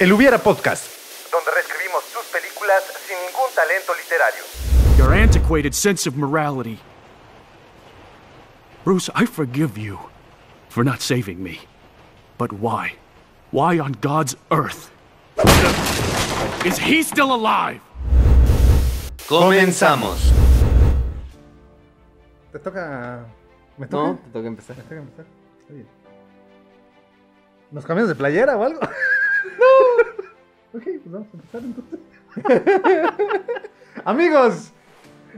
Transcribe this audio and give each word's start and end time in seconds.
El 0.00 0.12
Hubiera 0.12 0.38
Podcast, 0.38 0.86
donde 1.32 1.50
reescribimos 1.50 2.04
tus 2.12 2.24
películas 2.26 2.84
sin 3.04 3.16
ningún 3.16 3.50
talento 3.52 3.92
literario. 3.96 4.44
Your 4.96 5.12
antiquated 5.12 5.74
sense 5.74 6.06
of 6.08 6.16
morality. 6.16 6.78
Bruce, 8.84 9.10
I 9.16 9.26
forgive 9.26 9.76
you 9.76 9.98
for 10.68 10.84
not 10.84 11.00
saving 11.00 11.42
me. 11.42 11.62
But 12.38 12.52
why? 12.52 12.92
Why 13.50 13.80
on 13.80 13.96
God's 14.00 14.36
earth? 14.52 14.92
Is 16.64 16.78
he 16.78 17.02
still 17.02 17.34
alive? 17.34 17.80
Comenzamos. 19.26 20.32
Te 22.52 22.60
toca. 22.60 23.24
¿Me 23.76 23.88
toca? 23.88 24.12
No, 24.12 24.14
te 24.14 24.30
toca 24.30 24.46
empezar. 24.46 24.76
Me 24.76 24.82
toca 24.84 24.94
empezar. 24.94 25.26
Está 25.62 25.74
bien. 25.74 25.88
¿Nos 27.72 27.84
cambiamos 27.84 28.08
de 28.08 28.14
playera 28.14 28.56
o 28.56 28.62
algo? 28.62 28.80
Ok, 30.78 30.84
pues 30.84 31.12
vamos 31.12 31.28
a 31.32 31.36
empezar 31.36 31.62
entonces. 31.64 33.12
Amigos 34.04 34.72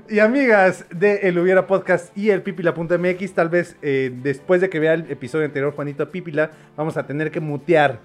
y 0.09 0.19
amigas 0.19 0.85
de 0.91 1.17
El 1.29 1.39
Hubiera 1.39 1.67
Podcast 1.67 2.17
y 2.17 2.31
el 2.31 2.43
Pipila.mx, 2.43 3.33
tal 3.33 3.49
vez 3.49 3.77
eh, 3.83 4.13
después 4.23 4.61
de 4.61 4.69
que 4.71 4.79
vea 4.79 4.95
el 4.95 5.11
episodio 5.11 5.47
anterior, 5.47 5.73
Juanito 5.75 6.11
Pipila, 6.11 6.51
vamos 6.77 6.97
a 6.97 7.07
tener 7.07 7.31
que 7.31 7.41
mutear 7.41 8.01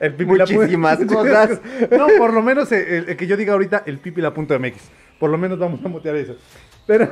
el 0.00 0.14
Pipila. 0.14 0.44
Muchísimas 0.44 0.98
cosas. 1.06 1.60
No, 1.90 2.08
por 2.18 2.32
lo 2.32 2.42
menos 2.42 2.70
el, 2.72 2.80
el- 2.86 3.08
el 3.10 3.16
que 3.16 3.26
yo 3.26 3.36
diga 3.36 3.52
ahorita, 3.52 3.82
el 3.86 3.98
Pipila.mx. 3.98 4.90
Por 5.20 5.30
lo 5.30 5.38
menos 5.38 5.58
vamos 5.58 5.84
a 5.84 5.88
mutear 5.88 6.16
eso. 6.16 6.36
Pero. 6.86 7.08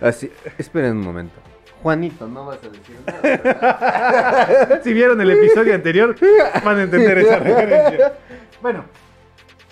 Así, 0.00 0.30
esperen 0.58 0.92
un 0.98 1.00
momento. 1.04 1.40
Juanito, 1.82 2.28
no 2.28 2.46
vas 2.46 2.60
a 2.62 2.68
decir 2.68 2.96
nada. 3.04 4.80
si 4.84 4.92
vieron 4.92 5.20
el 5.20 5.32
episodio 5.32 5.74
anterior, 5.74 6.16
van 6.64 6.78
a 6.78 6.82
entender 6.84 7.18
esa 7.18 7.38
referencia. 7.40 8.12
Bueno, 8.60 8.84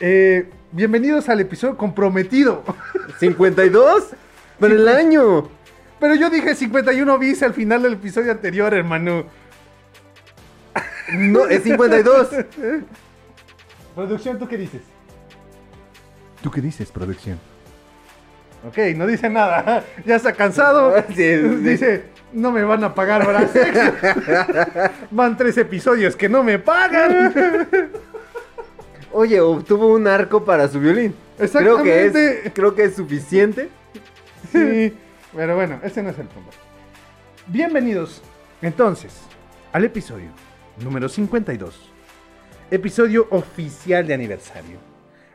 eh, 0.00 0.50
bienvenidos 0.72 1.28
al 1.28 1.38
episodio 1.40 1.76
comprometido. 1.76 2.64
¿52? 3.20 4.06
Pero 4.58 4.74
el 4.74 4.88
año. 4.88 5.48
Pero 6.00 6.16
yo 6.16 6.30
dije 6.30 6.56
51 6.56 7.18
bis 7.18 7.44
al 7.44 7.54
final 7.54 7.82
del 7.82 7.92
episodio 7.92 8.32
anterior, 8.32 8.74
hermano. 8.74 9.26
No, 11.12 11.46
es 11.46 11.62
52. 11.62 12.28
Producción, 13.94 14.38
¿tú 14.38 14.48
qué 14.48 14.56
dices? 14.56 14.82
¿Tú 16.42 16.50
qué 16.50 16.60
dices, 16.60 16.90
producción? 16.90 17.38
Ok, 18.66 18.78
no 18.96 19.06
dice 19.06 19.28
nada. 19.28 19.84
Ya 20.04 20.16
está 20.16 20.32
cansado. 20.32 20.94
Sí, 21.08 21.14
sí. 21.14 21.38
Dice, 21.62 22.04
no 22.32 22.52
me 22.52 22.62
van 22.62 22.84
a 22.84 22.94
pagar 22.94 23.22
extra. 23.42 24.92
Van 25.10 25.36
tres 25.36 25.56
episodios 25.58 26.14
que 26.16 26.28
no 26.28 26.42
me 26.42 26.58
pagan. 26.58 27.90
Oye, 29.12 29.40
obtuvo 29.40 29.92
un 29.92 30.06
arco 30.06 30.44
para 30.44 30.68
su 30.68 30.78
violín. 30.78 31.14
Creo 31.36 31.82
que 31.82 32.04
Exactamente. 32.04 32.46
es, 32.48 32.52
creo 32.52 32.74
que 32.74 32.84
es 32.84 32.94
suficiente. 32.96 33.68
Sí, 34.52 34.94
pero 35.34 35.56
bueno, 35.56 35.80
ese 35.82 36.02
no 36.02 36.10
es 36.10 36.18
el 36.18 36.26
punto. 36.26 36.50
Bienvenidos, 37.46 38.22
entonces, 38.62 39.12
al 39.72 39.84
episodio 39.84 40.28
número 40.82 41.08
52. 41.08 41.90
Episodio 42.70 43.26
oficial 43.30 44.06
de 44.06 44.14
aniversario. 44.14 44.89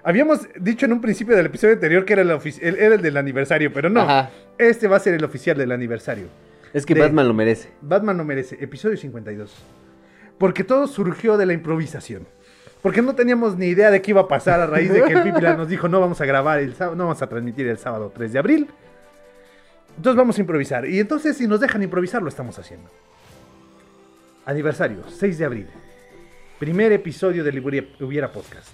Habíamos 0.06 0.48
dicho 0.60 0.86
en 0.86 0.94
un 0.94 1.02
principio 1.02 1.36
del 1.36 1.48
episodio 1.48 1.74
anterior 1.74 2.06
que 2.06 2.14
era 2.14 2.22
el, 2.22 2.30
ofici- 2.30 2.60
el- 2.62 2.78
era 2.78 2.94
el 2.96 3.02
del 3.02 3.18
aniversario, 3.18 3.74
pero 3.74 3.90
no. 3.90 4.02
Ajá. 4.02 4.30
Este 4.58 4.88
va 4.88 4.98
a 4.98 5.00
ser 5.00 5.16
el 5.16 5.24
oficial 5.24 5.58
del 5.58 5.72
aniversario. 5.72 6.28
Es 6.74 6.86
que 6.86 6.94
De- 6.94 7.02
Batman 7.02 7.28
lo 7.28 7.34
merece. 7.34 7.72
Batman 7.82 8.16
no 8.18 8.24
merece, 8.24 8.56
episodio 8.64 8.96
52. 8.98 9.52
Porque 10.38 10.64
todo 10.64 10.86
surgió 10.88 11.38
de 11.38 11.46
la 11.48 11.54
improvisación. 11.54 12.28
Porque 12.84 13.02
no 13.02 13.16
teníamos 13.16 13.58
ni 13.58 13.66
idea 13.68 13.90
de 13.90 14.02
qué 14.04 14.12
iba 14.12 14.22
a 14.22 14.28
pasar 14.28 14.60
a 14.60 14.68
raíz 14.68 14.94
de 14.94 15.02
que 15.04 15.14
el 15.14 15.24
Pipila 15.24 15.56
nos 15.58 15.68
dijo 15.68 15.88
no 15.90 16.00
vamos 16.00 16.22
a 16.22 16.26
grabar 16.26 16.60
el 16.60 16.76
sábado, 16.76 16.96
no 16.96 17.06
vamos 17.06 17.22
a 17.24 17.28
transmitir 17.28 17.68
el 17.68 17.80
sábado 17.80 18.12
3 18.16 18.32
de 18.34 18.38
abril. 18.40 18.68
Entonces 19.98 20.18
vamos 20.18 20.38
a 20.38 20.42
improvisar. 20.42 20.86
Y 20.88 21.00
entonces 21.00 21.36
si 21.38 21.48
nos 21.48 21.60
dejan 21.60 21.82
improvisar 21.82 22.22
lo 22.22 22.30
estamos 22.30 22.60
haciendo. 22.60 22.92
Aniversario, 24.46 25.00
6 25.10 25.38
de 25.40 25.46
abril. 25.46 25.68
Primer 26.60 26.92
episodio 26.92 27.44
del 27.44 27.58
Hubiera, 27.60 27.88
Hubiera 28.00 28.32
Podcast. 28.32 28.70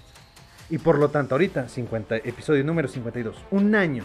Y 0.72 0.78
por 0.78 0.98
lo 0.98 1.10
tanto 1.10 1.34
ahorita 1.34 1.68
50, 1.68 2.16
episodio 2.16 2.64
número 2.64 2.88
52. 2.88 3.36
Un 3.50 3.74
año 3.74 4.04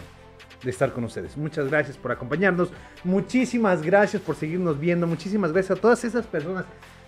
de 0.62 0.68
estar 0.68 0.92
con 0.92 1.02
ustedes. 1.02 1.34
Muchas 1.38 1.66
gracias 1.66 1.96
por 1.96 2.12
acompañarnos. 2.12 2.68
Muchísimas 3.04 3.80
gracias 3.80 4.20
por 4.20 4.36
seguirnos 4.36 4.78
viendo. 4.78 5.06
Muchísimas 5.06 5.54
gracias 5.54 5.78
a 5.78 5.80
todas 5.80 6.04
esas 6.04 6.26
personas. 6.26 6.66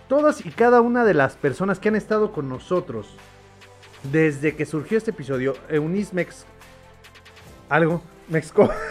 Todas 0.09 0.43
y 0.47 0.49
cada 0.49 0.81
una 0.81 1.05
de 1.05 1.13
las 1.13 1.35
personas 1.35 1.79
que 1.79 1.89
han 1.89 1.95
estado 1.95 2.31
con 2.31 2.49
nosotros 2.49 3.15
desde 4.11 4.55
que 4.55 4.65
surgió 4.65 4.97
este 4.97 5.11
episodio. 5.11 5.53
Eunice 5.69 6.15
Mex... 6.15 6.47
Algo. 7.69 8.01
Mexco. 8.29 8.67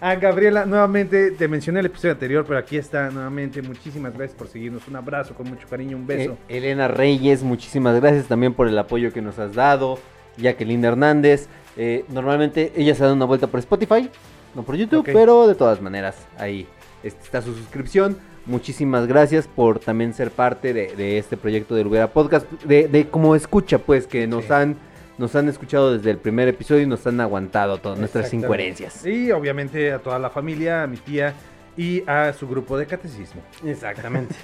a 0.00 0.14
Gabriela, 0.20 0.64
nuevamente 0.66 1.30
te 1.32 1.48
mencioné 1.48 1.80
el 1.80 1.86
episodio 1.86 2.12
anterior, 2.12 2.44
pero 2.46 2.58
aquí 2.58 2.76
está 2.76 3.10
nuevamente. 3.10 3.62
Muchísimas 3.62 4.12
gracias 4.14 4.36
por 4.36 4.48
seguirnos. 4.48 4.86
Un 4.88 4.96
abrazo 4.96 5.34
con 5.34 5.48
mucho 5.48 5.66
cariño, 5.68 5.96
un 5.96 6.06
beso. 6.06 6.32
Eh, 6.48 6.58
Elena 6.58 6.88
Reyes, 6.88 7.42
muchísimas 7.42 8.00
gracias 8.00 8.26
también 8.26 8.54
por 8.54 8.68
el 8.68 8.78
apoyo 8.78 9.12
que 9.12 9.22
nos 9.22 9.38
has 9.38 9.54
dado. 9.54 9.98
Jacqueline 10.36 10.84
Hernández. 10.84 11.48
eh, 11.76 12.04
normalmente 12.08 12.72
ella 12.76 12.94
se 12.94 13.04
da 13.04 13.12
una 13.12 13.24
vuelta 13.24 13.46
por 13.46 13.60
Spotify, 13.60 14.10
no 14.54 14.62
por 14.62 14.74
YouTube, 14.76 15.04
pero 15.04 15.46
de 15.46 15.54
todas 15.54 15.80
maneras 15.80 16.16
ahí 16.38 16.66
está 17.02 17.40
su 17.42 17.54
suscripción. 17.54 18.16
Muchísimas 18.46 19.06
gracias 19.06 19.46
por 19.48 19.78
también 19.78 20.12
ser 20.12 20.30
parte 20.30 20.74
de, 20.74 20.94
de 20.96 21.16
este 21.18 21.36
proyecto 21.36 21.74
del 21.74 21.86
Hubiera 21.86 22.08
Podcast, 22.12 22.50
de, 22.64 22.88
de 22.88 23.08
como 23.08 23.34
escucha, 23.36 23.78
pues, 23.78 24.06
que 24.06 24.26
nos 24.26 24.44
Sí. 24.44 24.52
han 24.52 24.76
nos 25.18 25.34
han 25.36 25.48
escuchado 25.48 25.96
desde 25.96 26.10
el 26.10 26.18
primer 26.18 26.48
episodio 26.48 26.82
y 26.82 26.86
nos 26.86 27.06
han 27.06 27.20
aguantado 27.20 27.78
todas 27.78 27.98
nuestras 27.98 28.32
incoherencias. 28.34 29.04
Y 29.06 29.30
obviamente 29.32 29.92
a 29.92 29.98
toda 29.98 30.18
la 30.18 30.30
familia, 30.30 30.82
a 30.82 30.86
mi 30.86 30.96
tía 30.96 31.34
y 31.76 32.02
a 32.08 32.32
su 32.32 32.48
grupo 32.48 32.76
de 32.78 32.86
catecismo. 32.86 33.42
Exactamente. 33.64 34.34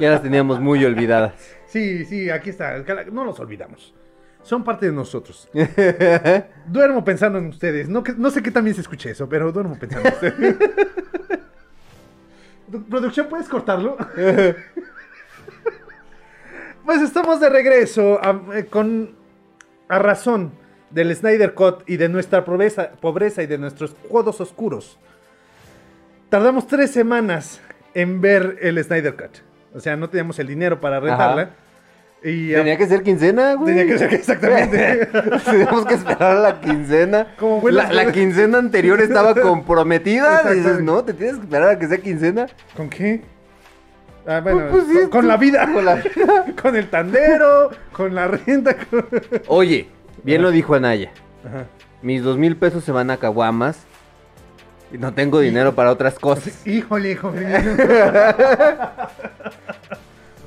ya 0.00 0.10
las 0.10 0.22
teníamos 0.22 0.60
muy 0.60 0.84
olvidadas. 0.84 1.32
Sí, 1.70 2.04
sí, 2.04 2.28
aquí 2.30 2.50
está. 2.50 2.78
No 3.12 3.24
los 3.24 3.38
olvidamos. 3.38 3.94
Son 4.42 4.64
parte 4.64 4.86
de 4.86 4.92
nosotros. 4.92 5.48
Duermo 6.66 7.04
pensando 7.04 7.38
en 7.38 7.46
ustedes. 7.46 7.88
No, 7.88 8.02
que- 8.02 8.14
no 8.14 8.28
sé 8.30 8.42
qué 8.42 8.50
también 8.50 8.74
se 8.74 8.80
escuche 8.80 9.10
eso, 9.12 9.28
pero 9.28 9.52
duermo 9.52 9.78
pensando 9.78 10.08
en 10.08 10.14
ustedes. 10.14 10.56
Du- 12.66 12.82
Producción, 12.86 13.28
¿puedes 13.28 13.48
cortarlo? 13.48 13.96
pues 16.84 17.02
estamos 17.02 17.38
de 17.40 17.48
regreso 17.50 18.18
a, 18.22 18.40
eh, 18.56 18.64
con 18.66 19.10
a 19.90 19.98
razón 19.98 20.52
del 20.90 21.14
Snyder 21.14 21.54
Cut 21.54 21.82
y 21.86 21.96
de 21.98 22.08
nuestra 22.08 22.44
pobreza, 22.44 22.90
pobreza 23.00 23.42
y 23.42 23.46
de 23.46 23.58
nuestros 23.58 23.94
codos 24.10 24.40
oscuros. 24.40 24.98
Tardamos 26.28 26.66
tres 26.66 26.90
semanas 26.90 27.60
en 27.94 28.20
ver 28.20 28.58
el 28.62 28.82
Snyder 28.82 29.14
Cut. 29.16 29.38
O 29.74 29.80
sea, 29.80 29.96
no 29.96 30.08
teníamos 30.08 30.38
el 30.38 30.46
dinero 30.46 30.80
para 30.80 31.00
rentarla. 31.00 31.50
Y, 32.22 32.52
Tenía 32.52 32.76
que 32.76 32.86
ser 32.86 33.02
quincena, 33.02 33.54
güey. 33.54 33.74
Tenía 33.74 33.92
que 33.92 33.98
ser 33.98 34.12
exactamente. 34.12 35.06
Tenemos 35.44 35.86
que 35.86 35.94
esperar 35.94 36.36
a 36.36 36.40
la 36.40 36.60
quincena. 36.60 37.34
Como 37.38 37.60
fue 37.62 37.72
la, 37.72 37.84
la- 37.92 38.04
la 38.04 38.12
quincena 38.12 38.58
anterior 38.58 39.00
estaba 39.00 39.34
comprometida. 39.34 40.42
Dices, 40.52 40.80
no, 40.82 41.02
te 41.02 41.14
tienes 41.14 41.36
que 41.36 41.42
esperar 41.44 41.68
a 41.70 41.78
que 41.78 41.88
sea 41.88 41.98
quincena. 41.98 42.46
¿Con 42.76 42.90
qué? 42.90 43.22
Ah, 44.30 44.40
bueno, 44.40 44.68
Pues 44.70 44.84
sí, 44.86 45.08
con, 45.10 45.26
la 45.26 45.36
vida. 45.36 45.68
con 45.72 45.84
la 45.84 46.00
Con 46.62 46.76
el 46.76 46.88
tandero, 46.88 47.70
con 47.92 48.14
la 48.14 48.28
renta. 48.28 48.76
con- 48.76 49.06
Oye, 49.48 49.88
bien 50.22 50.40
lo 50.42 50.50
dijo 50.52 50.74
Anaya. 50.74 51.10
Ajá. 51.44 51.64
Mis 52.00 52.22
dos 52.22 52.38
mil 52.38 52.56
pesos 52.56 52.84
se 52.84 52.92
van 52.92 53.10
a 53.10 53.16
caguamas. 53.16 53.80
Y 54.92 54.98
no 54.98 55.12
tengo 55.14 55.40
dinero 55.40 55.74
para 55.74 55.90
otras 55.90 56.16
cosas. 56.18 56.64
Híjole, 56.66 57.10
hijo 57.12 57.30
mío. 57.32 57.46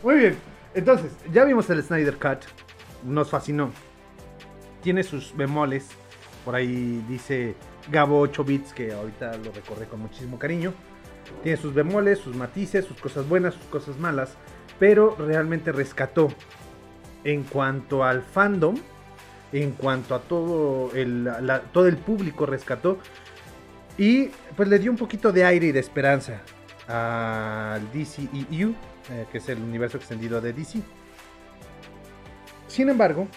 Muy 0.01 0.15
bien. 0.15 0.37
Entonces, 0.73 1.11
ya 1.31 1.43
vimos 1.45 1.69
el 1.69 1.83
Snyder 1.83 2.15
Cut. 2.17 2.39
Nos 3.03 3.29
fascinó. 3.29 3.71
Tiene 4.81 5.03
sus 5.03 5.35
bemoles. 5.35 5.87
Por 6.45 6.55
ahí 6.55 7.03
dice 7.07 7.55
Gabo 7.91 8.19
8 8.19 8.43
bits, 8.43 8.73
que 8.73 8.91
ahorita 8.93 9.37
lo 9.43 9.51
recorre 9.51 9.85
con 9.87 9.99
muchísimo 10.01 10.37
cariño. 10.39 10.73
Tiene 11.41 11.57
sus 11.57 11.73
bemoles, 11.73 12.19
sus 12.19 12.35
matices, 12.35 12.85
sus 12.85 12.99
cosas 12.99 13.27
buenas, 13.27 13.53
sus 13.53 13.65
cosas 13.65 13.97
malas. 13.97 14.35
Pero 14.79 15.15
realmente 15.17 15.71
rescató 15.71 16.29
en 17.23 17.43
cuanto 17.43 18.03
al 18.03 18.21
fandom, 18.21 18.75
en 19.51 19.71
cuanto 19.71 20.15
a 20.15 20.19
todo 20.19 20.91
el, 20.93 21.29
todo 21.71 21.87
el 21.87 21.97
público 21.97 22.45
rescató. 22.45 22.97
Y 23.97 24.29
pues 24.55 24.67
le 24.69 24.79
dio 24.79 24.91
un 24.91 24.97
poquito 24.97 25.31
de 25.31 25.45
aire 25.45 25.67
y 25.67 25.71
de 25.71 25.79
esperanza 25.79 26.41
al 26.87 27.91
DCEU, 27.91 28.73
eh, 29.11 29.25
que 29.31 29.37
es 29.37 29.49
el 29.49 29.59
universo 29.61 29.97
extendido 29.97 30.41
de 30.41 30.53
DC. 30.53 30.81
Sin 32.67 32.89
embargo, 32.89 33.27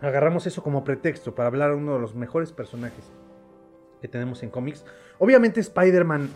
agarramos 0.00 0.46
eso 0.46 0.62
como 0.62 0.82
pretexto 0.82 1.34
para 1.34 1.48
hablar 1.48 1.70
de 1.70 1.76
uno 1.76 1.94
de 1.94 2.00
los 2.00 2.14
mejores 2.14 2.52
personajes 2.52 3.04
que 4.00 4.08
tenemos 4.08 4.42
en 4.42 4.50
cómics. 4.50 4.84
Obviamente 5.18 5.60
Spider-Man 5.60 6.30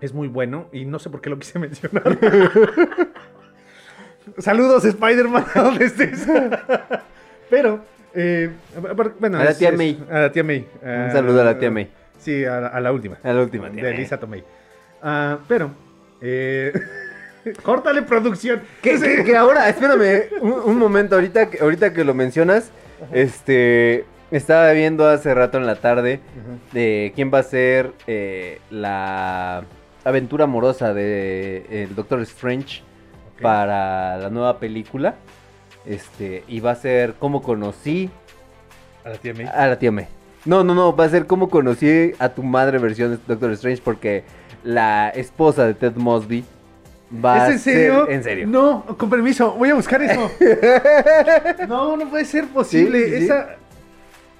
es 0.00 0.12
muy 0.12 0.28
bueno 0.28 0.68
y 0.72 0.84
no 0.84 0.98
sé 0.98 1.10
por 1.10 1.20
qué 1.20 1.30
lo 1.30 1.38
quise 1.38 1.58
mencionar. 1.60 2.18
Saludos, 4.38 4.84
Spider-Man, 4.84 5.44
a 5.54 5.62
donde 5.62 5.84
estés. 5.84 6.26
Pero, 7.50 7.80
eh, 8.14 8.50
bueno. 9.20 9.38
A 9.38 9.44
la 9.44 9.54
tía 9.54 9.68
es- 9.70 9.76
May. 9.76 10.02
A 10.10 10.20
la 10.20 10.32
tía 10.32 10.42
May. 10.44 10.66
Un 10.82 11.12
saludo 11.12 11.40
a 11.42 11.44
la 11.44 11.58
tía 11.58 11.70
May. 11.70 11.90
Sí, 12.18 12.44
a, 12.44 12.60
la- 12.60 12.68
a 12.68 12.80
la 12.80 12.92
última. 12.92 13.18
A 13.22 13.32
la 13.32 13.42
última 13.42 13.70
tía 13.70 13.84
De 13.84 13.90
May. 13.90 13.98
Lisa 14.00 14.18
Tomei. 14.18 14.42
Ah, 15.02 15.38
pero, 15.46 15.70
eh, 16.22 16.72
córtale 17.62 18.02
producción. 18.02 18.62
Que, 18.82 18.96
Sí. 18.96 19.04
que- 19.04 19.24
que 19.24 19.36
ahora, 19.36 19.68
espérame, 19.68 20.24
un, 20.40 20.52
un 20.52 20.78
momento, 20.78 21.16
ahorita, 21.16 21.50
que- 21.50 21.58
ahorita 21.60 21.92
que 21.92 22.02
lo 22.04 22.14
mencionas, 22.14 22.70
este, 23.12 24.06
estaba 24.30 24.70
viendo 24.72 25.06
hace 25.06 25.34
rato 25.34 25.58
en 25.58 25.66
la 25.66 25.76
tarde 25.76 26.20
de 26.72 27.12
quién 27.14 27.30
va 27.32 27.40
a 27.40 27.42
ser 27.42 27.90
eh, 28.06 28.60
la 28.70 29.64
aventura 30.04 30.44
amorosa 30.44 30.92
de 30.94 31.66
el 31.70 31.94
Doctor 31.94 32.20
Strange 32.22 32.82
para 33.40 34.16
la 34.18 34.30
nueva 34.30 34.58
película. 34.58 35.14
Este, 35.86 36.44
y 36.48 36.60
va 36.60 36.70
a 36.72 36.76
ser 36.76 37.14
cómo 37.18 37.42
conocí 37.42 38.08
A 39.04 39.10
la 39.10 39.16
tía 39.18 39.34
May. 39.34 39.46
a 39.46 39.66
la 39.66 39.78
tía 39.78 39.92
May. 39.92 40.06
No, 40.46 40.62
no, 40.64 40.74
no, 40.74 40.94
va 40.96 41.04
a 41.04 41.08
ser 41.08 41.26
cómo 41.26 41.48
conocí 41.50 42.12
a 42.18 42.28
tu 42.30 42.42
madre 42.42 42.78
versión 42.78 43.10
de 43.10 43.18
Doctor 43.26 43.50
Strange 43.52 43.82
porque 43.84 44.24
la 44.62 45.10
esposa 45.10 45.66
de 45.66 45.74
Ted 45.74 45.94
Mosby 45.96 46.44
va 47.24 47.48
¿Es 47.48 47.50
en 47.50 47.56
a 47.56 47.58
serio? 47.58 48.04
ser 48.06 48.14
en 48.14 48.22
serio. 48.24 48.46
No, 48.46 48.84
con 48.98 49.10
permiso, 49.10 49.52
voy 49.52 49.70
a 49.70 49.74
buscar 49.74 50.02
eso. 50.02 50.30
no, 51.68 51.96
no 51.96 52.08
puede 52.08 52.24
ser 52.24 52.46
posible. 52.48 53.04
Sí, 53.04 53.10
sí, 53.10 53.18
sí. 53.18 53.24
Esa. 53.24 53.56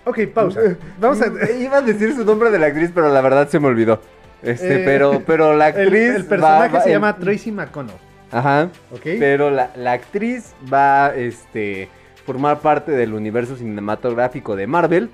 Ok, 0.07 0.19
pausa. 0.35 0.61
Vamos 1.01 1.21
a. 1.23 1.27
Iba 1.59 1.79
a 1.79 1.83
decir 1.83 2.15
su 2.15 2.25
nombre 2.25 2.51
de 2.51 2.59
la 2.59 2.67
actriz, 2.67 2.91
pero 2.95 3.09
la 3.13 3.21
verdad 3.21 3.49
se 3.49 3.59
me 3.61 3.69
olvidó. 3.69 4.01
Este, 4.45 4.83
Eh, 4.83 4.85
pero, 4.85 5.23
pero 5.27 5.57
la 5.57 5.67
actriz. 5.67 6.15
el 6.17 6.25
personaje 6.27 6.69
va- 6.73 6.79
va- 6.79 6.81
se 6.83 6.89
el- 6.91 6.95
llama 6.97 7.17
Tracy 7.17 7.51
McConnell. 7.53 7.97
Ajá. 8.31 8.71
¿Ok? 8.93 9.03
Pero 9.19 9.51
la, 9.51 9.71
la 9.77 9.93
actriz 9.93 10.55
va 10.73 11.07
a 11.07 11.15
este, 11.17 11.89
formar 12.27 12.61
parte 12.61 12.93
del 12.93 13.15
universo 13.15 13.57
cinematográfico 13.57 14.57
de 14.57 14.67
Marvel. 14.67 15.11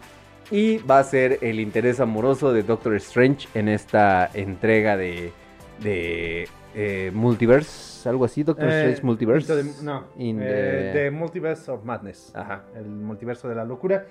Y 0.50 0.78
va 0.78 0.98
a 0.98 1.04
ser 1.04 1.38
el 1.42 1.60
interés 1.60 2.00
amoroso 2.00 2.52
de 2.52 2.64
Doctor 2.64 2.96
Strange 2.96 3.46
en 3.54 3.68
esta 3.68 4.28
entrega 4.34 4.96
de, 4.96 5.30
de 5.80 6.48
eh, 6.74 7.10
Multiverse. 7.14 8.08
Algo 8.08 8.24
así, 8.24 8.42
Doctor 8.42 8.68
Eh, 8.68 8.78
Strange 8.78 9.02
Multiverse. 9.04 9.62
the- 9.62 9.84
no, 9.84 10.06
eh, 10.18 10.90
the- 10.92 10.98
the 10.98 11.10
Multiverse 11.12 11.70
of 11.70 11.84
Madness. 11.84 12.32
Ajá. 12.34 12.64
El 12.74 12.86
multiverso 12.86 13.48
de 13.48 13.54
la 13.54 13.64
locura. 13.64 14.06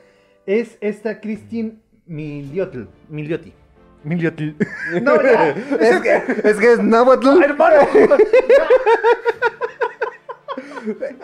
Es 0.45 0.77
esta 0.79 1.19
Christine 1.19 1.79
Miliotl. 2.05 2.83
Miliotti. 4.03 4.55
no, 5.01 5.21
ya. 5.21 5.49
es, 5.79 6.01
que, 6.01 6.23
es 6.43 6.57
que 6.57 6.71
es 6.73 6.79
Nahuatl. 6.79 7.43
Hermano. 7.43 7.75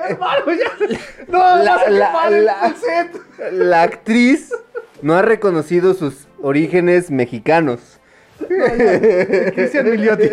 Hermano, 0.09 0.45
ya. 0.53 0.97
No, 1.27 1.39
La- 1.63 1.89
la- 1.89 2.29
la-. 2.29 2.75
La 3.51 3.83
actriz 3.83 4.51
no 5.01 5.15
ha 5.15 5.21
reconocido 5.21 5.93
sus 5.93 6.27
orígenes 6.41 7.09
mexicanos. 7.11 7.99
Cristian 9.53 9.89
Miliotti. 9.89 10.29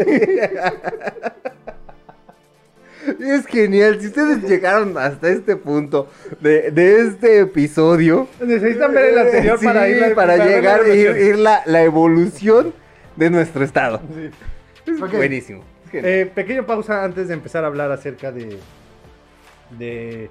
Es 3.20 3.46
genial, 3.46 4.00
si 4.00 4.08
ustedes 4.08 4.42
llegaron 4.42 4.96
hasta 4.98 5.28
este 5.28 5.56
punto 5.56 6.08
de, 6.40 6.70
de 6.70 7.06
este 7.06 7.40
episodio, 7.40 8.28
Necesitan 8.40 8.92
ver 8.92 9.06
el 9.06 9.18
anterior 9.18 9.58
sí, 9.58 9.64
para 9.64 9.88
ir 9.88 10.14
para 10.14 10.36
llegar, 10.44 10.86
la 10.86 10.94
ir, 10.94 11.36
la, 11.38 11.62
la 11.66 11.82
evolución 11.82 12.72
de 13.16 13.30
nuestro 13.30 13.64
estado. 13.64 14.00
Sí. 14.14 14.30
Es 14.92 15.00
Ok. 15.02 15.12
buenísimo. 15.14 15.62
Eh, 15.92 16.30
pequeña 16.34 16.64
pausa 16.64 17.04
antes 17.04 17.28
de 17.28 17.34
empezar 17.34 17.64
a 17.64 17.66
hablar 17.66 17.92
acerca 17.92 18.32
de, 18.32 18.58
de, 19.78 20.30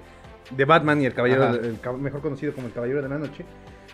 de 0.50 0.64
Batman 0.64 1.00
y 1.00 1.06
el 1.06 1.14
caballero, 1.14 1.54
el 1.54 1.78
mejor 2.00 2.20
conocido 2.20 2.52
como 2.52 2.66
el 2.66 2.72
Caballero 2.72 3.00
de 3.02 3.08
la 3.08 3.18
Noche. 3.18 3.44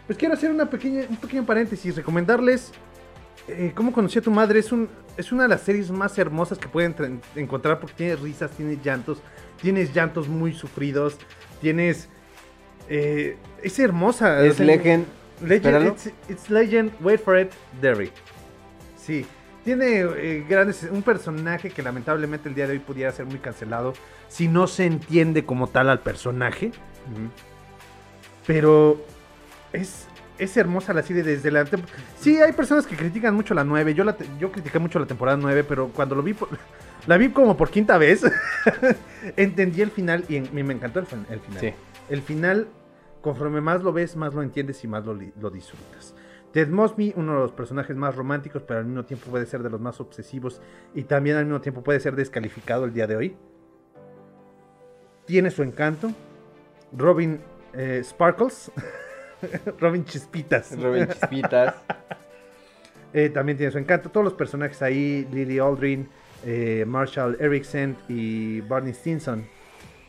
Pues 0.06 0.18
quiero 0.18 0.34
hacer 0.34 0.50
una 0.50 0.70
pequeña, 0.70 1.02
un 1.08 1.16
pequeño 1.16 1.44
paréntesis, 1.44 1.94
recomendarles 1.94 2.72
eh, 3.48 3.72
Cómo 3.74 3.92
conocí 3.92 4.18
a 4.18 4.22
tu 4.22 4.30
madre. 4.30 4.58
Es, 4.60 4.72
un, 4.72 4.88
es 5.16 5.32
una 5.32 5.44
de 5.44 5.48
las 5.48 5.62
series 5.62 5.90
más 5.90 6.16
hermosas 6.18 6.58
que 6.58 6.68
pueden 6.68 6.94
tra- 6.94 7.18
encontrar 7.34 7.80
porque 7.80 7.94
tiene 7.96 8.16
risas, 8.16 8.50
tiene 8.52 8.78
llantos, 8.82 9.18
tienes 9.60 9.92
llantos 9.94 10.28
muy 10.28 10.52
sufridos, 10.52 11.16
tienes... 11.60 12.08
eh, 12.88 13.36
es 13.62 13.78
hermosa. 13.78 14.44
Es 14.44 14.60
Legend. 14.60 15.06
Legend, 15.40 15.86
it's, 15.86 16.06
it's 16.28 16.50
Legend, 16.50 16.92
wait 17.00 17.20
for 17.20 17.38
it, 17.38 17.52
Derry. 17.80 18.10
Sí, 18.96 19.24
tiene 19.64 20.00
eh, 20.00 20.44
grandes, 20.48 20.82
un 20.90 21.02
personaje 21.02 21.70
que 21.70 21.80
lamentablemente 21.80 22.48
el 22.48 22.56
día 22.56 22.66
de 22.66 22.72
hoy 22.72 22.78
pudiera 22.80 23.12
ser 23.12 23.24
muy 23.26 23.38
cancelado 23.38 23.94
si 24.26 24.48
no 24.48 24.66
se 24.66 24.84
entiende 24.84 25.44
como 25.44 25.68
tal 25.68 25.90
al 25.90 26.00
personaje, 26.00 26.72
pero 28.48 29.00
es, 29.72 30.07
es 30.38 30.56
hermosa 30.56 30.92
la 30.94 31.02
serie 31.02 31.22
desde 31.22 31.50
la... 31.50 31.64
Sí, 32.18 32.40
hay 32.40 32.52
personas 32.52 32.86
que 32.86 32.96
critican 32.96 33.34
mucho 33.34 33.54
la 33.54 33.64
9, 33.64 33.94
yo, 33.94 34.04
la 34.04 34.16
te- 34.16 34.26
yo 34.38 34.50
critiqué 34.52 34.78
mucho 34.78 34.98
la 34.98 35.06
temporada 35.06 35.36
9, 35.36 35.64
pero 35.64 35.88
cuando 35.88 36.14
lo 36.14 36.22
vi, 36.22 36.34
por- 36.34 36.48
la 37.06 37.16
vi 37.16 37.30
como 37.30 37.56
por 37.56 37.70
quinta 37.70 37.98
vez, 37.98 38.22
entendí 39.36 39.82
el 39.82 39.90
final 39.90 40.24
y, 40.28 40.36
en- 40.36 40.48
me 40.52 40.72
encantó 40.72 41.00
el, 41.00 41.06
fin- 41.06 41.26
el 41.30 41.40
final. 41.40 41.60
Sí. 41.60 41.72
El 42.08 42.22
final, 42.22 42.68
conforme 43.20 43.60
más 43.60 43.82
lo 43.82 43.92
ves, 43.92 44.16
más 44.16 44.34
lo 44.34 44.42
entiendes 44.42 44.82
y 44.84 44.88
más 44.88 45.04
lo, 45.04 45.14
li- 45.14 45.32
lo 45.40 45.50
disfrutas. 45.50 46.14
Ted 46.52 46.68
Mosby, 46.68 47.12
uno 47.16 47.34
de 47.34 47.38
los 47.40 47.52
personajes 47.52 47.94
más 47.94 48.14
románticos, 48.16 48.62
pero 48.62 48.80
al 48.80 48.86
mismo 48.86 49.04
tiempo 49.04 49.30
puede 49.30 49.44
ser 49.44 49.62
de 49.62 49.68
los 49.70 49.80
más 49.80 50.00
obsesivos 50.00 50.62
y 50.94 51.02
también 51.02 51.36
al 51.36 51.44
mismo 51.44 51.60
tiempo 51.60 51.82
puede 51.82 52.00
ser 52.00 52.16
descalificado 52.16 52.84
el 52.86 52.94
día 52.94 53.06
de 53.06 53.16
hoy. 53.16 53.36
Tiene 55.26 55.50
su 55.50 55.62
encanto. 55.62 56.10
Robin 56.96 57.40
eh, 57.74 58.00
Sparkles. 58.02 58.70
Robin 59.80 60.04
Chispitas. 60.04 60.78
Robin 60.80 61.06
Chispitas. 61.08 61.74
Eh, 63.14 63.30
también 63.30 63.56
tiene 63.56 63.72
su 63.72 63.78
encanto. 63.78 64.10
Todos 64.10 64.22
los 64.24 64.34
personajes 64.34 64.82
ahí, 64.82 65.26
Lily 65.32 65.58
Aldrin, 65.58 66.06
eh, 66.44 66.84
Marshall 66.86 67.38
Erickson 67.40 67.96
y 68.06 68.60
Barney 68.60 68.92
Stinson, 68.92 69.46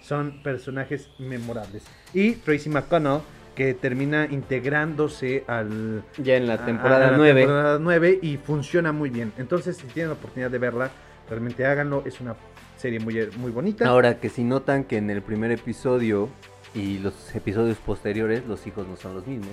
son 0.02 0.44
personajes 0.44 1.10
memorables. 1.18 1.86
Y 2.14 2.34
Tracy 2.34 2.70
McConnell, 2.70 3.22
que 3.56 3.74
termina 3.74 4.26
integrándose 4.30 5.46
al, 5.48 6.04
Ya 6.18 6.36
en 6.36 6.48
la 6.48 6.56
a- 6.56 6.66
temporada 6.66 7.08
a 7.08 7.12
la 7.12 7.18
9. 7.18 7.40
temporada 7.42 7.80
9 7.80 8.20
y 8.22 8.36
funciona 8.36 8.92
muy 8.92 9.10
bien. 9.10 9.32
Entonces, 9.38 9.78
si 9.78 9.88
tienen 9.88 10.10
la 10.10 10.16
oportunidad 10.16 10.52
de 10.52 10.58
verla, 10.58 10.92
realmente 11.30 11.66
háganlo. 11.66 12.04
Es 12.06 12.20
una 12.20 12.36
serie 12.76 13.00
muy, 13.00 13.30
muy 13.38 13.52
bonita. 13.52 13.88
Ahora 13.88 14.20
que 14.20 14.28
si 14.28 14.44
notan 14.44 14.84
que 14.84 14.98
en 14.98 15.10
el 15.10 15.22
primer 15.22 15.52
episodio 15.52 16.28
y 16.74 17.00
los 17.00 17.34
episodios 17.36 17.78
posteriores 17.78 18.46
los 18.46 18.66
hijos 18.68 18.88
no 18.88 18.96
son 18.96 19.16
los 19.16 19.26
mismos. 19.28 19.52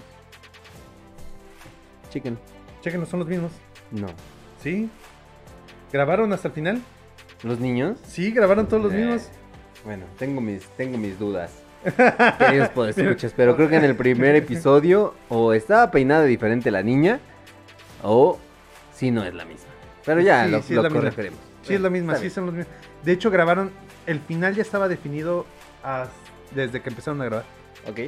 Chicken. 2.11 2.39
Chequen, 2.83 3.01
no 3.01 3.07
son 3.07 3.21
los 3.21 3.29
mismos. 3.29 3.53
No. 3.91 4.07
¿Sí? 4.63 4.89
¿Grabaron 5.93 6.33
hasta 6.33 6.49
el 6.49 6.55
final? 6.55 6.83
¿Los 7.43 7.61
niños? 7.61 7.99
Sí, 8.07 8.31
grabaron 8.33 8.67
todos 8.69 8.83
los 8.85 8.93
Eh, 8.93 8.97
mismos. 8.97 9.29
Bueno, 9.85 10.05
tengo 10.19 10.41
mis, 10.41 10.67
tengo 10.77 10.99
mis 10.99 11.19
dudas. 11.19 11.53
Queridos 12.39 12.71
podescuchas, 12.71 13.33
pero 13.37 13.55
creo 13.55 13.69
que 13.69 13.77
en 13.77 13.85
el 13.85 13.95
primer 13.95 14.35
episodio 14.35 15.15
o 15.29 15.53
estaba 15.53 15.91
peinada 15.91 16.25
diferente 16.25 16.71
la 16.71 16.83
niña 16.83 17.21
o 18.03 18.39
si 18.93 19.11
no 19.11 19.23
es 19.25 19.35
la 19.35 19.45
misma. 19.45 19.69
Pero 20.05 20.21
ya 20.21 20.45
Sí, 20.47 20.51
lo, 20.51 20.63
sí 20.63 20.73
es 20.73 20.77
lo 20.77 20.83
misma. 20.85 20.99
corregiremos. 21.01 21.39
Sí, 21.63 21.75
es 21.75 21.81
la 21.81 21.91
misma, 21.91 22.15
sí 22.17 22.21
bien. 22.23 22.33
son 22.33 22.47
los 22.47 22.55
mismos. 22.55 22.75
De 23.05 23.13
hecho, 23.13 23.31
grabaron. 23.31 23.71
El 24.07 24.21
final 24.21 24.55
ya 24.55 24.63
estaba 24.63 24.89
definido 24.89 25.47
as- 25.83 26.09
desde 26.55 26.81
que 26.83 26.89
empezaron 26.91 27.21
a 27.23 27.27
grabar. 27.27 27.45
Ok. 27.89 28.01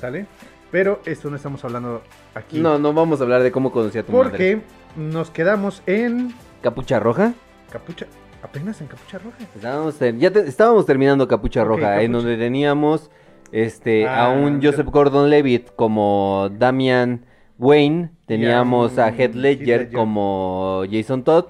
¿Sale? 0.00 0.26
Pero 0.70 1.00
esto 1.04 1.28
no 1.30 1.36
estamos 1.36 1.62
hablando 1.64 2.02
aquí. 2.34 2.58
No, 2.58 2.78
no 2.78 2.92
vamos 2.94 3.20
a 3.20 3.24
hablar 3.24 3.42
de 3.42 3.52
cómo 3.52 3.70
conocí 3.72 3.98
a 3.98 4.02
tu 4.04 4.12
madre. 4.12 4.30
Porque 4.30 4.60
nos 4.96 5.30
quedamos 5.30 5.82
en. 5.86 6.34
¿Capucha 6.62 6.98
roja? 6.98 7.34
Capucha. 7.70 8.06
Apenas 8.42 8.80
en 8.80 8.88
Capucha 8.88 9.18
Roja. 9.18 9.36
Estábamos, 9.54 9.98
ya 10.18 10.30
te- 10.32 10.48
estábamos 10.48 10.84
terminando 10.84 11.28
Capucha 11.28 11.62
Roja, 11.62 12.02
en 12.02 12.10
Capucha. 12.10 12.26
donde 12.28 12.42
teníamos 12.44 13.10
este, 13.52 14.08
a 14.08 14.24
Ah, 14.24 14.28
un. 14.30 14.60
Joseph 14.62 14.86
Gordon-Levitt 14.88 15.70
como 15.76 16.48
Damian 16.58 17.24
Wayne, 17.58 18.10
teníamos 18.26 18.98
a 18.98 19.10
Ledger, 19.10 19.20
Heath 19.20 19.34
Ledger. 19.36 19.92
como 19.92 20.82
Jason 20.90 21.22
Todd, 21.22 21.44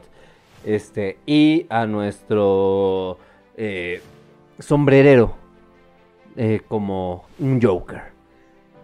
este, 0.66 1.16
y 1.24 1.64
a 1.70 1.86
nuestro 1.86 3.18
eh, 3.56 4.02
sombrerero 4.58 5.34
eh, 6.36 6.60
como 6.68 7.24
un 7.38 7.60
Joker. 7.60 8.02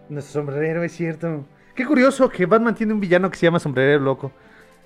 Nuestro 0.08 0.40
sombrerero, 0.40 0.82
es 0.82 0.92
cierto. 0.92 1.44
Qué 1.74 1.84
curioso 1.84 2.28
que 2.28 2.46
Batman 2.46 2.74
tiene 2.74 2.92
un 2.92 3.00
villano 3.00 3.30
que 3.30 3.36
se 3.36 3.46
llama 3.46 3.58
Sombrerero 3.58 4.00
Loco. 4.00 4.32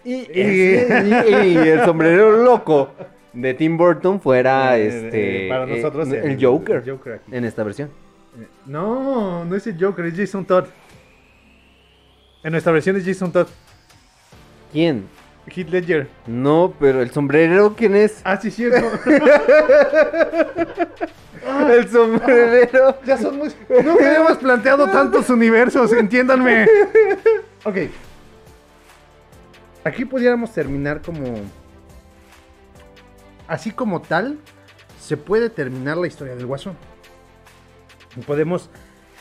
Y, 0.05 0.15
y 0.15 0.41
el 0.41 1.85
sombrerero 1.85 2.43
loco 2.43 2.91
de 3.33 3.55
Tim 3.55 3.77
Burton 3.77 4.21
fuera 4.21 4.77
Eh, 4.77 4.87
este 5.07 5.47
eh, 5.47 5.49
para 5.49 5.65
eh, 5.65 5.77
nosotros 5.77 6.09
el, 6.11 6.45
Joker, 6.45 6.83
el 6.85 6.91
Joker 6.91 7.13
aquí. 7.15 7.35
en 7.37 7.45
esta 7.45 7.63
versión. 7.63 7.91
No, 8.67 9.45
no 9.45 9.57
es 9.57 9.67
el 9.67 9.83
Joker, 9.83 10.05
es 10.07 10.17
Jason 10.17 10.45
Todd. 10.45 10.65
En 12.43 12.53
nuestra 12.53 12.73
versión 12.73 12.97
es 12.97 13.05
Jason 13.05 13.31
Todd. 13.31 13.47
¿Quién? 14.73 15.05
Heath 15.47 15.71
Ledger. 15.71 16.09
No, 16.27 16.75
pero 16.79 17.03
el 17.03 17.11
sombrerero, 17.11 17.75
¿quién 17.77 17.97
es? 17.97 18.21
Ah, 18.25 18.39
sí, 18.41 18.51
cierto. 18.51 18.91
El 21.69 21.89
sombrerero. 21.89 22.97
ya 23.05 23.19
son 23.19 23.39
muy... 23.39 23.49
Nunca 23.69 24.07
habíamos 24.07 24.39
planteado 24.39 24.89
tantos 24.89 25.29
universos, 25.29 25.93
entiéndanme. 25.93 26.67
Ok. 27.65 27.77
Aquí 29.85 30.05
pudiéramos 30.05 30.53
terminar 30.53 31.03
como... 31.03 31.35
Así 33.49 33.73
como 33.73 34.03
tal, 34.03 34.39
se 35.01 35.17
puede 35.17 35.51
terminar 35.51 35.97
la 35.97 36.07
historia 36.07 36.37
del 36.37 36.47
Guasón. 36.47 36.77
Podemos 38.25 38.71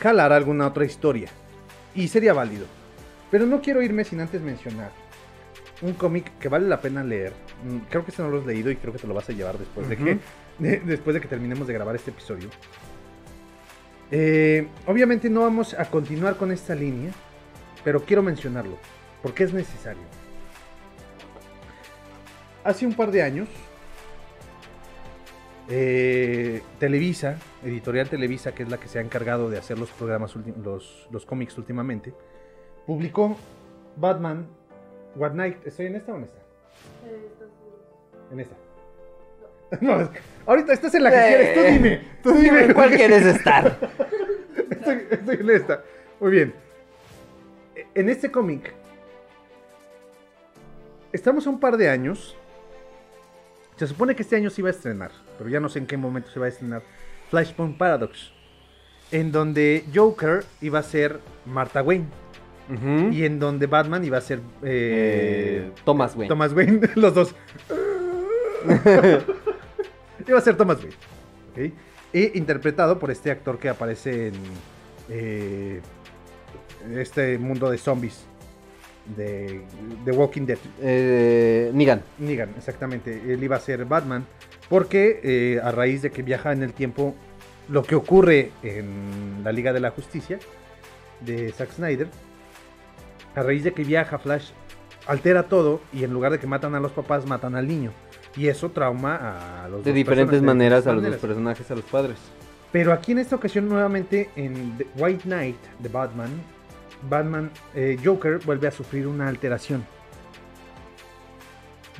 jalar 0.00 0.32
alguna 0.32 0.68
otra 0.68 0.84
historia. 0.84 1.28
Y 1.94 2.06
sería 2.06 2.32
válido. 2.32 2.66
Pero 3.32 3.46
no 3.46 3.60
quiero 3.60 3.82
irme 3.82 4.04
sin 4.04 4.20
antes 4.20 4.40
mencionar 4.40 5.01
un 5.82 5.92
cómic 5.94 6.38
que 6.38 6.48
vale 6.48 6.68
la 6.68 6.80
pena 6.80 7.02
leer. 7.02 7.32
Mm, 7.64 7.78
Creo 7.90 8.04
que 8.04 8.10
este 8.10 8.22
no 8.22 8.30
lo 8.30 8.38
has 8.40 8.46
leído 8.46 8.70
y 8.70 8.76
creo 8.76 8.92
que 8.92 8.98
te 9.00 9.06
lo 9.06 9.14
vas 9.14 9.28
a 9.28 9.32
llevar 9.32 9.58
después 9.58 9.88
de 9.88 9.96
que 9.96 10.18
de- 10.58 10.80
después 10.84 11.14
de 11.14 11.20
que 11.20 11.28
terminemos 11.28 11.66
de 11.66 11.74
grabar 11.74 11.94
este 11.96 12.10
episodio. 12.10 12.48
Eh, 14.10 14.68
obviamente 14.86 15.28
no 15.30 15.40
vamos 15.40 15.74
a 15.74 15.86
continuar 15.86 16.36
con 16.36 16.52
esta 16.52 16.74
línea, 16.74 17.12
pero 17.82 18.04
quiero 18.04 18.22
mencionarlo 18.22 18.76
porque 19.22 19.44
es 19.44 19.52
necesario. 19.52 20.02
Hace 22.64 22.86
un 22.86 22.92
par 22.94 23.10
de 23.10 23.22
años, 23.22 23.48
eh, 25.68 26.62
Televisa, 26.78 27.36
Editorial 27.64 28.08
Televisa, 28.08 28.52
que 28.52 28.62
es 28.64 28.68
la 28.68 28.78
que 28.78 28.88
se 28.88 28.98
ha 28.98 29.02
encargado 29.02 29.48
de 29.50 29.58
hacer 29.58 29.78
los 29.78 29.90
programas, 29.90 30.34
los, 30.62 31.08
los 31.10 31.24
cómics 31.26 31.56
últimamente, 31.58 32.12
publicó 32.86 33.36
Batman 33.96 34.46
What 35.16 35.32
Night. 35.32 35.58
¿Estoy 35.66 35.86
en 35.86 35.96
esta 35.96 36.12
o 36.12 36.16
en 36.16 36.24
esta? 36.24 36.38
En 38.32 38.40
esta. 38.40 38.54
No, 39.80 40.00
es 40.02 40.08
que- 40.10 40.20
ahorita 40.46 40.72
estás 40.74 40.94
en 40.94 41.02
la 41.04 41.10
que 41.10 41.16
Eh, 41.16 41.28
quieres, 41.28 41.54
tú 41.54 41.60
dime. 41.72 42.00
Tú 42.22 42.32
dime 42.34 42.74
¿Cuál 42.74 42.90
quieres 42.90 43.24
estar? 43.24 43.78
Estoy, 44.70 45.06
estoy 45.10 45.36
en 45.36 45.50
esta. 45.50 45.82
Muy 46.20 46.30
bien. 46.30 46.54
E- 47.74 47.86
En 47.94 48.08
este 48.10 48.30
cómic, 48.30 48.74
estamos 51.12 51.46
a 51.46 51.50
un 51.50 51.58
par 51.60 51.76
de 51.76 51.88
años. 51.88 52.36
Se 53.76 53.86
supone 53.86 54.14
que 54.14 54.22
este 54.22 54.36
año 54.36 54.50
se 54.50 54.60
iba 54.60 54.68
a 54.68 54.72
estrenar, 54.72 55.10
pero 55.38 55.48
ya 55.48 55.58
no 55.58 55.68
sé 55.68 55.78
en 55.78 55.86
qué 55.86 55.96
momento 55.96 56.30
se 56.30 56.38
va 56.38 56.46
a 56.46 56.48
estrenar. 56.50 56.82
Flashpoint 57.30 57.78
Paradox, 57.78 58.30
en 59.10 59.32
donde 59.32 59.84
Joker 59.94 60.44
iba 60.60 60.78
a 60.80 60.82
ser 60.82 61.18
Martha 61.46 61.82
Wayne 61.82 62.06
Y 63.10 63.24
en 63.24 63.38
donde 63.38 63.66
Batman 63.66 64.04
iba 64.04 64.18
a 64.18 64.20
ser 64.20 64.38
eh, 64.62 65.64
Eh, 65.66 65.70
Thomas 65.84 66.14
Wayne. 66.16 66.28
Thomas 66.28 66.52
Wayne, 66.52 66.80
los 66.94 67.14
dos. 67.14 67.34
Iba 70.26 70.38
a 70.38 70.40
ser 70.40 70.56
Thomas 70.56 70.78
Wayne. 70.78 70.94
¿ok? 71.52 71.58
Y 72.14 72.38
interpretado 72.38 72.98
por 72.98 73.10
este 73.10 73.30
actor 73.30 73.58
que 73.58 73.68
aparece 73.68 74.28
en 74.28 74.34
eh, 75.08 75.80
este 76.94 77.38
mundo 77.38 77.70
de 77.70 77.78
zombies 77.78 78.24
de, 79.16 79.62
de 80.04 80.12
Walking 80.12 80.46
Dead. 80.46 80.58
Eh, 80.80 81.70
Negan. 81.74 82.02
Negan, 82.18 82.50
exactamente. 82.56 83.20
Él 83.32 83.42
iba 83.42 83.56
a 83.56 83.60
ser 83.60 83.84
Batman 83.84 84.24
porque 84.68 85.60
a 85.62 85.72
raíz 85.72 86.02
de 86.02 86.10
que 86.10 86.22
viaja 86.22 86.52
en 86.52 86.62
el 86.62 86.72
tiempo, 86.72 87.14
lo 87.68 87.82
que 87.82 87.94
ocurre 87.94 88.52
en 88.62 89.42
la 89.44 89.52
Liga 89.52 89.72
de 89.72 89.80
la 89.80 89.90
Justicia 89.90 90.38
de 91.20 91.52
Zack 91.52 91.72
Snyder, 91.72 92.08
a 93.34 93.42
raíz 93.42 93.64
de 93.64 93.72
que 93.72 93.84
viaja 93.84 94.18
Flash, 94.18 94.50
altera 95.06 95.44
todo 95.44 95.80
y 95.92 96.04
en 96.04 96.12
lugar 96.12 96.32
de 96.32 96.38
que 96.38 96.46
matan 96.46 96.74
a 96.74 96.80
los 96.80 96.92
papás, 96.92 97.26
matan 97.26 97.54
al 97.54 97.66
niño. 97.66 97.92
Y 98.36 98.48
eso 98.48 98.70
trauma 98.70 99.64
a 99.64 99.68
los 99.68 99.84
De 99.84 99.92
diferentes 99.92 100.40
de 100.40 100.46
maneras 100.46 100.86
a 100.86 100.92
los 100.92 101.02
dos 101.02 101.16
personajes, 101.16 101.70
a 101.70 101.74
los 101.74 101.84
padres. 101.84 102.16
Pero 102.70 102.92
aquí 102.92 103.12
en 103.12 103.18
esta 103.18 103.36
ocasión 103.36 103.68
nuevamente 103.68 104.30
en 104.36 104.78
The 104.78 104.86
White 104.96 105.24
Knight 105.24 105.58
de 105.78 105.88
Batman, 105.88 106.30
Batman 107.08 107.50
eh, 107.74 107.98
Joker 108.02 108.38
vuelve 108.38 108.68
a 108.68 108.70
sufrir 108.70 109.06
una 109.06 109.28
alteración. 109.28 109.84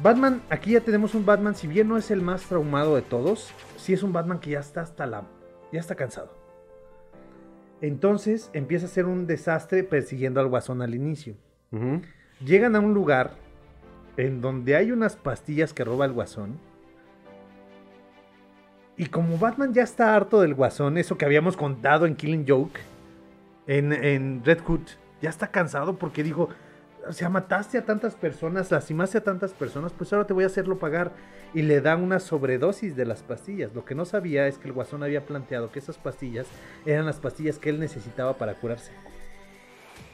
Batman, 0.03 0.43
aquí 0.49 0.73
ya 0.73 0.81
tenemos 0.81 1.15
un 1.15 1.27
Batman, 1.27 1.55
si 1.55 1.67
bien 1.67 1.87
no 1.87 1.99
es 1.99 2.11
el 2.11 2.23
más 2.23 2.45
traumado 2.45 2.97
de 2.97 3.03
todos, 3.03 3.51
sí 3.77 3.93
es 3.93 4.03
un 4.03 4.13
Batman 4.13 4.39
que 4.39 4.51
ya 4.51 4.61
está 4.61 4.81
hasta 4.81 5.05
la 5.07 5.25
ya 5.73 5.81
está 5.81 5.95
cansado. 5.95 6.42
Entonces 7.83 8.49
empieza 8.55 8.87
a 8.87 8.89
ser 8.89 9.07
un 9.07 9.27
desastre 9.27 9.85
persiguiendo 9.85 10.41
al 10.41 10.47
Guasón 10.47 10.81
al 10.81 10.95
inicio. 10.95 11.35
Llegan 12.45 12.77
a 12.77 12.81
un 12.81 12.95
lugar 12.95 13.33
en 14.17 14.41
donde 14.41 14.77
hay 14.77 14.93
unas 14.93 15.17
pastillas 15.17 15.73
que 15.73 15.85
roba 15.85 16.05
el 16.07 16.13
guasón. 16.13 16.59
Y 18.97 19.07
como 19.07 19.39
Batman 19.39 19.73
ya 19.73 19.83
está 19.83 20.15
harto 20.15 20.41
del 20.41 20.55
guasón, 20.55 20.99
eso 20.99 21.17
que 21.17 21.25
habíamos 21.25 21.57
contado 21.57 22.07
en 22.07 22.15
Killing 22.15 22.45
Joke, 22.47 22.79
en, 23.67 23.93
en 23.93 24.45
Red 24.45 24.61
Hood, 24.61 24.83
ya 25.23 25.31
está 25.31 25.47
cansado 25.49 25.97
porque 25.97 26.23
dijo, 26.23 26.51
o 27.09 27.13
sea, 27.13 27.29
mataste 27.29 27.79
a 27.79 27.85
tantas 27.85 28.15
personas, 28.15 28.71
lastimaste 28.71 29.19
a 29.19 29.25
tantas 29.25 29.53
personas, 29.53 29.93
pues 29.93 30.13
ahora 30.13 30.27
te 30.27 30.33
voy 30.33 30.45
a 30.45 30.49
hacerlo 30.49 30.79
pagar. 30.79 31.13
Y 31.55 31.63
le 31.63 31.81
da 31.83 31.97
una 31.97 32.19
sobredosis 32.19 32.97
de 32.97 33.05
las 33.05 33.23
pastillas. 33.23 33.75
Lo 33.75 33.85
que 33.85 33.95
no 33.95 34.05
sabía 34.07 34.47
es 34.47 34.57
que 34.57 34.69
el 34.69 34.73
guasón 34.73 35.03
había 35.03 35.27
planteado 35.27 35.71
que 35.71 35.81
esas 35.81 35.99
pastillas 35.99 36.47
eran 36.87 37.05
las 37.05 37.17
pastillas 37.21 37.59
que 37.59 37.69
él 37.69 37.79
necesitaba 37.79 38.39
para 38.39 38.55
curarse. 38.55 38.93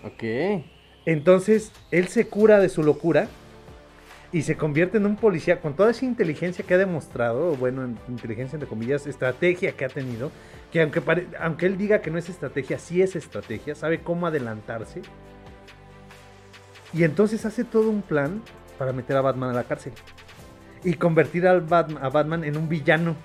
Ok. 0.05 0.65
Entonces, 1.07 1.73
él 1.91 2.09
se 2.09 2.27
cura 2.27 2.59
de 2.59 2.69
su 2.69 2.83
locura 2.83 3.29
y 4.33 4.43
se 4.43 4.57
convierte 4.57 4.99
en 4.99 5.07
un 5.07 5.17
policía 5.17 5.61
con 5.61 5.75
toda 5.75 5.91
esa 5.93 6.05
inteligencia 6.05 6.65
que 6.65 6.75
ha 6.75 6.79
demostrado, 6.79 7.55
bueno, 7.57 7.85
en- 7.85 7.99
inteligencia 8.09 8.57
entre 8.57 8.69
comillas, 8.69 9.07
estrategia 9.07 9.73
que 9.73 9.85
ha 9.85 9.89
tenido, 9.89 10.31
que 10.73 10.83
aunque, 10.83 11.01
pare- 11.01 11.29
aunque 11.41 11.67
él 11.67 11.79
diga 11.79 12.03
que 12.03 12.11
no 12.11 12.19
es 12.19 12.29
estrategia, 12.29 12.79
sí 12.79 13.01
es 13.01 13.17
estrategia, 13.17 13.75
sabe 13.75 14.01
cómo 14.01 14.27
adelantarse. 14.27 15.03
Y 16.93 17.05
entonces 17.05 17.45
hace 17.45 17.65
todo 17.65 17.91
un 17.91 18.03
plan 18.03 18.43
para 18.79 18.93
meter 18.93 19.17
a 19.17 19.21
Batman 19.21 19.51
a 19.51 19.55
la 19.55 19.65
cárcel. 19.65 19.93
Y 20.85 20.95
convertir 20.95 21.47
al 21.47 21.61
Batman, 21.61 22.05
a 22.05 22.09
Batman 22.09 22.45
en 22.45 22.57
un 22.57 22.69
villano. 22.69 23.17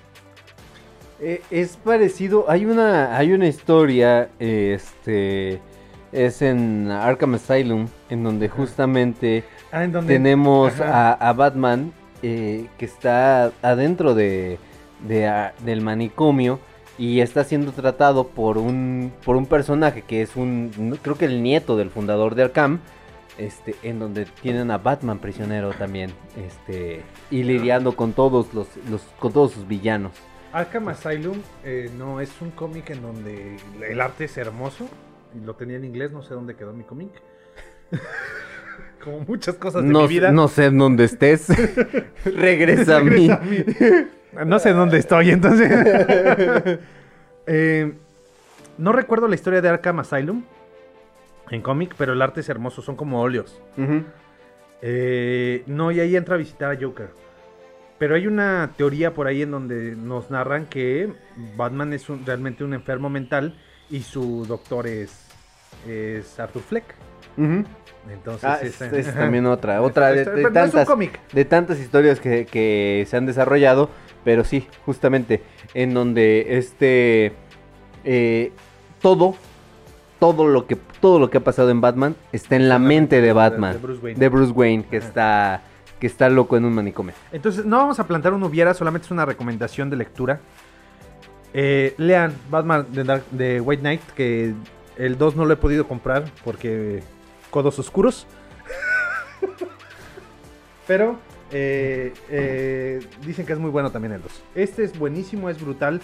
Eh, 1.20 1.42
es 1.50 1.76
parecido, 1.76 2.46
hay 2.48 2.66
una, 2.66 3.16
hay 3.16 3.32
una 3.32 3.46
historia, 3.46 4.30
este, 4.40 5.60
es 6.12 6.42
en 6.42 6.90
Arkham 6.90 7.34
Asylum, 7.34 7.86
en 8.10 8.24
donde 8.24 8.48
justamente 8.48 9.44
Ah, 9.74 9.82
en 9.82 9.90
donde 9.90 10.14
tenemos 10.14 10.80
a, 10.80 11.12
a 11.14 11.32
Batman 11.32 11.92
eh, 12.22 12.66
que 12.78 12.84
está 12.84 13.50
adentro 13.60 14.14
de, 14.14 14.60
de, 15.06 15.26
ah, 15.26 15.52
del 15.64 15.80
manicomio 15.80 16.60
y 16.96 17.18
está 17.18 17.42
siendo 17.42 17.72
tratado 17.72 18.28
por 18.28 18.56
un, 18.56 19.12
por 19.24 19.34
un 19.34 19.46
personaje 19.46 20.02
que 20.02 20.22
es 20.22 20.36
un, 20.36 20.96
creo 21.02 21.18
que 21.18 21.24
el 21.24 21.42
nieto 21.42 21.76
del 21.76 21.90
fundador 21.90 22.36
de 22.36 22.44
Arkham, 22.44 22.78
este, 23.38 23.74
en 23.82 23.98
donde 23.98 24.26
tienen 24.42 24.70
a 24.70 24.78
Batman 24.78 25.18
prisionero 25.18 25.72
también, 25.72 26.12
este, 26.36 27.02
y 27.30 27.42
lidiando 27.42 27.96
con 27.96 28.12
todos 28.12 28.52
los, 28.54 28.68
los 28.90 29.02
con 29.18 29.32
todos 29.32 29.52
sus 29.52 29.66
villanos. 29.66 30.12
Arkham 30.52 30.88
Asylum 30.88 31.38
eh, 31.64 31.90
no 31.98 32.20
es 32.20 32.30
un 32.40 32.50
cómic 32.52 32.90
en 32.90 33.02
donde 33.02 33.56
el 33.88 34.00
arte 34.00 34.24
es 34.24 34.36
hermoso. 34.36 34.88
Lo 35.44 35.54
tenía 35.54 35.76
en 35.76 35.84
inglés, 35.84 36.12
no 36.12 36.22
sé 36.22 36.34
dónde 36.34 36.54
quedó 36.54 36.72
mi 36.72 36.84
cómic. 36.84 37.10
Como 39.02 39.20
muchas 39.20 39.56
cosas 39.56 39.82
de 39.82 39.88
No, 39.88 40.02
mi 40.02 40.06
vida. 40.08 40.30
no 40.32 40.48
sé 40.48 40.66
en 40.66 40.78
dónde 40.78 41.04
estés. 41.04 41.48
Regresa 42.24 42.98
a 42.98 43.00
mí. 43.00 43.28
Regresa 43.28 43.34
a 43.34 44.44
mí. 44.44 44.46
No 44.46 44.58
sé 44.58 44.72
dónde 44.72 44.98
estoy, 44.98 45.30
entonces. 45.30 45.70
Eh, 47.46 47.92
no 48.78 48.92
recuerdo 48.92 49.28
la 49.28 49.34
historia 49.34 49.60
de 49.60 49.68
Arkham 49.68 50.00
Asylum 50.00 50.44
en 51.50 51.60
cómic, 51.62 51.94
pero 51.98 52.12
el 52.12 52.22
arte 52.22 52.40
es 52.40 52.48
hermoso, 52.48 52.82
son 52.82 52.96
como 52.96 53.20
óleos. 53.20 53.60
Eh, 54.82 55.62
no, 55.66 55.90
y 55.90 56.00
ahí 56.00 56.16
entra 56.16 56.34
a 56.34 56.38
visitar 56.38 56.70
a 56.70 56.78
Joker. 56.80 57.08
Pero 57.98 58.16
hay 58.16 58.26
una 58.26 58.72
teoría 58.76 59.14
por 59.14 59.26
ahí 59.26 59.42
en 59.42 59.50
donde 59.50 59.94
nos 59.96 60.30
narran 60.30 60.66
que 60.66 61.12
Batman 61.56 61.92
es 61.92 62.08
un- 62.10 62.26
realmente 62.26 62.64
un 62.64 62.74
enfermo 62.74 63.08
mental 63.08 63.56
y 63.88 64.00
su 64.02 64.44
doctor 64.46 64.86
es, 64.86 65.26
es 65.88 66.38
Arthur 66.40 66.62
Fleck. 66.62 66.84
Entonces 68.10 68.44
Ah, 68.44 68.58
es, 68.60 68.80
es, 68.80 68.92
es 69.08 69.14
también 69.14 69.46
otra, 69.46 69.80
otra 69.80 70.08
de, 70.08 70.24
Pero 70.24 70.36
de 70.36 70.42
no 70.42 70.48
es 70.48 70.48
un 70.48 70.52
tantas, 70.54 70.86
cómic. 70.88 71.20
de 71.32 71.44
tantas 71.44 71.78
historias 71.80 72.20
que, 72.20 72.46
que 72.46 73.04
se 73.08 73.16
han 73.16 73.26
desarrollado, 73.26 73.88
pero 74.24 74.44
sí, 74.44 74.66
justamente, 74.84 75.42
en 75.72 75.94
donde 75.94 76.58
este, 76.58 77.32
eh, 78.04 78.52
todo, 79.00 79.36
todo 80.18 80.46
lo 80.48 80.66
que, 80.66 80.76
todo 81.00 81.18
lo 81.18 81.30
que 81.30 81.38
ha 81.38 81.44
pasado 81.44 81.70
en 81.70 81.80
Batman 81.80 82.16
está 82.32 82.56
en 82.56 82.68
la 82.68 82.78
mente 82.78 83.20
de 83.20 83.32
Batman, 83.32 83.72
De 83.74 83.78
Bruce 83.78 84.00
Wayne. 84.02 84.18
de 84.20 84.28
Bruce 84.28 84.52
Wayne, 84.52 84.84
que 84.90 84.96
está, 84.96 85.62
que 86.00 86.06
está 86.06 86.28
loco 86.28 86.56
en 86.56 86.64
un 86.64 86.72
manicomio. 86.74 87.14
Entonces, 87.32 87.64
no 87.64 87.76
vamos 87.78 87.98
a 88.00 88.06
plantar 88.06 88.32
un 88.32 88.42
hubiera, 88.42 88.72
solamente 88.74 89.06
es 89.06 89.10
una 89.10 89.24
recomendación 89.26 89.90
de 89.90 89.96
lectura. 89.96 90.40
Eh, 91.52 91.94
lean 91.98 92.34
Batman 92.50 92.86
de, 92.90 93.04
Dark- 93.04 93.30
de 93.30 93.60
White 93.60 93.80
Knight, 93.80 94.00
que 94.16 94.54
el 94.96 95.18
2 95.18 95.36
no 95.36 95.44
lo 95.44 95.52
he 95.52 95.56
podido 95.56 95.86
comprar 95.86 96.24
porque 96.44 97.02
codos 97.50 97.78
oscuros. 97.78 98.26
Pero 100.86 101.18
eh, 101.52 102.12
eh, 102.28 103.00
dicen 103.24 103.46
que 103.46 103.52
es 103.52 103.58
muy 103.58 103.70
bueno 103.70 103.90
también 103.90 104.12
el 104.14 104.22
2. 104.22 104.42
Este 104.54 104.84
es 104.84 104.98
buenísimo, 104.98 105.48
es 105.48 105.60
brutal. 105.60 106.00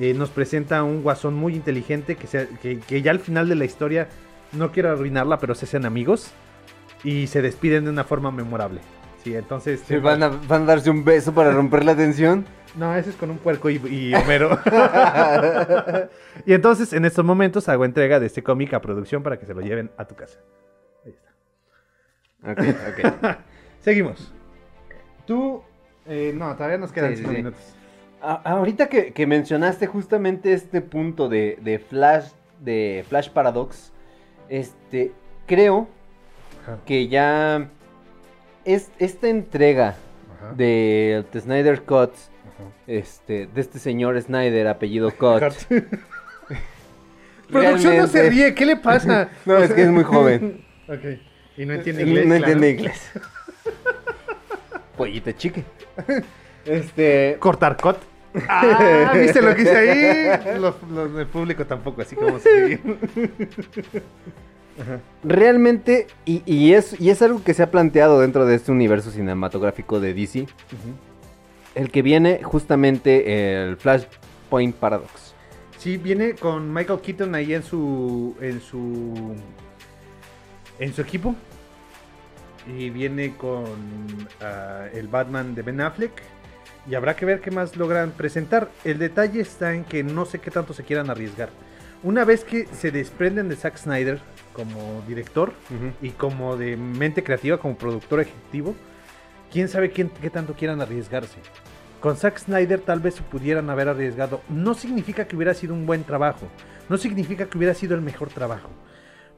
Eh, 0.00 0.14
nos 0.14 0.30
presenta 0.30 0.82
un 0.84 1.02
guasón 1.02 1.34
muy 1.34 1.54
inteligente 1.54 2.16
que, 2.16 2.26
se- 2.26 2.48
que, 2.62 2.78
que 2.80 3.02
ya 3.02 3.10
al 3.10 3.18
final 3.20 3.48
de 3.48 3.54
la 3.56 3.64
historia, 3.64 4.08
no 4.52 4.72
quiero 4.72 4.90
arruinarla, 4.90 5.38
pero 5.38 5.54
se 5.54 5.66
hacen 5.66 5.84
amigos 5.84 6.30
y 7.04 7.26
se 7.26 7.42
despiden 7.42 7.84
de 7.84 7.90
una 7.90 8.04
forma 8.04 8.30
memorable. 8.30 8.80
Sí, 9.22 9.36
entonces... 9.36 9.82
Sí, 9.86 9.96
van, 9.98 10.22
a, 10.22 10.28
van 10.28 10.62
a 10.62 10.66
darse 10.66 10.90
un 10.90 11.04
beso 11.04 11.32
para 11.34 11.52
romper 11.52 11.84
la 11.84 11.94
tensión. 11.94 12.46
No, 12.74 12.96
ese 12.96 13.10
es 13.10 13.16
con 13.16 13.30
un 13.30 13.36
puerco 13.36 13.68
y, 13.68 13.76
y 13.86 14.14
Homero. 14.14 14.58
y 16.46 16.54
entonces, 16.54 16.94
en 16.94 17.04
estos 17.04 17.22
momentos, 17.22 17.68
hago 17.68 17.84
entrega 17.84 18.18
de 18.18 18.24
este 18.24 18.42
cómic 18.42 18.72
a 18.72 18.80
producción 18.80 19.22
para 19.22 19.38
que 19.38 19.44
se 19.44 19.52
lo 19.52 19.60
lleven 19.60 19.90
a 19.98 20.06
tu 20.06 20.14
casa. 20.14 20.38
Ahí 21.04 21.12
está. 21.12 22.50
Ok, 22.50 22.58
ok. 23.28 23.36
Seguimos. 23.80 24.32
Tú... 25.26 25.62
eh, 26.06 26.32
no, 26.34 26.54
todavía 26.56 26.78
nos 26.78 26.92
quedan 26.92 27.10
Sí, 27.10 27.16
sí, 27.16 27.20
cinco 27.22 27.30
sí. 27.32 27.36
minutos. 27.36 27.60
A- 28.22 28.40
ahorita 28.44 28.88
que, 28.88 29.12
que 29.12 29.26
mencionaste 29.26 29.86
justamente 29.86 30.52
este 30.52 30.80
punto 30.80 31.28
de, 31.28 31.58
de 31.60 31.78
Flash, 31.80 32.28
de 32.60 33.04
Flash 33.08 33.28
Paradox, 33.30 33.92
este, 34.48 35.12
creo 35.46 35.88
Ajá, 36.62 36.78
que 36.86 37.08
ya 37.08 37.68
es 38.64 38.90
esta 39.00 39.28
entrega 39.28 39.96
ajá, 40.38 40.52
de 40.54 41.24
The 41.32 41.40
Snyder 41.40 41.82
Cut, 41.82 42.12
ajá. 42.12 42.64
este, 42.86 43.48
de 43.48 43.60
este 43.60 43.78
señor 43.80 44.20
Snyder, 44.22 44.68
apellido 44.68 45.10
Cut. 45.10 45.42
Producción 47.50 47.96
no 47.96 48.06
se 48.06 48.12
realmente- 48.22 48.30
ríe, 48.30 48.54
¿qué 48.54 48.66
le 48.66 48.76
pasa? 48.76 49.28
No, 49.44 49.56
es 49.58 49.72
que 49.72 49.82
es 49.82 49.88
muy 49.90 50.04
joven. 50.04 50.64
Ok. 50.88 51.04
Y 51.56 51.64
no 51.64 51.74
entiende 51.74 52.04
No 52.04 52.08
inglés. 52.10 52.24
claro. 52.26 52.36
entiende 52.52 52.70
inglés. 52.70 53.10
Pollita 54.96 55.34
chique. 55.34 55.64
Este. 56.66 57.36
Cortar 57.38 57.76
cot. 57.76 57.98
Ah, 58.48 59.12
¿viste 59.14 59.42
lo 59.42 59.54
que 59.54 59.62
hice 59.62 59.76
ahí? 59.76 60.58
Los, 60.60 60.74
los 60.90 61.14
del 61.14 61.26
público 61.26 61.66
tampoco, 61.66 62.02
así 62.02 62.16
como 62.16 62.38
se. 62.38 62.80
Realmente, 65.22 66.06
y, 66.24 66.42
y 66.46 66.72
es, 66.72 66.98
y 66.98 67.10
es 67.10 67.20
algo 67.20 67.42
que 67.44 67.52
se 67.54 67.62
ha 67.62 67.70
planteado 67.70 68.20
dentro 68.20 68.46
de 68.46 68.54
este 68.54 68.72
universo 68.72 69.10
cinematográfico 69.10 70.00
de 70.00 70.14
DC, 70.14 70.46
el 71.74 71.90
que 71.90 72.02
viene 72.02 72.42
justamente 72.42 73.64
el 73.64 73.76
Flashpoint 73.76 74.74
Paradox. 74.76 75.34
Sí, 75.82 75.96
viene 75.96 76.34
con 76.34 76.72
Michael 76.72 77.00
Keaton 77.00 77.34
ahí 77.34 77.54
en 77.54 77.62
su. 77.62 78.36
en 78.40 78.60
su. 78.60 79.34
en 80.78 80.94
su 80.94 81.02
equipo. 81.02 81.34
Y 82.78 82.90
viene 82.90 83.34
con 83.36 83.64
ah, 84.40 84.86
el 84.92 85.08
Batman 85.08 85.54
de 85.56 85.62
Ben 85.62 85.80
Affleck. 85.80 86.22
Y 86.88 86.94
habrá 86.94 87.14
que 87.14 87.26
ver 87.26 87.40
qué 87.40 87.50
más 87.50 87.76
logran 87.76 88.10
presentar. 88.10 88.68
El 88.84 88.98
detalle 88.98 89.40
está 89.40 89.74
en 89.74 89.84
que 89.84 90.02
no 90.02 90.24
sé 90.24 90.40
qué 90.40 90.50
tanto 90.50 90.74
se 90.74 90.82
quieran 90.82 91.10
arriesgar. 91.10 91.50
Una 92.02 92.24
vez 92.24 92.44
que 92.44 92.66
se 92.66 92.90
desprenden 92.90 93.48
de 93.48 93.54
Zack 93.54 93.76
Snyder 93.76 94.20
como 94.52 95.02
director 95.06 95.52
y 96.00 96.10
como 96.10 96.56
de 96.56 96.76
mente 96.76 97.22
creativa, 97.22 97.58
como 97.58 97.76
productor 97.76 98.20
ejecutivo, 98.20 98.74
quién 99.52 99.68
sabe 99.68 99.90
quién, 99.90 100.10
qué 100.20 100.28
tanto 100.28 100.54
quieran 100.54 100.80
arriesgarse. 100.80 101.38
Con 102.00 102.16
Zack 102.16 102.38
Snyder 102.38 102.80
tal 102.80 102.98
vez 102.98 103.14
se 103.14 103.22
pudieran 103.22 103.70
haber 103.70 103.88
arriesgado. 103.88 104.40
No 104.48 104.74
significa 104.74 105.28
que 105.28 105.36
hubiera 105.36 105.54
sido 105.54 105.74
un 105.74 105.86
buen 105.86 106.02
trabajo. 106.02 106.48
No 106.88 106.98
significa 106.98 107.46
que 107.46 107.56
hubiera 107.56 107.74
sido 107.74 107.94
el 107.94 108.02
mejor 108.02 108.28
trabajo. 108.28 108.70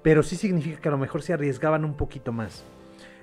Pero 0.03 0.23
sí 0.23 0.37
significa 0.37 0.81
que 0.81 0.89
a 0.89 0.93
lo 0.93 0.99
mejor 0.99 1.21
se 1.21 1.35
arriesgaban 1.35 1.85
un 1.85 1.95
poquito 1.95 2.33
más. 2.33 2.65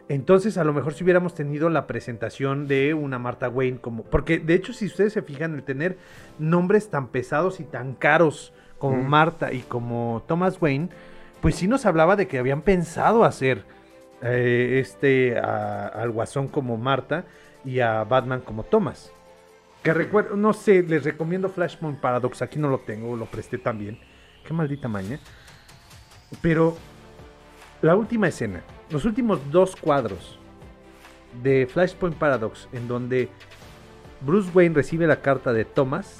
Entonces, 0.10 0.58
a 0.58 0.63
lo 0.63 0.74
mejor 0.74 0.93
si 0.93 1.03
hubiéramos 1.03 1.34
tenido 1.36 1.70
la 1.70 1.88
presentación 1.88 2.67
de 2.67 2.93
una 2.93 3.17
Martha 3.17 3.48
Wayne 3.48 3.79
como... 3.79 4.03
Porque, 4.03 4.39
de 4.39 4.55
hecho, 4.55 4.74
si 4.74 4.86
ustedes 4.88 5.13
se 5.13 5.22
fijan, 5.22 5.55
el 5.55 5.63
tener 5.63 5.98
nombres 6.38 6.90
tan 6.90 7.07
pesados 7.07 7.59
y 7.59 7.64
tan 7.64 7.94
caros 7.94 8.53
como. 8.77 9.01
Marta 9.03 9.53
y 9.53 9.59
como 9.61 10.24
Thomas 10.27 10.57
Wayne, 10.59 10.90
pues 11.40 11.55
sí 11.55 11.68
nos 11.68 11.85
hablaba 11.85 12.16
de 12.16 12.27
que 12.27 12.40
habían 12.40 12.61
pensado 12.64 13.24
hacer 13.24 13.64
eh, 14.24 14.79
este 14.81 15.37
a- 15.40 15.87
al 15.87 16.09
Guasón 16.11 16.48
como 16.48 16.77
Marta 16.77 17.25
y 17.64 17.79
a 17.79 18.03
Batman 18.03 18.42
como 18.42 18.64
Thomas. 18.64 19.14
Que 19.83 19.94
recuerdo, 19.94 20.35
no 20.35 20.51
sé, 20.53 20.83
les 20.83 21.03
recomiendo 21.03 21.48
Flashpoint 21.50 22.00
Paradox, 22.00 22.42
aquí 22.42 22.59
no 22.59 22.70
lo 22.70 22.79
tengo, 22.79 23.16
lo 23.16 23.25
presté 23.27 23.57
también. 23.59 24.00
Qué 24.46 24.53
maldita 24.53 24.87
maña. 24.87 25.20
Pero 26.42 26.75
la 27.81 27.96
última 27.96 28.27
escena, 28.27 28.61
los 28.91 29.05
últimos 29.05 29.39
dos 29.51 29.75
cuadros 29.75 30.37
de 31.43 31.67
Flashpoint 31.71 32.15
Paradox, 32.17 32.67
en 32.73 32.87
donde 32.87 33.29
Bruce 34.21 34.49
Wayne 34.53 34.75
recibe 34.75 35.07
la 35.07 35.21
carta 35.21 35.53
de 35.53 35.65
Thomas, 35.65 36.17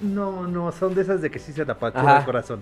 no, 0.00 0.46
no, 0.48 0.72
son 0.72 0.94
de 0.94 1.02
esas 1.02 1.22
de 1.22 1.30
que 1.30 1.38
sí 1.38 1.52
se 1.52 1.64
te 1.64 1.70
apachura 1.72 2.02
Ajá. 2.02 2.18
el 2.20 2.24
corazón. 2.24 2.60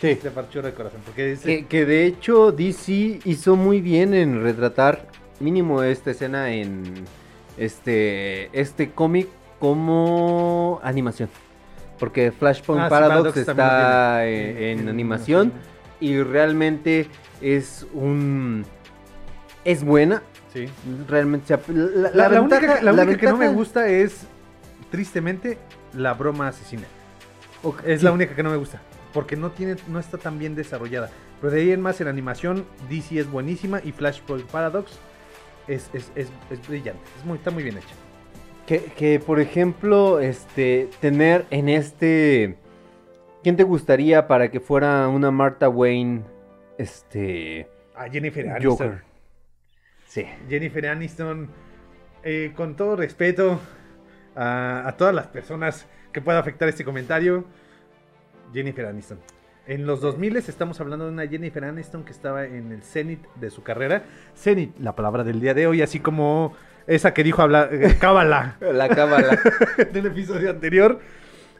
Sí. 0.00 0.16
Se 0.20 0.28
apachura 0.28 0.68
el 0.68 0.74
corazón, 0.74 1.00
porque 1.04 1.26
dice... 1.26 1.44
Que, 1.46 1.66
que 1.66 1.86
de 1.86 2.06
hecho 2.06 2.50
DC 2.52 3.20
hizo 3.24 3.54
muy 3.54 3.80
bien 3.80 4.12
en 4.12 4.42
retratar 4.42 5.06
mínimo 5.40 5.82
esta 5.82 6.10
escena 6.10 6.50
en 6.50 7.04
este 7.56 8.50
este 8.58 8.90
cómic 8.90 9.28
como 9.60 10.80
animación. 10.82 11.28
Porque 11.98 12.32
Flashpoint 12.32 12.82
Ah, 12.82 12.86
sí, 12.86 12.90
Paradox 12.90 13.36
está 13.36 14.26
en, 14.26 14.88
animación. 14.88 15.52
y 16.00 16.20
realmente 16.22 17.06
es 17.40 17.86
un 17.92 18.64
es 19.64 19.82
buena. 19.84 20.22
Sí. 20.52 20.68
Realmente 21.08 21.58
la, 21.68 22.10
La, 22.10 22.28
la 22.28 22.40
única, 22.40 22.60
ventaja- 22.60 22.82
la 22.82 22.92
única 22.92 23.18
que 23.18 23.26
no 23.26 23.36
me 23.36 23.48
gusta 23.48 23.88
es, 23.88 24.26
tristemente, 24.90 25.58
la 25.94 26.14
broma 26.14 26.48
asesina. 26.48 26.84
Es 27.84 28.00
sí. 28.00 28.04
la 28.04 28.12
única 28.12 28.34
que 28.36 28.42
no 28.42 28.50
me 28.50 28.56
gusta. 28.56 28.80
Porque 29.12 29.36
no, 29.36 29.50
tiene, 29.50 29.76
no 29.88 29.98
está 29.98 30.18
tan 30.18 30.38
bien 30.38 30.54
desarrollada. 30.54 31.10
Pero 31.40 31.52
de 31.52 31.60
ahí 31.62 31.70
en 31.72 31.80
más 31.80 32.00
en 32.00 32.08
animación, 32.08 32.64
DC 32.88 33.18
es 33.18 33.30
buenísima 33.30 33.80
y 33.82 33.92
Flashpoint 33.92 34.46
Paradox 34.46 34.92
es, 35.66 35.88
es, 35.92 36.10
es, 36.14 36.28
es 36.50 36.68
brillante. 36.68 37.02
Muy, 37.24 37.38
está 37.38 37.50
muy 37.50 37.62
bien 37.62 37.78
hecha. 37.78 37.94
Que, 38.66 38.80
que, 38.96 39.20
por 39.20 39.40
ejemplo, 39.40 40.20
este, 40.20 40.88
tener 41.00 41.46
en 41.50 41.68
este... 41.68 42.56
¿Quién 43.42 43.56
te 43.56 43.62
gustaría 43.62 44.26
para 44.26 44.50
que 44.50 44.58
fuera 44.58 45.06
una 45.08 45.30
Martha 45.30 45.68
Wayne, 45.68 46.22
este... 46.78 47.68
A 47.94 48.08
Jennifer 48.08 48.48
Aniston. 48.48 48.70
Joker? 48.70 49.02
Sí. 50.06 50.26
Jennifer 50.48 50.86
Aniston, 50.88 51.48
eh, 52.22 52.52
con 52.56 52.76
todo 52.76 52.96
respeto 52.96 53.60
a, 54.34 54.88
a 54.88 54.96
todas 54.96 55.14
las 55.14 55.28
personas 55.28 55.86
que 56.12 56.20
pueda 56.20 56.38
afectar 56.38 56.68
este 56.68 56.84
comentario, 56.84 57.44
Jennifer 58.52 58.86
Aniston. 58.86 59.18
En 59.66 59.86
los 59.86 60.00
2000 60.02 60.36
estamos 60.36 60.78
hablando 60.80 61.06
de 61.06 61.12
una 61.12 61.26
Jennifer 61.26 61.64
Aniston 61.64 62.04
que 62.04 62.12
estaba 62.12 62.44
en 62.44 62.70
el 62.70 62.82
cenit 62.82 63.24
de 63.36 63.50
su 63.50 63.62
carrera. 63.62 64.04
Cenit, 64.36 64.78
la 64.78 64.94
palabra 64.94 65.24
del 65.24 65.40
día 65.40 65.54
de 65.54 65.66
hoy, 65.66 65.80
así 65.80 66.00
como 66.00 66.54
esa 66.86 67.14
que 67.14 67.24
dijo 67.24 67.40
hablar, 67.40 67.70
eh, 67.72 67.96
Cábala 68.00 68.56
La 68.60 68.88
cábala. 68.88 69.38
del 69.92 70.06
episodio 70.06 70.50
anterior. 70.50 71.00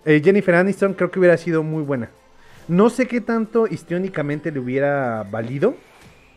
Eh, 0.05 0.20
Jennifer 0.22 0.55
Aniston 0.55 0.92
creo 0.92 1.11
que 1.11 1.18
hubiera 1.18 1.38
sido 1.38 1.62
muy 1.62 1.83
buena. 1.83 2.11
No 2.68 2.88
sé 2.90 3.07
qué 3.07 3.20
tanto 3.20 3.66
histriónicamente 3.66 4.50
le 4.50 4.59
hubiera 4.61 5.22
valido, 5.31 5.74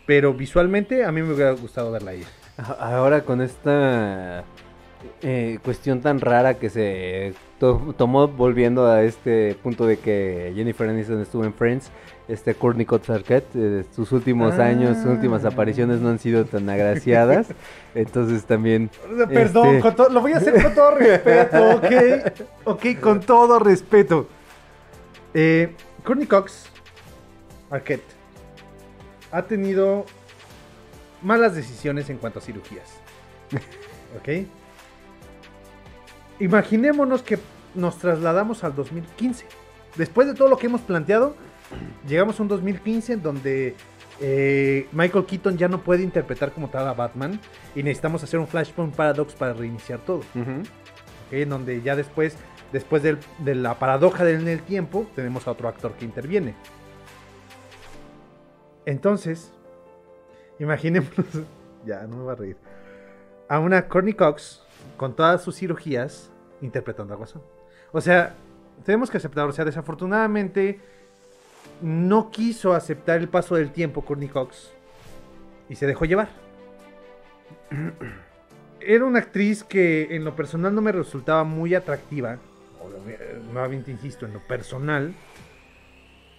pero 0.06 0.34
visualmente 0.34 1.06
a 1.06 1.12
mí 1.12 1.22
me 1.22 1.34
hubiera 1.34 1.52
gustado 1.52 1.92
verla 1.92 2.12
ahí. 2.12 2.24
Ahora 2.80 3.22
con 3.22 3.42
esta 3.42 4.44
eh, 5.22 5.60
cuestión 5.64 6.02
tan 6.02 6.20
rara 6.20 6.56
que 6.56 6.70
se 6.70 7.34
to- 7.60 7.94
tomó 7.98 8.28
volviendo 8.28 8.88
a 8.88 9.04
este 9.04 9.56
punto 9.62 9.86
de 9.86 9.98
que 10.00 10.52
Jennifer 10.56 10.90
Aniston 10.90 11.22
estuvo 11.22 11.46
en 11.46 11.54
Friends, 11.54 11.92
este 12.28 12.56
Courtney 12.56 12.86
Cox 12.86 13.10
Arquette, 13.10 13.46
eh, 13.56 13.84
sus 13.96 14.12
últimos 14.12 14.56
Ah. 14.60 14.66
años, 14.66 14.98
sus 14.98 15.06
últimas 15.06 15.46
apariciones 15.46 16.02
no 16.02 16.10
han 16.10 16.20
sido 16.20 16.44
tan 16.46 16.68
agraciadas, 16.70 17.48
entonces 17.96 18.44
también... 18.46 18.90
Perdón, 19.30 19.76
Este- 19.78 19.94
con 19.96 20.14
lo 20.14 20.20
voy 20.22 20.34
a 20.34 20.38
hacer 20.38 20.62
con 20.62 20.74
todo 20.74 20.96
respeto, 20.96 21.70
¿ok? 21.76 21.92
Ok, 22.66 22.86
con 23.00 23.20
todo 23.22 23.60
respeto. 23.60 24.28
Eh, 25.34 25.74
Courtney 26.08 26.26
Cox, 26.26 26.64
Arquette, 27.70 28.02
ha 29.30 29.42
tenido 29.42 30.06
malas 31.22 31.54
decisiones 31.54 32.10
en 32.10 32.18
cuanto 32.18 32.40
a 32.40 32.42
cirugías. 32.42 32.94
¿Ok? 34.18 34.48
Imaginémonos 36.40 37.24
que 37.24 37.38
nos 37.76 37.98
trasladamos 37.98 38.64
al 38.64 38.74
2015. 38.74 39.48
Después 39.98 40.28
de 40.30 40.34
todo 40.34 40.48
lo 40.48 40.58
que 40.58 40.68
hemos 40.68 40.80
planteado, 40.80 41.36
llegamos 42.08 42.40
a 42.40 42.44
un 42.44 42.48
2015 42.48 43.12
en 43.12 43.22
donde 43.22 43.76
eh, 44.22 44.88
Michael 44.94 45.26
Keaton 45.26 45.58
ya 45.58 45.68
no 45.68 45.82
puede 45.82 46.04
interpretar 46.04 46.54
como 46.54 46.70
tal 46.70 46.88
a 46.88 46.94
Batman 46.94 47.38
y 47.76 47.84
necesitamos 47.84 48.24
hacer 48.24 48.40
un 48.40 48.48
Flashpoint 48.48 48.96
Paradox 48.96 49.34
para 49.34 49.52
reiniciar 49.52 50.00
todo. 50.00 50.20
Ujú. 50.20 50.62
¿ok? 50.62 51.34
En 51.34 51.50
donde 51.50 51.82
ya 51.82 51.98
después, 51.98 52.38
después 52.72 53.04
de 53.04 53.56
la 53.56 53.80
paradoja 53.80 54.24
del 54.24 54.62
tiempo, 54.62 55.08
tenemos 55.16 55.48
a 55.48 55.52
otro 55.52 55.68
actor 55.68 55.94
que 55.94 56.06
interviene. 56.06 56.56
Entonces, 58.86 59.52
imaginémonos, 60.60 61.26
ya 61.86 62.04
no 62.04 62.18
me 62.18 62.24
va 62.24 62.32
a 62.32 62.36
reír. 62.36 62.58
a 63.50 63.60
una 63.60 63.88
Courtney 63.88 64.14
Cox 64.14 64.64
con 64.96 65.16
todas 65.16 65.42
sus 65.42 65.58
cirugías 65.58 66.32
interpretando 66.62 67.14
a 67.14 67.18
Guasón. 67.18 67.42
O 67.92 68.02
sea, 68.02 68.36
tenemos 68.86 69.10
que 69.10 69.18
aceptar, 69.18 69.48
o 69.48 69.52
sea, 69.52 69.66
desafortunadamente 69.66 70.80
no 71.82 72.32
quiso 72.32 72.74
aceptar 72.74 73.18
el 73.20 73.28
paso 73.28 73.56
del 73.56 73.72
tiempo 73.72 74.04
Courtney 74.04 74.30
Cox 74.30 74.72
y 75.70 75.76
se 75.76 75.86
dejó 75.86 76.06
llevar. 76.06 76.30
Era 78.80 79.06
una 79.06 79.20
actriz 79.20 79.64
que 79.64 80.16
en 80.16 80.24
lo 80.24 80.36
personal 80.36 80.74
no 80.74 80.82
me 80.82 80.92
resultaba 80.92 81.44
muy 81.44 81.76
atractiva, 81.76 82.38
nuevamente 83.52 83.92
insisto, 83.92 84.26
en 84.26 84.34
lo 84.34 84.40
personal, 84.48 85.14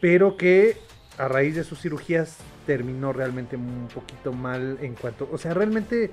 pero 0.01 0.37
que 0.37 0.77
a 1.19 1.29
raíz 1.29 1.57
de 1.57 1.65
sus 1.65 1.81
cirugías 1.81 2.39
terminó 2.67 3.13
realmente 3.13 3.57
un 3.57 3.89
poquito 3.93 4.33
mal 4.33 4.79
en 4.81 4.95
cuanto, 4.95 5.29
o 5.33 5.39
sea, 5.39 5.55
realmente 5.55 6.11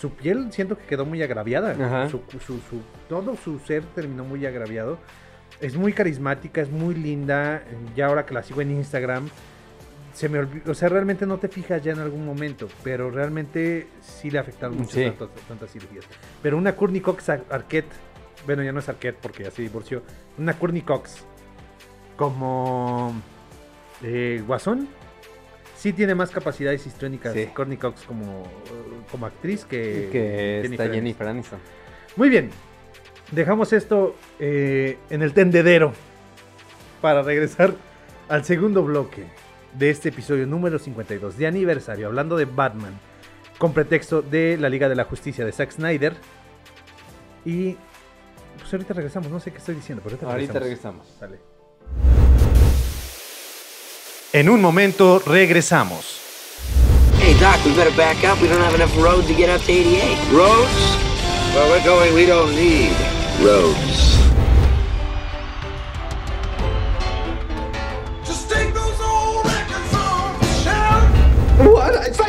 su 0.00 0.10
piel 0.10 0.52
siento 0.52 0.76
que 0.76 0.84
quedó 0.84 1.06
muy 1.06 1.22
agraviada, 1.22 2.08
su, 2.08 2.20
su- 2.44 2.58
su- 2.58 2.82
todo 3.08 3.36
su 3.36 3.58
ser 3.60 3.82
terminó 3.94 4.24
muy 4.24 4.44
agraviado. 4.44 4.98
Es 5.60 5.76
muy 5.76 5.92
carismática, 5.92 6.60
es 6.60 6.70
muy 6.70 6.94
linda, 6.96 7.62
ya 7.94 8.06
ahora 8.06 8.26
que 8.26 8.34
la 8.34 8.42
sigo 8.42 8.60
en 8.60 8.72
Instagram, 8.72 9.28
se 10.12 10.28
me 10.28 10.40
olvidó, 10.40 10.72
o 10.72 10.74
sea, 10.74 10.88
realmente 10.88 11.26
no 11.26 11.38
te 11.38 11.48
fijas 11.48 11.80
ya 11.82 11.92
en 11.92 12.00
algún 12.00 12.26
momento, 12.26 12.68
pero 12.82 13.10
realmente 13.10 13.86
sí 14.00 14.30
le 14.30 14.40
afectaron 14.40 14.76
mucho 14.76 14.90
Sí. 14.96 15.04
tantas, 15.04 15.28
tantas 15.46 15.70
cirugías. 15.72 16.04
Pero 16.42 16.58
una 16.58 16.74
Courtney 16.74 17.00
Cox 17.00 17.28
Ar- 17.30 17.44
Arquette, 17.50 17.92
bueno, 18.46 18.62
ya 18.62 18.72
no 18.72 18.80
es 18.80 18.88
Arquette 18.88 19.18
porque 19.20 19.44
ya 19.44 19.50
se 19.50 19.62
divorció, 19.62 20.02
una 20.38 20.54
Courtney 20.58 20.82
Cox 20.82 21.24
como 22.16 23.12
eh, 24.02 24.42
Guasón, 24.46 24.88
sí 25.76 25.92
tiene 25.92 26.14
más 26.14 26.30
capacidades 26.30 26.86
histriónicas 26.86 27.32
Sí. 27.34 27.46
Courtney 27.46 27.76
Cox 27.78 28.02
como, 28.02 28.44
como 29.10 29.26
actriz 29.26 29.64
que, 29.64 30.08
que 30.12 30.56
está 30.60 30.84
Jennifer 30.84 30.94
Jennifer 30.94 31.28
Aniston. 31.28 31.58
muy 32.16 32.28
bien. 32.28 32.50
Dejamos 33.32 33.72
esto 33.72 34.14
eh, 34.38 34.98
en 35.10 35.22
el 35.22 35.32
tendedero 35.32 35.92
para 37.00 37.22
regresar 37.22 37.74
al 38.28 38.44
segundo 38.44 38.82
bloque 38.84 39.24
de 39.78 39.90
este 39.90 40.10
episodio 40.10 40.46
número 40.46 40.78
52 40.78 41.36
de 41.38 41.46
aniversario, 41.46 42.06
hablando 42.06 42.36
de 42.36 42.44
Batman, 42.44 42.92
con 43.58 43.72
pretexto 43.72 44.22
de 44.22 44.56
la 44.58 44.68
Liga 44.68 44.88
de 44.88 44.94
la 44.94 45.04
Justicia 45.04 45.44
de 45.44 45.52
Zack 45.52 45.72
Snyder. 45.72 46.14
Y 47.44 47.76
pues 48.64 48.72
ahorita 48.72 48.94
regresamos, 48.94 49.30
no 49.30 49.38
sé 49.40 49.50
qué 49.52 49.58
estoy 49.58 49.74
diciendo, 49.74 50.00
pero 50.02 50.16
ahorita, 50.16 50.32
Ahorita 50.32 50.58
regresamos. 50.58 51.04
regresamos. 51.20 51.38
Sale. 51.38 51.38
En 54.32 54.48
un 54.48 54.60
momento 54.62 55.18
regresamos. 55.26 56.20
Hey, 57.20 57.34
Doc, 57.40 57.62
we 57.66 57.72
better 57.76 57.94
back 57.94 58.16
up. 58.24 58.40
We 58.40 58.48
don't 58.48 58.62
have 58.62 58.74
enough 58.74 58.96
road 58.96 59.26
to 59.26 59.34
get 59.34 59.50
up 59.50 59.60
to 59.66 59.70
88. 59.72 60.16
Roads? 60.32 60.96
Where 61.54 61.68
we're 61.70 61.84
going, 61.84 62.14
we 62.14 62.24
don't 62.26 62.54
need 62.56 62.92
roads. 63.44 64.13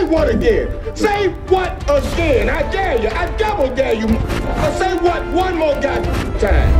Say 0.05 0.11
what 0.11 0.29
again? 0.29 0.95
Say 0.95 1.27
what 1.49 1.81
again? 1.89 2.47
I 2.47 2.61
dare 2.71 3.01
you. 3.01 3.09
I 3.09 3.25
double 3.37 3.73
dare 3.73 3.93
you. 3.95 4.05
Uh, 4.05 4.71
say 4.77 4.93
what 4.97 5.25
one 5.33 5.57
more 5.57 5.73
goddamn 5.81 6.37
time. 6.37 6.71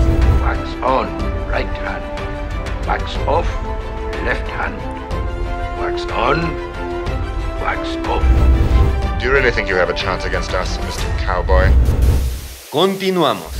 Wax 0.44 0.60
on, 0.84 1.08
right 1.50 1.66
hand. 1.82 2.04
Wax 2.86 3.18
off, 3.26 3.48
left 4.26 4.48
hand. 4.48 4.78
Wax 5.82 6.06
on, 6.12 6.38
wax 7.66 7.98
off. 8.08 8.22
Do 9.20 9.26
you 9.26 9.32
really 9.34 9.50
think 9.50 9.68
you 9.70 9.76
have 9.76 9.90
a 9.90 9.96
chance 9.96 10.24
against 10.26 10.54
us, 10.54 10.78
Mr. 10.78 11.10
Cowboy? 11.26 11.72
Continuamos. 12.72 13.56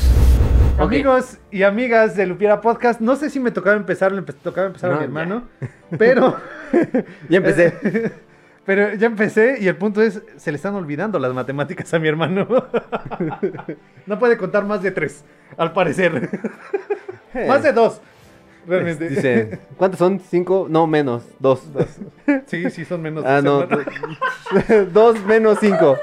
Ok. 0.78 0.82
Amigos 0.94 1.38
y 1.52 1.64
amigas 1.64 2.16
de 2.16 2.28
Lupiera 2.28 2.62
Podcast, 2.62 3.00
no 3.02 3.16
sé 3.16 3.32
si 3.32 3.40
me 3.40 3.50
tocaba 3.50 3.78
empezar, 3.78 4.12
le 4.12 4.22
empe- 4.22 4.36
tocaba 4.44 4.68
empezar 4.68 4.92
a 4.92 4.94
No, 4.94 5.00
mi 5.00 5.02
ya. 5.02 5.06
hermano, 5.06 5.44
pero 5.98 6.38
Ya 7.30 7.38
empecé. 7.38 8.12
Pero 8.66 8.96
ya 8.96 9.08
empecé 9.08 9.58
y 9.60 9.68
el 9.68 9.76
punto 9.76 10.02
es, 10.02 10.22
se 10.38 10.52
le 10.52 10.56
están 10.56 10.74
olvidando 10.74 11.20
las 11.20 11.34
matemáticas 11.34 11.94
a 11.94 12.00
mi 12.00 12.08
hermano. 12.08 12.48
no 14.08 14.20
puede 14.20 14.38
contar 14.38 14.66
más 14.66 14.82
de 14.82 14.90
tres, 14.92 15.24
al 15.56 15.72
parecer. 15.72 16.30
más 17.48 17.62
de 17.62 17.72
dos, 17.72 18.02
realmente. 18.66 19.08
Dice, 19.08 19.60
¿cuántos 19.78 20.00
son? 20.00 20.20
¿Cinco? 20.20 20.66
No, 20.68 20.88
menos. 20.88 21.24
Dos. 21.40 21.62
sí, 22.48 22.72
sí, 22.72 22.86
son 22.86 23.04
menos. 23.04 23.24
Ah, 23.24 23.42
dos, 23.42 23.68
no. 23.70 24.86
Dos 24.92 25.24
menos 25.26 25.60
cinco. 25.60 25.98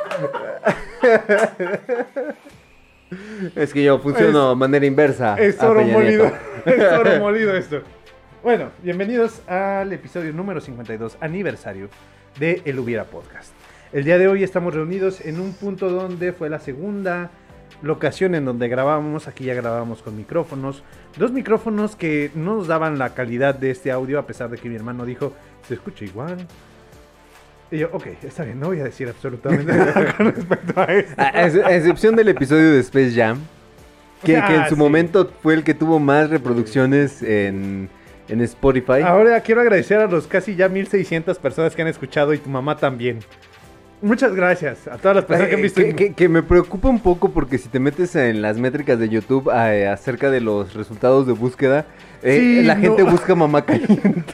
Es 3.57 3.72
que 3.72 3.83
yo 3.83 3.98
funciono 3.98 4.51
de 4.51 4.57
manera 4.57 4.87
inversa. 4.87 5.35
Es 5.37 5.61
a 5.61 5.68
oro 5.68 5.83
molido. 5.83 6.31
Es 6.64 6.92
oro 6.92 7.18
molido 7.18 7.57
esto. 7.57 7.83
Bueno, 8.42 8.70
bienvenidos 8.83 9.42
al 9.48 9.92
episodio 9.92 10.33
número 10.33 10.61
52, 10.61 11.16
aniversario 11.20 11.88
de 12.38 12.62
El 12.64 12.78
Hubiera 12.78 13.04
Podcast. 13.04 13.52
El 13.92 14.04
día 14.04 14.18
de 14.18 14.28
hoy 14.28 14.42
estamos 14.42 14.74
reunidos 14.74 15.20
en 15.20 15.38
un 15.40 15.52
punto 15.52 15.90
donde 15.90 16.32
fue 16.32 16.48
la 16.48 16.60
segunda 16.60 17.30
locación 17.82 18.34
en 18.34 18.44
donde 18.44 18.68
grabábamos. 18.68 19.28
Aquí 19.28 19.44
ya 19.44 19.54
grabábamos 19.54 20.02
con 20.02 20.16
micrófonos. 20.16 20.82
Dos 21.18 21.32
micrófonos 21.32 21.94
que 21.96 22.30
no 22.34 22.56
nos 22.56 22.66
daban 22.68 22.98
la 22.98 23.14
calidad 23.14 23.54
de 23.54 23.70
este 23.70 23.90
audio, 23.90 24.18
a 24.18 24.26
pesar 24.26 24.48
de 24.50 24.56
que 24.58 24.68
mi 24.68 24.76
hermano 24.76 25.04
dijo, 25.04 25.34
se 25.68 25.74
escucha 25.74 26.04
igual. 26.04 26.46
Y 27.70 27.78
yo, 27.78 27.88
ok, 27.92 28.06
está 28.22 28.44
bien, 28.44 28.60
no 28.60 28.66
voy 28.68 28.80
a 28.80 28.84
decir 28.84 29.08
absolutamente 29.08 29.72
nada 29.76 30.14
con 30.16 30.26
respecto 30.34 30.80
a 30.80 30.84
esto. 30.84 31.14
A, 31.20 31.24
a 31.28 31.46
ex- 31.46 31.56
a 31.64 31.74
excepción 31.76 32.16
del 32.16 32.28
episodio 32.28 32.70
de 32.72 32.80
Space 32.80 33.12
Jam, 33.14 33.38
que, 34.22 34.32
que 34.46 34.54
en 34.54 34.60
Ah, 34.62 34.68
su 34.68 34.74
sí. 34.74 34.78
momento 34.80 35.30
fue 35.42 35.54
el 35.54 35.64
que 35.64 35.74
tuvo 35.74 35.98
más 35.98 36.28
reproducciones 36.30 37.22
en, 37.22 37.88
en 38.28 38.40
Spotify. 38.42 39.02
Ahora 39.04 39.40
quiero 39.40 39.61
agradecer 39.61 39.98
a 40.00 40.06
los 40.06 40.26
casi 40.26 40.54
ya 40.56 40.68
1600 40.68 41.38
personas 41.38 41.74
que 41.74 41.82
han 41.82 41.88
escuchado 41.88 42.32
y 42.35 42.38
tu 42.38 42.48
mamá 42.50 42.76
también. 42.76 43.18
Muchas 44.00 44.35
gracias 44.35 44.88
a 44.88 44.96
todas 44.98 45.14
las 45.16 45.24
personas 45.26 45.48
que 45.48 45.54
han 45.54 45.62
visto. 45.62 45.80
que, 45.80 45.94
que- 45.94 46.12
que 46.14 46.28
me 46.28 46.42
preocupa 46.42 46.88
un 46.88 46.98
poco 47.00 47.30
porque 47.30 47.56
si 47.58 47.68
te 47.68 47.78
metes 47.78 48.16
en 48.16 48.42
las 48.42 48.58
métricas 48.58 48.98
de 48.98 49.08
YouTube 49.08 49.48
eh, 49.54 49.87
acerca 49.87 50.28
de 50.30 50.40
los 50.40 50.74
resultados 50.74 51.26
de 51.26 51.32
búsqueda, 51.35 51.87
eh, 52.22 52.38
Sí, 52.40 52.62
la 52.64 52.74
no. 52.74 52.80
gente 52.80 53.02
busca 53.04 53.35
mamá 53.37 53.62
caliente. 53.66 54.24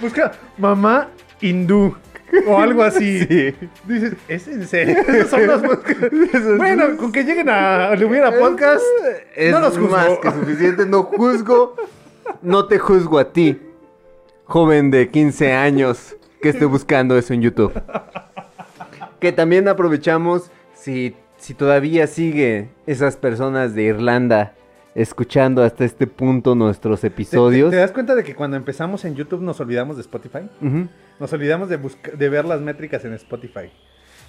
Busca 0.00 0.32
mamá 0.58 1.08
hindú 1.40 1.96
o 2.46 2.58
algo 2.58 2.82
así. 2.82 3.18
Sí. 3.28 3.54
Dices, 3.84 4.12
¿es 4.28 4.46
en 4.48 4.66
serio? 4.68 4.96
Son 5.30 6.58
bueno, 6.58 6.96
con 6.98 7.10
que 7.10 7.24
lleguen 7.24 7.48
a 7.48 7.92
Hubiera 7.94 8.30
Podcast, 8.38 8.82
Es 9.34 9.50
no 9.52 9.60
los 9.60 9.78
juzgo. 9.78 9.88
más 9.96 10.18
que 10.18 10.30
suficiente. 10.30 10.84
No 10.86 11.04
juzgo, 11.04 11.74
no 12.42 12.66
te 12.66 12.78
juzgo 12.78 13.18
a 13.18 13.32
ti, 13.32 13.58
joven 14.44 14.90
de 14.90 15.08
15 15.08 15.52
años 15.52 16.16
que 16.40 16.48
esté 16.50 16.64
buscando 16.64 17.16
eso 17.18 17.34
en 17.34 17.42
YouTube. 17.42 17.72
Que 19.20 19.32
también 19.32 19.66
aprovechamos 19.68 20.50
si, 20.74 21.16
si 21.36 21.54
todavía 21.54 22.06
sigue 22.06 22.68
esas 22.86 23.16
personas 23.16 23.74
de 23.74 23.82
Irlanda 23.84 24.54
escuchando 24.94 25.62
hasta 25.62 25.84
este 25.84 26.06
punto 26.06 26.54
nuestros 26.54 27.00
¿Te, 27.00 27.08
te- 27.10 27.14
episodios. 27.14 27.70
te 27.70 27.76
das 27.76 27.92
cuenta 27.92 28.14
de 28.14 28.24
que 28.24 28.34
cuando 28.34 28.56
empezamos 28.56 29.04
en 29.04 29.14
YouTube 29.14 29.42
nos 29.42 29.60
olvidamos 29.60 29.96
de 29.96 30.02
Spotify? 30.02 30.48
Nos 31.20 31.32
olvidamos 31.32 31.68
de, 31.68 31.78
de 32.16 32.28
ver 32.28 32.44
las 32.44 32.60
métricas 32.60 33.04
en 33.04 33.12
Spotify. 33.14 33.70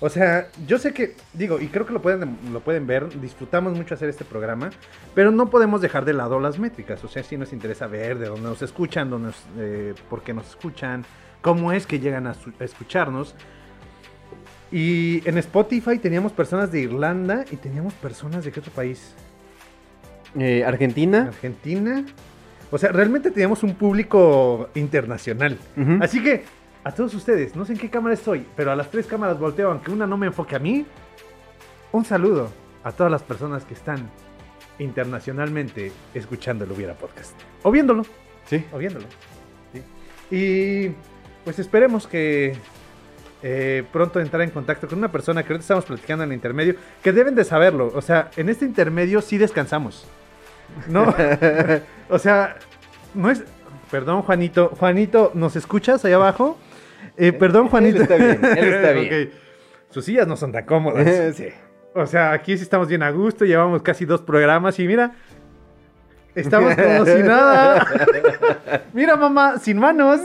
O 0.01 0.09
sea, 0.09 0.47
yo 0.65 0.77
sé 0.79 0.93
que, 0.93 1.15
digo, 1.33 1.59
y 1.59 1.67
creo 1.67 1.85
que 1.85 1.91
lo 1.91 2.01
pueden, 2.01 2.38
lo 2.53 2.62
pueden 2.62 2.88
ver, 2.88 3.19
disfrutamos 3.19 3.73
mucho 3.75 3.95
hacer 3.95 4.07
este 4.07 4.23
programa, 4.23 4.69
pero 5.13 5.29
no 5.29 5.49
podemos 5.49 5.81
dejar 5.81 6.05
de 6.05 6.13
lado 6.13 6.39
las 6.39 6.57
métricas. 6.57 7.03
O 7.03 7.09
sea, 7.09 7.21
sí 7.21 7.35
nos 7.35 7.51
interesa 7.51 7.85
ver 7.88 8.17
de 8.17 8.27
dónde 8.27 8.43
nos 8.47 8.62
escuchan, 8.62 9.09
dónde 9.09 9.27
nos- 9.27 9.45
eh, 9.57 9.93
por 10.09 10.21
qué 10.23 10.33
nos 10.33 10.47
escuchan, 10.47 11.03
cómo 11.41 11.73
es 11.73 11.85
que 11.85 11.99
llegan 11.99 12.27
a, 12.27 12.33
su- 12.33 12.53
a 12.59 12.63
escucharnos. 12.63 13.35
Y 14.71 15.27
en 15.27 15.38
Spotify 15.39 15.97
teníamos 15.97 16.31
personas 16.31 16.71
de 16.71 16.81
Irlanda 16.81 17.43
y 17.51 17.55
teníamos 17.57 17.93
personas 17.95 18.45
de 18.45 18.51
qué 18.51 18.59
otro 18.59 18.71
país? 18.71 19.13
Eh, 20.38 20.63
Argentina. 20.63 21.23
Argentina. 21.27 22.05
O 22.71 22.77
sea, 22.77 22.91
realmente 22.91 23.31
teníamos 23.31 23.63
un 23.63 23.73
público 23.73 24.69
internacional. 24.75 25.57
Así 26.01 26.21
que, 26.23 26.43
a 26.83 26.91
todos 26.91 27.13
ustedes, 27.13 27.55
no 27.55 27.65
sé 27.65 27.73
en 27.73 27.79
qué 27.79 27.89
cámara 27.89 28.13
estoy, 28.13 28.45
pero 28.55 28.71
a 28.71 28.75
las 28.75 28.89
tres 28.89 29.05
cámaras 29.05 29.39
volteo, 29.39 29.71
aunque 29.71 29.91
una 29.91 30.07
no 30.07 30.17
me 30.17 30.27
enfoque 30.27 30.55
a 30.55 30.59
mí. 30.59 30.85
Un 31.91 32.05
saludo 32.05 32.49
a 32.83 32.91
todas 32.91 33.11
las 33.11 33.23
personas 33.23 33.65
que 33.65 33.73
están 33.73 34.09
internacionalmente 34.79 35.91
escuchando 36.13 36.63
el 36.63 36.71
Hubiera 36.71 36.93
Podcast. 36.93 37.33
O 37.63 37.71
viéndolo. 37.71 38.05
Sí. 38.45 38.65
O 38.71 38.77
viéndolo. 38.77 39.05
¿sí? 39.73 40.35
Y 40.35 40.95
pues 41.43 41.59
esperemos 41.59 42.07
que 42.07 42.55
eh, 43.41 43.83
pronto 43.91 44.19
entrar 44.19 44.41
en 44.41 44.51
contacto 44.51 44.87
con 44.87 44.97
una 44.97 45.11
persona 45.11 45.43
que 45.43 45.53
ahorita 45.53 45.63
estamos 45.63 45.85
platicando 45.85 46.23
en 46.23 46.31
el 46.31 46.35
intermedio, 46.35 46.75
que 47.03 47.11
deben 47.11 47.35
de 47.35 47.43
saberlo. 47.43 47.91
O 47.93 48.01
sea, 48.01 48.31
en 48.37 48.49
este 48.49 48.65
intermedio 48.65 49.21
sí 49.21 49.37
descansamos. 49.37 50.05
No, 50.87 51.13
o 52.09 52.19
sea, 52.19 52.57
no 53.13 53.29
es... 53.29 53.43
Perdón, 53.91 54.21
Juanito. 54.21 54.71
Juanito, 54.77 55.31
¿nos 55.33 55.55
escuchas 55.55 56.05
allá 56.05 56.17
abajo? 56.17 56.59
Eh, 57.19 57.34
perdón, 57.34 57.67
Juanito. 57.67 58.01
está 58.01 58.15
bien, 58.15 58.39
él 58.43 58.73
está 58.73 58.91
bien. 58.93 59.32
Sus 59.89 60.05
sillas 60.05 60.25
no 60.25 60.38
son 60.38 60.53
tan 60.53 60.65
cómodas. 60.65 61.36
sí. 61.36 61.47
O 61.93 62.05
sea, 62.05 62.32
aquí 62.32 62.55
sí 62.55 62.63
estamos 62.63 62.88
bien 62.88 63.03
a 63.03 63.12
gusto, 63.12 63.43
llevamos 63.43 63.82
casi 63.82 64.05
dos 64.05 64.21
programas 64.21 64.79
y 64.79 64.88
mira, 64.88 65.15
estamos 66.34 66.75
como 66.75 67.05
si 67.05 67.23
nada. 67.23 67.86
mira, 68.93 69.15
mamá, 69.17 69.58
sin 69.58 69.79
manos. 69.79 70.21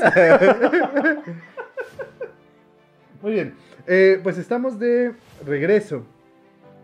Muy 3.22 3.33
bien, 3.33 3.54
eh, 3.87 4.20
pues 4.22 4.38
estamos 4.38 4.78
de 4.78 5.14
regreso. 5.44 6.07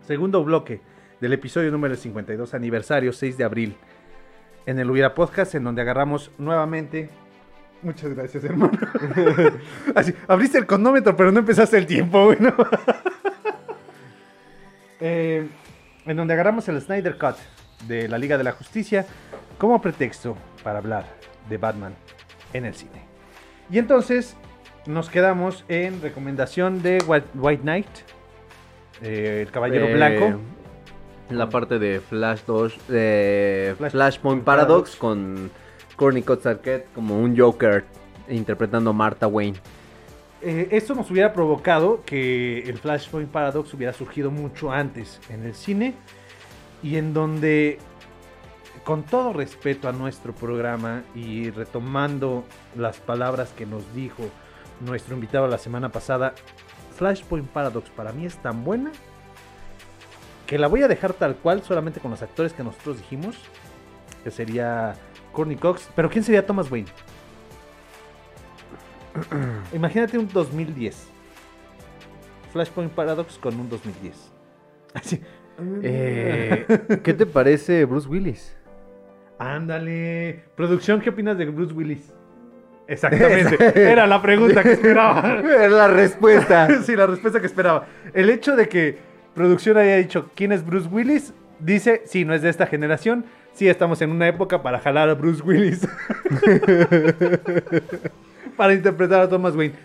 Segundo 0.05 0.43
bloque 0.43 0.81
del 1.21 1.33
episodio 1.33 1.71
número 1.71 1.95
52, 1.95 2.53
aniversario 2.53 3.13
6 3.13 3.37
de 3.37 3.43
abril, 3.43 3.77
en 4.65 4.79
el 4.79 4.89
Hubiera 4.89 5.13
Podcast, 5.13 5.53
en 5.55 5.63
donde 5.63 5.83
agarramos 5.83 6.31
nuevamente. 6.39 7.09
Muchas 7.83 8.13
gracias, 8.13 8.43
hermano. 8.43 8.77
Así, 9.95 10.13
abriste 10.27 10.57
el 10.57 10.67
cronómetro, 10.67 11.15
pero 11.15 11.31
no 11.31 11.39
empezaste 11.39 11.77
el 11.77 11.85
tiempo, 11.87 12.25
güey, 12.25 12.37
¿no? 12.39 12.53
Eh, 15.03 15.47
en 16.05 16.15
donde 16.15 16.33
agarramos 16.35 16.67
el 16.69 16.79
Snyder 16.79 17.17
Cut 17.17 17.35
de 17.87 18.07
la 18.07 18.19
Liga 18.19 18.37
de 18.37 18.43
la 18.43 18.51
Justicia 18.51 19.05
como 19.57 19.81
pretexto 19.81 20.37
para 20.63 20.77
hablar 20.77 21.05
de 21.49 21.57
Batman 21.57 21.95
en 22.53 22.65
el 22.65 22.75
cine. 22.75 23.01
Y 23.71 23.79
entonces 23.79 24.35
nos 24.85 25.09
quedamos 25.09 25.65
en 25.69 26.01
recomendación 26.03 26.83
de 26.83 26.99
White, 27.07 27.27
White 27.33 27.61
Knight, 27.63 27.87
eh, 29.01 29.43
el 29.47 29.51
Caballero 29.51 29.87
Eh, 29.87 29.93
Blanco. 29.95 30.39
La 31.31 31.49
parte 31.49 31.79
de 31.79 31.99
Flash 31.99 32.41
2, 32.45 32.87
de 32.89 33.73
Flash- 33.79 33.91
Flashpoint 33.91 34.43
Paradox. 34.43 34.91
Paradox 34.91 34.95
con 34.97 35.49
Courtney 36.01 36.23
Cox 36.23 36.47
como 36.95 37.19
un 37.19 37.37
Joker 37.37 37.85
interpretando 38.27 38.89
a 38.89 38.93
Martha 38.93 39.27
Wayne. 39.27 39.59
Eh, 40.41 40.69
esto 40.71 40.95
nos 40.95 41.11
hubiera 41.11 41.31
provocado 41.31 42.01
que 42.03 42.63
el 42.63 42.79
Flashpoint 42.79 43.29
Paradox 43.29 43.71
hubiera 43.75 43.93
surgido 43.93 44.31
mucho 44.31 44.71
antes 44.71 45.19
en 45.29 45.45
el 45.45 45.53
cine 45.53 45.93
y 46.81 46.95
en 46.95 47.13
donde, 47.13 47.77
con 48.83 49.03
todo 49.03 49.31
respeto 49.31 49.87
a 49.87 49.91
nuestro 49.91 50.33
programa 50.33 51.03
y 51.13 51.51
retomando 51.51 52.45
las 52.75 52.97
palabras 52.97 53.53
que 53.55 53.67
nos 53.67 53.93
dijo 53.93 54.23
nuestro 54.79 55.13
invitado 55.13 55.47
la 55.47 55.59
semana 55.59 55.89
pasada, 55.89 56.33
Flashpoint 56.95 57.47
Paradox 57.49 57.91
para 57.91 58.11
mí 58.11 58.25
es 58.25 58.37
tan 58.37 58.63
buena 58.63 58.91
que 60.47 60.57
la 60.57 60.65
voy 60.65 60.81
a 60.81 60.87
dejar 60.87 61.13
tal 61.13 61.35
cual 61.35 61.61
solamente 61.61 61.99
con 61.99 62.09
los 62.09 62.23
actores 62.23 62.53
que 62.53 62.63
nosotros 62.63 62.97
dijimos, 62.97 63.35
que 64.23 64.31
sería 64.31 64.95
Courtney 65.31 65.57
Cox, 65.57 65.89
pero 65.95 66.09
¿quién 66.09 66.23
sería 66.23 66.45
Thomas 66.45 66.71
Wayne? 66.71 66.87
Imagínate 69.73 70.17
un 70.17 70.27
2010. 70.27 71.07
Flashpoint 72.51 72.91
Paradox 72.91 73.37
con 73.37 73.59
un 73.59 73.69
2010. 73.69 74.31
Así. 74.93 75.21
Eh, 75.83 76.65
¿Qué 77.03 77.13
te 77.13 77.25
parece 77.25 77.85
Bruce 77.85 78.07
Willis? 78.07 78.55
Ándale. 79.39 80.43
Producción, 80.55 81.01
¿qué 81.01 81.09
opinas 81.09 81.37
de 81.37 81.45
Bruce 81.45 81.73
Willis? 81.73 82.13
Exactamente. 82.87 83.57
Era 83.91 84.05
la 84.05 84.21
pregunta 84.21 84.63
que 84.63 84.73
esperaba. 84.73 85.39
Era 85.39 85.69
la 85.69 85.87
respuesta. 85.87 86.81
sí, 86.83 86.95
la 86.95 87.07
respuesta 87.07 87.39
que 87.39 87.47
esperaba. 87.47 87.87
El 88.13 88.29
hecho 88.29 88.55
de 88.55 88.67
que 88.67 88.97
producción 89.33 89.77
haya 89.77 89.95
dicho 89.95 90.29
quién 90.35 90.51
es 90.51 90.65
Bruce 90.65 90.89
Willis, 90.89 91.33
dice, 91.59 92.01
sí, 92.05 92.25
no 92.25 92.33
es 92.33 92.41
de 92.41 92.49
esta 92.49 92.67
generación. 92.67 93.25
Sí, 93.53 93.67
estamos 93.67 94.01
en 94.01 94.11
una 94.11 94.27
época 94.27 94.61
para 94.63 94.79
jalar 94.79 95.09
a 95.09 95.13
Bruce 95.13 95.41
Willis. 95.43 95.87
para 98.57 98.73
interpretar 98.73 99.21
a 99.21 99.29
Thomas 99.29 99.55
Wayne. 99.55 99.75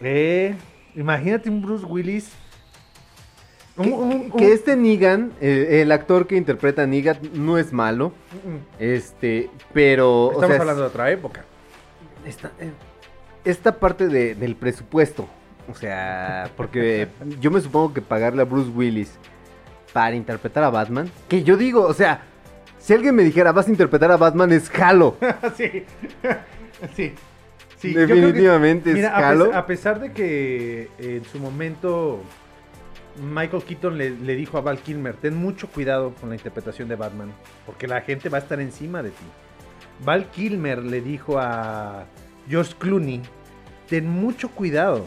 Eh, 0.00 0.54
imagínate 0.94 1.48
un 1.48 1.62
Bruce 1.62 1.84
Willis. 1.84 2.30
Que 4.38 4.52
este 4.52 4.76
Negan, 4.76 5.32
el 5.40 5.90
actor 5.90 6.28
que 6.28 6.36
interpreta 6.36 6.82
a 6.82 6.86
Negan, 6.86 7.18
no 7.32 7.58
es 7.58 7.72
malo. 7.72 8.12
Este, 8.78 9.50
pero. 9.72 10.26
o 10.26 10.32
Estamos 10.32 10.48
sea, 10.50 10.60
hablando 10.60 10.82
de 10.82 10.88
otra 10.88 11.10
época. 11.10 11.44
esta, 12.24 12.52
eh, 12.60 12.70
esta 13.44 13.78
parte 13.78 14.08
de- 14.08 14.34
del 14.34 14.54
presupuesto. 14.56 15.28
O 15.70 15.74
sea, 15.74 16.50
porque 16.56 17.08
yo 17.40 17.50
me 17.50 17.60
supongo 17.60 17.94
que 17.94 18.02
pagarle 18.02 18.42
a 18.42 18.44
Bruce 18.44 18.70
Willis 18.70 19.12
para 19.92 20.14
interpretar 20.14 20.62
a 20.64 20.70
Batman. 20.70 21.10
Que 21.28 21.42
yo 21.42 21.56
digo, 21.56 21.82
o 21.82 21.94
sea, 21.94 22.22
si 22.84 22.92
alguien 22.92 23.14
me 23.14 23.22
dijera 23.22 23.50
vas 23.52 23.66
a 23.66 23.70
interpretar 23.70 24.10
a 24.12 24.16
Batman 24.18 24.52
es 24.52 24.70
Halo. 24.78 25.16
sí. 25.56 25.84
sí. 26.94 27.14
Sí, 27.78 27.92
creo 27.94 28.06
que- 28.06 28.14
Definitivamente 28.14 28.90
es 28.90 28.96
Mira, 28.96 29.16
a, 29.16 29.30
Halo. 29.30 29.46
pes- 29.46 29.54
a 29.56 29.66
pesar 29.66 30.00
de 30.00 30.12
que 30.12 30.90
en 30.98 31.24
su 31.24 31.38
momento 31.38 32.20
Michael 33.22 33.62
Keaton 33.62 33.96
le, 33.96 34.10
le 34.10 34.34
dijo 34.36 34.58
a 34.58 34.60
Val 34.60 34.78
Kilmer, 34.78 35.16
ten 35.16 35.34
mucho 35.36 35.68
cuidado 35.68 36.14
con 36.20 36.28
la 36.30 36.34
interpretación 36.34 36.88
de 36.88 36.96
Batman, 36.96 37.32
porque 37.64 37.86
la 37.86 38.00
gente 38.00 38.28
va 38.28 38.38
a 38.38 38.40
estar 38.40 38.60
encima 38.60 39.02
de 39.02 39.10
ti. 39.10 39.24
Val 40.04 40.26
Kilmer 40.30 40.82
le 40.82 41.00
dijo 41.00 41.38
a 41.38 42.04
George 42.48 42.74
Clooney, 42.78 43.22
ten 43.88 44.08
mucho 44.08 44.50
cuidado, 44.50 45.04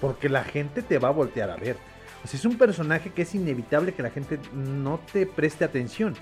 porque 0.00 0.28
la 0.28 0.44
gente 0.44 0.82
te 0.82 0.98
va 0.98 1.08
a 1.08 1.12
voltear 1.12 1.50
a 1.50 1.56
ver. 1.56 1.76
O 2.24 2.28
sea, 2.28 2.36
es 2.38 2.44
un 2.44 2.58
personaje 2.58 3.10
que 3.10 3.22
es 3.22 3.34
inevitable 3.34 3.94
que 3.94 4.02
la 4.02 4.10
gente 4.10 4.38
no 4.52 5.00
te 5.12 5.24
preste 5.24 5.64
atención. 5.64 6.14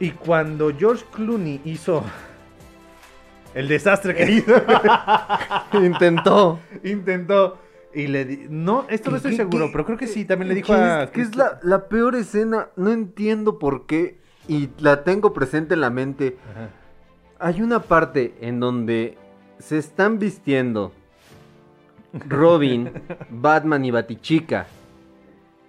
Y 0.00 0.10
cuando 0.10 0.72
George 0.76 1.04
Clooney 1.12 1.60
hizo 1.64 2.02
el 3.54 3.68
desastre 3.68 4.14
que 4.14 4.30
hizo, 4.30 4.52
Intentó. 5.72 6.60
intentó 6.84 7.58
y 7.94 8.08
le 8.08 8.24
di- 8.26 8.46
no, 8.50 8.84
esto 8.90 9.10
no 9.10 9.16
estoy 9.16 9.30
¿Qué- 9.32 9.36
seguro, 9.38 9.66
qué- 9.66 9.72
pero 9.72 9.86
creo 9.86 9.96
que 9.98 10.06
sí, 10.06 10.24
también 10.26 10.48
le 10.50 10.54
dijo 10.54 10.74
¿Qué 10.74 10.78
a 10.80 11.02
es, 11.04 11.10
qué 11.10 11.22
es 11.22 11.34
la, 11.36 11.58
la 11.62 11.88
peor 11.88 12.14
escena? 12.14 12.68
No 12.76 12.90
entiendo 12.90 13.58
por 13.58 13.86
qué. 13.86 14.18
Y 14.48 14.68
la 14.78 15.02
tengo 15.02 15.32
presente 15.32 15.74
en 15.74 15.80
la 15.80 15.90
mente. 15.90 16.36
Ajá. 16.52 16.68
Hay 17.38 17.62
una 17.62 17.80
parte 17.80 18.34
en 18.40 18.60
donde 18.60 19.16
se 19.58 19.78
están 19.78 20.18
vistiendo 20.18 20.92
Robin, 22.28 22.90
Batman 23.30 23.84
y 23.84 23.90
Batichica. 23.90 24.66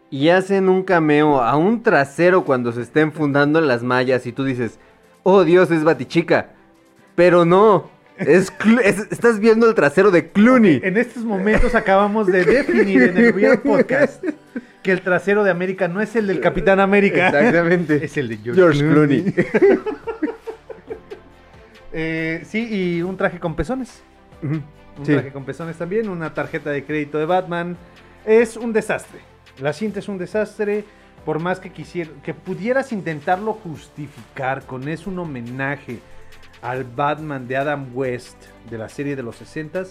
Y 0.09 0.29
hacen 0.29 0.69
un 0.69 0.83
cameo 0.83 1.41
a 1.41 1.57
un 1.57 1.83
trasero 1.83 2.45
cuando 2.45 2.71
se 2.71 2.81
estén 2.81 3.11
fundando 3.11 3.59
en 3.59 3.67
las 3.67 3.83
mallas. 3.83 4.25
Y 4.25 4.31
tú 4.31 4.43
dices, 4.43 4.79
oh 5.23 5.43
Dios, 5.43 5.69
es 5.71 5.83
Batichica. 5.83 6.51
Pero 7.15 7.43
no, 7.45 7.89
es, 8.17 8.51
estás 9.11 9.39
viendo 9.39 9.67
el 9.67 9.75
trasero 9.75 10.11
de 10.11 10.29
Clooney. 10.29 10.81
En 10.83 10.97
estos 10.97 11.23
momentos 11.23 11.75
acabamos 11.75 12.27
de 12.27 12.45
definir 12.45 13.03
en 13.03 13.17
el 13.17 13.33
Hubiera 13.33 13.61
Podcast 13.61 14.23
que 14.81 14.91
el 14.91 15.01
trasero 15.01 15.43
de 15.43 15.51
América 15.51 15.87
no 15.87 16.01
es 16.01 16.15
el 16.15 16.27
del 16.27 16.39
Capitán 16.39 16.79
América. 16.79 17.27
Exactamente. 17.27 18.05
Es 18.05 18.15
el 18.17 18.29
de 18.29 18.37
George, 18.37 18.61
George 18.61 18.79
Clooney. 18.79 19.23
Clooney. 19.33 19.79
Eh, 21.99 22.43
sí, 22.45 22.67
y 22.69 23.01
un 23.01 23.17
traje 23.17 23.39
con 23.39 23.55
pezones. 23.55 24.03
Un 24.43 24.61
sí. 25.03 25.13
traje 25.13 25.31
con 25.31 25.45
pezones 25.45 25.77
también, 25.77 26.09
una 26.09 26.31
tarjeta 26.31 26.69
de 26.69 26.83
crédito 26.83 27.17
de 27.17 27.25
Batman. 27.25 27.75
Es 28.23 28.55
un 28.55 28.71
desastre. 28.71 29.19
La 29.59 29.73
cinta 29.73 29.99
es 29.99 30.07
un 30.07 30.17
desastre. 30.17 30.85
Por 31.25 31.39
más 31.39 31.59
que 31.59 31.71
quisiera, 31.71 32.09
que 32.23 32.33
pudieras 32.33 32.93
intentarlo 32.93 33.53
justificar 33.53 34.65
con 34.65 34.87
es 34.87 35.07
un 35.07 35.19
homenaje 35.19 35.99
al 36.61 36.83
Batman 36.83 37.47
de 37.47 37.57
Adam 37.57 37.89
West 37.93 38.37
de 38.69 38.77
la 38.77 38.87
serie 38.87 39.15
de 39.15 39.23
los 39.23 39.41
60s, 39.41 39.89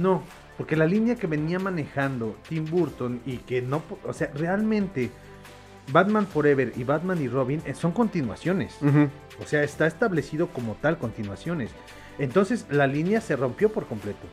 no, 0.00 0.22
porque 0.56 0.76
la 0.76 0.86
línea 0.86 1.16
que 1.16 1.26
venía 1.26 1.58
manejando 1.58 2.36
Tim 2.48 2.64
Burton 2.64 3.20
y 3.26 3.38
que 3.38 3.62
no, 3.62 3.82
o 4.04 4.12
sea, 4.12 4.30
realmente 4.34 5.10
Batman 5.92 6.26
Forever 6.26 6.72
y 6.76 6.84
Batman 6.84 7.20
y 7.20 7.28
Robin 7.28 7.60
eh, 7.66 7.74
son 7.74 7.92
continuaciones. 7.92 8.76
O 9.42 9.46
sea, 9.46 9.62
está 9.62 9.86
establecido 9.86 10.48
como 10.48 10.74
tal 10.74 10.98
continuaciones. 10.98 11.70
Entonces 12.18 12.66
la 12.70 12.86
línea 12.86 13.20
se 13.20 13.36
rompió 13.36 13.70
por 13.70 13.86
completo. 13.86 14.26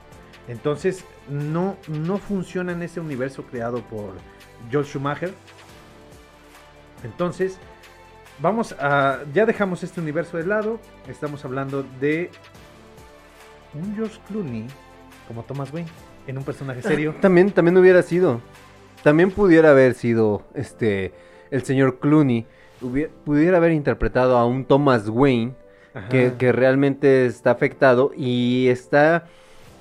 Entonces 0.48 1.04
no, 1.30 1.78
no 1.88 2.18
funciona 2.18 2.72
en 2.72 2.84
ese 2.84 3.00
universo 3.00 3.44
creado 3.44 3.82
por 3.82 4.14
Joel 4.72 4.86
Schumacher. 4.86 5.34
Entonces, 7.04 7.58
vamos 8.40 8.76
a... 8.80 9.20
Ya 9.34 9.46
dejamos 9.46 9.84
este 9.84 10.02
universo 10.02 10.38
de 10.38 10.46
lado. 10.46 10.80
Estamos 11.08 11.44
hablando 11.46 11.86
de 12.00 12.30
un 13.74 13.96
George 13.96 14.20
Clooney 14.28 14.68
como 15.28 15.44
Thomas 15.44 15.72
Wayne 15.74 15.90
en 16.28 16.38
un 16.38 16.44
personaje 16.44 16.82
serio. 16.82 17.16
También, 17.22 17.52
también 17.52 17.78
hubiera 17.78 18.02
sido. 18.02 18.42
También 19.04 19.32
pudiera 19.32 19.72
haber 19.72 19.94
sido 19.94 20.44
este 20.54 21.14
el 21.50 21.64
señor 21.64 22.00
Clooney. 22.00 22.46
pudiera 23.26 23.58
haber 23.58 23.72
interpretado 23.72 24.38
a 24.38 24.46
un 24.46 24.66
Thomas 24.66 25.08
Wayne 25.10 25.54
que, 26.10 26.34
que 26.38 26.52
realmente 26.52 27.26
está 27.26 27.52
afectado. 27.52 28.12
Y 28.16 28.68
está 28.70 29.26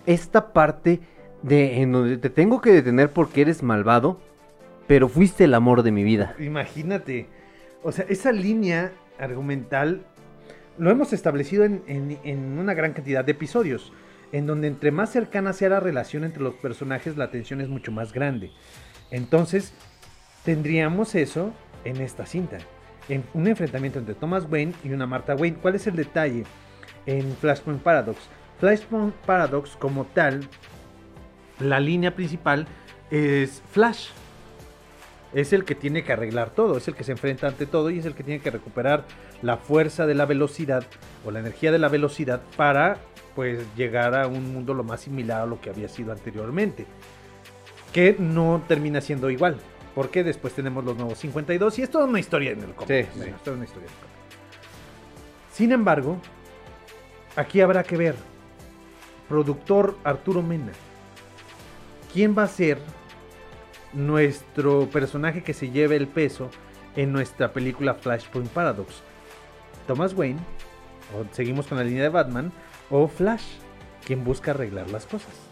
esta 0.06 0.52
parte 0.52 1.00
de 1.42 1.80
en 1.80 1.92
donde 1.92 2.18
te 2.18 2.30
tengo 2.30 2.60
que 2.60 2.72
detener 2.72 3.10
porque 3.10 3.42
eres 3.42 3.62
malvado. 3.62 4.20
Pero 4.90 5.09
fuiste 5.09 5.44
el 5.44 5.55
amor 5.55 5.85
de 5.85 5.92
mi 5.92 6.03
vida. 6.03 6.35
Imagínate. 6.40 7.29
O 7.85 7.92
sea, 7.92 8.05
esa 8.09 8.33
línea 8.33 8.90
argumental 9.20 10.03
lo 10.79 10.90
hemos 10.90 11.12
establecido 11.12 11.62
en, 11.64 11.81
en- 11.87 12.59
una 12.59 12.74
gran 12.74 12.92
cantidad 12.92 13.24
de 13.24 13.31
episodios. 13.31 13.92
en 14.33 14.46
donde 14.46 14.66
entre 14.66 14.90
más 14.90 15.11
cercana 15.11 15.53
sea 15.53 15.68
la 15.68 15.79
relación 15.79 16.24
entre 16.24 16.42
los 16.42 16.55
personajes, 16.55 17.16
la 17.16 17.31
tensión 17.31 17.61
es 17.61 17.68
mucho 17.68 17.92
más 17.92 18.12
grande. 18.12 18.50
Entonces, 19.12 19.72
tendríamos 20.44 21.14
eso 21.14 21.53
en 21.85 22.00
esta 22.00 22.26
cinta. 22.26 22.59
En 23.09 23.22
un 23.33 23.46
enfrentamiento 23.46 24.00
entre 24.00 24.14
Thomas 24.16 24.46
Wayne 24.50 24.72
y 24.83 24.90
una 24.92 25.07
Martha 25.07 25.37
Wayne. 25.37 25.57
¿Cuál 25.62 25.76
es 25.76 25.87
el 25.87 25.94
detalle 25.94 26.42
en 27.07 27.33
Flashpoint 27.37 27.81
Paradox? 27.81 28.18
Flashpoint 28.59 29.14
Paradox 29.24 29.76
como 29.76 30.05
tal, 30.07 30.48
la 31.61 31.79
línea 31.79 32.14
principal 32.16 32.66
es 33.12 33.62
Flash. 33.70 34.09
Es 35.32 35.52
el 35.52 35.64
que 35.64 35.74
tiene 35.74 36.02
que 36.02 36.12
arreglar 36.12 36.50
todo, 36.50 36.76
es 36.76 36.88
el 36.88 36.94
que 36.94 37.04
se 37.04 37.12
enfrenta 37.12 37.46
ante 37.46 37.66
todo 37.66 37.90
y 37.90 37.98
es 37.98 38.06
el 38.06 38.14
que 38.14 38.24
tiene 38.24 38.40
que 38.40 38.50
recuperar 38.50 39.04
la 39.42 39.56
fuerza 39.56 40.06
de 40.06 40.14
la 40.14 40.26
velocidad 40.26 40.84
o 41.24 41.30
la 41.30 41.38
energía 41.38 41.70
de 41.70 41.78
la 41.78 41.88
velocidad 41.88 42.42
para 42.56 42.98
pues 43.34 43.64
llegar 43.76 44.14
a 44.14 44.26
un 44.26 44.52
mundo 44.52 44.74
lo 44.74 44.82
más 44.82 45.02
similar 45.02 45.42
a 45.42 45.46
lo 45.46 45.60
que 45.60 45.70
había 45.70 45.88
sido 45.88 46.12
anteriormente. 46.12 46.86
Que 47.92 48.16
no 48.18 48.62
termina 48.66 49.00
siendo 49.00 49.30
igual. 49.30 49.56
Porque 49.94 50.22
después 50.22 50.52
tenemos 50.52 50.84
los 50.84 50.96
nuevos 50.96 51.18
52 51.18 51.78
y 51.78 51.82
es 51.82 51.90
toda 51.90 52.04
una 52.04 52.20
historia 52.20 52.52
en 52.52 52.60
el 52.60 52.74
cómic. 52.74 53.08
Sí, 53.12 53.20
sí. 53.22 53.28
es 53.28 53.42
toda 53.42 53.56
una 53.56 53.64
historia 53.64 53.86
en 53.86 53.92
el 53.92 53.98
cómic. 53.98 54.10
Sin 55.52 55.72
embargo, 55.72 56.18
aquí 57.36 57.60
habrá 57.60 57.82
que 57.82 57.96
ver. 57.96 58.14
Productor 59.28 59.96
Arturo 60.04 60.42
Mena. 60.42 60.72
¿Quién 62.12 62.36
va 62.36 62.44
a 62.44 62.48
ser 62.48 62.78
nuestro 63.92 64.88
personaje 64.90 65.42
que 65.42 65.55
se 65.55 65.70
lleve 65.70 65.96
el 65.96 66.07
peso 66.07 66.50
en 66.96 67.12
nuestra 67.12 67.53
película 67.53 67.94
Flashpoint 67.94 68.48
Paradox? 68.50 69.03
Thomas 69.87 70.14
Wayne, 70.14 70.40
o 71.14 71.24
seguimos 71.35 71.66
con 71.66 71.79
la 71.79 71.85
línea 71.85 72.03
de 72.03 72.09
Batman, 72.09 72.53
o 72.90 73.09
Flash, 73.09 73.44
quien 74.07 74.24
busca 74.24 74.53
arreglar 74.53 74.90
las 74.90 75.07
cosas. 75.07 75.50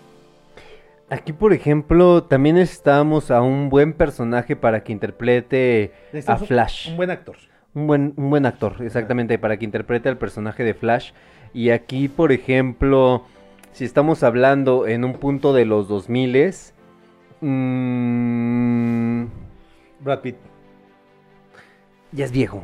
Aquí, 1.10 1.32
por 1.32 1.52
ejemplo, 1.52 2.24
también 2.24 2.56
necesitábamos 2.56 3.30
a 3.30 3.40
un 3.40 3.70
buen 3.70 3.94
personaje 3.94 4.56
para 4.56 4.84
que 4.84 4.92
interprete 4.92 5.92
a 5.94 6.12
Necesitamos 6.12 6.48
Flash. 6.48 6.90
Un 6.90 6.96
buen 6.96 7.10
actor. 7.10 7.36
Un 7.74 7.86
buen, 7.86 8.14
un 8.16 8.30
buen 8.30 8.46
actor, 8.46 8.76
exactamente, 8.80 9.38
para 9.38 9.56
que 9.56 9.64
interprete 9.64 10.08
al 10.08 10.18
personaje 10.18 10.64
de 10.64 10.74
Flash. 10.74 11.12
Y 11.54 11.70
aquí, 11.70 12.08
por 12.08 12.30
ejemplo, 12.30 13.24
si 13.72 13.84
estamos 13.84 14.22
hablando 14.22 14.86
en 14.86 15.04
un 15.04 15.14
punto 15.14 15.52
de 15.52 15.64
los 15.64 15.88
2000 15.88 16.52
mm, 17.40 19.24
Brad 20.00 20.20
Pitt. 20.20 20.36
ya 22.12 22.24
es 22.24 22.32
viejo. 22.32 22.62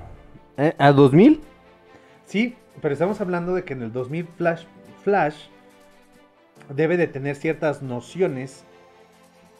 ¿Eh? 0.56 0.74
¿A 0.78 0.92
2000? 0.92 1.40
Sí, 2.26 2.54
pero 2.80 2.92
estamos 2.92 3.20
hablando 3.20 3.54
de 3.54 3.64
que 3.64 3.72
en 3.74 3.82
el 3.82 3.92
2000 3.92 4.26
Flash, 4.36 4.64
Flash 5.02 5.36
debe 6.74 6.96
de 6.96 7.06
tener 7.08 7.36
ciertas 7.36 7.82
nociones 7.82 8.64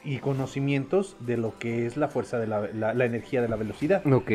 y 0.04 0.18
conocimientos 0.18 1.16
de 1.20 1.36
lo 1.36 1.58
que 1.58 1.86
es 1.86 1.96
la 1.96 2.08
fuerza 2.08 2.38
de 2.38 2.46
la, 2.46 2.68
la- 2.72 2.94
la 2.94 3.04
energía 3.04 3.42
de 3.42 3.48
la 3.48 3.56
velocidad. 3.56 4.06
Ok. 4.06 4.30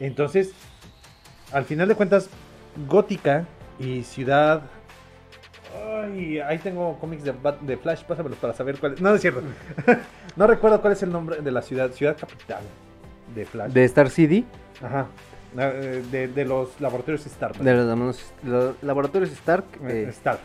Entonces, 0.00 0.52
al 1.52 1.64
final 1.64 1.88
de 1.88 1.94
cuentas, 1.94 2.28
Gótica 2.88 3.46
y 3.78 4.02
Ciudad... 4.02 4.62
Ay, 5.74 6.38
ahí 6.40 6.58
tengo 6.58 6.98
cómics 6.98 7.24
de, 7.24 7.32
Bat- 7.32 7.60
de 7.60 7.76
Flash, 7.76 8.02
pásamelos 8.04 8.38
para 8.38 8.52
saber 8.52 8.78
cuál 8.78 8.94
es. 8.94 9.00
No, 9.00 9.10
no 9.10 9.14
es 9.16 9.20
cierto. 9.22 9.42
no 10.36 10.46
recuerdo 10.46 10.80
cuál 10.80 10.92
es 10.94 11.02
el 11.02 11.12
nombre 11.12 11.40
de 11.40 11.50
la 11.50 11.62
ciudad. 11.62 11.90
Ciudad 11.92 12.16
capital 12.18 12.62
de 13.34 13.46
Flash. 13.46 13.72
De 13.72 13.84
Star 13.84 14.10
City, 14.10 14.44
Ajá. 14.82 15.06
Eh, 15.56 16.02
De, 16.10 16.28
de 16.28 16.44
los 16.44 16.80
laboratorios 16.80 17.24
Stark. 17.26 17.56
de 17.58 17.74
los, 17.74 18.74
laboratorios 18.82 19.30
Stark, 19.32 19.64
Eh, 19.84 20.04
eh, 20.06 20.08
Stark. 20.10 20.40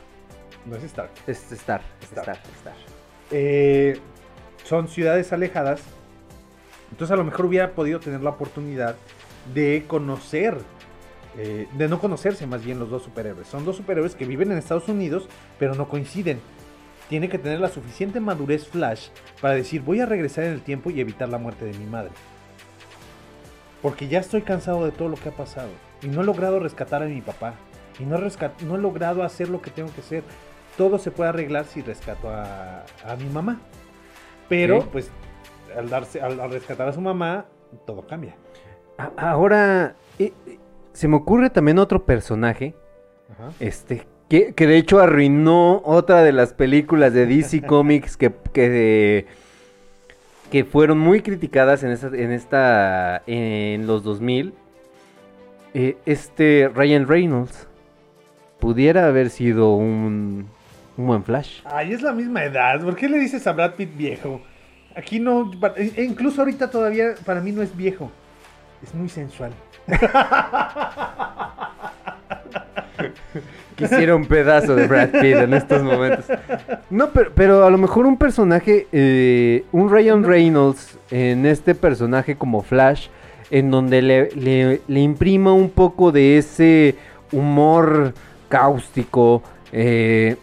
No 0.66 0.76
es 0.76 0.84
Stark. 0.84 1.12
es 1.28 1.52
Star, 1.54 1.82
Star. 2.02 2.20
Star, 2.24 2.38
Star. 2.58 2.74
Eh, 3.32 4.00
son 4.63 4.88
ciudades 4.90 5.32
alejadas. 5.34 5.82
Entonces 6.92 7.13
a 7.13 7.18
lo 7.18 7.24
mejor 7.24 7.46
hubiera 7.46 7.72
podido 7.72 8.00
tener 8.00 8.22
la 8.22 8.30
oportunidad 8.32 8.96
de 9.54 9.86
conocer, 9.88 10.58
eh, 11.38 11.67
de 11.73 11.88
no 11.88 12.00
conocerse 12.00 12.47
más 12.47 12.65
bien 12.65 12.80
los 12.80 12.89
dos 12.89 13.04
superhéroes. 13.04 13.47
Son 13.47 13.63
dos 13.63 13.78
superhéroes 13.78 14.15
que 14.15 14.26
viven 14.26 14.52
en 14.52 14.58
Estados 14.58 14.88
Unidos, 14.89 15.28
pero 15.60 15.76
no 15.76 15.88
coinciden. 15.88 16.39
Tiene 17.10 17.30
que 17.30 17.38
tener 17.38 17.60
la 17.60 17.69
suficiente 17.69 18.19
madurez 18.19 18.67
Flash 18.67 19.10
para 19.39 19.54
decir 19.54 19.82
voy 19.82 20.02
a 20.02 20.06
regresar 20.06 20.45
en 20.45 20.54
el 20.54 20.62
tiempo 20.62 20.89
y 20.89 21.00
evitar 21.00 21.30
la 21.30 21.38
muerte 21.38 21.65
de 21.65 21.78
mi 21.78 21.86
madre. 21.86 22.12
Porque 23.82 24.08
ya 24.08 24.19
estoy 24.19 24.41
cansado 24.41 24.84
de 24.84 24.91
todo 24.91 25.08
lo 25.08 25.15
que 25.15 25.30
ha 25.30 25.36
pasado. 25.36 25.69
Y 26.02 26.08
no 26.08 26.21
he 26.21 26.26
logrado 26.26 26.60
rescatar 26.60 27.04
a 27.04 27.06
mi 27.06 27.21
papá. 27.21 27.54
Y 28.00 28.04
no 28.04 28.17
no 28.17 28.76
he 28.76 28.80
logrado 28.80 29.23
hacer 29.23 29.50
lo 29.50 29.62
que 29.62 29.71
tengo 29.71 29.93
que 29.93 30.02
hacer. 30.02 30.23
Todo 30.76 30.97
se 31.00 31.12
puede 31.12 31.30
arreglar 31.30 31.65
si 31.65 31.82
rescato 31.82 32.30
a, 32.30 32.84
a 33.06 33.15
mi 33.15 33.30
mamá. 33.30 33.60
Pero, 34.50 34.82
pues, 34.91 35.10
al, 35.76 35.89
darse, 35.89 36.21
al, 36.21 36.39
al 36.39 36.52
rescatar 36.52 36.88
a 36.88 36.93
su 36.93 37.02
mamá, 37.02 37.45
todo 37.86 38.06
cambia. 38.06 38.36
Ahora, 39.17 39.95
eh, 40.17 40.34
se 40.97 41.07
me 41.07 41.15
ocurre 41.17 41.51
también 41.51 41.77
otro 41.77 42.05
personaje, 42.07 42.73
Ajá. 43.31 43.51
este, 43.60 44.07
que, 44.29 44.53
que 44.55 44.65
de 44.65 44.77
hecho 44.77 44.99
arruinó 44.99 45.83
otra 45.86 46.23
de 46.23 46.31
las 46.31 46.53
películas 46.53 47.13
de 47.13 47.27
DC 47.27 47.62
Comics 47.67 48.17
que, 48.17 48.33
que, 48.51 49.27
que 50.49 50.65
fueron 50.65 50.97
muy 50.97 51.21
criticadas 51.21 51.83
en 51.83 51.91
esta, 51.91 52.07
en 52.07 52.31
esta, 52.31 53.21
en 53.27 53.86
los 53.86 54.03
2000. 54.03 54.55
Eh, 55.75 55.97
este 56.07 56.71
Ryan 56.73 57.07
Reynolds 57.07 57.67
pudiera 58.60 59.05
haber 59.05 59.29
sido 59.29 59.75
un, 59.75 60.47
un 60.97 61.05
buen 61.05 61.23
Flash. 61.23 61.62
Ay, 61.65 61.93
es 61.93 62.01
la 62.01 62.12
misma 62.12 62.43
edad. 62.43 62.81
¿Por 62.81 62.95
qué 62.95 63.07
le 63.07 63.19
dices 63.19 63.45
a 63.45 63.51
Brad 63.51 63.75
Pitt 63.75 63.95
viejo? 63.95 64.41
Aquí 64.95 65.19
no. 65.19 65.51
e- 65.75 65.91
e 65.95 66.03
incluso 66.05 66.41
ahorita 66.41 66.71
todavía 66.71 67.13
para 67.23 67.39
mí 67.39 67.51
no 67.51 67.62
es 67.62 67.77
viejo. 67.77 68.10
Es 68.84 68.94
muy 68.94 69.10
sensual. 69.10 69.52
Quisiera 73.76 74.16
un 74.16 74.26
pedazo 74.26 74.76
de 74.76 74.88
Brad 74.88 75.10
Pitt 75.10 75.36
en 75.36 75.54
estos 75.54 75.84
momentos. 75.84 76.26
No, 76.90 77.10
pero, 77.12 77.32
pero 77.36 77.63
a 77.66 77.70
lo 77.70 77.78
mejor 77.78 78.08
un 78.08 78.18
personaje, 78.18 78.88
eh, 78.92 79.66
un 79.72 79.92
Ryan 79.92 80.24
Reynolds 80.24 80.98
en 81.12 81.46
este 81.46 81.76
personaje 81.76 82.36
como 82.36 82.63
Flash, 82.63 83.10
en 83.52 83.70
donde 83.70 84.02
le, 84.02 84.30
le- 84.32 84.82
le 84.88 85.00
imprima 85.00 85.54
un 85.54 85.70
poco 85.70 86.12
de 86.12 86.38
ese 86.40 86.96
humor 87.32 88.13
cáustico. 88.50 89.44
eh, 89.72 90.38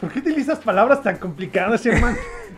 ¿Por 0.00 0.10
qué 0.10 0.18
utilizas 0.18 0.58
palabras 0.58 1.02
tan 1.02 1.16
complicadas, 1.18 1.84
hermano? 1.86 2.16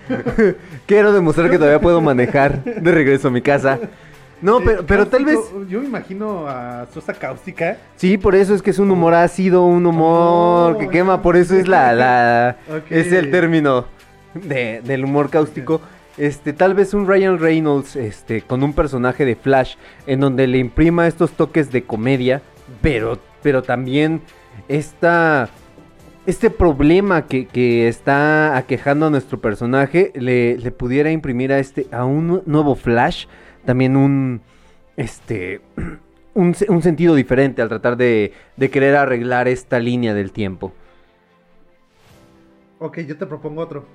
quiero 0.86 1.12
demostrar 1.12 1.50
que 1.50 1.58
todavía 1.58 1.80
puedo 1.80 2.00
manejar 2.00 2.64
de 2.64 2.90
regreso 2.92 3.28
a 3.28 3.30
mi 3.30 3.42
casa. 3.42 3.78
No, 4.42 4.58
pero, 4.60 4.84
pero 4.84 5.06
tal 5.06 5.24
vez... 5.24 5.38
Yo 5.68 5.80
me 5.80 5.86
imagino 5.86 6.46
a 6.48 6.86
Sosa 6.92 7.14
Cáustica. 7.14 7.78
Sí, 7.96 8.18
por 8.18 8.34
eso 8.34 8.54
es 8.54 8.60
que 8.60 8.70
es 8.70 8.78
un 8.78 8.90
humor 8.90 9.14
ácido, 9.14 9.64
un 9.64 9.86
humor 9.86 10.72
Oh, 10.74 10.78
que 10.78 10.88
quema, 10.88 11.22
por 11.22 11.36
eso 11.36 11.54
es 11.56 11.68
la, 11.68 11.92
la 11.94 12.56
es 12.90 13.12
el 13.12 13.30
término 13.30 13.86
de- 14.34 14.82
del 14.84 15.04
humor 15.04 15.30
cáustico. 15.30 15.80
Este, 16.18 16.52
tal 16.52 16.74
vez 16.74 16.92
un 16.92 17.06
Ryan 17.06 17.38
Reynolds, 17.38 17.96
este, 17.96 18.42
con 18.42 18.62
un 18.62 18.72
personaje 18.74 19.24
de 19.24 19.34
Flash, 19.36 19.76
en 20.06 20.20
donde 20.20 20.46
le 20.46 20.58
imprima 20.58 21.06
estos 21.06 21.30
toques 21.32 21.70
de 21.72 21.84
comedia, 21.84 22.42
pero, 22.82 23.18
pero 23.42 23.62
también 23.62 24.20
esta, 24.68 25.48
este 26.26 26.50
problema 26.50 27.26
que, 27.26 27.46
que 27.46 27.88
está 27.88 28.56
aquejando 28.56 29.06
a 29.06 29.10
nuestro 29.10 29.40
personaje, 29.40 30.12
le, 30.14 30.58
le 30.58 30.70
pudiera 30.70 31.10
imprimir 31.10 31.52
a 31.52 31.58
este, 31.58 31.86
a 31.92 32.04
un 32.04 32.26
nu- 32.26 32.42
nuevo 32.46 32.74
Flash, 32.74 33.26
también 33.64 33.96
un, 33.96 34.40
este, 34.96 35.60
un, 36.34 36.54
un 36.68 36.82
sentido 36.82 37.14
diferente 37.14 37.62
al 37.62 37.68
tratar 37.68 37.96
de, 37.96 38.32
de 38.56 38.70
querer 38.70 38.96
arreglar 38.96 39.48
esta 39.48 39.78
línea 39.78 40.14
del 40.14 40.32
tiempo. 40.32 40.72
Ok, 42.78 43.00
yo 43.00 43.16
te 43.16 43.26
propongo 43.26 43.60
otro. 43.62 43.86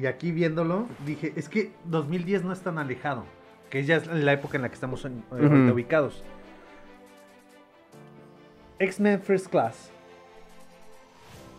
Y 0.00 0.06
aquí 0.06 0.32
viéndolo, 0.32 0.86
dije, 1.06 1.32
es 1.36 1.48
que 1.48 1.70
2010 1.84 2.42
no 2.44 2.52
es 2.52 2.60
tan 2.60 2.78
alejado. 2.78 3.24
Que 3.70 3.84
ya 3.84 3.96
es 3.96 4.06
la 4.08 4.32
época 4.32 4.56
en 4.56 4.62
la 4.62 4.68
que 4.68 4.74
estamos 4.74 5.04
en- 5.04 5.22
eh, 5.38 5.70
ubicados. 5.72 6.22
X-Men 8.78 9.20
First 9.22 9.46
Class 9.48 9.90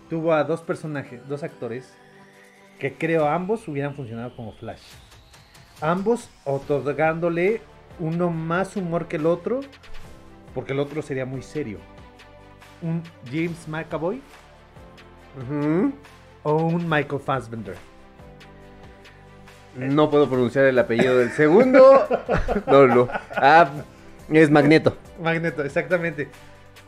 tuvo 0.10 0.34
a 0.34 0.44
dos 0.44 0.62
personajes, 0.62 1.28
dos 1.28 1.44
actores, 1.44 1.94
que 2.80 2.94
creo 2.94 3.28
ambos 3.28 3.68
hubieran 3.68 3.96
funcionado 3.96 4.36
como 4.36 4.52
Flash. 4.52 4.84
Ambos 5.82 6.30
otorgándole 6.46 7.62
uno 8.00 8.30
más 8.30 8.76
humor 8.76 9.08
que 9.08 9.18
el 9.18 9.26
otro, 9.26 9.62
porque 10.54 10.74
el 10.74 10.80
otro 10.80 11.02
sería 11.02 11.26
muy 11.26 11.42
serio. 11.42 11.80
Un 12.82 13.04
James 13.26 13.68
McAvoy 13.68 14.22
o 16.44 16.56
un 16.56 16.90
Michael 16.90 17.22
Fassbender. 17.22 17.76
No 19.76 20.10
puedo 20.10 20.30
pronunciar 20.30 20.66
el 20.66 20.80
apellido 20.80 21.18
del 21.18 21.32
segundo. 21.32 22.08
No, 22.68 22.88
no. 22.88 23.08
Ah, 23.36 23.70
es 24.30 24.50
Magneto. 24.50 24.96
Magneto, 25.22 25.64
exactamente. 25.64 26.30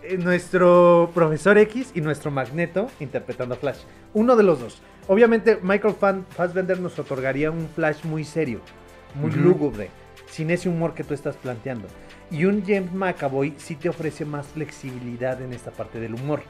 Eh, 0.08 0.18
nuestro 0.18 1.12
profesor 1.14 1.58
X 1.58 1.92
y 1.94 2.02
nuestro 2.02 2.32
Magneto 2.32 2.88
interpretando 3.00 3.56
a 3.56 3.58
Flash. 3.58 3.80
Uno 4.14 4.36
de 4.36 4.44
los 4.44 4.60
dos. 4.60 4.82
Obviamente, 5.08 5.60
Michael 5.62 5.96
Fassbender 6.30 6.80
nos 6.80 6.98
otorgaría 7.00 7.52
un 7.52 7.68
Flash 7.76 8.04
muy 8.04 8.24
serio, 8.24 8.60
muy 9.16 9.32
lúgubre, 9.32 9.90
sin 10.30 10.52
ese 10.52 10.68
humor 10.70 10.94
que 10.94 11.04
tú 11.04 11.14
estás 11.14 11.36
planteando. 11.38 11.88
Y 12.30 12.46
un 12.46 12.64
James 12.66 12.92
McAvoy 12.94 13.54
sí 13.58 13.76
te 13.76 13.88
ofrece 13.88 14.26
más 14.26 14.48
flexibilidad 14.48 15.42
en 15.42 15.54
esta 15.54 15.72
parte 15.72 16.00
del 16.00 16.14
humor. 16.14 16.42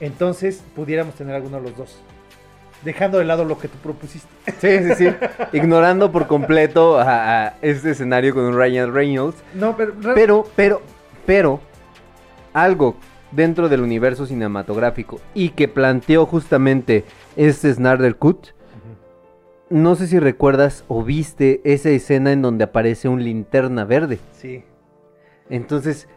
Entonces, 0.00 0.62
pudiéramos 0.74 1.14
tener 1.14 1.34
alguno 1.36 1.58
de 1.58 1.62
los 1.64 1.76
dos. 1.76 2.02
Dejando 2.84 3.18
de 3.18 3.24
lado 3.24 3.44
lo 3.44 3.58
que 3.58 3.68
tú 3.68 3.78
propusiste. 3.78 4.28
Sí, 4.60 4.94
sí, 4.94 4.94
sí. 4.94 5.16
Ignorando 5.52 6.10
por 6.12 6.26
completo 6.26 6.98
a, 6.98 7.46
a 7.46 7.54
este 7.60 7.90
escenario 7.90 8.34
con 8.34 8.44
un 8.44 8.56
Ryan 8.56 8.92
Reynolds. 8.92 9.38
No, 9.54 9.76
pero... 9.76 9.94
Pero, 10.14 10.46
pero, 10.54 10.82
pero, 11.26 11.60
algo 12.52 12.96
dentro 13.32 13.68
del 13.68 13.82
universo 13.82 14.26
cinematográfico 14.26 15.20
y 15.34 15.50
que 15.50 15.68
planteó 15.68 16.24
justamente 16.26 17.04
este 17.36 17.72
Snyder 17.72 18.16
Cut. 18.16 18.48
No 19.70 19.96
sé 19.96 20.06
si 20.06 20.18
recuerdas 20.18 20.84
o 20.88 21.02
viste 21.04 21.60
esa 21.64 21.90
escena 21.90 22.32
en 22.32 22.40
donde 22.40 22.64
aparece 22.64 23.08
un 23.08 23.22
linterna 23.22 23.84
verde. 23.84 24.18
Sí. 24.32 24.64
Entonces, 25.50 26.08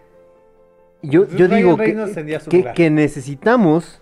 yo, 1.02 1.28
yo 1.28 1.48
Ryan 1.48 1.58
digo 1.58 1.78
que, 1.78 1.96
que- 2.50 2.72
que 2.74 2.90
necesitamos 2.90 4.02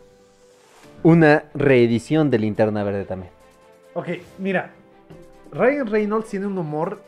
una 1.02 1.46
reedición 1.56 2.30
de 2.30 2.40
linterna 2.40 2.84
verde 2.84 3.06
también. 3.06 3.32
Ok, 3.96 4.08
mira. 4.38 4.72
Ryan 5.52 5.88
Reynolds 5.88 6.30
tiene 6.30 6.46
un 6.46 6.58
humor 6.58 7.02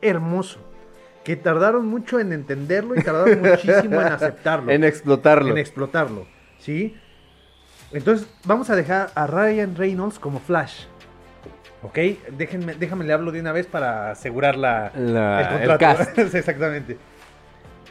hermoso. 0.00 0.58
Que 1.24 1.36
tardaron 1.36 1.86
mucho 1.86 2.18
en 2.18 2.32
entenderlo 2.32 2.96
y 2.96 3.02
tardaron 3.02 3.40
muchísimo 3.40 4.00
en 4.00 4.08
aceptarlo. 4.08 4.70
En 4.72 4.84
explotarlo. 4.84 5.50
En 5.50 5.58
explotarlo. 5.58 6.26
¿Sí? 6.58 6.96
Entonces, 7.92 8.26
vamos 8.44 8.70
a 8.70 8.76
dejar 8.76 9.10
a 9.14 9.26
Ryan 9.26 9.76
Reynolds 9.76 10.18
como 10.18 10.40
Flash. 10.40 10.84
¿Ok? 11.82 11.98
Déjenme, 12.36 12.74
déjame 12.74 13.04
le 13.04 13.12
hablo 13.12 13.32
de 13.32 13.40
una 13.40 13.52
vez 13.52 13.66
para 13.66 14.10
asegurar 14.12 14.56
la, 14.56 14.92
La- 14.96 15.40
el 15.56 15.62
el 15.62 15.68
contrato. 15.68 15.78
cast. 16.14 16.18
Exactamente. 16.34 16.96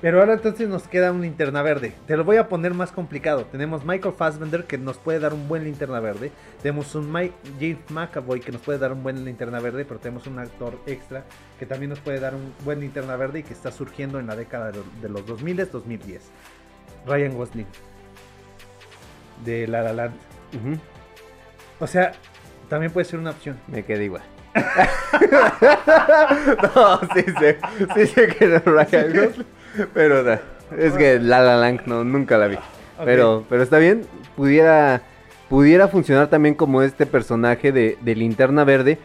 Pero 0.01 0.19
ahora 0.19 0.33
entonces 0.33 0.67
nos 0.67 0.87
queda 0.87 1.11
un 1.11 1.21
linterna 1.21 1.61
verde. 1.61 1.93
Te 2.07 2.17
lo 2.17 2.23
voy 2.23 2.37
a 2.37 2.49
poner 2.49 2.73
más 2.73 2.91
complicado. 2.91 3.45
Tenemos 3.45 3.85
Michael 3.85 4.15
Fassbender 4.15 4.63
que 4.63 4.79
nos 4.79 4.97
puede 4.97 5.19
dar 5.19 5.31
un 5.31 5.47
buen 5.47 5.63
linterna 5.63 5.99
verde. 5.99 6.31
Tenemos 6.63 6.95
un 6.95 7.11
Mike, 7.11 7.35
James 7.59 7.77
McAvoy 7.89 8.39
que 8.39 8.51
nos 8.51 8.61
puede 8.61 8.79
dar 8.79 8.93
un 8.93 9.03
buen 9.03 9.23
linterna 9.23 9.59
verde. 9.59 9.85
Pero 9.85 9.99
tenemos 9.99 10.25
un 10.25 10.39
actor 10.39 10.79
extra 10.87 11.23
que 11.59 11.67
también 11.67 11.91
nos 11.91 11.99
puede 11.99 12.19
dar 12.19 12.33
un 12.33 12.51
buen 12.65 12.79
linterna 12.79 13.15
verde 13.15 13.39
y 13.39 13.43
que 13.43 13.53
está 13.53 13.71
surgiendo 13.71 14.19
en 14.19 14.25
la 14.25 14.35
década 14.35 14.71
de, 14.71 15.09
los 15.09 15.23
2000 15.27 15.69
2010. 15.71 16.31
Ryan 17.05 17.37
Gosling. 17.37 17.67
De 19.45 19.67
La 19.67 19.83
La 19.83 19.93
Land. 19.93 20.15
O 21.79 21.85
sea, 21.85 22.13
también 22.69 22.91
puede 22.91 23.05
ser 23.05 23.19
una 23.19 23.29
opción. 23.29 23.59
Me 23.67 23.85
quedé 23.85 24.05
igual. 24.05 24.23
no, 26.75 26.99
sí 27.13 27.23
sé, 27.39 27.57
sí 27.95 28.07
sé 28.07 28.27
que 28.27 28.45
era 28.45 28.59
Ryan 28.59 29.13
Gosling, 29.13 29.47
pero 29.93 30.39
es 30.77 30.93
que 30.93 31.19
La 31.19 31.39
La 31.41 31.57
Land 31.57 31.81
no, 31.85 32.03
nunca 32.03 32.37
la 32.37 32.47
vi. 32.47 32.57
Pero, 33.03 33.45
pero 33.49 33.63
está 33.63 33.77
bien, 33.77 34.05
pudiera, 34.35 35.01
pudiera 35.49 35.87
funcionar 35.87 36.27
también 36.27 36.55
como 36.55 36.81
este 36.81 37.05
personaje 37.05 37.71
de, 37.71 37.97
de 38.01 38.15
Linterna 38.15 38.63
Verde. 38.63 38.99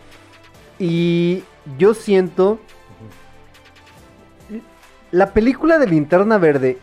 Y 0.78 1.44
yo 1.78 1.94
siento... 1.94 2.60
La 5.12 5.32
película 5.32 5.78
de 5.78 5.86
Linterna 5.86 6.36
Verde 6.36 6.78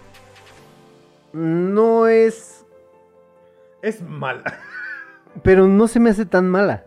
no 1.33 2.07
es... 2.07 2.65
Es 3.81 4.01
mala. 4.01 4.59
Pero 5.43 5.67
no 5.67 5.87
se 5.87 5.99
me 5.99 6.09
hace 6.09 6.25
tan 6.25 6.49
mala. 6.49 6.85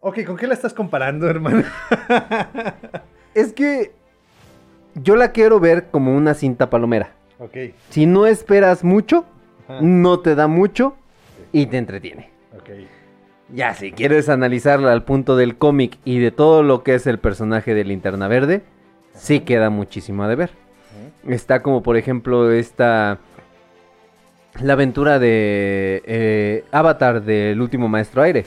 Ok, 0.00 0.24
¿con 0.24 0.36
qué 0.36 0.46
la 0.46 0.54
estás 0.54 0.74
comparando, 0.74 1.28
hermano? 1.28 1.64
Es 3.34 3.52
que 3.52 3.94
yo 4.94 5.16
la 5.16 5.32
quiero 5.32 5.60
ver 5.60 5.86
como 5.90 6.16
una 6.16 6.34
cinta 6.34 6.70
palomera. 6.70 7.12
ok. 7.38 7.56
Si 7.90 8.06
no 8.06 8.26
esperas 8.26 8.84
mucho, 8.84 9.24
Ajá. 9.68 9.78
no 9.82 10.20
te 10.20 10.34
da 10.34 10.46
mucho 10.46 10.96
y 11.52 11.66
te 11.66 11.78
entretiene. 11.78 12.30
Ya, 13.52 13.74
si 13.74 13.92
quieres 13.92 14.28
analizarla 14.30 14.92
al 14.92 15.04
punto 15.04 15.36
del 15.36 15.56
cómic 15.56 15.98
y 16.04 16.18
de 16.18 16.30
todo 16.30 16.62
lo 16.62 16.82
que 16.82 16.94
es 16.94 17.06
el 17.06 17.18
personaje 17.18 17.74
de 17.74 17.84
Linterna 17.84 18.26
Verde, 18.26 18.62
sí 19.12 19.40
queda 19.40 19.68
muchísimo 19.70 20.24
a 20.24 20.28
deber. 20.28 20.50
Está 21.28 21.62
como, 21.62 21.82
por 21.82 21.96
ejemplo, 21.96 22.50
esta. 22.50 23.18
La 24.60 24.72
aventura 24.74 25.18
de 25.18 26.02
eh, 26.06 26.64
Avatar 26.72 27.22
del 27.22 27.60
último 27.60 27.88
maestro 27.88 28.22
aire. 28.22 28.44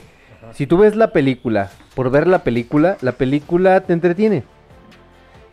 Si 0.52 0.66
tú 0.66 0.78
ves 0.78 0.96
la 0.96 1.12
película, 1.12 1.70
por 1.94 2.10
ver 2.10 2.26
la 2.26 2.42
película, 2.42 2.96
la 3.00 3.12
película 3.12 3.80
te 3.82 3.92
entretiene. 3.92 4.42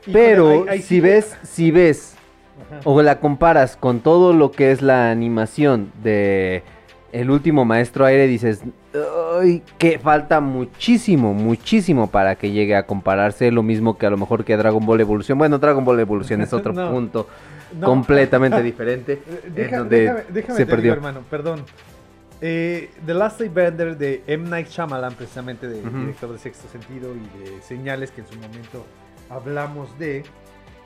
Híjole, 0.07 0.13
Pero 0.25 0.49
ahí- 0.63 0.65
ahí 0.69 0.81
si 0.81 0.87
sí- 0.87 0.99
ves, 1.01 1.37
si 1.43 1.71
ves 1.71 2.15
Ajá. 2.69 2.81
o 2.83 3.01
la 3.01 3.19
comparas 3.19 3.75
con 3.77 3.99
todo 3.99 4.33
lo 4.33 4.51
que 4.51 4.71
es 4.71 4.81
la 4.81 5.09
animación 5.11 5.91
de 6.03 6.63
El 7.11 7.31
último 7.31 7.63
maestro 7.63 8.03
aire, 8.05 8.27
dices, 8.27 8.61
"Ay, 9.39 9.63
que 9.77 9.99
falta 9.99 10.41
muchísimo, 10.41 11.33
muchísimo 11.33 12.07
para 12.11 12.35
que 12.35 12.51
llegue 12.51 12.75
a 12.75 12.85
compararse 12.85 13.51
lo 13.51 13.63
mismo 13.63 13.97
que 13.97 14.05
a 14.05 14.09
lo 14.09 14.17
mejor 14.17 14.43
que 14.43 14.57
Dragon 14.57 14.85
Ball 14.85 14.99
Evolución. 14.99 15.37
Bueno, 15.37 15.57
Dragon 15.57 15.85
Ball 15.85 15.99
Evolución 16.01 16.41
es 16.41 16.51
otro 16.51 16.73
No. 16.73 16.91
punto 16.91 17.27
No. 17.79 17.87
completamente 17.87 18.61
diferente. 18.63 19.13
Eh, 19.13 19.49
deja- 19.55 19.77
donde 19.77 19.99
déjame, 20.01 20.23
déjame 20.29 20.57
se 20.65 20.65
digo, 20.81 20.93
hermano, 20.93 21.21
perdón. 21.29 21.63
Eh, 22.41 22.89
The 23.05 23.13
Last 23.13 23.39
Airbender 23.39 23.97
de 23.97 24.21
M. 24.27 24.49
Night 24.49 24.67
Shyamalan, 24.67 25.13
precisamente 25.13 25.69
de 25.69 25.81
director 25.81 26.33
de 26.33 26.37
Sexto 26.37 26.67
Sentido 26.67 27.13
y 27.15 27.43
de 27.49 27.61
Señales, 27.61 28.11
que 28.11 28.21
en 28.21 28.27
su 28.27 28.35
momento 28.35 28.85
hablamos 29.29 29.97
de. 29.99 30.23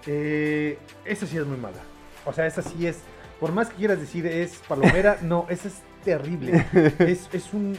Eh, 0.07 0.77
esa 1.05 1.25
sí 1.27 1.37
es 1.37 1.45
muy 1.45 1.57
mala. 1.57 1.77
O 2.25 2.33
sea, 2.33 2.45
esa 2.47 2.61
sí 2.61 2.87
es. 2.87 2.99
Por 3.39 3.51
más 3.51 3.69
que 3.69 3.75
quieras 3.75 3.99
decir 3.99 4.25
es 4.27 4.57
palomera, 4.67 5.17
no, 5.21 5.45
esa 5.49 5.67
es 5.69 5.81
terrible. 6.03 6.65
Es, 6.99 7.29
es 7.33 7.53
un. 7.53 7.77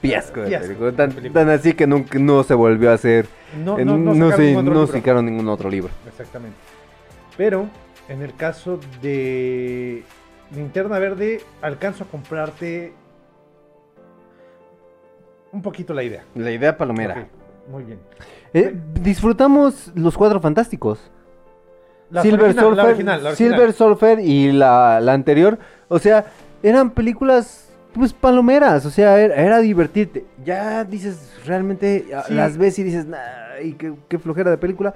Fiasco 0.00 0.42
de 0.42 0.56
película, 0.58 0.92
Tan, 1.32 1.50
así 1.50 1.72
que 1.72 1.84
nunca, 1.86 2.18
no 2.20 2.44
se 2.44 2.54
volvió 2.54 2.90
a 2.90 2.94
hacer. 2.94 3.26
No, 3.64 3.76
no, 3.78 3.96
no, 3.98 4.14
no 4.14 4.30
se- 4.36 4.62
no 4.62 4.86
sacaron 4.86 5.26
ningún 5.26 5.48
otro 5.48 5.68
libro. 5.68 5.90
Exactamente. 6.06 6.56
Pero 7.36 7.66
en 8.08 8.22
el 8.22 8.34
caso 8.36 8.78
de 9.02 10.04
Linterna 10.54 11.00
Verde, 11.00 11.40
alcanzo 11.60 12.04
a 12.04 12.06
comprarte 12.06 12.92
un 15.52 15.62
poquito 15.62 15.94
la 15.94 16.02
idea. 16.04 16.24
La 16.34 16.50
idea 16.52 16.76
palomera. 16.76 17.26
Muy 17.68 17.82
bien. 17.84 17.98
Eh, 18.54 18.74
disfrutamos 19.02 19.92
los 19.94 20.16
cuadros 20.16 20.42
fantásticos. 20.42 21.10
La 22.10 22.22
Silver 22.22 22.44
original, 22.44 22.64
Surfer, 22.64 22.76
la 22.76 22.84
original, 22.88 23.22
la 23.24 23.28
original. 23.30 23.52
Silver 23.58 23.72
Surfer 23.74 24.20
y 24.20 24.52
la, 24.52 25.00
la 25.00 25.12
anterior, 25.12 25.58
o 25.88 25.98
sea, 25.98 26.24
eran 26.62 26.90
películas 26.90 27.64
pues 27.92 28.12
palomeras, 28.12 28.86
o 28.86 28.90
sea, 28.90 29.18
era, 29.18 29.34
era 29.34 29.58
divertirte. 29.58 30.24
Ya 30.44 30.84
dices, 30.84 31.34
realmente 31.44 32.06
Sí. 32.26 32.34
las 32.34 32.56
ves 32.56 32.78
y 32.78 32.82
dices, 32.84 33.06
ay, 33.58 33.72
qué, 33.74 33.92
qué 34.08 34.18
flojera 34.18 34.50
de 34.50 34.58
película. 34.58 34.94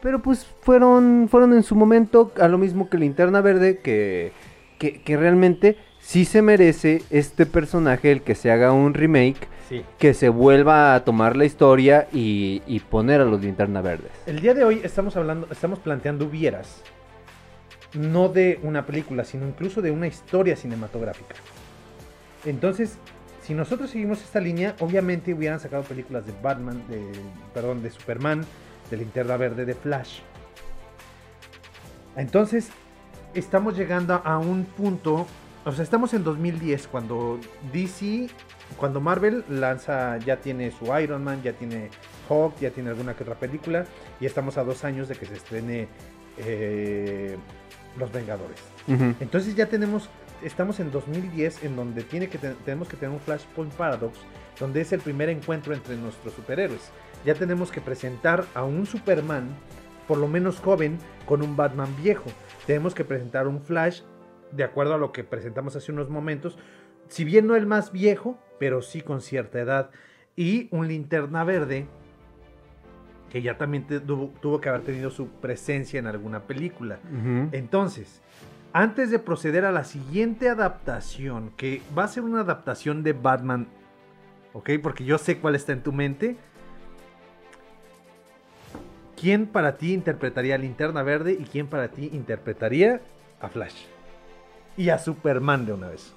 Pero 0.00 0.22
pues 0.22 0.46
fueron, 0.62 1.28
fueron 1.30 1.52
en 1.52 1.62
su 1.62 1.74
momento 1.74 2.32
a 2.40 2.48
lo 2.48 2.56
mismo 2.56 2.88
que 2.88 2.96
Linterna 2.96 3.42
Verde, 3.42 3.78
que, 3.80 4.32
que, 4.78 5.02
que 5.02 5.16
realmente 5.18 5.76
sí 6.00 6.24
se 6.24 6.42
merece 6.42 7.02
este 7.10 7.46
personaje 7.46 8.10
el 8.12 8.22
que 8.22 8.34
se 8.34 8.50
haga 8.50 8.72
un 8.72 8.94
remake, 8.94 9.48
Sí. 9.68 9.84
que 9.98 10.14
se 10.14 10.28
vuelva 10.28 10.96
a 10.96 11.04
tomar 11.04 11.36
la 11.36 11.44
historia 11.44 12.08
y, 12.12 12.60
y 12.66 12.80
poner 12.80 13.20
a 13.20 13.24
los 13.24 13.40
Linterna 13.40 13.80
Verdes. 13.80 14.10
El 14.26 14.40
día 14.40 14.52
de 14.52 14.64
hoy 14.64 14.80
estamos 14.82 15.16
hablando, 15.16 15.46
estamos 15.50 15.78
planteando 15.78 16.24
hubieras. 16.24 16.82
No 17.94 18.28
de 18.28 18.58
una 18.64 18.84
película, 18.84 19.22
sino 19.24 19.46
incluso 19.46 19.80
de 19.80 19.92
una 19.92 20.08
historia 20.08 20.56
cinematográfica. 20.56 21.36
Entonces, 22.44 22.98
si 23.42 23.54
nosotros 23.54 23.90
seguimos 23.90 24.20
esta 24.22 24.40
línea, 24.40 24.74
obviamente 24.80 25.32
hubieran 25.34 25.60
sacado 25.60 25.84
películas 25.84 26.26
de 26.26 26.32
Batman, 26.42 26.82
de, 26.88 27.00
perdón, 27.54 27.80
de 27.82 27.90
Superman, 27.90 28.44
de 28.90 28.96
Linterna 28.96 29.36
Verde, 29.36 29.64
de 29.66 29.74
Flash. 29.74 30.18
Entonces, 32.16 32.70
estamos 33.34 33.76
llegando 33.76 34.20
a 34.24 34.38
un 34.38 34.64
punto, 34.64 35.26
o 35.70 35.74
sea, 35.74 35.82
estamos 35.84 36.12
en 36.14 36.24
2010 36.24 36.86
cuando 36.88 37.38
DC, 37.72 38.28
cuando 38.76 39.00
Marvel 39.00 39.44
lanza, 39.48 40.18
ya 40.18 40.36
tiene 40.36 40.70
su 40.70 40.86
Iron 40.98 41.24
Man, 41.24 41.42
ya 41.42 41.52
tiene 41.52 41.90
Hulk, 42.28 42.58
ya 42.60 42.70
tiene 42.70 42.90
alguna 42.90 43.14
que 43.14 43.22
otra 43.24 43.34
película, 43.36 43.84
y 44.20 44.26
estamos 44.26 44.56
a 44.58 44.64
dos 44.64 44.84
años 44.84 45.08
de 45.08 45.14
que 45.16 45.26
se 45.26 45.34
estrene 45.34 45.88
eh, 46.38 47.36
Los 47.98 48.12
Vengadores. 48.12 48.60
Entonces 49.20 49.54
ya 49.56 49.66
tenemos, 49.66 50.08
estamos 50.42 50.80
en 50.80 50.90
2010 50.90 51.64
en 51.64 51.76
donde 51.76 52.02
tiene 52.02 52.28
que 52.28 52.38
te- 52.38 52.54
tenemos 52.64 52.88
que 52.88 52.96
tener 52.96 53.12
un 53.14 53.20
Flashpoint 53.20 53.72
Paradox, 53.74 54.18
donde 54.58 54.80
es 54.80 54.92
el 54.92 55.00
primer 55.00 55.28
encuentro 55.28 55.74
entre 55.74 55.96
nuestros 55.96 56.34
superhéroes. 56.34 56.90
Ya 57.24 57.34
tenemos 57.34 57.70
que 57.70 57.80
presentar 57.80 58.44
a 58.54 58.62
un 58.64 58.86
Superman 58.86 59.48
por 60.08 60.18
lo 60.18 60.26
menos 60.26 60.58
joven 60.58 60.98
con 61.26 61.42
un 61.42 61.56
Batman 61.56 61.94
viejo. 62.02 62.24
Tenemos 62.66 62.94
que 62.94 63.04
presentar 63.04 63.46
un 63.46 63.60
Flash 63.60 64.00
de 64.52 64.64
acuerdo 64.64 64.94
a 64.94 64.98
lo 64.98 65.12
que 65.12 65.24
presentamos 65.24 65.76
hace 65.76 65.92
unos 65.92 66.08
momentos. 66.10 66.58
Si 67.08 67.24
bien 67.24 67.46
no 67.46 67.56
el 67.56 67.66
más 67.66 67.92
viejo, 67.92 68.38
pero 68.58 68.82
sí 68.82 69.00
con 69.00 69.20
cierta 69.20 69.58
edad. 69.60 69.90
Y 70.36 70.68
un 70.70 70.88
linterna 70.88 71.44
verde 71.44 71.86
que 73.30 73.42
ya 73.42 73.56
también 73.58 73.86
te- 73.86 74.00
tuvo, 74.00 74.32
tuvo 74.40 74.60
que 74.60 74.68
haber 74.68 74.82
tenido 74.82 75.10
su 75.10 75.28
presencia 75.28 75.98
en 75.98 76.06
alguna 76.06 76.40
película. 76.40 76.98
Entonces, 77.52 78.20
antes 78.72 79.10
de 79.10 79.18
proceder 79.18 79.64
a 79.64 79.72
la 79.72 79.84
siguiente 79.84 80.48
adaptación, 80.48 81.50
que 81.56 81.80
va 81.96 82.04
a 82.04 82.08
ser 82.08 82.22
una 82.24 82.40
adaptación 82.40 83.02
de 83.02 83.12
Batman, 83.12 83.66
¿ok? 84.52 84.70
Porque 84.82 85.04
yo 85.04 85.18
sé 85.18 85.38
cuál 85.38 85.54
está 85.54 85.72
en 85.72 85.82
tu 85.82 85.92
mente. 85.92 86.36
¿Quién 89.20 89.46
para 89.46 89.76
ti 89.76 89.92
interpretaría 89.92 90.54
a 90.54 90.58
Linterna 90.58 91.02
Verde 91.02 91.32
y 91.38 91.44
quién 91.44 91.66
para 91.66 91.88
ti 91.88 92.08
interpretaría 92.12 93.00
a 93.40 93.48
Flash? 93.48 93.84
Y 94.80 94.88
a 94.88 94.98
Superman 94.98 95.66
de 95.66 95.74
una 95.74 95.88
vez. 95.88 96.12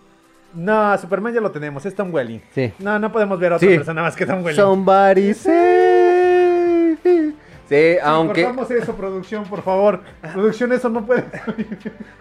No, 0.54 0.92
a 0.92 0.98
Superman 0.98 1.34
ya 1.34 1.42
lo 1.42 1.52
tenemos, 1.52 1.86
es 1.86 1.94
Tom 1.96 2.14
Welling. 2.14 2.40
Sí. 2.56 2.72
No, 2.80 2.98
no 2.98 3.12
podemos 3.12 3.38
ver 3.40 3.52
a 3.52 3.56
otra 3.58 3.68
Sí. 3.68 3.76
persona 3.76 4.04
más 4.04 4.16
que 4.16 4.26
Tom 4.26 4.44
Welling. 4.44 4.56
Somebody 4.56 5.34
save 5.34 6.98
me. 7.04 7.34
Sí, 7.68 7.98
aunque, 8.04 8.44
Cortamos 8.44 8.72
eso, 8.72 8.96
producción, 8.96 9.44
por 9.46 9.64
favor. 9.64 10.00
Producción, 10.34 10.72
eso 10.74 10.90
no 10.90 11.06
puede. 11.06 11.24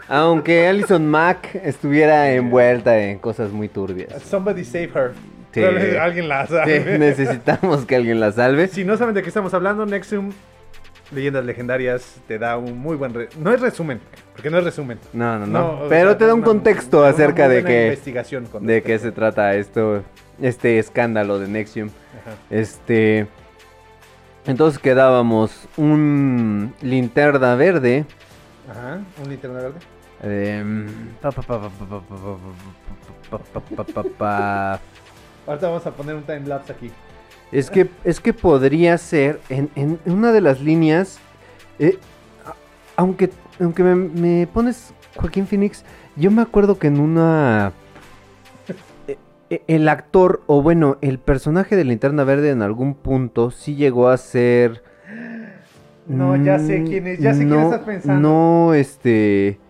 aunque 0.09 0.66
Alison 0.66 1.07
Mack 1.07 1.55
estuviera 1.62 2.32
envuelta 2.32 2.99
en 2.99 3.18
cosas 3.18 3.51
muy 3.53 3.68
turbias. 3.68 4.20
Somebody 4.22 4.64
save 4.64 4.90
her. 4.95 5.12
Sí. 5.53 5.62
Alguien 5.62 6.28
la 6.28 6.47
Sí, 6.47 6.55
sabe. 6.55 6.99
necesitamos 6.99 7.84
que 7.84 7.97
alguien 7.97 8.18
la 8.18 8.32
salve. 8.32 8.66
Si 8.68 8.84
no 8.84 8.97
saben 8.97 9.14
de 9.14 9.22
qué 9.22 9.28
estamos 9.28 9.53
hablando, 9.55 9.84
Nexum, 9.84 10.32
Leyendas 11.13 11.45
Legendarias 11.45 12.17
te 12.27 12.39
da 12.39 12.57
un 12.57 12.79
muy 12.79 12.97
buen... 12.97 13.13
Re 13.15 13.29
no 13.39 13.53
es 13.53 13.61
resumen, 13.61 14.01
porque 14.35 14.51
no 14.51 14.59
es 14.59 14.65
resumen. 14.65 14.99
No, 15.13 15.39
no, 15.39 15.47
no. 15.47 15.89
pero 15.89 16.17
te 16.17 16.27
da 16.27 16.35
un 16.35 16.43
contexto 16.43 17.05
acerca 17.05 17.47
una 17.47 17.55
de 17.55 17.65
que... 17.65 17.85
Investigación 17.87 18.49
de 18.61 18.83
qué 18.83 18.99
se 18.99 19.13
trata 19.13 19.55
esto, 19.55 20.03
este 20.41 20.79
escándalo 20.79 21.39
de 21.39 21.49
Nexium. 21.49 21.89
Ajá. 21.89 22.37
Este... 22.51 23.27
Entonces 24.47 24.81
quedábamos 24.81 25.69
un 25.77 26.75
linterna 26.83 27.55
verde. 27.55 28.05
Ajá, 28.69 29.01
un 29.23 29.29
linterna 29.29 29.61
verde. 29.61 29.79
Ahorita 35.47 35.69
vamos 35.69 35.87
a 35.87 35.91
poner 35.91 36.15
un 36.15 36.23
timelapse 36.23 36.73
aquí. 36.73 36.91
Es 37.51 37.70
que, 37.70 37.89
es 38.05 38.20
que 38.20 38.33
podría 38.33 38.97
ser 38.99 39.41
en, 39.51 39.68
en 39.74 39.99
una 40.07 40.33
de 40.33 40.41
las 40.41 40.61
líneas, 40.61 41.18
eh, 41.78 41.99
aunque, 42.97 43.30
aunque 43.61 43.83
me, 43.83 43.95
me 43.95 44.47
pones 44.47 44.95
Joaquín 45.16 45.47
Phoenix, 45.47 45.85
yo 46.16 46.30
me 46.30 46.43
acuerdo 46.43 46.78
que 46.78 46.87
en 46.87 46.99
una... 47.01 47.72
eh, 49.07 49.18
eh, 49.51 49.62
El 49.66 49.89
actor, 49.89 50.43
o 50.47 50.62
bueno, 50.62 50.97
el 51.03 51.18
personaje 51.18 51.76
de 51.76 51.85
Linterna 51.85 52.24
Verde 52.24 52.51
en 52.51 52.62
algún 52.62 52.95
punto 52.95 53.51
sí 53.51 53.74
llegó 53.76 54.09
a 54.09 54.16
ser... 54.16 54.83
No, 56.07 56.35
ya 56.37 56.59
sé 56.59 56.80
Mm, 56.80 56.87
quién 56.87 57.07
es, 57.07 57.18
ya 57.20 57.33
sé 57.33 57.47
quién 57.47 57.51
no, 57.51 57.62
estás 57.64 57.80
pensando. 57.83 58.28
No, 58.28 58.74
este... 58.74 59.61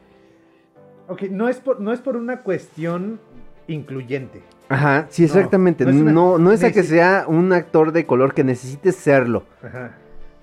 Ok, 1.08 1.22
no 1.30 1.48
es 1.48 1.60
por, 1.60 1.80
no 1.80 1.92
es 1.92 2.00
por 2.00 2.16
una 2.16 2.42
cuestión 2.42 3.20
incluyente. 3.66 4.42
Ajá, 4.72 5.06
sí, 5.10 5.24
exactamente. 5.24 5.84
no 5.84 5.90
es 5.90 5.96
No, 5.96 6.32
una- 6.34 6.44
no, 6.44 6.52
es 6.52 6.64
a 6.64 6.72
que 6.72 6.82
sea 6.82 7.24
un 7.28 7.52
actor 7.52 7.92
de 7.92 8.06
color 8.06 8.34
que 8.34 8.44
necesite 8.44 8.92
serlo. 8.92 9.44
Ajá. 9.62 9.92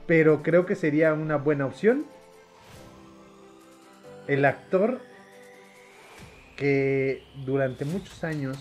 Pero 0.06 0.42
creo 0.44 0.66
que 0.66 0.76
sería 0.76 1.14
una 1.14 1.38
buena 1.38 1.66
opción. 1.66 2.06
El 4.28 4.46
actor 4.46 5.00
que 6.56 7.24
durante 7.46 7.86
muchos 7.86 8.24
años, 8.24 8.58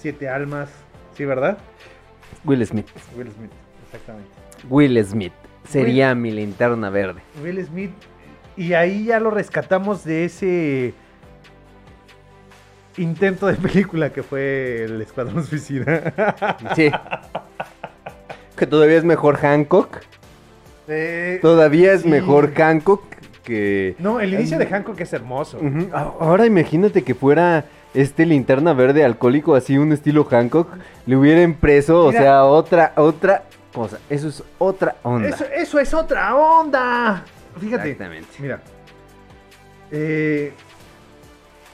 Siete 0.00 0.28
Almas, 0.28 0.70
¿sí, 1.16 1.24
verdad? 1.24 1.58
Will 2.44 2.64
Smith. 2.66 2.86
Will 3.16 3.30
Smith, 3.32 3.50
exactamente. 3.86 4.30
Will 4.68 5.02
Smith. 5.04 5.32
Sería 5.68 6.14
mi 6.14 6.30
linterna 6.30 6.90
verde. 6.90 7.22
Will 7.42 7.64
Smith, 7.64 7.92
y 8.56 8.74
ahí 8.74 9.06
ya 9.06 9.18
lo 9.20 9.30
rescatamos 9.30 10.04
de 10.04 10.26
ese 10.26 10.94
intento 12.96 13.46
de 13.46 13.54
película 13.54 14.10
que 14.12 14.22
fue 14.22 14.84
el 14.84 15.00
Escuadrón 15.02 15.44
Suicida. 15.44 16.12
Sí. 16.76 16.90
que 18.56 18.66
todavía 18.66 18.96
es 18.98 19.04
mejor 19.04 19.36
Hancock. 19.36 19.98
Eh, 20.86 21.38
Todavía 21.40 21.92
es 21.94 22.02
sí. 22.02 22.08
mejor 22.08 22.52
Hancock 22.54 23.02
que... 23.42 23.94
No, 23.98 24.20
el 24.20 24.34
inicio 24.34 24.58
de 24.58 24.66
Hancock 24.66 25.00
es 25.00 25.12
hermoso. 25.12 25.58
Ahora 25.92 26.46
imagínate 26.46 27.02
que 27.02 27.14
fuera 27.14 27.64
este 27.94 28.26
linterna 28.26 28.72
verde 28.74 29.04
alcohólico 29.04 29.54
así 29.54 29.78
un 29.78 29.92
estilo 29.92 30.24
Hancock. 30.24 30.68
Le 31.06 31.16
hubiera 31.16 31.42
impreso, 31.42 32.08
Mira. 32.08 32.20
o 32.20 32.22
sea, 32.22 32.44
otra, 32.44 32.92
otra 32.96 33.44
cosa. 33.72 33.98
Eso 34.10 34.28
es 34.28 34.42
otra 34.58 34.96
onda. 35.02 35.28
Eso, 35.28 35.44
eso 35.54 35.78
es 35.78 35.92
otra 35.94 36.34
onda. 36.36 37.24
Fíjate. 37.60 37.90
Exactamente. 37.90 38.28
Mira. 38.38 38.60
eh, 39.90 40.52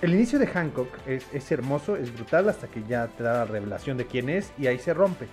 el 0.03 0.15
inicio 0.15 0.39
de 0.39 0.47
Hancock 0.47 0.89
es, 1.07 1.27
es 1.33 1.53
hermoso, 1.53 1.97
es 1.97 2.13
brutal, 2.15 2.49
hasta 2.49 2.69
que 2.69 2.83
ya 2.85 3.09
te 3.09 3.23
da 3.23 3.33
la 3.33 3.45
revelación 3.45 3.97
de 3.97 4.07
quién 4.07 4.29
es 4.29 4.53
y 4.59 4.67
ahí 4.67 4.79
se 4.79 4.95
rompe. 4.95 5.27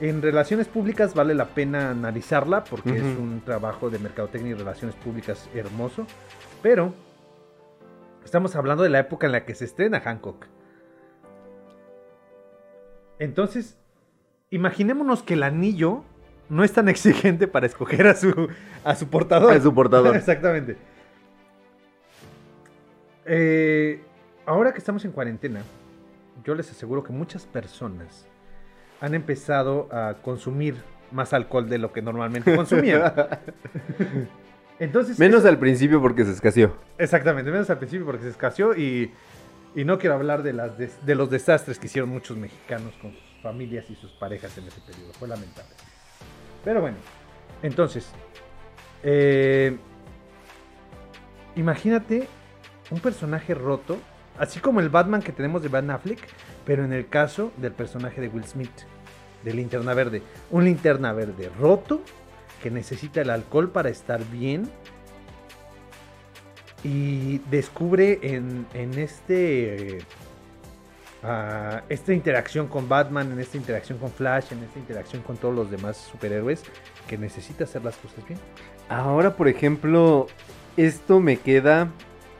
En 0.00 0.22
relaciones 0.22 0.66
públicas 0.66 1.14
vale 1.14 1.34
la 1.34 1.46
pena 1.46 1.90
analizarla 1.90 2.64
porque 2.64 2.96
es 2.96 3.02
un 3.02 3.42
trabajo 3.44 3.90
de 3.90 3.98
mercadotecnia 3.98 4.52
y 4.52 4.54
relaciones 4.54 4.96
públicas 4.96 5.48
hermoso. 5.54 6.06
Pero 6.62 6.92
estamos 8.24 8.56
hablando 8.56 8.82
de 8.82 8.90
la 8.90 8.98
época 8.98 9.26
en 9.26 9.32
la 9.32 9.44
que 9.44 9.54
se 9.54 9.64
estrena 9.64 10.00
Hancock. 10.00 10.46
Entonces, 13.20 13.78
imaginémonos 14.50 15.22
que 15.22 15.34
el 15.34 15.44
anillo 15.44 16.02
no 16.48 16.64
es 16.64 16.72
tan 16.72 16.88
exigente 16.90 17.46
para 17.46 17.66
escoger 17.66 18.08
a 18.08 18.14
su, 18.14 18.48
a 18.82 18.96
su 18.96 19.08
portador. 19.08 19.52
A 19.52 19.60
su 19.60 19.72
portador. 19.72 20.16
Exactamente. 20.16 20.76
Eh, 23.26 24.02
ahora 24.46 24.72
que 24.72 24.78
estamos 24.78 25.04
en 25.04 25.12
cuarentena, 25.12 25.62
yo 26.44 26.54
les 26.54 26.70
aseguro 26.70 27.02
que 27.04 27.12
muchas 27.12 27.46
personas 27.46 28.26
han 29.00 29.14
empezado 29.14 29.88
a 29.92 30.14
consumir 30.22 30.76
más 31.10 31.32
alcohol 31.32 31.68
de 31.68 31.78
lo 31.78 31.92
que 31.92 32.02
normalmente 32.02 32.54
consumían. 32.56 33.12
Entonces, 34.78 35.18
Menos 35.18 35.40
eso- 35.40 35.48
al 35.48 35.58
principio 35.58 36.00
porque 36.00 36.24
se 36.24 36.32
escaseó. 36.32 36.76
Exactamente, 36.98 37.50
menos 37.50 37.70
al 37.70 37.78
principio 37.78 38.04
porque 38.06 38.24
se 38.24 38.30
escaseó 38.30 38.74
y, 38.76 39.12
y 39.74 39.84
no 39.84 39.98
quiero 39.98 40.16
hablar 40.16 40.42
de, 40.42 40.52
las 40.52 40.72
de 40.78 41.14
los 41.14 41.30
desastres 41.30 41.78
que 41.78 41.86
hicieron 41.86 42.10
muchos 42.10 42.36
mexicanos 42.36 42.92
con 43.00 43.12
sus 43.12 43.22
familias 43.42 43.88
y 43.90 43.94
sus 43.94 44.10
parejas 44.12 44.56
en 44.58 44.66
ese 44.66 44.80
periodo. 44.80 45.12
Fue 45.12 45.28
lamentable. 45.28 45.70
Pero 46.64 46.80
bueno, 46.80 46.96
entonces, 47.62 48.10
eh, 49.02 49.76
imagínate 51.54 52.26
un 52.90 53.00
personaje 53.00 53.54
roto, 53.54 53.98
así 54.38 54.60
como 54.60 54.80
el 54.80 54.88
Batman 54.88 55.22
que 55.22 55.32
tenemos 55.32 55.62
de 55.62 55.68
Ben 55.68 55.90
Affleck, 55.90 56.20
pero 56.64 56.84
en 56.84 56.92
el 56.92 57.08
caso 57.08 57.52
del 57.56 57.72
personaje 57.72 58.20
de 58.20 58.28
Will 58.28 58.44
Smith, 58.44 58.82
de 59.42 59.52
Linterna 59.52 59.94
Verde. 59.94 60.22
Un 60.50 60.64
Linterna 60.64 61.12
Verde 61.12 61.50
roto 61.58 62.00
que 62.62 62.70
necesita 62.70 63.20
el 63.20 63.30
alcohol 63.30 63.70
para 63.70 63.90
estar 63.90 64.24
bien 64.30 64.70
y 66.82 67.38
descubre 67.50 68.18
en, 68.22 68.66
en 68.74 68.98
este 68.98 69.98
eh, 71.26 71.80
esta 71.88 72.12
interacción 72.12 72.68
con 72.68 72.88
Batman, 72.88 73.32
en 73.32 73.40
esta 73.40 73.56
interacción 73.56 73.98
con 73.98 74.10
Flash, 74.10 74.52
en 74.52 74.62
esta 74.62 74.78
interacción 74.78 75.22
con 75.22 75.38
todos 75.38 75.54
los 75.54 75.70
demás 75.70 75.96
superhéroes 75.96 76.62
que 77.08 77.16
necesita 77.16 77.64
hacer 77.64 77.82
las 77.82 77.96
cosas 77.96 78.26
bien. 78.26 78.38
Ahora, 78.90 79.34
por 79.34 79.48
ejemplo, 79.48 80.26
esto 80.76 81.20
me 81.20 81.38
queda 81.38 81.88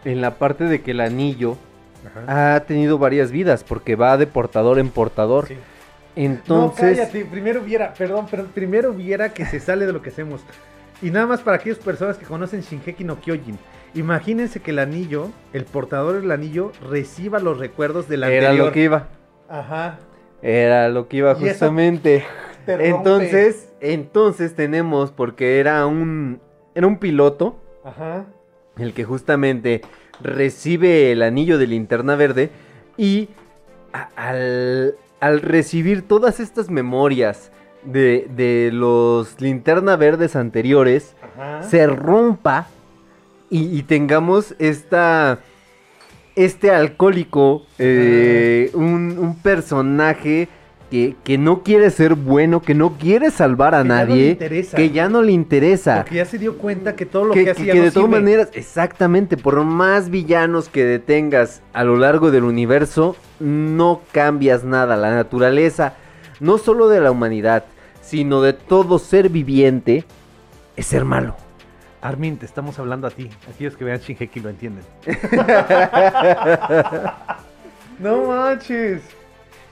en 0.05 0.21
la 0.21 0.35
parte 0.37 0.65
de 0.65 0.83
que 0.83 0.91
el 0.93 1.01
anillo 1.01 1.57
Ajá. 2.07 2.55
ha 2.57 2.61
tenido 2.61 2.99
varias 2.99 3.31
vidas 3.31 3.65
porque 3.65 3.97
va 3.97 4.17
de 4.17 4.27
portador 4.27 4.79
en 4.79 4.91
portador. 4.91 5.49
Sí. 5.49 5.57
Entonces, 6.17 6.97
No, 6.97 7.03
cállate, 7.03 7.25
primero 7.25 7.63
hubiera, 7.63 7.93
perdón, 7.95 8.27
pero 8.31 8.45
primero 8.47 8.91
hubiera 8.91 9.31
que 9.31 9.45
se 9.47 9.59
sale 9.61 9.87
de 9.87 9.93
lo 9.93 10.01
que 10.03 10.11
hacemos. 10.11 10.43
Y 11.03 11.11
nada 11.11 11.27
más 11.27 11.41
para 11.41 11.57
aquellas 11.57 11.79
personas 11.79 12.17
que 12.17 12.25
conocen 12.25 12.61
Shingeki 12.61 13.05
no 13.05 13.21
Kyojin. 13.21 13.59
Imagínense 13.95 14.61
que 14.61 14.71
el 14.71 14.79
anillo, 14.79 15.29
el 15.53 15.65
portador 15.65 16.21
del 16.21 16.31
anillo, 16.31 16.73
reciba 16.89 17.39
los 17.41 17.59
recuerdos 17.59 18.09
del 18.09 18.23
era 18.25 18.49
anterior. 18.49 18.67
lo 18.67 18.73
que 18.73 18.83
iba. 18.85 19.09
Ajá. 19.49 19.99
Era 20.43 20.89
lo 20.89 21.09
que 21.09 21.19
iba 21.19 21.35
justamente. 21.35 22.25
Entonces, 22.67 23.73
entonces 23.81 24.55
tenemos, 24.55 25.11
porque 25.11 25.59
era 25.61 25.87
un, 25.87 26.41
era 26.75 26.87
un 26.87 26.99
piloto, 26.99 27.57
Ajá. 27.85 28.25
El 28.79 28.93
que 28.93 29.05
justamente 29.05 29.83
recibe 30.21 31.13
el 31.13 31.23
anillo 31.23 31.59
de 31.59 31.67
linterna 31.67 32.17
verde 32.17 32.51
y 32.97 33.29
al, 34.17 34.95
al 35.21 35.41
recibir 35.41 36.03
todas 36.03 36.41
estas 36.41 36.71
memorias 36.71 37.51
de, 37.85 38.29
de 38.35 38.71
los 38.73 39.41
linterna 39.41 39.97
verdes 39.97 40.37
anteriores 40.37 41.15
Ajá. 41.23 41.63
se 41.63 41.87
rompa 41.87 42.69
y, 43.51 43.77
y 43.77 43.83
tengamos 43.83 44.55
esta 44.59 45.41
este 46.37 46.73
alcohólico, 46.73 47.65
eh, 47.79 48.71
un, 48.75 49.19
un 49.19 49.37
personaje 49.39 50.49
que, 50.95 51.17
que 51.25 51.39
no 51.39 51.65
quiere 51.65 51.91
ser 51.91 52.15
bueno, 52.15 52.63
que 52.63 52.73
no 52.73 52.97
quiere 52.99 53.33
salvar 53.33 53.75
a 53.75 53.83
Que 53.83 53.89
ya 53.89 53.97
no 53.97 54.05
le 54.15 54.15
nadie, 54.15 54.39
que 54.77 54.91
ya 54.91 55.09
no 55.09 55.23
le 55.23 55.33
interesa. 55.33 55.97
Porque 55.97 56.15
ya 56.15 56.25
se 56.25 56.39
dio 56.39 56.57
cuenta 56.57 56.95
que 56.95 57.05
todo 57.05 57.25
lo 57.25 57.35
que, 57.35 57.41
que, 57.41 57.45
que- 57.47 57.51
hacía 57.51 57.73
que 57.73 57.79
no 57.81 57.85
de 57.87 57.91
todas 57.91 58.11
maneras, 58.11 58.51
exactamente, 58.53 59.37
por 59.37 59.61
más 59.65 60.09
villanos 60.09 60.69
que 60.69 60.85
detengas 60.85 61.63
a 61.73 61.83
lo 61.83 61.97
largo 61.97 62.31
del 62.31 62.45
universo, 62.45 63.17
no 63.41 64.03
cambias 64.13 64.63
nada. 64.63 64.97
La 64.97 65.13
naturaleza, 65.13 65.95
no 66.39 66.59
solo 66.59 66.87
de 66.87 67.01
la 67.01 67.11
humanidad, 67.11 67.65
sino 68.01 68.41
de 68.41 68.53
todo 68.53 69.01
ser 69.01 69.31
viviente, 69.31 70.05
es 70.77 70.87
ser 70.87 71.05
malo. 71.05 71.35
Armin, 72.03 72.37
te 72.37 72.47
estamos 72.47 72.79
hablando 72.79 73.09
a 73.09 73.11
ti. 73.11 73.31
Aquellos 73.53 73.77
que 73.77 73.85
vean 73.85 73.99
Shingeki 73.99 74.39
lo 74.39 74.49
entienden. 74.49 74.85
no 77.99 78.29
manches. 78.29 79.03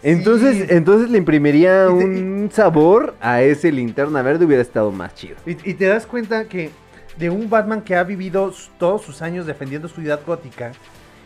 Entonces, 0.03 0.57
Sí. 0.57 0.67
entonces 0.71 1.11
le 1.11 1.19
imprimiría 1.19 1.87
Y 1.91 1.99
te- 1.99 2.05
un 2.05 2.51
sabor 2.53 3.15
a 3.21 3.43
ese 3.43 3.71
linterna 3.71 4.23
verde, 4.23 4.45
hubiera 4.45 4.63
estado 4.63 4.91
más 4.91 5.15
chido. 5.15 5.37
Y, 5.47 5.53
y 5.71 5.75
te 5.75 5.87
das 5.87 6.07
cuenta 6.07 6.45
que 6.47 6.71
de 7.19 7.31
un 7.31 7.49
Batman 7.49 7.83
que 7.83 7.95
ha 7.95 8.03
vivido 8.05 8.53
todos 8.79 9.03
sus 9.03 9.23
años 9.23 9.47
defendiendo 9.47 9.87
su 9.89 10.01
ciudad 10.01 10.21
gótica 10.27 10.73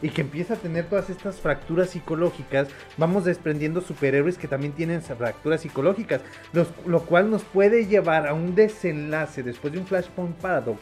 y 0.02 0.10
que 0.10 0.20
empieza 0.20 0.54
a 0.54 0.56
tener 0.58 0.84
todas 0.86 1.08
estas 1.08 1.40
fracturas 1.40 1.88
psicológicas, 1.90 2.68
vamos 2.98 3.24
desprendiendo 3.24 3.80
superhéroes 3.80 4.36
que 4.36 4.46
también 4.46 4.72
tienen 4.72 5.00
fracturas 5.00 5.62
psicológicas, 5.62 6.20
los- 6.52 6.68
lo 6.86 7.00
cual 7.04 7.30
nos 7.30 7.44
puede 7.44 7.86
llevar 7.86 8.26
a 8.26 8.34
un 8.34 8.54
desenlace 8.54 9.42
después 9.42 9.72
de 9.72 9.78
un 9.78 9.86
Flashpoint 9.86 10.36
Paradox, 10.36 10.80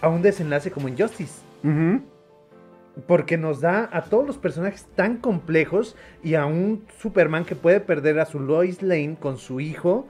a 0.00 0.08
un 0.08 0.22
desenlace 0.22 0.70
como 0.72 0.88
Injustice. 0.88 1.34
Porque 3.06 3.36
nos 3.36 3.60
da 3.60 3.88
a 3.92 4.02
todos 4.02 4.26
los 4.26 4.38
personajes 4.38 4.86
tan 4.96 5.18
complejos 5.18 5.94
y 6.22 6.34
a 6.34 6.46
un 6.46 6.84
Superman 6.98 7.44
que 7.44 7.54
puede 7.54 7.80
perder 7.80 8.18
a 8.18 8.26
su 8.26 8.40
Lois 8.40 8.82
Lane 8.82 9.16
con 9.20 9.38
su 9.38 9.60
hijo 9.60 10.08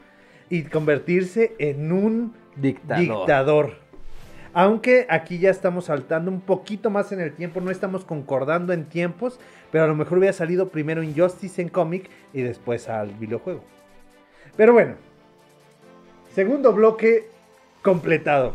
y 0.49 0.64
convertirse 0.64 1.55
en 1.59 1.93
un 1.93 2.34
Dictador. 2.57 3.18
dictador. 3.18 3.89
Aunque 4.55 5.07
aquí 5.11 5.39
ya 5.39 5.51
estamos 5.51 5.84
saltando 5.84 6.30
un 6.30 6.41
poquito 6.41 6.91
más 6.91 7.12
en 7.12 7.20
el 7.20 7.32
tiempo, 7.34 7.61
no 7.61 7.70
estamos 7.70 8.05
concordando 8.05 8.72
en 8.72 8.86
tiempos, 8.86 9.39
pero 9.70 9.84
a 9.84 9.86
lo 9.86 9.95
mejor 9.95 10.18
hubiera 10.18 10.32
salido 10.32 10.70
primero 10.70 11.03
Injustice 11.03 11.61
en 11.61 11.68
cómic 11.68 12.09
y 12.32 12.43
después 12.43 12.89
al 12.89 13.11
videojuego. 13.11 13.62
Pero 14.57 14.72
bueno, 14.72 14.95
segundo 16.34 16.72
bloque 16.72 17.28
completado. 17.82 18.55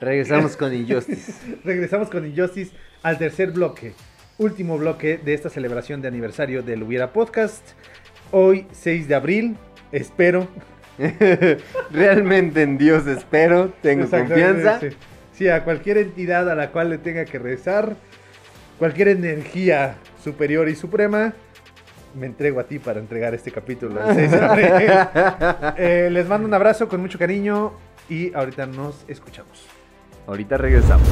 Regresamos 0.00 0.56
con 0.56 0.72
Injustice. 0.72 1.32
Regresamos 1.64 2.08
con 2.08 2.26
Injustice 2.26 2.72
al 3.02 3.18
tercer 3.18 3.50
bloque, 3.50 3.92
último 4.38 4.78
bloque 4.78 5.18
de 5.18 5.34
esta 5.34 5.50
celebración 5.50 6.00
de 6.00 6.08
aniversario 6.08 6.62
del 6.62 6.82
Hubiera 6.82 7.12
Podcast. 7.12 7.62
Hoy, 8.30 8.66
6 8.72 9.08
de 9.08 9.14
abril, 9.14 9.56
espero. 9.92 10.48
Realmente 11.90 12.62
en 12.62 12.78
Dios 12.78 13.06
espero, 13.06 13.74
tengo 13.82 14.08
confianza. 14.08 14.80
Sí. 14.80 14.88
Sí, 15.34 15.48
a 15.48 15.64
cualquier 15.64 15.98
entidad 15.98 16.50
a 16.50 16.54
la 16.54 16.70
cual 16.70 16.90
le 16.90 16.98
tenga 16.98 17.24
que 17.26 17.38
rezar, 17.38 17.94
cualquier 18.78 19.08
energía 19.08 19.96
superior 20.22 20.68
y 20.68 20.76
suprema, 20.76 21.34
me 22.14 22.26
entrego 22.26 22.60
a 22.60 22.64
ti 22.64 22.78
para 22.78 23.00
entregar 23.00 23.34
este 23.34 23.50
capítulo. 23.50 24.02
al 24.02 24.14
6 24.14 24.30
de 24.30 24.38
abril. 24.38 24.68
Eh, 25.76 26.08
les 26.10 26.26
mando 26.26 26.46
un 26.46 26.54
abrazo 26.54 26.88
con 26.88 27.00
mucho 27.00 27.18
cariño 27.18 27.72
y 28.08 28.34
ahorita 28.34 28.66
nos 28.66 29.04
escuchamos. 29.08 29.79
Ahorita 30.26 30.56
regresamos. 30.56 31.08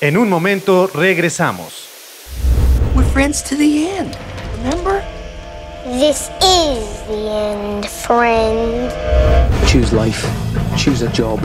En 0.00 0.16
un 0.16 0.28
momento 0.28 0.88
regresamos. 0.92 1.88
We're 2.94 3.08
friends 3.12 3.42
to 3.44 3.56
the 3.56 3.88
end, 3.88 4.16
remember? 4.58 5.02
This 5.84 6.30
is 6.42 7.02
the 7.06 7.28
end, 7.28 7.86
friend. 7.86 8.90
Choose 9.66 9.92
life. 9.92 10.26
Choose 10.76 11.02
a 11.02 11.10
job. 11.12 11.40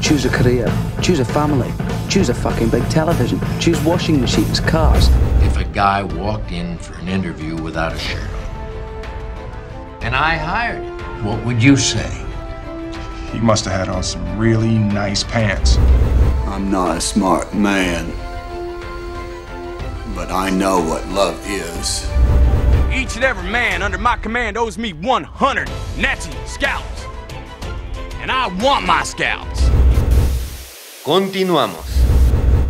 Choose 0.00 0.24
a 0.24 0.30
career. 0.30 0.66
Choose 1.02 1.20
a 1.20 1.24
family. 1.24 1.72
Choose 2.08 2.30
a 2.30 2.34
fucking 2.34 2.70
big 2.70 2.88
television. 2.88 3.40
Choose 3.60 3.80
washing 3.84 4.20
machines, 4.20 4.60
cars. 4.60 5.10
If 5.42 5.56
a 5.58 5.64
guy 5.64 6.02
walked 6.02 6.52
in 6.52 6.78
for 6.78 6.94
an 7.00 7.08
interview 7.08 7.56
without 7.56 7.92
a 7.92 7.98
shirt 7.98 8.22
on, 8.22 8.38
and 10.02 10.14
I 10.16 10.36
hired 10.36 10.82
him, 10.82 11.24
what 11.24 11.44
would 11.44 11.62
you 11.62 11.76
say? 11.76 12.27
He 13.32 13.40
must 13.40 13.66
have 13.66 13.74
had 13.74 13.88
on 13.88 14.02
some 14.02 14.38
really 14.38 14.78
nice 14.78 15.22
pants. 15.22 15.76
I'm 16.46 16.70
not 16.70 16.96
a 16.96 17.00
smart 17.00 17.54
man, 17.54 18.06
but 20.14 20.30
I 20.30 20.50
know 20.50 20.80
what 20.80 21.06
love 21.08 21.38
is. 21.46 22.08
Each 22.90 23.16
and 23.16 23.24
every 23.24 23.48
man 23.50 23.82
under 23.82 23.98
my 23.98 24.16
command 24.16 24.56
owes 24.56 24.78
me 24.78 24.92
100 24.92 25.68
Nazi 25.98 26.32
scalps. 26.46 27.04
And 28.22 28.30
I 28.30 28.48
want 28.62 28.86
my 28.86 29.04
scalps. 29.04 29.68
Continuamos. 31.04 31.84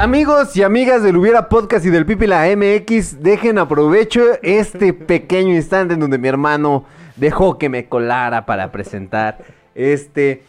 Amigos 0.01 0.57
y 0.57 0.63
amigas 0.63 1.03
del 1.03 1.17
Hubiera 1.17 1.49
Podcast 1.49 1.87
y 1.87 1.91
del 1.91 2.05
Pipila 2.05 2.45
MX, 2.57 3.23
dejen 3.23 3.59
aprovecho 3.59 4.21
este 4.43 4.93
pequeño 4.93 5.55
instante 5.55 5.95
en 5.95 6.01
donde 6.01 6.19
mi 6.19 6.29
hermano 6.29 6.85
dejó 7.17 7.59
que 7.59 7.69
me 7.69 7.89
colara 7.89 8.45
para 8.45 8.71
presentar 8.71 9.39
este 9.79 10.43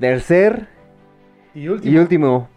tercer 0.00 0.68
Y 1.54 1.68
último. 1.68 1.94
y 1.94 1.98
último 1.98 2.48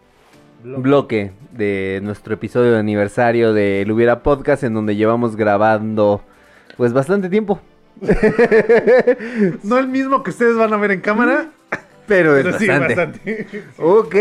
Bloque. 0.64 0.82
bloque 0.82 1.32
de 1.52 2.00
nuestro 2.02 2.34
episodio 2.34 2.72
de 2.74 2.80
aniversario 2.80 3.54
del 3.54 3.92
Hubiera 3.92 4.24
Podcast 4.24 4.64
en 4.64 4.74
donde 4.74 4.96
llevamos 4.96 5.36
grabando 5.36 6.24
pues 6.78 6.94
bastante 6.94 7.30
tiempo. 7.30 7.60
No 9.64 9.78
el 9.78 9.88
mismo 9.88 10.24
que 10.24 10.30
ustedes 10.32 10.56
van 10.56 10.74
a 10.74 10.78
ver 10.78 10.92
en 10.92 11.02
cámara, 11.02 11.50
Pero 12.08 12.36
es 12.38 12.44
pero 12.46 12.58
sí, 12.60 12.68
bastante. 12.68 12.96
bastante. 12.96 13.64
Ok, 13.78 14.16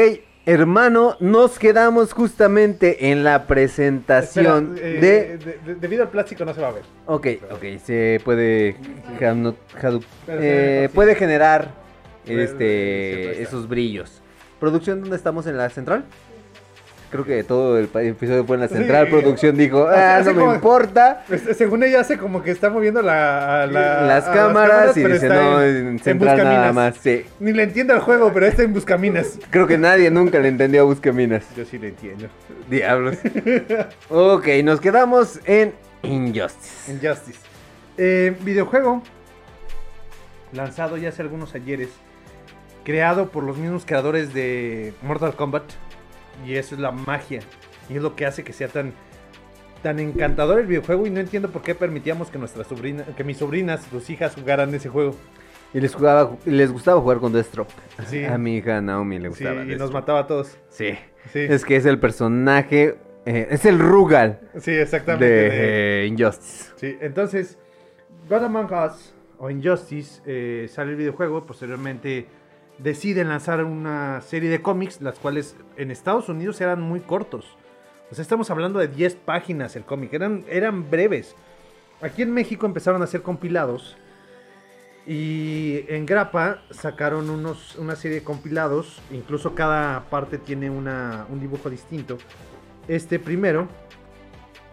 hermano, 0.46 1.16
nos 1.20 1.58
quedamos 1.58 2.12
justamente 2.12 3.10
en 3.10 3.24
la 3.24 3.46
presentación 3.46 4.74
Espera, 4.76 4.88
eh, 4.88 5.00
de... 5.00 5.38
de- 5.38 5.58
de- 5.66 5.74
Debido 5.74 6.02
al 6.04 6.10
plástico 6.10 6.44
no 6.44 6.54
se 6.54 6.60
va 6.60 6.68
a 6.68 6.72
ver. 6.72 6.82
Ok, 7.06 7.26
ok, 7.50 7.64
se 7.84 8.20
puede... 8.24 8.76
Pero 10.24 10.40
eh, 10.42 10.88
puede 10.94 11.14
generar 11.16 11.70
este, 12.26 13.42
esos 13.42 13.68
brillos. 13.68 14.22
¿Producción 14.60 15.00
dónde 15.02 15.16
estamos 15.16 15.46
en 15.46 15.56
la 15.58 15.68
central? 15.68 16.04
Creo 17.10 17.24
que 17.24 17.44
todo 17.44 17.78
el 17.78 17.88
episodio 17.94 18.44
fue 18.44 18.56
en 18.56 18.62
la 18.62 18.68
Sí. 18.68 18.74
central. 18.74 19.08
Producción 19.08 19.56
dijo, 19.56 19.86
ah, 19.88 20.20
no 20.24 20.34
me 20.34 20.54
importa. 20.54 21.22
Pues, 21.28 21.42
según 21.56 21.84
ella 21.84 22.00
hace 22.00 22.18
como 22.18 22.42
que 22.42 22.50
está 22.50 22.68
moviendo 22.68 23.00
la, 23.00 23.62
a 23.62 23.66
la- 23.66 24.02
Las 24.02 24.24
cámaras 24.24 24.96
y 24.96 25.04
dice, 25.04 25.28
no, 25.28 25.62
en 25.62 25.98
central 26.00 26.38
nada 26.38 26.72
más. 26.72 26.96
Sí, 26.96 27.24
Ni 27.38 27.52
le 27.52 27.62
entiende 27.62 27.92
al 27.92 28.00
juego, 28.00 28.32
pero 28.34 28.46
está 28.46 28.62
en 28.64 28.72
Buscaminas. 28.72 29.38
creo 29.50 29.66
que 29.66 29.78
nadie 29.78 30.10
nunca 30.10 30.40
le 30.40 30.48
entendió 30.48 30.80
a 30.82 30.84
Buscaminas. 30.84 31.44
Yo 31.56 31.64
sí 31.64 31.78
le 31.78 31.88
entiendo. 31.88 32.26
Diablos. 32.68 33.16
ok, 34.10 34.48
nos 34.64 34.80
quedamos 34.80 35.38
en 35.44 35.72
Injustice. 36.02 36.90
Injustice. 36.92 37.38
Eh, 37.98 38.36
videojuego 38.40 39.02
lanzado 40.52 40.96
ya 40.96 41.08
hace 41.10 41.22
algunos 41.22 41.54
ayeres, 41.54 41.88
creado 42.84 43.28
por 43.30 43.44
los 43.44 43.56
mismos 43.58 43.84
creadores 43.84 44.32
de 44.32 44.92
Mortal 45.02 45.34
Kombat. 45.34 45.64
Y 46.44 46.54
eso 46.54 46.74
es 46.74 46.80
la 46.80 46.90
magia. 46.92 47.40
Y 47.88 47.96
es 47.96 48.02
lo 48.02 48.16
que 48.16 48.26
hace 48.26 48.42
que 48.44 48.52
sea 48.52 48.68
tan, 48.68 48.92
tan 49.82 49.98
encantador 50.00 50.58
el 50.60 50.66
videojuego. 50.66 51.06
Y 51.06 51.10
no 51.10 51.20
entiendo 51.20 51.50
por 51.50 51.62
qué 51.62 51.74
permitíamos 51.74 52.30
que 52.30 52.38
nuestras 52.38 52.66
sobrinas, 52.66 53.06
que 53.16 53.24
mis 53.24 53.36
sobrinas, 53.38 53.84
sus 53.90 54.10
hijas 54.10 54.34
jugaran 54.34 54.74
ese 54.74 54.88
juego. 54.88 55.14
Y 55.74 55.80
les, 55.80 55.94
jugaba, 55.94 56.36
les 56.44 56.72
gustaba 56.72 57.00
jugar 57.00 57.18
con 57.18 57.32
Deathstroke. 57.32 57.70
Sí. 58.06 58.24
A 58.24 58.38
mi 58.38 58.56
hija 58.56 58.80
Naomi 58.80 59.18
le 59.18 59.24
Sí, 59.32 59.44
gustaba. 59.44 59.62
y 59.62 59.76
nos 59.76 59.92
mataba 59.92 60.20
a 60.20 60.26
todos. 60.26 60.56
Sí. 60.68 60.92
Sí. 61.32 61.40
Es 61.40 61.64
que 61.64 61.76
es 61.76 61.86
el 61.86 61.98
personaje. 61.98 62.96
eh, 63.26 63.48
es 63.50 63.64
el 63.64 63.78
Rugal 63.80 64.38
Sí, 64.60 64.70
exactamente. 64.70 65.24
de 65.26 65.50
de- 65.50 66.02
eh, 66.04 66.06
Injustice. 66.06 66.70
Sí, 66.76 66.96
entonces, 67.00 67.58
God 68.30 68.44
Among 68.44 68.72
Us 68.72 69.12
o 69.38 69.50
Injustice 69.50 70.22
eh, 70.24 70.68
sale 70.70 70.92
el 70.92 70.96
videojuego. 70.96 71.44
Posteriormente 71.44 72.26
deciden 72.78 73.28
lanzar 73.28 73.64
una 73.64 74.20
serie 74.20 74.50
de 74.50 74.60
cómics, 74.62 75.00
las 75.00 75.18
cuales 75.18 75.56
en 75.76 75.90
Estados 75.90 76.28
Unidos 76.28 76.60
eran 76.60 76.80
muy 76.80 77.00
cortos. 77.00 77.56
O 78.10 78.14
sea, 78.14 78.22
estamos 78.22 78.50
hablando 78.50 78.78
de 78.78 78.88
10 78.88 79.14
páginas 79.16 79.74
el 79.76 79.84
cómic, 79.84 80.12
eran, 80.12 80.44
eran 80.48 80.90
breves. 80.90 81.34
Aquí 82.02 82.22
en 82.22 82.32
México 82.32 82.66
empezaron 82.66 83.00
a 83.00 83.04
hacer 83.04 83.22
compilados. 83.22 83.96
Y 85.06 85.84
en 85.88 86.04
Grapa 86.04 86.62
sacaron 86.70 87.30
unos, 87.30 87.76
una 87.76 87.94
serie 87.94 88.18
de 88.18 88.24
compilados. 88.24 89.00
Incluso 89.12 89.54
cada 89.54 90.00
parte 90.10 90.36
tiene 90.38 90.68
una- 90.68 91.26
un 91.30 91.40
dibujo 91.40 91.70
distinto. 91.70 92.18
Este 92.88 93.18
primero, 93.18 93.68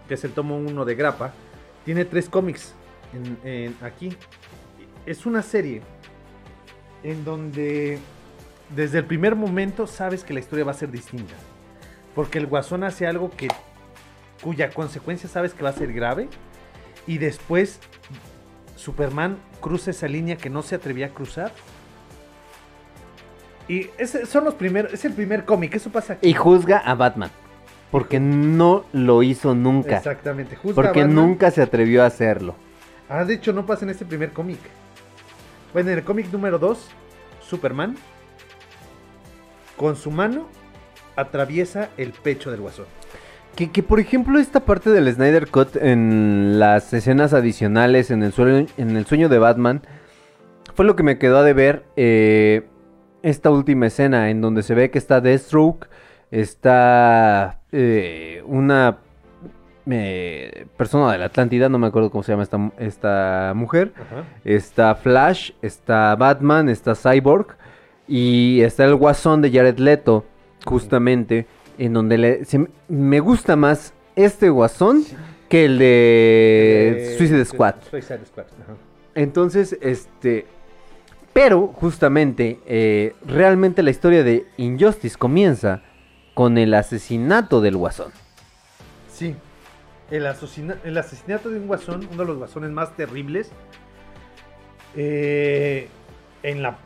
que 0.08 0.16
es 0.16 0.24
el 0.24 0.32
tomo 0.32 0.58
1 0.58 0.86
de 0.86 0.96
Grapa, 0.96 1.34
tiene 1.86 2.06
tres 2.06 2.30
cómics. 2.30 2.74
aquí. 3.84 4.16
Es 5.06 5.28
una 5.28 5.44
serie 5.44 5.82
en 7.04 7.26
donde 7.26 8.00
desde 8.76 9.00
el 9.00 9.06
primer 9.06 9.36
momento 9.36 9.88
sabes 9.88 10.24
que 10.24 10.34
la 10.34 10.40
historia 10.40 10.66
va 10.66 10.72
a 10.72 10.76
ser 10.76 10.92
distinta. 10.92 11.34
Porque 12.16 12.38
el 12.38 12.48
guasón 12.48 12.84
hace 12.84 13.08
algo 13.08 13.30
que 13.32 13.48
cuya 14.42 14.70
consecuencia 14.70 15.30
sabes 15.30 15.54
que 15.54 15.64
va 15.64 15.70
a 15.70 15.74
ser 15.74 15.94
grave. 15.94 16.30
Y 17.08 17.18
después 17.18 17.80
Superman 18.76 19.38
cruza 19.62 19.92
esa 19.92 20.08
línea 20.08 20.38
que 20.38 20.50
no 20.50 20.62
se 20.62 20.76
atrevía 20.76 21.08
a 21.08 21.10
cruzar. 21.10 21.52
Y 23.68 23.90
ese 23.98 24.26
son 24.26 24.44
los 24.44 24.56
primeros, 24.56 24.94
es 24.94 25.06
el 25.06 25.14
primer 25.14 25.46
cómic, 25.46 25.74
eso 25.76 25.90
pasa 25.90 26.14
aquí. 26.14 26.28
Y 26.28 26.34
juzga 26.34 26.80
a 26.80 26.96
Batman. 26.96 27.32
Porque 27.92 28.20
no 28.20 28.86
lo 28.92 29.24
hizo 29.24 29.56
nunca. 29.56 29.98
Exactamente, 29.98 30.56
juzga 30.56 30.74
a 30.74 30.76
Porque 30.76 31.02
Batman. 31.02 31.16
nunca 31.16 31.52
se 31.52 31.62
atrevió 31.62 32.04
a 32.04 32.08
hacerlo. 32.08 32.56
Ah, 33.08 33.24
de 33.24 33.36
hecho 33.36 33.54
no 33.54 33.66
pasa 33.66 33.86
en 33.86 33.92
este 33.92 34.06
primer 34.06 34.32
cómic. 34.34 34.60
Bueno, 35.74 35.90
en 35.90 35.98
el 35.98 36.04
cómic 36.04 36.32
número 36.32 36.60
2, 36.60 36.88
Superman, 37.42 37.98
con 39.76 39.96
su 39.96 40.12
mano, 40.12 40.48
atraviesa 41.16 41.90
el 41.98 42.12
pecho 42.12 42.52
del 42.52 42.62
guasón. 42.62 42.86
Que, 43.56 43.72
que, 43.72 43.84
por 43.84 44.00
ejemplo 44.00 44.40
esta 44.40 44.62
parte 44.62 44.92
del 44.92 45.12
Snyder 45.12 45.48
Cut 45.48 45.76
en 45.76 46.60
las 46.60 46.94
escenas 46.94 47.34
adicionales 47.34 48.12
en 48.12 48.24
el 48.24 48.34
sueño, 48.34 49.30
de 49.30 49.38
Batman 49.38 49.82
fue 50.76 50.86
lo 50.86 50.96
que 50.96 51.04
me 51.04 51.20
quedó 51.20 51.38
a 51.38 51.44
deber 51.44 51.86
eh, 51.96 52.68
esta 53.22 53.52
última 53.52 53.88
escena 53.88 54.32
en 54.32 54.42
donde 54.42 54.64
se 54.64 54.74
ve 54.74 54.90
que 54.90 54.98
está 54.98 55.22
Deathstroke, 55.22 55.88
está 56.32 57.60
eh, 57.72 58.42
una 58.46 58.98
eh, 59.90 60.66
persona 60.78 61.12
de 61.12 61.18
la 61.18 61.26
Atlántida, 61.26 61.70
no 61.70 61.78
me 61.80 61.88
acuerdo 61.88 62.10
cómo 62.10 62.24
se 62.24 62.32
llama 62.32 62.44
esta, 62.44 62.72
esta 62.80 63.54
mujer, 63.56 63.94
Ajá. 63.96 64.24
está 64.46 64.96
Flash, 64.96 65.52
está 65.62 66.16
Batman, 66.16 66.70
está 66.70 66.94
Cyborg 66.96 67.48
y 68.08 68.62
está 68.62 68.86
el 68.86 68.96
guasón 68.96 69.42
de 69.42 69.52
Jared 69.52 69.78
Leto, 69.80 70.26
justamente, 70.66 71.48
en 71.78 71.94
donde 71.94 72.18
le, 72.18 72.46
se- 72.46 72.68
me 72.88 73.20
gusta 73.20 73.56
más 73.56 73.94
este 74.16 74.50
guasón 74.50 75.04
que 75.50 75.66
el 75.66 75.78
de 75.80 77.14
Eh, 77.14 77.18
Suicide 77.18 77.46
Squad. 77.46 77.76
Suicide 77.90 78.26
Squad, 78.26 78.46
ajá. 78.64 78.74
Entonces, 79.16 79.78
este. 79.82 80.46
Pero, 81.34 81.68
justamente, 81.68 82.60
eh, 82.68 83.14
realmente 83.26 83.82
la 83.84 83.90
historia 83.90 84.24
de 84.24 84.46
Injustice 84.58 85.18
comienza 85.18 85.82
con 86.36 86.58
el 86.60 86.74
asesinato 86.76 87.60
del 87.62 87.76
guasón. 87.78 88.12
Sí. 89.12 89.36
El, 90.14 90.28
asesina- 90.28 90.78
el 90.84 90.98
asesinato 90.98 91.50
de 91.50 91.60
un 91.60 91.68
guasón, 91.68 92.08
uno 92.12 92.22
de 92.22 92.26
los 92.28 92.38
guasones 92.38 92.70
más 92.72 92.96
terribles. 92.96 93.52
eh, 94.96 95.88
en 96.44 96.62
la. 96.62 96.78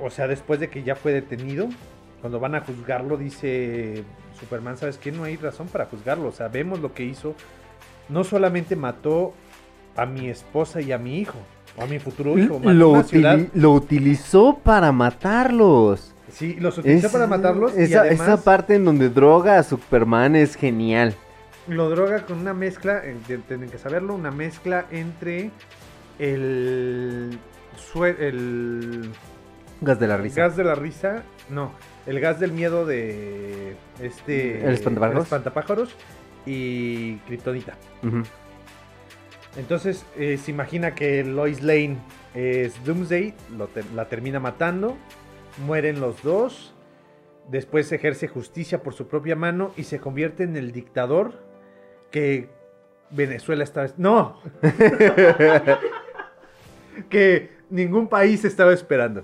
O 0.00 0.10
sea, 0.10 0.28
después 0.28 0.60
de 0.60 0.68
que 0.70 0.82
ya 0.82 0.94
fue 0.94 1.12
detenido. 1.12 1.68
Cuando 2.20 2.40
van 2.40 2.54
a 2.54 2.60
juzgarlo, 2.60 3.16
dice 3.16 4.02
Superman, 4.38 4.76
¿sabes 4.78 4.98
qué? 4.98 5.12
No 5.12 5.24
hay 5.24 5.36
razón 5.36 5.68
para 5.68 5.86
juzgarlo. 5.86 6.32
Sabemos 6.32 6.80
lo 6.80 6.92
que 6.94 7.04
hizo. 7.04 7.34
No 8.08 8.24
solamente 8.24 8.74
mató 8.76 9.32
a 9.96 10.06
mi 10.06 10.28
esposa 10.28 10.80
y 10.80 10.92
a 10.92 10.98
mi 10.98 11.18
hijo. 11.20 11.38
O 11.78 11.82
a 11.82 11.86
mi 11.86 11.98
futuro 11.98 12.38
hijo. 12.38 12.58
Mató 12.58 12.72
Lo, 12.72 12.92
utili- 12.92 13.50
lo 13.54 13.72
utilizó 13.72 14.58
para 14.62 14.92
matarlos. 14.92 16.14
Sí, 16.32 16.54
los 16.58 16.78
utilizó 16.78 17.06
Es- 17.06 17.12
para 17.12 17.26
matarlos. 17.26 17.76
y 17.76 17.82
Esa, 17.82 18.00
además- 18.00 18.28
esa 18.28 18.42
parte 18.44 18.74
en 18.74 18.84
donde 18.84 19.08
droga 19.10 19.58
a 19.58 19.62
Superman 19.62 20.34
es 20.36 20.56
genial. 20.56 21.14
Lo 21.68 21.90
droga 21.90 22.24
con 22.26 22.38
una 22.38 22.54
mezcla, 22.54 23.02
tienen 23.48 23.68
que 23.70 23.78
saberlo, 23.78 24.14
una 24.14 24.30
mezcla 24.30 24.86
entre 24.90 25.50
el, 26.18 27.38
Gas 29.80 29.98
de 30.00 30.06
la 30.06 30.16
risa. 30.16 30.40
gas 30.42 30.56
de 30.56 30.64
la 30.64 30.74
risa, 30.74 31.22
no, 31.50 31.72
el 32.06 32.20
gas 32.20 32.40
del 32.40 32.52
miedo 32.52 32.86
de 32.86 33.76
este 34.00 34.64
¿El 34.64 34.74
espantapájaros? 34.74 35.16
el 35.18 35.22
espantapájaros 35.24 35.94
y 36.46 37.16
Kryptonita. 37.26 37.74
Entonces 39.56 40.06
eh, 40.16 40.38
se 40.38 40.50
imagina 40.50 40.94
que 40.94 41.24
Lois 41.24 41.62
Lane 41.62 41.98
es 42.34 42.82
Doomsday, 42.84 43.34
lo 43.56 43.66
te- 43.68 43.84
la 43.94 44.08
termina 44.08 44.38
matando, 44.40 44.96
mueren 45.66 46.00
los 46.00 46.22
dos, 46.22 46.74
después 47.50 47.90
ejerce 47.92 48.28
justicia 48.28 48.82
por 48.82 48.94
su 48.94 49.08
propia 49.08 49.34
mano 49.36 49.72
y 49.76 49.84
se 49.84 49.98
convierte 49.98 50.44
en 50.44 50.56
el 50.56 50.72
dictador 50.72 51.44
que 52.16 52.48
Venezuela 53.10 53.62
está... 53.62 53.88
No, 53.98 54.40
que 57.10 57.50
ningún 57.68 58.08
país 58.08 58.42
estaba 58.46 58.72
esperando. 58.72 59.22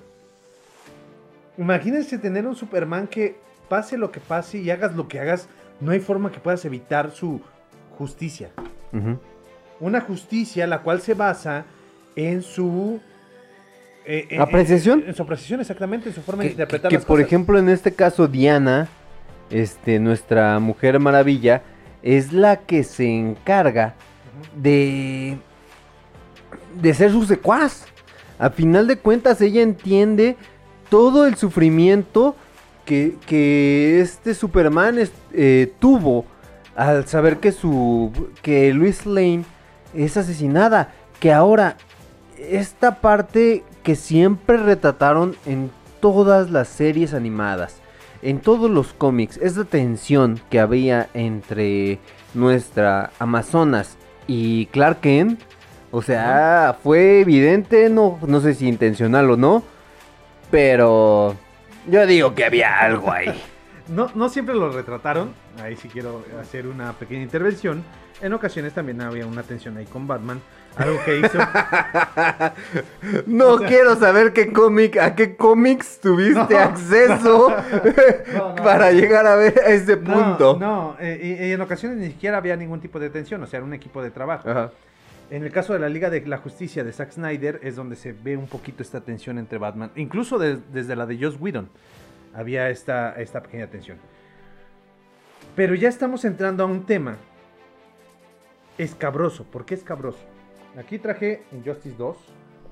Imagínense 1.56 2.18
tener 2.18 2.46
un 2.46 2.54
Superman 2.54 3.06
que 3.06 3.36
pase 3.70 3.96
lo 3.96 4.12
que 4.12 4.20
pase 4.20 4.58
y 4.58 4.70
hagas 4.70 4.94
lo 4.94 5.08
que 5.08 5.18
hagas, 5.20 5.48
no 5.80 5.92
hay 5.92 6.00
forma 6.00 6.30
que 6.30 6.38
puedas 6.38 6.62
evitar 6.66 7.12
su 7.12 7.40
justicia. 7.96 8.50
Una 9.80 10.02
justicia 10.02 10.66
la 10.66 10.82
cual 10.82 11.00
se 11.00 11.14
basa 11.14 11.64
en 12.14 12.42
su... 12.42 13.00
eh, 14.04 14.26
en- 14.28 14.42
¿Apreciación? 14.42 15.00
En, 15.00 15.08
en 15.08 15.14
su 15.14 15.22
apreciación, 15.22 15.60
exactamente, 15.60 16.10
en 16.10 16.14
su 16.14 16.20
forma 16.20 16.42
de 16.42 16.48
Que, 16.50 16.52
interpretar 16.52 16.90
que 16.90 16.96
las 16.96 17.06
por 17.06 17.16
cosas. 17.16 17.26
ejemplo 17.26 17.58
en 17.58 17.70
este 17.70 17.94
caso 17.94 18.28
Diana, 18.28 18.88
este, 19.48 19.98
nuestra 19.98 20.58
mujer 20.58 21.00
maravilla, 21.00 21.62
es 22.02 22.32
la 22.32 22.56
que 22.56 22.84
se 22.84 23.06
encarga 23.06 23.94
de, 24.56 25.38
de 26.80 26.94
ser 26.94 27.12
su 27.12 27.24
secuaz. 27.24 27.86
A 28.38 28.50
final 28.50 28.86
de 28.86 28.98
cuentas 28.98 29.40
ella 29.40 29.62
entiende 29.62 30.36
todo 30.90 31.26
el 31.26 31.36
sufrimiento 31.36 32.34
que, 32.84 33.16
que 33.26 34.00
este 34.00 34.34
Superman 34.34 34.98
eh, 35.32 35.72
tuvo 35.78 36.24
al 36.74 37.06
saber 37.06 37.38
que 37.38 37.52
su 37.52 38.10
que 38.42 38.72
Luis 38.72 39.06
Lane 39.06 39.44
es 39.94 40.16
asesinada. 40.16 40.92
Que 41.20 41.32
ahora 41.32 41.76
esta 42.36 43.00
parte 43.00 43.62
que 43.82 43.94
siempre 43.94 44.56
retrataron 44.56 45.36
en 45.46 45.70
todas 46.00 46.50
las 46.50 46.68
series 46.68 47.14
animadas, 47.14 47.76
en 48.22 48.40
todos 48.40 48.70
los 48.70 48.92
cómics, 48.92 49.36
esa 49.38 49.64
tensión 49.64 50.40
que 50.50 50.60
había 50.60 51.08
entre 51.12 51.98
nuestra 52.34 53.10
Amazonas 53.18 53.98
y 54.26 54.66
Clark 54.66 55.00
Kent, 55.00 55.40
o 55.90 56.00
sea, 56.00 56.78
fue 56.82 57.20
evidente, 57.20 57.90
no, 57.90 58.18
no 58.26 58.40
sé 58.40 58.54
si 58.54 58.66
intencional 58.66 59.30
o 59.30 59.36
no, 59.36 59.62
pero 60.50 61.36
yo 61.88 62.06
digo 62.06 62.34
que 62.34 62.44
había 62.44 62.78
algo 62.78 63.12
ahí. 63.12 63.28
No, 63.88 64.08
no 64.14 64.28
siempre 64.28 64.54
lo 64.54 64.70
retrataron. 64.70 65.34
Ahí 65.60 65.76
sí 65.76 65.88
quiero 65.88 66.24
hacer 66.40 66.68
una 66.68 66.92
pequeña 66.92 67.22
intervención. 67.22 67.82
En 68.22 68.32
ocasiones 68.32 68.72
también 68.72 69.00
había 69.02 69.26
una 69.26 69.42
tensión 69.42 69.76
ahí 69.76 69.86
con 69.86 70.06
Batman. 70.06 70.40
Algo 70.76 70.98
que 71.04 71.18
hizo. 71.18 71.38
No 73.26 73.48
O 73.48 73.58
sea- 73.58 73.68
quiero 73.68 73.96
saber 73.96 74.32
qué 74.32 74.52
cómic, 74.52 74.96
a 74.96 75.14
qué 75.14 75.36
cómics 75.36 76.00
tuviste 76.00 76.34
No. 76.54 76.58
acceso 76.60 77.48
No, 78.34 78.48
no, 78.50 78.54
para 78.56 78.90
llegar 78.92 79.26
a 79.26 79.34
ver 79.36 79.58
a 79.60 79.68
ese 79.70 79.96
punto. 79.96 80.56
No, 80.58 80.92
no, 80.92 80.96
eh, 81.00 81.38
y- 81.40 81.44
y 81.48 81.52
en 81.52 81.60
ocasiones 81.60 81.98
ni 81.98 82.06
siquiera 82.08 82.38
había 82.38 82.56
ningún 82.56 82.80
tipo 82.80 82.98
de 82.98 83.10
tensión. 83.10 83.42
O 83.42 83.46
sea, 83.46 83.58
era 83.58 83.66
un 83.66 83.74
equipo 83.74 84.02
de 84.02 84.10
trabajo. 84.10 84.48
Ajá. 84.48 84.70
En 85.30 85.42
el 85.44 85.50
caso 85.52 85.72
de 85.72 85.78
la 85.78 85.88
Liga 85.88 86.10
de 86.10 86.20
la 86.26 86.38
Justicia 86.38 86.84
de 86.84 86.92
Zack 86.92 87.12
Snyder 87.12 87.58
es 87.62 87.76
donde 87.76 87.96
se 87.96 88.12
ve 88.12 88.36
un 88.36 88.46
poquito 88.46 88.82
esta 88.82 89.00
tensión 89.00 89.38
entre 89.38 89.58
Batman. 89.58 89.90
Incluso 89.96 90.38
de- 90.38 90.58
desde 90.72 90.94
la 90.96 91.06
de 91.06 91.18
Joss 91.18 91.36
Whedon 91.40 91.68
había 92.34 92.68
esta, 92.70 93.12
esta 93.20 93.42
pequeña 93.42 93.66
tensión. 93.66 93.98
Pero 95.56 95.74
ya 95.74 95.88
estamos 95.88 96.24
entrando 96.24 96.62
a 96.64 96.66
un 96.66 96.84
tema 96.86 97.16
escabroso. 98.78 99.44
¿Por 99.44 99.64
qué 99.64 99.74
escabroso? 99.74 100.18
Aquí 100.78 100.98
traje 100.98 101.42
Injustice 101.52 101.96
2, 101.98 102.16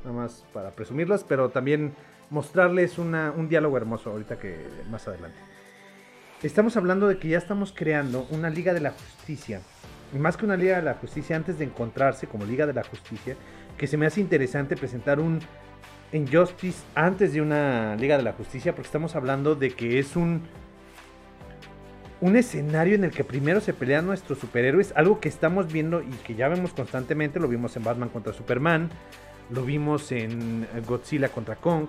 nada 0.04 0.16
más 0.16 0.44
para 0.54 0.70
presumirlas, 0.70 1.22
pero 1.22 1.50
también 1.50 1.92
mostrarles 2.30 2.98
un 2.98 3.48
diálogo 3.48 3.76
hermoso 3.76 4.10
ahorita 4.10 4.38
que 4.38 4.56
más 4.90 5.06
adelante. 5.06 5.38
Estamos 6.42 6.78
hablando 6.78 7.08
de 7.08 7.18
que 7.18 7.28
ya 7.28 7.36
estamos 7.36 7.74
creando 7.76 8.26
una 8.30 8.48
Liga 8.48 8.72
de 8.72 8.80
la 8.80 8.92
Justicia. 8.92 9.60
Y 10.14 10.18
más 10.18 10.38
que 10.38 10.46
una 10.46 10.56
Liga 10.56 10.76
de 10.76 10.82
la 10.82 10.94
Justicia, 10.94 11.36
antes 11.36 11.58
de 11.58 11.66
encontrarse 11.66 12.26
como 12.26 12.46
Liga 12.46 12.66
de 12.66 12.72
la 12.72 12.84
Justicia, 12.84 13.36
que 13.76 13.86
se 13.86 13.98
me 13.98 14.06
hace 14.06 14.20
interesante 14.22 14.76
presentar 14.76 15.20
un 15.20 15.40
Injustice 16.12 16.82
antes 16.94 17.34
de 17.34 17.42
una 17.42 17.94
Liga 17.96 18.16
de 18.16 18.22
la 18.22 18.32
Justicia, 18.32 18.72
porque 18.72 18.86
estamos 18.86 19.14
hablando 19.14 19.54
de 19.54 19.72
que 19.72 19.98
es 19.98 20.16
un 20.16 20.42
un 22.20 22.36
escenario 22.36 22.94
en 22.94 23.04
el 23.04 23.12
que 23.12 23.24
primero 23.24 23.60
se 23.60 23.72
pelean 23.72 24.06
nuestros 24.06 24.38
superhéroes, 24.38 24.92
algo 24.94 25.20
que 25.20 25.28
estamos 25.28 25.72
viendo 25.72 26.02
y 26.02 26.10
que 26.24 26.34
ya 26.34 26.48
vemos 26.48 26.72
constantemente, 26.72 27.40
lo 27.40 27.48
vimos 27.48 27.76
en 27.76 27.84
Batman 27.84 28.10
contra 28.10 28.32
Superman, 28.32 28.90
lo 29.50 29.64
vimos 29.64 30.12
en 30.12 30.64
eh, 30.74 30.82
Godzilla 30.86 31.30
contra 31.30 31.56
Kong, 31.56 31.86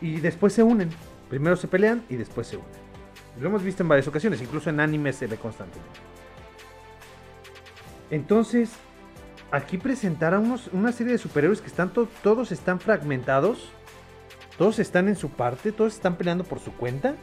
y 0.00 0.20
después 0.20 0.52
se 0.52 0.62
unen. 0.62 0.90
Primero 1.28 1.56
se 1.56 1.68
pelean 1.68 2.04
y 2.08 2.16
después 2.16 2.46
se 2.46 2.56
unen. 2.56 2.68
Lo 3.40 3.48
hemos 3.48 3.62
visto 3.62 3.82
en 3.82 3.88
varias 3.88 4.08
ocasiones, 4.08 4.40
incluso 4.42 4.70
en 4.70 4.80
anime 4.80 5.12
se 5.12 5.26
ve 5.26 5.36
constantemente. 5.36 6.00
Entonces, 8.10 8.70
aquí 9.50 9.78
presentar 9.78 10.34
a 10.34 10.40
unos, 10.40 10.68
una 10.72 10.92
serie 10.92 11.12
de 11.12 11.18
superhéroes 11.18 11.60
que 11.60 11.68
están 11.68 11.92
to- 11.92 12.08
todos 12.22 12.50
están 12.52 12.80
fragmentados, 12.80 13.70
todos 14.56 14.78
están 14.78 15.08
en 15.08 15.14
su 15.14 15.30
parte, 15.30 15.70
todos 15.70 15.94
están 15.94 16.16
peleando 16.16 16.42
por 16.42 16.58
su 16.58 16.72
cuenta 16.72 17.14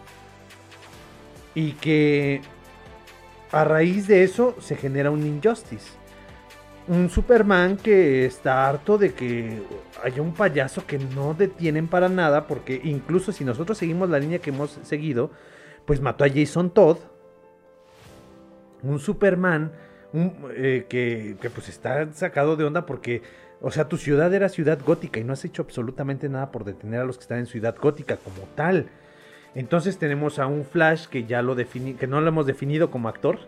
y 1.55 1.71
que 1.71 2.41
a 3.51 3.63
raíz 3.63 4.07
de 4.07 4.23
eso 4.23 4.55
se 4.59 4.75
genera 4.75 5.09
un 5.09 5.25
injustice. 5.25 5.91
Un 6.87 7.09
Superman 7.09 7.77
que 7.77 8.25
está 8.25 8.67
harto 8.69 8.97
de 8.97 9.13
que 9.13 9.63
haya 10.03 10.21
un 10.21 10.33
payaso 10.33 10.85
que 10.85 10.99
no 10.99 11.33
detienen 11.33 11.87
para 11.87 12.09
nada, 12.09 12.45
porque 12.45 12.79
incluso 12.83 13.31
si 13.31 13.43
nosotros 13.43 13.77
seguimos 13.77 14.09
la 14.09 14.19
línea 14.19 14.39
que 14.39 14.51
hemos 14.51 14.77
seguido, 14.83 15.31
pues 15.85 16.01
mató 16.01 16.25
a 16.25 16.29
Jason 16.29 16.69
Todd. 16.69 16.97
Un 18.83 18.99
Superman 18.99 19.71
eh, 20.55 20.85
que, 20.87 21.37
que, 21.41 21.49
pues 21.49 21.69
está 21.69 22.11
sacado 22.13 22.55
de 22.55 22.65
onda 22.65 22.85
porque, 22.85 23.23
o 23.61 23.71
sea, 23.71 23.87
tu 23.87 23.97
ciudad 23.97 24.31
era 24.33 24.49
ciudad 24.49 24.77
gótica 24.85 25.19
y 25.19 25.23
no 25.23 25.33
has 25.33 25.43
hecho 25.43 25.63
absolutamente 25.63 26.29
nada 26.29 26.51
por 26.51 26.65
detener 26.65 26.99
a 26.99 27.05
los 27.05 27.17
que 27.17 27.23
están 27.23 27.39
en 27.39 27.47
ciudad 27.47 27.75
gótica 27.81 28.17
como 28.17 28.47
tal. 28.53 28.89
Entonces 29.55 29.97
tenemos 29.97 30.37
a 30.37 30.47
un 30.47 30.65
Flash 30.65 31.07
que 31.07 31.23
ya 31.25 31.41
lo 31.41 31.55
que 31.55 32.07
no 32.07 32.21
lo 32.21 32.27
hemos 32.27 32.45
definido 32.45 32.91
como 32.91 33.07
actor. 33.07 33.39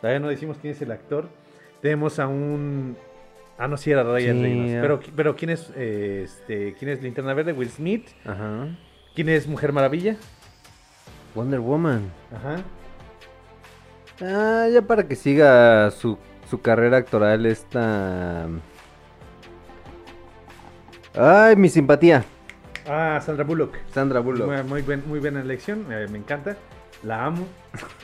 Todavía 0.00 0.18
no 0.18 0.28
decimos 0.28 0.56
quién 0.60 0.72
es 0.72 0.82
el 0.82 0.90
actor. 0.90 1.28
Tenemos 1.80 2.18
a 2.18 2.26
un. 2.26 2.96
Ah, 3.58 3.68
no, 3.68 3.76
sí 3.76 3.90
era 3.90 4.02
Ryan 4.02 4.36
Sí, 4.36 4.42
Reynolds. 4.42 4.80
Pero, 4.80 5.00
pero 5.14 5.36
¿quién 5.36 5.50
es 5.50 5.70
eh, 5.76 6.22
este. 6.24 6.74
¿Quién 6.78 6.90
es 6.90 7.02
Linterna 7.02 7.34
Verde? 7.34 7.52
Will 7.52 7.68
Smith. 7.68 8.08
Ajá. 8.24 8.68
¿Quién 9.14 9.28
es 9.28 9.46
Mujer 9.46 9.72
Maravilla? 9.72 10.16
Wonder 11.34 11.60
Woman. 11.60 12.10
Ajá. 12.34 12.62
Ah, 14.20 14.68
ya 14.72 14.82
para 14.82 15.06
que 15.06 15.16
siga 15.16 15.90
su, 15.90 16.18
su 16.48 16.60
carrera 16.60 16.98
actoral 16.98 17.44
esta... 17.46 18.46
Ay, 21.14 21.56
mi 21.56 21.68
simpatía. 21.68 22.24
Ah, 22.88 23.20
Sandra 23.24 23.44
Bullock. 23.44 23.74
Sandra 23.92 24.20
Bullock. 24.20 24.46
Muy, 24.48 24.62
muy, 24.62 24.82
buen- 24.82 25.08
muy 25.08 25.20
buena 25.20 25.40
elección, 25.40 25.86
eh, 25.92 26.06
me 26.10 26.18
encanta. 26.18 26.56
La 27.02 27.24
amo. 27.26 27.46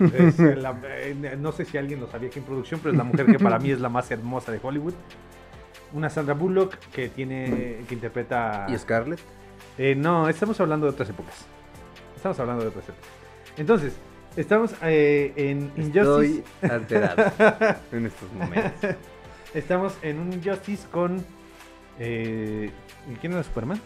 Es, 0.01 0.39
eh, 0.41 0.57
la- 0.57 0.77
eh, 0.85 1.37
no 1.39 1.53
sé 1.53 1.65
si 1.65 1.79
alguien 1.79 2.01
lo 2.01 2.09
sabía 2.09 2.29
aquí 2.29 2.39
en 2.41 2.45
producción, 2.45 2.81
pero 2.81 2.93
es 2.93 2.99
la 2.99 3.05
mujer 3.05 3.27
que 3.27 3.39
para 3.39 3.59
mí 3.59 3.71
es 3.71 3.81
la 3.81 3.89
más 3.89 4.11
hermosa 4.11 4.51
de 4.53 4.59
Hollywood. 4.63 4.95
Una 5.93 6.11
Sandra 6.11 6.35
Bullock 6.35 6.77
que 6.93 7.09
tiene 7.09 7.85
que 7.89 7.95
interpreta. 7.95 8.67
¿Y 8.69 8.77
Scarlett? 8.77 9.21
Eh, 9.79 9.95
no, 9.95 10.29
estamos 10.29 10.61
hablando 10.61 10.87
de 10.87 10.93
otras 10.93 11.09
épocas. 11.11 11.47
Estamos 12.17 12.39
hablando 12.41 12.63
de 12.65 12.69
otras 12.71 12.85
épocas. 12.89 13.09
Entonces, 13.57 13.95
estamos 14.37 14.75
en 14.83 15.71
Injustice. 15.77 16.43
Estoy 16.61 16.71
alterado 16.71 17.33
en 17.93 18.07
estos 18.07 18.33
momentos. 18.33 18.97
Estamos 19.55 19.97
en 20.03 20.19
un 20.19 20.33
Injustice 20.33 20.89
con. 20.91 21.25
¿Quién 21.97 23.33
era 23.33 23.43
Superman? 23.43 23.81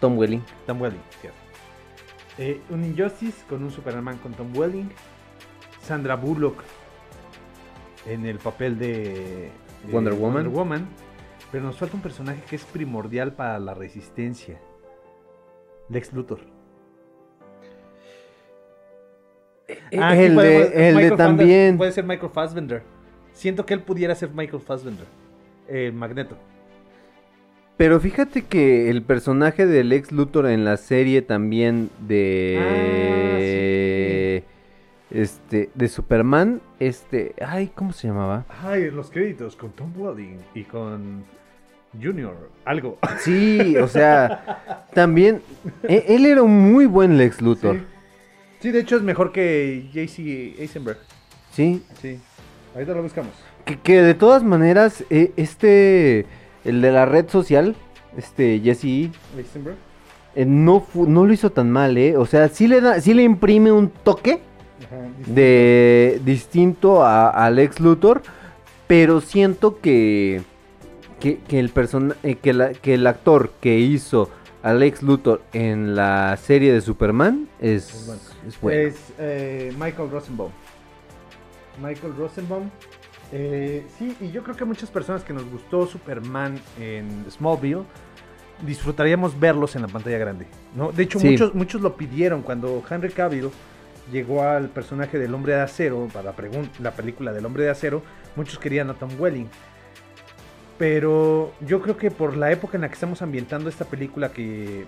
Tom 0.00 0.16
Welling. 0.18 0.42
Tom 0.66 0.80
Welling, 0.80 1.00
cierto. 1.20 1.38
Eh, 2.38 2.60
un 2.70 2.84
Injustice 2.84 3.44
con 3.48 3.62
un 3.64 3.70
Superman 3.70 4.18
con 4.18 4.32
Tom 4.32 4.56
Welling. 4.56 4.90
Sandra 5.82 6.16
Bullock 6.16 6.62
en 8.06 8.26
el 8.26 8.38
papel 8.38 8.78
de, 8.78 9.50
de 9.86 9.92
Wonder 9.92 10.14
Woman. 10.14 10.52
Woman. 10.52 10.88
Pero 11.50 11.64
nos 11.64 11.78
falta 11.78 11.96
un 11.96 12.02
personaje 12.02 12.42
que 12.48 12.56
es 12.56 12.64
primordial 12.64 13.32
para 13.32 13.58
la 13.58 13.74
resistencia. 13.74 14.60
Lex 15.88 16.12
Luthor. 16.12 16.40
Ah, 19.98 20.10
aquí 20.10 20.22
el 20.22 20.34
podemos- 20.34 20.70
de, 20.72 20.88
el 20.88 20.96
de 20.96 21.10
también. 21.16 21.76
Puede 21.78 21.92
ser 21.92 22.04
Michael 22.04 22.30
Fassbender. 22.32 22.82
Siento 23.32 23.64
que 23.66 23.74
él 23.74 23.82
pudiera 23.82 24.14
ser 24.14 24.30
Michael 24.30 24.60
Fassbender. 24.62 25.06
Magneto. 25.92 26.36
Pero 27.78 27.98
fíjate 28.00 28.42
que 28.42 28.90
el 28.90 29.02
personaje 29.02 29.64
del 29.66 29.92
ex 29.92 30.12
Luthor 30.12 30.46
en 30.48 30.64
la 30.64 30.76
serie 30.76 31.22
también 31.22 31.88
de 32.06 32.58
este 35.10 35.70
de 35.74 35.88
Superman, 35.88 36.60
este, 36.80 37.34
ay, 37.40 37.70
¿cómo 37.74 37.92
se 37.92 38.08
llamaba? 38.08 38.44
Ay, 38.62 38.90
los 38.90 39.10
créditos 39.10 39.56
con 39.56 39.70
Tom 39.70 39.92
Welling 39.96 40.38
y 40.54 40.64
con 40.64 41.24
Junior. 42.02 42.50
Algo. 42.64 42.98
Sí, 43.20 43.76
o 43.76 43.86
sea, 43.88 44.86
también 44.94 45.40
e- 45.84 46.04
él 46.08 46.26
era 46.26 46.42
un 46.42 46.72
muy 46.72 46.84
buen 46.86 47.16
Lex 47.16 47.40
Luthor. 47.40 47.76
Sí. 47.76 47.82
Sí, 48.60 48.70
de 48.72 48.80
hecho 48.80 48.96
es 48.96 49.02
mejor 49.02 49.30
que 49.32 49.88
JC 49.92 50.58
Eisenberg. 50.60 50.98
Sí, 51.52 51.80
Sí. 52.02 52.18
Ahorita 52.74 52.92
lo 52.92 53.02
buscamos. 53.02 53.32
que, 53.64 53.78
que 53.78 54.02
de 54.02 54.14
todas 54.14 54.42
maneras 54.44 55.04
eh, 55.10 55.32
este 55.36 56.26
el 56.64 56.80
de 56.80 56.92
la 56.92 57.06
red 57.06 57.28
social, 57.28 57.74
este 58.16 58.60
Jesse 58.62 59.10
Eisenberg. 59.36 59.76
eh, 60.34 60.44
no 60.44 60.86
no 60.94 61.26
lo 61.26 61.32
hizo 61.32 61.50
tan 61.50 61.70
mal, 61.70 61.96
eh, 61.98 62.16
o 62.16 62.26
sea, 62.26 62.48
sí 62.48 62.66
le 62.68 62.80
da 62.80 63.00
sí 63.00 63.14
le 63.14 63.22
imprime 63.22 63.72
un 63.72 63.88
toque 63.90 64.40
Ajá, 64.86 65.08
de 65.26 66.20
distinto 66.24 67.02
a, 67.04 67.30
al 67.30 67.58
ex 67.58 67.80
Luthor, 67.80 68.22
pero 68.86 69.20
siento 69.20 69.80
que 69.80 70.42
que, 71.20 71.38
que 71.38 71.58
el 71.58 71.70
person 71.70 72.14
eh, 72.22 72.36
que, 72.36 72.52
la- 72.52 72.72
que 72.72 72.94
el 72.94 73.06
actor 73.06 73.50
que 73.60 73.78
hizo 73.78 74.30
al 74.62 74.82
ex 74.84 75.02
Luthor 75.02 75.42
en 75.52 75.94
la 75.96 76.36
serie 76.40 76.72
de 76.72 76.80
Superman 76.80 77.48
es, 77.60 77.88
Es 77.92 78.06
bueno. 78.06 78.20
es 78.48 78.60
bueno. 78.60 78.80
Es 78.80 78.96
eh, 79.18 79.72
Michael 79.78 80.10
Rosenbaum. 80.10 80.50
Michael 81.82 82.14
Rosenbaum. 82.16 82.70
Eh, 83.32 83.86
sí, 83.98 84.16
y 84.20 84.30
yo 84.30 84.42
creo 84.42 84.56
que 84.56 84.64
muchas 84.64 84.90
personas 84.90 85.22
que 85.22 85.32
nos 85.32 85.44
gustó 85.50 85.86
Superman 85.86 86.58
en 86.80 87.26
Smallville 87.30 87.82
disfrutaríamos 88.62 89.38
verlos 89.38 89.76
en 89.76 89.82
la 89.82 89.88
pantalla 89.88 90.18
grande. 90.18 90.46
¿no? 90.74 90.92
De 90.92 91.02
hecho, 91.04 91.18
Sí. 91.20 91.30
muchos, 91.30 91.54
muchos 91.54 91.80
lo 91.82 91.96
pidieron 91.96 92.42
cuando 92.42 92.82
Henry 92.88 93.10
Cavill 93.10 93.50
llegó 94.10 94.42
al 94.42 94.68
personaje 94.70 95.18
del 95.18 95.34
Hombre 95.34 95.54
de 95.54 95.60
Acero 95.60 96.08
para 96.12 96.32
la 96.80 96.92
película 96.92 97.32
del 97.32 97.44
Hombre 97.44 97.64
de 97.64 97.70
Acero. 97.70 98.02
Muchos 98.36 98.58
querían 98.58 98.88
a 98.90 98.94
Tom 98.94 99.10
Welling. 99.18 99.48
Pero 100.78 101.52
yo 101.60 101.80
creo 101.82 101.96
que 101.96 102.10
por 102.10 102.36
la 102.36 102.52
época 102.52 102.76
en 102.76 102.82
la 102.82 102.88
que 102.88 102.94
estamos 102.94 103.20
ambientando 103.20 103.68
esta 103.68 103.84
película, 103.84 104.30
que 104.30 104.86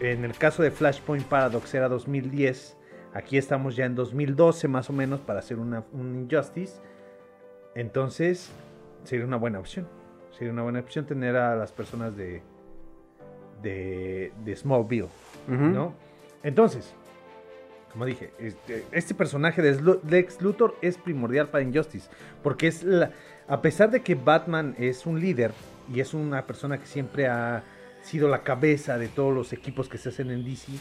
en 0.00 0.24
el 0.24 0.34
caso 0.34 0.62
de 0.62 0.70
Flashpoint 0.70 1.24
Paradox 1.24 1.74
era 1.74 1.88
2010, 1.88 2.76
aquí 3.14 3.38
estamos 3.38 3.76
ya 3.76 3.86
en 3.86 3.94
2012 3.94 4.68
más 4.68 4.90
o 4.90 4.92
menos 4.92 5.20
para 5.20 5.38
hacer 5.38 5.58
una, 5.58 5.84
un 5.92 6.14
Injustice. 6.16 6.80
Entonces, 7.76 8.50
sería 9.04 9.26
una 9.26 9.36
buena 9.36 9.60
opción. 9.60 9.86
Sería 10.36 10.52
una 10.52 10.62
buena 10.62 10.80
opción 10.80 11.06
tener 11.06 11.36
a 11.36 11.54
las 11.54 11.72
personas 11.72 12.16
de, 12.16 12.42
de, 13.62 14.32
de 14.44 14.56
Smallville. 14.56 15.08
¿no? 15.46 15.94
Entonces, 16.42 16.94
como 17.92 18.06
dije, 18.06 18.32
este, 18.38 18.84
este 18.92 19.14
personaje 19.14 19.62
de 19.62 19.98
Lex 20.08 20.40
Luthor 20.40 20.74
es 20.80 20.96
primordial 20.96 21.48
para 21.50 21.64
Injustice, 21.64 22.08
porque 22.42 22.66
es 22.66 22.82
la, 22.82 23.12
a 23.46 23.60
pesar 23.60 23.90
de 23.90 24.02
que 24.02 24.14
Batman 24.14 24.74
es 24.78 25.06
un 25.06 25.20
líder 25.20 25.52
y 25.92 26.00
es 26.00 26.14
una 26.14 26.46
persona 26.46 26.78
que 26.78 26.86
siempre 26.86 27.26
ha 27.26 27.62
sido 28.02 28.28
la 28.28 28.42
cabeza 28.42 28.98
de 28.98 29.08
todos 29.08 29.34
los 29.34 29.52
equipos 29.52 29.88
que 29.88 29.98
se 29.98 30.08
hacen 30.08 30.30
en 30.30 30.44
DC, 30.44 30.72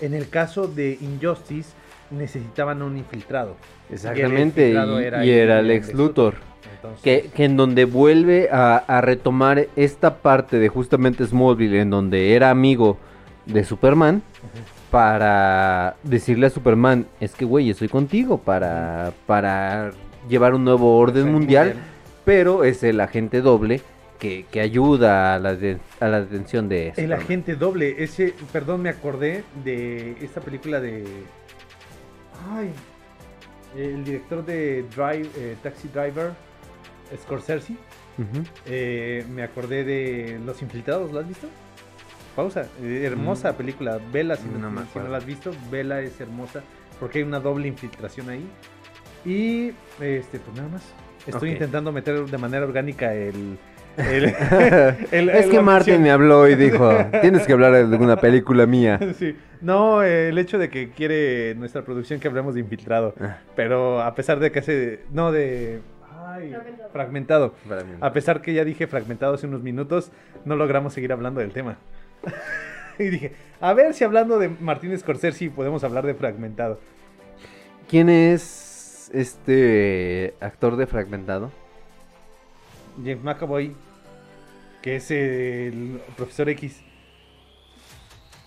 en 0.00 0.14
el 0.14 0.28
caso 0.28 0.66
de 0.66 0.98
Injustice 1.00 1.74
necesitaban 2.10 2.82
un 2.82 2.96
infiltrado. 2.96 3.56
Y 3.88 3.92
el 3.92 3.94
Exactamente, 3.94 4.68
infiltrado 4.68 5.00
y, 5.00 5.26
y 5.26 5.30
era 5.32 5.60
el 5.60 5.68
Lex 5.68 5.94
Luthor. 5.94 6.34
Entonces- 6.76 7.02
Que, 7.02 7.30
que 7.34 7.44
en 7.44 7.56
donde 7.56 7.84
vuelve 7.84 8.48
a, 8.50 8.76
a 8.76 9.00
retomar 9.00 9.66
esta 9.76 10.16
parte 10.16 10.58
de 10.58 10.68
justamente 10.68 11.26
Smallville, 11.26 11.80
en 11.80 11.90
donde 11.90 12.34
era 12.34 12.50
amigo 12.50 12.98
de 13.46 13.64
Superman, 13.64 14.22
para 14.90 15.96
decirle 16.02 16.46
a 16.46 16.50
Superman, 16.50 17.06
es 17.20 17.34
que 17.34 17.44
güey, 17.44 17.70
estoy 17.70 17.88
contigo 17.88 18.38
para, 18.38 19.12
para 19.26 19.90
llevar 20.28 20.54
un 20.54 20.64
nuevo 20.64 20.96
orden 20.98 21.32
mundial, 21.32 21.68
mundial. 21.68 21.84
pero 22.24 22.64
es 22.64 22.82
el 22.82 23.00
agente 23.00 23.40
doble 23.40 23.80
que, 24.18 24.46
que 24.50 24.60
ayuda 24.60 25.34
a 25.34 25.38
la, 25.38 25.54
de- 25.56 25.78
a 26.00 26.06
la 26.08 26.20
detención 26.20 26.68
de 26.68 26.88
El 26.88 26.94
Superman. 26.94 27.20
agente 27.20 27.56
doble, 27.56 27.96
ese, 28.04 28.34
perdón, 28.52 28.82
me 28.82 28.88
acordé 28.88 29.42
de 29.64 30.16
esta 30.22 30.40
película 30.40 30.80
de. 30.80 31.04
Ay, 32.52 32.70
el 33.76 34.04
director 34.04 34.44
de 34.44 34.82
Drive, 34.94 35.28
eh, 35.36 35.56
Taxi 35.62 35.88
Driver, 35.88 36.32
Scorsese. 37.22 37.74
Eh, 38.66 39.24
me 39.30 39.42
acordé 39.42 39.82
de 39.84 40.38
Los 40.44 40.62
Infiltrados, 40.62 41.10
¿lo 41.12 41.20
has 41.20 41.28
visto? 41.28 41.48
Pausa, 42.36 42.66
eh, 42.82 43.02
hermosa 43.04 43.52
Mm. 43.52 43.56
película. 43.56 44.00
Vela, 44.12 44.36
si 44.36 44.46
no, 44.48 44.70
No 44.70 44.82
si 44.92 44.98
la 44.98 45.16
has 45.16 45.26
visto, 45.26 45.50
Vela 45.70 46.00
es 46.00 46.20
hermosa 46.20 46.62
porque 47.00 47.18
hay 47.18 47.24
una 47.24 47.40
doble 47.40 47.68
infiltración 47.68 48.28
ahí. 48.30 48.46
Y, 49.24 49.72
este, 50.00 50.38
pues 50.38 50.56
nada 50.56 50.68
más. 50.68 50.82
Estoy 51.26 51.52
intentando 51.52 51.90
meter 51.90 52.24
de 52.26 52.38
manera 52.38 52.64
orgánica 52.66 53.14
el. 53.14 53.58
El- 53.96 54.24
el- 55.12 55.28
es 55.30 55.44
el- 55.46 55.50
que 55.50 55.60
Martin 55.60 56.02
me 56.02 56.10
habló 56.10 56.48
y 56.48 56.54
dijo, 56.54 56.90
tienes 57.20 57.46
que 57.46 57.52
hablar 57.52 57.86
de 57.88 57.96
una 57.96 58.16
película 58.16 58.66
mía. 58.66 58.98
Sí. 59.18 59.36
No, 59.60 60.02
eh, 60.02 60.28
el 60.28 60.36
hecho 60.38 60.58
de 60.58 60.68
que 60.68 60.90
quiere 60.90 61.54
nuestra 61.54 61.82
producción 61.82 62.20
que 62.20 62.28
hablemos 62.28 62.54
de 62.54 62.60
infiltrado. 62.60 63.14
Ah. 63.20 63.38
Pero 63.56 64.02
a 64.02 64.14
pesar 64.14 64.38
de 64.38 64.52
que 64.52 64.58
hace. 64.58 65.00
No, 65.10 65.32
de. 65.32 65.80
Ay, 66.26 66.54
fragmentado. 66.92 67.54
A 68.00 68.12
pesar 68.12 68.42
que 68.42 68.52
ya 68.52 68.64
dije 68.64 68.86
fragmentado 68.86 69.34
hace 69.34 69.46
unos 69.46 69.62
minutos, 69.62 70.10
no 70.44 70.56
logramos 70.56 70.92
seguir 70.92 71.12
hablando 71.12 71.40
del 71.40 71.52
tema. 71.52 71.78
y 72.98 73.04
dije, 73.04 73.32
a 73.60 73.72
ver 73.72 73.94
si 73.94 74.04
hablando 74.04 74.38
de 74.38 74.48
Martínez 74.48 75.00
Scorsese 75.00 75.48
podemos 75.50 75.82
hablar 75.84 76.04
de 76.04 76.14
fragmentado. 76.14 76.78
¿Quién 77.88 78.08
es 78.08 79.10
este 79.14 80.34
actor 80.40 80.76
de 80.76 80.86
Fragmentado? 80.86 81.52
James 82.98 83.22
McAvoy, 83.22 83.74
que 84.82 84.96
es 84.96 85.10
el 85.10 86.00
profesor 86.16 86.48
X. 86.50 86.80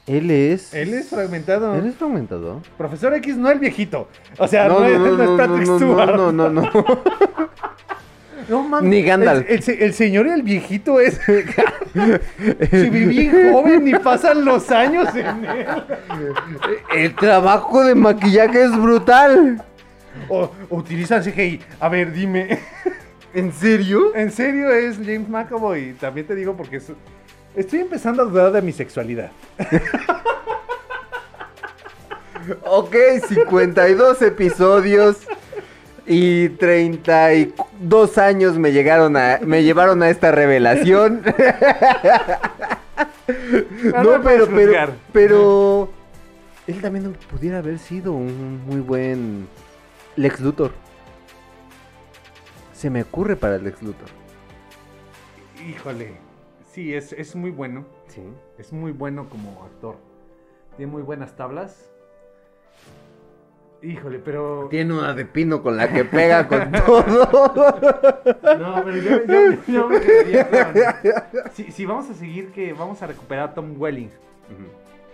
Él 0.06 0.32
es. 0.32 0.74
Él 0.74 0.94
es 0.94 1.10
fragmentado. 1.10 1.76
Él 1.76 1.88
es 1.88 1.96
fragmentado. 1.96 2.62
Profesor 2.78 3.14
X 3.16 3.36
no 3.36 3.50
el 3.52 3.60
viejito. 3.60 4.08
O 4.38 4.48
sea, 4.48 4.68
no, 4.70 4.86
es, 4.86 4.98
no 4.98 5.24
es 5.24 5.30
Patrick 5.48 5.68
no, 5.68 5.76
Stewart. 5.78 6.16
No, 6.16 6.32
no, 6.32 6.50
no. 6.50 6.62
no. 8.50 8.64
Mames. 8.64 8.90
Ni 8.90 9.02
Gandalf. 9.02 9.46
El, 9.50 9.56
el 9.58 9.64
se- 9.64 9.84
el 9.84 9.94
señor 9.94 10.28
y 10.28 10.30
el 10.30 10.44
viejito 10.44 11.00
es. 11.02 11.20
Se 12.70 12.90
bien 12.90 13.52
joven 13.52 13.88
y 13.88 13.96
pasan 13.96 14.46
los 14.46 14.70
años 14.72 15.14
en 15.16 15.44
él. 15.44 15.66
El 16.96 17.16
trabajo 17.16 17.84
de 17.84 17.96
maquillaje 17.96 18.64
es 18.64 18.78
brutal. 18.80 19.62
O 20.30 20.50
utilizan 20.70 21.22
CGI. 21.22 21.60
A 21.80 21.90
ver, 21.90 22.14
dime. 22.14 22.60
¿En 23.34 23.52
serio? 23.54 24.16
En 24.16 24.32
serio 24.32 24.72
es 24.72 24.98
James 24.98 25.28
McAvoy. 25.30 25.94
También 26.00 26.26
te 26.28 26.36
digo 26.36 26.56
porque 26.56 26.78
es- 26.78 26.92
estoy 27.56 27.80
empezando 27.82 28.22
a 28.24 28.26
dudar 28.26 28.52
de 28.52 28.62
mi 28.62 28.72
sexualidad. 28.72 29.32
Ok, 32.64 32.96
52 33.28 34.22
episodios 34.22 35.18
y 36.06 36.48
32 36.50 38.18
años 38.18 38.58
me 38.58 38.72
llegaron 38.72 39.18
a 39.18 39.40
me 39.44 39.64
llevaron 39.64 40.02
a 40.02 40.10
esta 40.10 40.32
revelación. 40.32 41.22
no 44.04 44.22
pero 44.24 44.48
pero 44.48 44.94
pero 45.12 45.90
él 46.68 46.82
también 46.82 47.14
pudiera 47.30 47.58
haber 47.58 47.80
sido 47.80 48.14
un 48.14 48.62
muy 48.66 48.80
buen 48.80 49.48
Lex 50.16 50.40
Luthor. 50.40 50.72
Se 52.78 52.92
me 52.92 53.02
ocurre 53.02 53.36
para 53.36 53.56
el 53.56 53.64
Lex 53.64 53.82
Luthor. 53.82 54.08
Híjole. 55.68 56.14
Sí, 56.72 56.94
es, 56.94 57.12
es 57.14 57.36
muy 57.36 57.50
bueno. 57.50 57.86
Sí. 58.08 58.22
Es 58.60 58.72
muy 58.72 58.92
bueno 58.92 59.28
como 59.30 59.64
actor. 59.64 59.96
Tiene 60.76 60.92
muy 60.92 61.02
buenas 61.02 61.36
tablas. 61.36 61.90
Híjole, 63.82 64.20
pero. 64.20 64.68
Tiene 64.70 64.94
una 64.94 65.14
de 65.16 65.26
pino 65.26 65.64
con 65.64 65.76
la 65.76 65.92
que 65.92 66.06
pega 66.06 66.48
con 66.48 66.72
todo. 66.86 67.28
No, 68.60 68.84
pero 68.86 68.98
yo, 68.98 69.26
yo- 69.26 69.58
yo 69.68 69.90
me 69.90 70.00
quedaría 70.00 70.48
con- 71.32 71.52
Si, 71.54 71.72
si 71.72 71.86
vamos 71.86 72.08
a 72.12 72.14
seguir 72.14 72.52
que 72.52 72.74
vamos 72.74 73.02
a 73.02 73.08
recuperar 73.08 73.50
a 73.50 73.54
Tom 73.56 73.74
Welling 73.80 74.10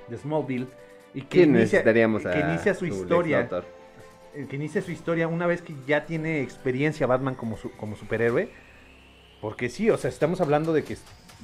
de 0.09 0.17
Smallville 0.17 0.67
y 1.13 1.21
que 1.21 1.27
¿Quién 1.27 1.49
inicia, 1.51 1.79
necesitaríamos 1.79 2.23
que 2.23 2.27
a 2.29 2.49
inicia 2.49 2.73
su 2.73 2.85
historia? 2.85 3.49
Que 4.33 4.55
inicia 4.55 4.81
su 4.81 4.91
historia 4.91 5.27
una 5.27 5.45
vez 5.47 5.61
que 5.61 5.75
ya 5.87 6.05
tiene 6.05 6.41
experiencia 6.41 7.05
Batman 7.07 7.35
como 7.35 7.57
su- 7.57 7.71
como 7.77 7.95
superhéroe 7.95 8.49
porque 9.41 9.69
sí, 9.69 9.89
o 9.89 9.97
sea, 9.97 10.09
estamos 10.09 10.41
hablando 10.41 10.73
de 10.73 10.83
que 10.83 10.97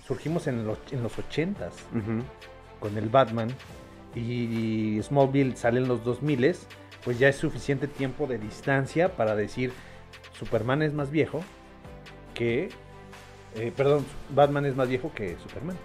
surgimos 0.08 0.48
en 0.48 0.66
los, 0.66 0.80
en 0.92 1.04
los 1.04 1.18
80s 1.18 1.74
Ujú. 1.96 2.24
con 2.80 2.98
el 2.98 3.10
Batman 3.10 3.50
y 4.16 5.00
Smallville 5.04 5.56
sale 5.56 5.80
en 5.82 5.88
los 5.88 6.04
2000 6.04 6.56
pues 7.04 7.20
ya 7.20 7.30
es 7.30 7.36
suficiente 7.38 7.88
tiempo 7.88 8.26
de 8.28 8.38
distancia 8.38 9.16
para 9.16 9.36
decir 9.36 9.72
Superman 10.34 10.82
es 10.82 10.94
más 10.94 11.12
viejo 11.12 11.42
que 12.34 12.70
eh, 13.56 13.72
perdón, 13.76 14.06
Batman 14.36 14.66
es 14.66 14.76
más 14.76 14.88
viejo 14.88 15.12
que 15.14 15.36
Superman. 15.44 15.76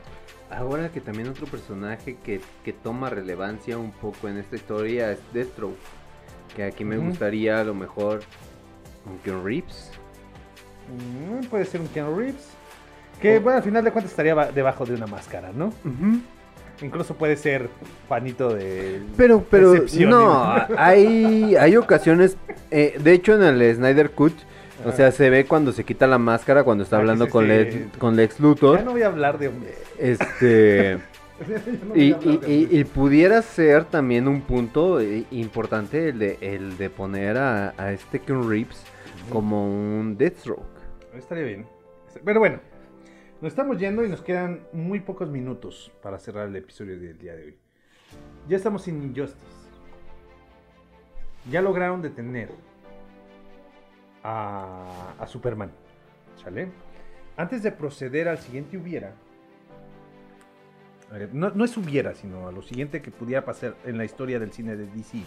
Ahora 0.51 0.91
que 0.91 1.01
también 1.01 1.29
otro 1.29 1.47
personaje 1.47 2.19
que, 2.23 2.41
que 2.63 2.73
toma 2.75 3.09
relevancia 3.11 3.79
un 3.79 3.91
poco 3.91 4.29
en 4.29 4.37
esta 4.37 4.55
historia 4.57 5.11
es 5.11 5.19
Deathstroke. 5.33 5.75
Que 6.57 6.65
aquí 6.65 6.85
me 6.85 6.97
gustaría 6.99 7.61
a 7.61 7.65
lo 7.65 7.75
mejor 7.75 8.21
un 9.07 9.19
Keanu 9.19 9.45
Reeves. 9.45 9.91
Mm, 10.89 11.47
puede 11.47 11.65
ser 11.65 11.81
un 11.81 11.89
Keanu 11.89 12.17
Reeves. 12.19 12.49
Que, 13.21 13.39
bueno, 13.39 13.59
al 13.59 13.65
final 13.65 13.83
de 13.85 13.91
cuentas 13.91 14.11
estaría 14.13 14.35
ba- 14.35 14.53
debajo 14.53 14.85
de 14.85 14.95
una 14.95 15.07
máscara, 15.07 15.51
¿no? 15.55 15.73
Incluso 16.83 17.15
puede 17.15 17.37
ser 17.37 17.69
panito 18.09 18.53
de. 18.53 19.01
Pero, 19.17 19.45
pero, 19.49 19.75
no, 20.09 20.55
hay, 20.77 21.55
hay 21.57 21.77
ocasiones, 21.77 22.37
eh, 22.71 22.99
de 23.03 23.13
hecho 23.13 23.35
en 23.35 23.43
el 23.45 23.75
Snyder 23.77 24.11
Cut, 24.11 24.35
o 24.85 24.91
sea, 24.93 25.13
se 25.13 25.31
ve 25.31 25.47
cuando 25.47 25.73
se 25.73 25.85
quita 25.85 26.07
la 26.07 26.19
máscara, 26.19 26.65
cuando 26.65 26.83
está 26.85 26.97
Ah, 26.97 26.99
hablando 27.01 27.29
con, 27.29 27.47
Lex, 27.49 27.97
con 27.99 28.17
Lex 28.17 28.41
Luthor. 28.41 28.79
Ya 28.81 28.85
no 28.85 28.91
voy 28.93 29.03
a 29.03 29.07
hablar 29.07 29.39
de. 29.39 29.51
Este. 29.99 30.99
No 31.85 31.97
y, 31.97 32.85
pudiera 32.85 33.43
ser 33.43 33.85
también 33.85 34.29
un 34.29 34.43
punto 34.43 35.01
eh, 35.01 35.25
importante 35.31 36.11
el 36.11 36.19
de, 36.19 36.39
el 36.41 36.77
de 36.77 36.91
poner 36.91 37.37
a, 37.37 37.75
a 37.77 37.93
este 37.93 38.21
Keanu 38.21 38.49
Reeves 38.49 38.85
como 39.31 39.67
un 39.67 40.17
Deathstroke. 40.17 40.65
Estaría 41.15 41.45
bien. 41.45 41.67
Pero 42.25 42.41
bueno, 42.41 42.61
nos 43.41 43.53
estamos 43.53 43.79
yendo 43.79 44.05
y 44.05 44.09
nos 44.09 44.23
quedan 44.23 44.61
muy 44.73 45.01
pocos 45.01 45.29
minutos 45.29 45.93
para 46.03 46.19
cerrar 46.19 46.49
el 46.49 46.57
episodio 46.57 46.99
del 46.99 47.19
día 47.19 47.35
de 47.35 47.45
hoy. 47.47 47.59
Ya 48.49 48.57
estamos 48.57 48.87
en 48.89 49.03
Injustice. 49.03 49.65
Ya 51.51 51.61
lograron 51.61 52.01
detener 52.01 52.51
a, 54.23 55.15
a 55.19 55.27
Superman. 55.27 55.71
¿Sale? 56.43 56.69
Antes 57.37 57.63
de 57.63 57.73
proceder 57.73 58.29
al 58.29 58.39
siguiente 58.39 58.77
hubiera. 58.77 59.15
Ver, 61.19 61.35
No, 61.35 61.51
no 61.51 61.65
es 61.65 61.77
hubiera, 61.77 62.15
sino 62.15 62.49
a 62.49 62.53
lo 62.53 62.63
siguiente 62.63 63.01
que 63.03 63.11
pudiera 63.11 63.45
pasar 63.45 63.75
en 63.85 63.99
la 63.99 64.05
historia 64.05 64.39
del 64.39 64.53
cine 64.53 64.77
de 64.77 64.87
DC. 64.87 65.19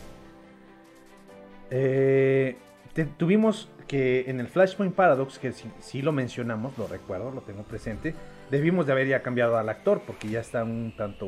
Eh, 1.70 2.58
te- 2.94 3.06
tuvimos 3.06 3.70
que 3.88 4.26
en 4.30 4.40
el 4.40 4.48
Flashpoint 4.48 4.94
Paradox, 4.96 5.40
que 5.40 5.52
sí, 5.54 5.70
sí 5.80 6.02
lo 6.02 6.12
mencionamos, 6.12 6.78
lo 6.78 6.88
recuerdo, 6.88 7.32
lo 7.32 7.42
tengo 7.42 7.64
presente, 7.64 8.14
debimos 8.52 8.86
de 8.86 8.92
haber 8.94 9.08
ya 9.08 9.22
cambiado 9.22 9.58
al 9.58 9.70
actor 9.70 10.02
porque 10.06 10.28
ya 10.30 10.40
está 10.42 10.64
un 10.64 10.94
tanto... 10.98 11.26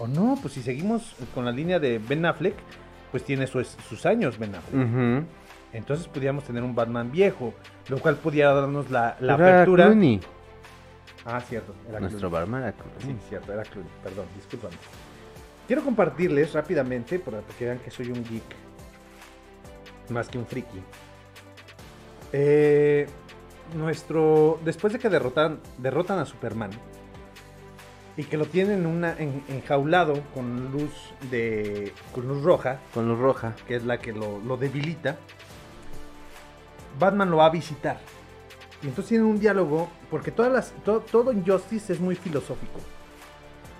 O 0.00 0.06
no, 0.06 0.38
pues 0.40 0.54
si 0.54 0.62
seguimos 0.62 1.16
con 1.34 1.44
la 1.44 1.50
línea 1.50 1.80
de 1.80 1.98
Ben 1.98 2.24
Affleck, 2.24 2.54
pues 3.10 3.24
tiene 3.24 3.46
sus, 3.48 3.66
sus 3.88 4.06
años 4.06 4.38
Ben 4.38 4.54
Affleck. 4.54 4.80
Entonces 5.72 6.06
podríamos 6.08 6.44
tener 6.44 6.62
un 6.62 6.74
Batman 6.74 7.10
viejo, 7.10 7.52
lo 7.88 7.98
cual 7.98 8.16
pudiera 8.16 8.54
darnos 8.54 8.90
la, 8.90 9.16
la 9.20 9.34
apertura. 9.34 9.86
Clooney. 9.86 10.20
Ah, 11.30 11.40
cierto. 11.42 11.74
Era 11.88 12.00
Nuestro. 12.00 12.30
Batman 12.30 12.62
era 12.62 12.72
Clooney. 12.72 13.00
Sí, 13.20 13.26
cierto, 13.28 13.52
era 13.52 13.62
Clooney. 13.62 13.90
Perdón, 14.02 14.26
discúlpame. 14.34 14.74
Quiero 15.66 15.84
compartirles 15.84 16.54
rápidamente 16.54 17.18
para 17.18 17.42
que 17.58 17.66
vean 17.66 17.78
que 17.80 17.90
soy 17.90 18.08
un 18.10 18.24
geek. 18.24 18.42
Más 20.08 20.28
que 20.28 20.38
un 20.38 20.46
friki. 20.46 20.80
Eh, 22.32 23.06
nuestro. 23.74 24.58
Después 24.64 24.94
de 24.94 24.98
que 24.98 25.10
derrotan, 25.10 25.60
derrotan 25.76 26.18
a 26.18 26.24
Superman. 26.24 26.70
Y 28.16 28.24
que 28.24 28.36
lo 28.38 28.46
tienen 28.46 28.86
una, 28.86 29.12
en- 29.18 29.44
enjaulado 29.48 30.22
con 30.34 30.72
luz 30.72 30.92
de. 31.30 31.92
con 32.14 32.26
luz 32.26 32.42
roja. 32.42 32.80
Con 32.94 33.06
luz 33.06 33.18
roja. 33.18 33.54
Que 33.66 33.76
es 33.76 33.84
la 33.84 33.98
que 33.98 34.12
lo, 34.14 34.38
lo 34.38 34.56
debilita. 34.56 35.16
Batman 36.98 37.30
lo 37.30 37.36
va 37.36 37.46
a 37.46 37.50
visitar. 37.50 37.98
Y 38.82 38.86
entonces 38.88 39.08
tienen 39.08 39.26
un 39.26 39.38
diálogo. 39.40 39.88
Porque 40.10 40.30
todas 40.30 40.52
las, 40.52 40.72
to- 40.84 41.00
todo 41.00 41.32
Injustice 41.32 41.92
es 41.92 42.00
muy 42.00 42.14
filosófico. 42.14 42.80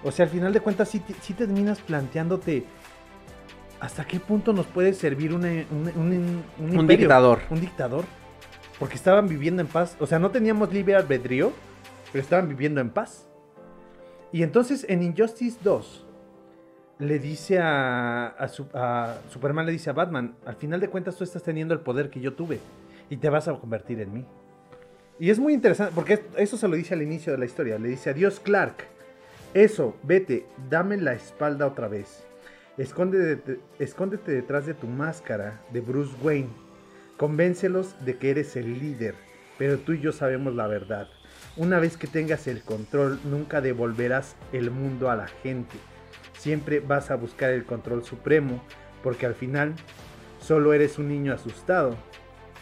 O 0.05 0.11
sea, 0.13 0.25
al 0.27 0.31
final 0.31 0.53
de 0.53 0.61
cuentas, 0.61 0.89
sí, 0.89 1.01
te- 1.01 1.15
sí 1.21 1.35
terminas 1.35 1.81
planteándote. 1.81 2.65
¿Hasta 3.81 4.05
qué 4.05 4.19
punto 4.19 4.53
nos 4.53 4.67
puede 4.67 4.93
servir 4.93 5.33
una- 5.33 5.65
un, 5.71 6.43
un- 6.59 6.87
dictador. 6.87 7.41
Un 7.51 7.61
dictador. 7.61 8.05
Porque 8.79 8.95
estaban 8.97 9.29
viviendo 9.29 9.63
en 9.63 9.69
paz. 9.69 9.97
O 10.01 10.07
sea, 10.07 10.19
no 10.19 10.31
teníamos 10.31 10.73
libre 10.73 10.95
albedrío, 10.97 11.53
pero 12.13 12.23
estaban 12.23 12.49
viviendo 12.49 12.81
en 12.81 12.91
paz. 12.91 13.29
Y 14.33 14.43
entonces 14.43 14.85
en 14.89 15.03
Injustice 15.03 15.59
2 15.65 16.05
le 16.99 17.19
dice 17.19 17.59
a, 17.61 18.27
a 18.29 18.49
Superman, 19.31 19.65
le 19.67 19.73
dice 19.73 19.91
a 19.91 19.93
Batman, 19.93 20.35
al 20.45 20.57
final 20.57 20.81
de 20.81 20.89
cuentas 20.91 21.17
tú 21.17 21.25
estás 21.25 21.43
teniendo 21.43 21.73
el 21.73 21.81
poder 21.81 22.11
que 22.11 22.21
yo 22.21 22.35
tuve 22.35 22.59
y 23.09 23.17
te 23.17 23.31
vas 23.31 23.49
a 23.49 23.55
convertir 23.55 24.01
en 24.01 24.13
mí. 24.13 24.27
Y 25.21 25.31
es 25.31 25.39
muy 25.39 25.53
interesante 25.53 25.93
porque 25.95 26.15
es- 26.15 26.21
eso 26.37 26.57
se 26.57 26.69
lo 26.69 26.77
dice 26.77 26.95
al 26.95 27.03
inicio 27.03 27.33
de 27.33 27.39
la 27.39 27.45
historia. 27.45 27.79
Le 27.79 27.89
dice, 27.89 28.11
adiós 28.11 28.41
Clark. 28.41 28.85
Eso, 29.55 29.97
vete, 30.03 30.47
dame 30.69 30.97
la 30.97 31.15
espalda 31.15 31.67
otra 31.67 31.89
vez. 31.89 32.25
Escóndete, 32.77 33.59
escóndete 33.79 34.31
detrás 34.33 34.67
de 34.67 34.75
tu 34.75 34.87
máscara 34.87 35.61
de 35.73 35.81
Bruce 35.81 36.15
Wayne. 36.23 36.51
Convéncelos 37.17 37.97
de 38.05 38.17
que 38.19 38.31
eres 38.31 38.55
el 38.55 38.79
líder, 38.79 39.15
pero 39.59 39.79
tú 39.79 39.93
y 39.95 40.01
yo 40.01 40.13
sabemos 40.13 40.55
la 40.55 40.69
verdad. 40.69 41.09
Una 41.57 41.81
vez 41.81 41.97
que 41.97 42.07
tengas 42.07 42.47
el 42.47 42.63
control, 42.63 43.19
nunca 43.25 43.61
devolverás 43.61 44.37
el 44.53 44.71
mundo 44.71 45.11
a 45.11 45.17
la 45.17 45.27
gente. 45.27 45.77
Siempre 46.37 46.79
vas 46.79 47.11
a 47.11 47.17
buscar 47.17 47.51
el 47.51 47.65
control 47.65 48.05
supremo, 48.05 48.63
porque 49.03 49.27
al 49.27 49.35
final 49.35 49.75
solo 50.39 50.73
eres 50.73 50.99
un 50.99 51.09
niño 51.09 51.33
asustado 51.33 51.97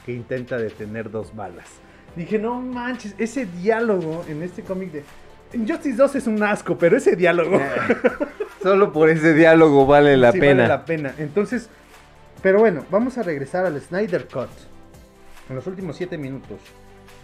que 0.07 0.13
intenta 0.13 0.57
detener 0.57 1.11
dos 1.11 1.37
balas. 1.37 1.69
Dije, 2.17 2.39
no 2.39 2.61
manches, 2.61 3.15
ese 3.19 3.45
diálogo 3.45 4.25
en 4.29 4.43
este 4.43 4.63
cómic 4.63 4.91
de... 4.91 5.05
Injustice 5.53 5.97
2 5.97 6.17
es 6.17 6.27
un 6.27 6.43
asco, 6.43 6.77
pero 6.77 6.97
ese 6.97 7.15
diálogo... 7.15 7.61
Solo 8.63 8.93
por 8.93 9.11
ese 9.11 9.35
diálogo 9.35 9.87
vale 9.87 10.17
la 10.17 10.33
sí, 10.33 10.41
pena. 10.41 10.63
Vale 10.63 10.69
la 10.69 10.85
pena. 10.85 11.15
Entonces, 11.19 11.69
pero 12.43 12.59
bueno, 12.59 12.85
vamos 12.91 13.19
a 13.19 13.23
regresar 13.23 13.67
al 13.67 13.81
Snyder 13.81 14.27
Cut. 14.27 14.49
En 15.49 15.55
los 15.55 15.67
últimos 15.67 15.97
7 15.97 16.19
minutos 16.19 16.59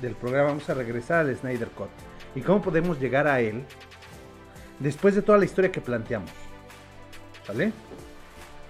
del 0.01 0.15
programa 0.15 0.51
vamos 0.51 0.69
a 0.69 0.75
regresar 0.75 1.21
al 1.21 1.35
Snyder 1.37 1.69
Cut. 1.69 1.89
¿Y 2.35 2.43
cómo 2.43 2.63
podemos 2.63 3.01
llegar 3.01 3.27
a 3.27 3.41
él 3.41 3.65
después 4.79 5.15
de 5.15 5.23
toda 5.23 5.39
la 5.39 5.47
historia 5.47 5.73
que 5.73 5.81
planteamos? 5.81 6.31
¿Vale? 7.49 7.73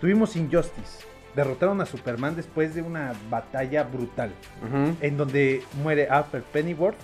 Tuvimos 0.01 0.37
Injustice. 0.37 1.12
Derrotaron 1.35 1.81
a 1.81 1.87
Superman 1.87 2.37
después 2.37 2.75
de 2.75 2.83
una 2.83 3.13
batalla 3.31 3.85
brutal. 3.85 4.31
En 5.01 5.17
donde 5.17 5.63
muere 5.83 6.09
Alfred 6.09 6.43
Pennyworth. 6.53 6.97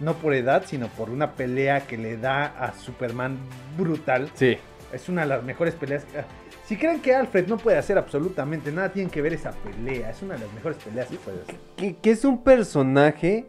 No 0.00 0.14
por 0.14 0.34
edad, 0.34 0.64
sino 0.66 0.88
por 0.88 1.10
una 1.10 1.32
pelea 1.32 1.86
que 1.86 1.96
le 1.96 2.16
da 2.16 2.46
a 2.46 2.72
Superman 2.72 3.38
brutal. 3.78 4.30
Sí. 4.34 4.56
Es 4.92 5.08
una 5.08 5.22
de 5.22 5.28
las 5.28 5.44
mejores 5.44 5.74
peleas. 5.74 6.04
que- 6.04 6.24
Si 6.64 6.76
creen 6.76 7.00
que 7.00 7.14
Alfred 7.14 7.46
no 7.48 7.56
puede 7.58 7.76
hacer 7.78 7.98
absolutamente 7.98 8.72
nada, 8.72 8.88
tienen 8.92 9.10
que 9.10 9.20
ver 9.22 9.32
esa 9.34 9.50
pelea. 9.52 10.10
Es 10.10 10.22
una 10.22 10.34
de 10.34 10.40
las 10.40 10.52
mejores 10.54 10.78
peleas 10.82 11.06
que 11.08 11.16
puede 11.16 11.42
hacer. 11.42 11.56
Que, 11.76 11.96
que 11.96 12.10
es 12.10 12.24
un 12.24 12.42
personaje 12.42 13.46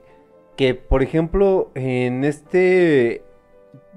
que, 0.57 0.75
por 0.75 1.01
ejemplo, 1.01 1.71
en 1.75 2.23
este. 2.23 3.23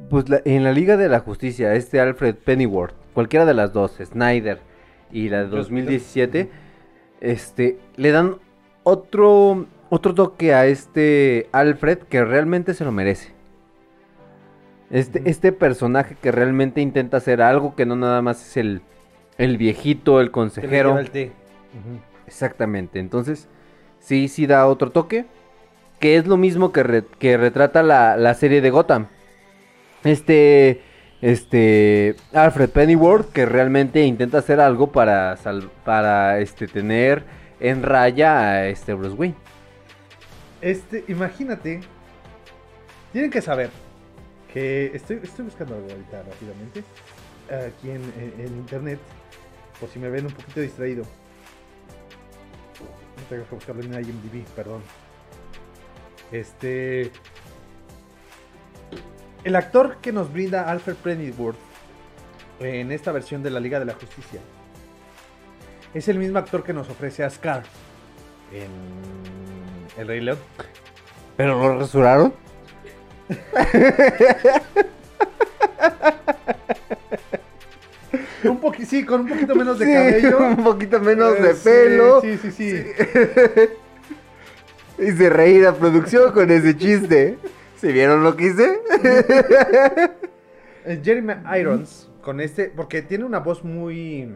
Pues 0.09 0.29
la- 0.29 0.41
en 0.45 0.63
la 0.65 0.73
Liga 0.73 0.97
de 0.97 1.09
la 1.09 1.21
Justicia, 1.21 1.75
este 1.75 2.01
Alfred 2.01 2.37
Pennyworth, 2.37 2.95
cualquiera 3.15 3.45
de 3.45 3.55
las 3.55 3.73
dos, 3.73 3.97
Snyder 4.03 4.61
y 5.13 5.29
la 5.29 5.45
de 5.45 5.49
2017, 5.49 6.51
este, 7.21 7.79
le 7.97 8.11
dan 8.11 8.37
otro, 8.83 9.67
otro 9.89 10.15
toque 10.15 10.53
a 10.55 10.67
este 10.67 11.49
Alfred 11.53 11.99
que 11.99 12.25
realmente 12.25 12.75
se 12.75 12.85
lo 12.85 12.93
merece. 12.93 13.33
Este, 14.91 15.23
este 15.25 15.51
personaje 15.53 16.17
que 16.21 16.31
realmente 16.31 16.81
intenta 16.81 17.17
hacer 17.17 17.43
algo 17.43 17.75
que 17.75 17.87
no 17.87 17.97
nada 17.97 18.23
más 18.23 18.41
es 18.47 18.57
el, 18.57 18.83
el 19.37 19.57
viejito, 19.59 20.21
el 20.21 20.31
consejero. 20.31 20.99
el 20.99 21.11
té. 21.11 21.33
Exactamente, 22.27 22.99
entonces 23.01 23.49
sí, 23.99 24.29
sí 24.29 24.47
da 24.47 24.67
otro 24.67 24.91
toque, 24.91 25.27
que 25.99 26.17
es 26.17 26.27
lo 26.27 26.37
mismo 26.37 26.71
que, 26.73 26.83
re- 26.83 27.05
que 27.19 27.37
retrata 27.37 27.83
la, 27.83 28.17
la 28.17 28.35
serie 28.35 28.61
de 28.61 28.71
Gotham. 28.71 29.07
Este, 30.05 30.83
este, 31.23 32.17
Alfred 32.33 32.71
Pennyworth, 32.71 33.33
que 33.33 33.47
realmente 33.47 34.03
intenta 34.03 34.39
hacer 34.39 34.61
algo 34.61 34.93
para, 34.93 35.37
sal- 35.37 35.71
para 35.85 36.41
este, 36.41 36.67
tener 36.69 37.25
en 37.61 37.83
raya 37.83 38.41
a 38.51 38.67
este 38.69 38.95
Bruce 38.95 39.15
Wayne. 39.17 39.35
Este, 40.61 41.05
imagínate. 41.09 41.81
Tienen 43.13 43.31
que 43.31 43.41
saber 43.41 43.71
que 44.53 44.91
estoy, 44.95 45.21
estoy 45.23 45.47
buscando 45.47 45.75
algo 45.75 45.89
ahorita 45.91 46.23
rápidamente. 46.23 46.85
Aquí 47.49 47.91
en, 47.91 48.03
en- 48.21 48.35
en 48.47 48.57
internet. 48.59 48.99
Por 49.81 49.89
si 49.89 49.99
me 49.99 50.09
ven 50.09 50.27
un 50.27 50.33
poquito 50.33 50.61
distraído. 50.61 51.05
No 53.17 53.23
tengo 53.29 53.47
que 53.49 53.55
buscarlo 53.55 53.83
en 53.83 53.93
IMDb, 53.95 54.45
perdón. 54.55 54.83
Este. 56.33 57.11
El 59.47 59.55
actor 59.55 59.99
que 60.03 60.11
nos 60.11 60.33
brinda 60.33 60.69
Alfred 60.69 60.97
Pennyworth 60.97 61.57
en 62.59 62.91
esta 62.91 63.13
versión 63.13 63.45
de 63.45 63.51
la 63.51 63.61
Liga 63.61 63.79
de 63.79 63.85
la 63.85 63.93
Justicia 63.95 64.41
es 65.95 66.09
el 66.09 66.19
mismo 66.19 66.41
actor 66.41 66.65
que 66.65 66.73
nos 66.73 66.91
ofrece 66.91 67.23
a 67.23 67.31
Scar 67.31 67.63
en 68.53 68.67
El 69.97 70.09
Rey 70.09 70.21
León. 70.21 70.39
¿Pero 71.37 71.61
lo 71.61 71.79
rasuraron? 71.79 72.35
Un 78.43 78.59
sí, 78.85 79.05
con 79.05 79.21
un 79.21 79.29
poquito 79.29 79.55
menos 79.55 79.79
de 79.79 79.87
Sí, 79.87 79.93
cabello. 79.93 80.39
un 80.39 80.65
poquito 80.65 80.99
menos 81.01 81.37
Eh, 81.39 81.43
de 81.43 81.55
sí, 81.55 81.61
pelo. 81.63 82.21
Sí, 82.21 82.37
sí, 82.43 82.51
sí. 82.51 82.85
Hice 84.99 85.31
reír 85.31 85.69
a 85.69 85.73
producción 85.75 86.33
con 86.33 86.51
ese 86.51 86.77
chiste. 86.77 87.39
¿Se 87.77 87.93
vieron 87.93 88.23
lo 88.23 88.37
que 88.37 88.47
hice? 88.47 88.81
Jeremy 91.03 91.35
Irons, 91.59 92.11
con 92.23 92.41
este, 92.41 92.73
porque 92.75 93.03
tiene 93.03 93.25
una 93.25 93.41
voz 93.41 93.65
muy... 93.65 94.35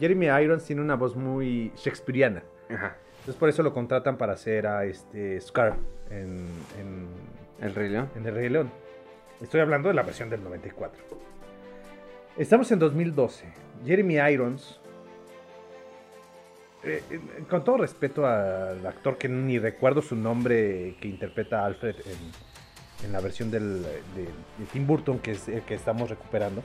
Jeremy 0.00 0.26
Irons 0.42 0.64
tiene 0.64 0.82
una 0.82 0.96
voz 0.96 1.14
muy 1.14 1.72
shakespeariana. 1.76 2.42
Entonces 2.68 3.36
por 3.36 3.48
eso 3.48 3.62
lo 3.62 3.72
contratan 3.72 4.16
para 4.16 4.32
hacer 4.32 4.66
a 4.66 4.84
este 4.84 5.40
Scar 5.40 5.76
en, 6.10 6.46
en, 6.80 7.06
El 7.60 7.74
Rey 7.74 7.90
León. 7.90 8.08
en 8.16 8.26
El 8.26 8.34
Rey 8.34 8.48
León. 8.48 8.70
Estoy 9.40 9.60
hablando 9.60 9.88
de 9.88 9.94
la 9.94 10.02
versión 10.02 10.28
del 10.28 10.42
94. 10.42 11.00
Estamos 12.36 12.72
en 12.72 12.78
2012. 12.78 13.44
Jeremy 13.84 14.14
Irons, 14.32 14.80
eh, 16.84 17.02
eh, 17.10 17.20
con 17.48 17.64
todo 17.64 17.78
respeto 17.78 18.26
al 18.26 18.84
actor 18.86 19.18
que 19.18 19.28
ni 19.28 19.58
recuerdo 19.58 20.02
su 20.02 20.16
nombre 20.16 20.96
que 21.00 21.08
interpreta 21.08 21.62
a 21.62 21.66
Alfred 21.66 21.96
en, 21.96 23.06
en 23.06 23.12
la 23.12 23.20
versión 23.20 23.50
del, 23.50 23.82
de, 23.82 23.88
de 24.24 24.66
Tim 24.72 24.86
Burton 24.86 25.18
que 25.18 25.32
es 25.32 25.48
el 25.48 25.62
que 25.62 25.74
estamos 25.74 26.10
recuperando. 26.10 26.62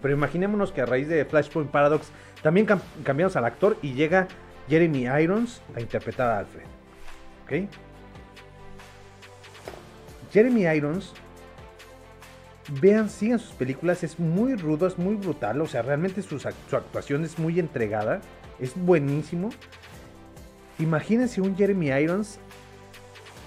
Pero 0.00 0.14
imaginémonos 0.14 0.72
que 0.72 0.80
a 0.80 0.86
raíz 0.86 1.08
de 1.08 1.24
Flashpoint 1.24 1.70
Paradox 1.70 2.10
también 2.42 2.66
cam- 2.66 2.80
cambiamos 3.04 3.36
al 3.36 3.44
actor 3.44 3.76
y 3.82 3.94
llega 3.94 4.26
Jeremy 4.68 5.06
Irons 5.22 5.62
a 5.76 5.80
interpretar 5.80 6.30
a 6.30 6.38
Alfred. 6.38 6.64
¿Ok? 7.44 7.68
Jeremy 10.32 10.62
Irons, 10.62 11.12
vean, 12.80 13.10
sigan 13.10 13.38
sus 13.38 13.52
películas, 13.52 14.02
es 14.02 14.18
muy 14.18 14.54
rudo, 14.54 14.86
es 14.86 14.98
muy 14.98 15.14
brutal, 15.14 15.60
o 15.60 15.66
sea, 15.66 15.82
realmente 15.82 16.22
sus 16.22 16.42
su 16.70 16.76
actuación 16.76 17.22
es 17.24 17.38
muy 17.38 17.60
entregada, 17.60 18.22
es 18.62 18.72
buenísimo. 18.76 19.50
Imagínense 20.78 21.40
un 21.40 21.56
Jeremy 21.56 21.88
Irons 21.90 22.38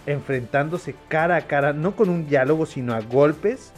enfrentándose 0.06 0.94
cara 1.08 1.38
a 1.38 1.42
cara, 1.48 1.74
no 1.74 1.96
con 1.96 2.10
un 2.10 2.28
diálogo, 2.28 2.66
sino 2.66 2.94
a 2.94 3.02
golpes, 3.02 3.72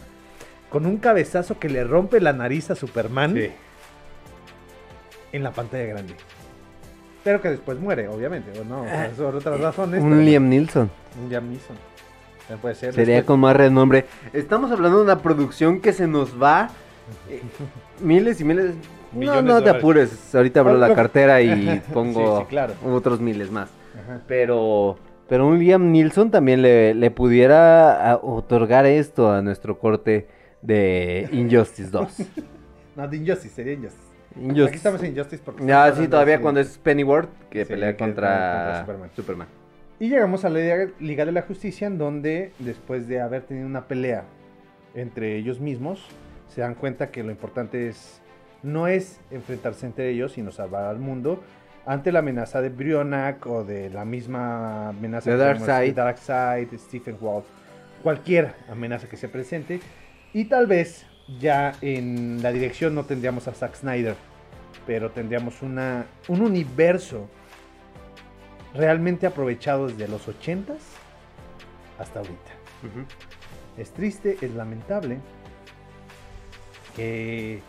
con 0.69 0.85
un 0.85 0.97
cabezazo 0.97 1.57
que 1.59 1.69
le 1.69 1.83
rompe 1.85 2.19
la 2.19 2.33
nariz 2.33 2.69
a 2.69 2.75
Superman 2.75 3.35
en 5.31 5.43
la 5.43 5.51
pantalla 5.51 5.85
grande. 5.85 6.15
Pero 7.23 7.41
que 7.41 7.49
después 7.49 7.79
muere, 7.79 8.07
obviamente, 8.07 8.57
o 8.59 8.63
no, 8.63 8.85
Ah, 8.87 9.07
por 9.15 9.35
otras 9.35 9.59
razones. 9.59 10.01
Un 10.01 10.25
Liam 10.25 10.47
Neeson. 10.49 10.89
Un 11.21 11.29
Liam 11.29 11.49
Neeson. 11.49 11.75
También 12.39 12.59
puede 12.61 12.75
ser. 12.75 12.93
Sería 12.93 13.15
después- 13.15 13.27
con 13.27 13.39
más 13.41 13.55
renombre. 13.55 14.05
Estamos 14.33 14.71
hablando 14.71 14.97
de 14.99 15.03
una 15.03 15.21
producción 15.21 15.81
que 15.81 15.91
se 15.93 16.07
nos 16.07 16.41
va 16.41 16.69
eh, 17.29 17.41
miles 18.01 18.39
y 18.39 18.43
miles. 18.45 18.75
No, 19.13 19.19
Millones 19.19 19.43
no 19.43 19.53
de 19.55 19.59
te 19.61 19.65
dólares. 19.67 19.81
apures. 19.83 20.35
Ahorita 20.35 20.59
abro 20.59 20.77
la 20.77 20.93
cartera 20.93 21.41
y 21.41 21.81
pongo 21.93 22.41
sí, 22.41 22.45
claro. 22.49 22.73
otros 22.85 23.19
miles 23.21 23.49
más. 23.51 23.69
Ajá. 24.03 24.21
Pero, 24.27 24.97
pero 25.29 25.47
un 25.47 25.57
Liam 25.59 25.91
Neeson 25.91 26.29
también 26.31 26.61
le, 26.61 26.93
le 26.93 27.11
pudiera 27.11 28.11
ah, 28.11 28.19
otorgar 28.21 28.85
esto 28.85 29.31
a 29.31 29.41
nuestro 29.41 29.79
corte 29.79 30.27
de 30.61 31.27
Injustice 31.31 31.89
2. 31.91 32.17
No, 32.97 33.07
de 33.07 33.15
Injustice, 33.17 33.53
sería 33.53 33.73
Injustice. 33.73 34.07
Injustice. 34.35 34.67
Aquí 34.69 34.75
estamos 34.77 35.03
en 35.03 35.11
Injustice 35.11 35.41
porque. 35.45 35.63
Ya, 35.63 35.85
estamos 35.87 36.03
sí, 36.05 36.09
todavía 36.09 36.33
así. 36.35 36.41
cuando 36.41 36.59
es 36.61 36.77
Pennyworth 36.79 37.29
que 37.51 37.63
Sí, 37.63 37.69
pelea 37.69 37.91
que- 37.91 37.97
contra, 38.03 38.83
contra 38.87 39.11
Superman. 39.15 39.47
Y 39.99 40.09
llegamos 40.09 40.43
a 40.45 40.49
la 40.49 40.59
Liga 40.99 41.25
de 41.25 41.31
la 41.31 41.43
Justicia, 41.43 41.85
en 41.85 41.99
donde, 41.99 42.53
después 42.57 43.07
de 43.07 43.21
haber 43.21 43.43
tenido 43.43 43.67
una 43.67 43.87
pelea 43.87 44.23
entre 44.95 45.37
ellos 45.37 45.59
mismos, 45.59 46.03
se 46.47 46.61
dan 46.61 46.73
cuenta 46.73 47.11
que 47.11 47.21
lo 47.23 47.29
importante 47.29 47.87
es 47.87 48.19
no 48.63 48.87
es 48.87 49.19
enfrentarse 49.31 49.85
entre 49.85 50.09
ellos, 50.09 50.33
sino 50.33 50.51
salvar 50.51 50.85
al 50.85 50.99
mundo 50.99 51.43
ante 51.85 52.11
la 52.11 52.19
amenaza 52.19 52.61
de 52.61 52.69
Brionac 52.69 53.45
o 53.47 53.63
de 53.63 53.89
la 53.89 54.03
misma 54.03 54.89
amenaza 54.89 55.31
De 55.31 55.37
Darkseid. 55.93 56.67
Stephen 56.77 57.17
Wall, 57.21 57.43
cualquier 58.03 58.55
amenaza 58.69 59.07
que 59.07 59.15
se 59.15 59.29
presente. 59.29 59.79
Y 60.33 60.45
tal 60.45 60.67
vez 60.67 61.05
ya 61.39 61.73
en 61.81 62.43
la 62.43 62.51
dirección 62.51 62.93
no 62.93 63.05
tendríamos 63.05 63.47
a 63.47 63.53
Zack 63.53 63.75
Snyder, 63.75 64.15
pero 64.85 65.11
tendríamos 65.11 65.61
una, 65.61 66.05
un 66.27 66.41
universo 66.41 67.29
realmente 68.73 69.25
aprovechado 69.25 69.87
desde 69.87 70.09
los 70.09 70.27
80s 70.27 70.77
hasta 71.99 72.19
ahorita. 72.19 72.51
Es 73.77 73.91
triste, 73.91 74.37
es 74.41 74.51
lamentable 74.51 75.19
que 76.95 77.61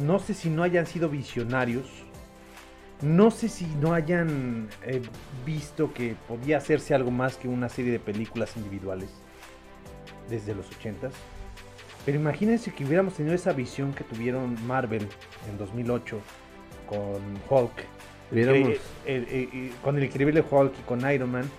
no 0.00 0.18
sé 0.18 0.34
si 0.34 0.50
no 0.50 0.62
hayan 0.62 0.86
sido 0.86 1.08
visionarios, 1.08 1.86
no 3.02 3.30
sé 3.30 3.48
si 3.48 3.66
no 3.80 3.94
hayan 3.94 4.68
eh, 4.84 5.00
visto 5.46 5.92
que 5.92 6.16
podía 6.28 6.58
hacerse 6.58 6.94
algo 6.94 7.10
más 7.10 7.36
que 7.36 7.48
una 7.48 7.68
serie 7.68 7.92
de 7.92 7.98
películas 7.98 8.56
individuales 8.56 9.10
desde 10.28 10.54
los 10.54 10.66
80s. 10.70 11.12
Pero 12.04 12.18
imagínense 12.18 12.72
que 12.72 12.84
hubiéramos 12.84 13.14
tenido 13.14 13.34
esa 13.34 13.52
visión 13.52 13.92
que 13.92 14.04
tuvieron 14.04 14.56
Marvel 14.66 15.06
en 15.48 15.58
2008 15.58 16.18
con 16.88 17.20
Hulk 17.48 17.84
eh, 18.32 18.78
eh, 19.06 19.72
con 19.82 19.96
el 19.98 20.04
increíble 20.04 20.44
Hulk 20.48 20.72
y 20.78 20.82
con 20.82 21.10
Iron 21.10 21.30
Man. 21.30 21.50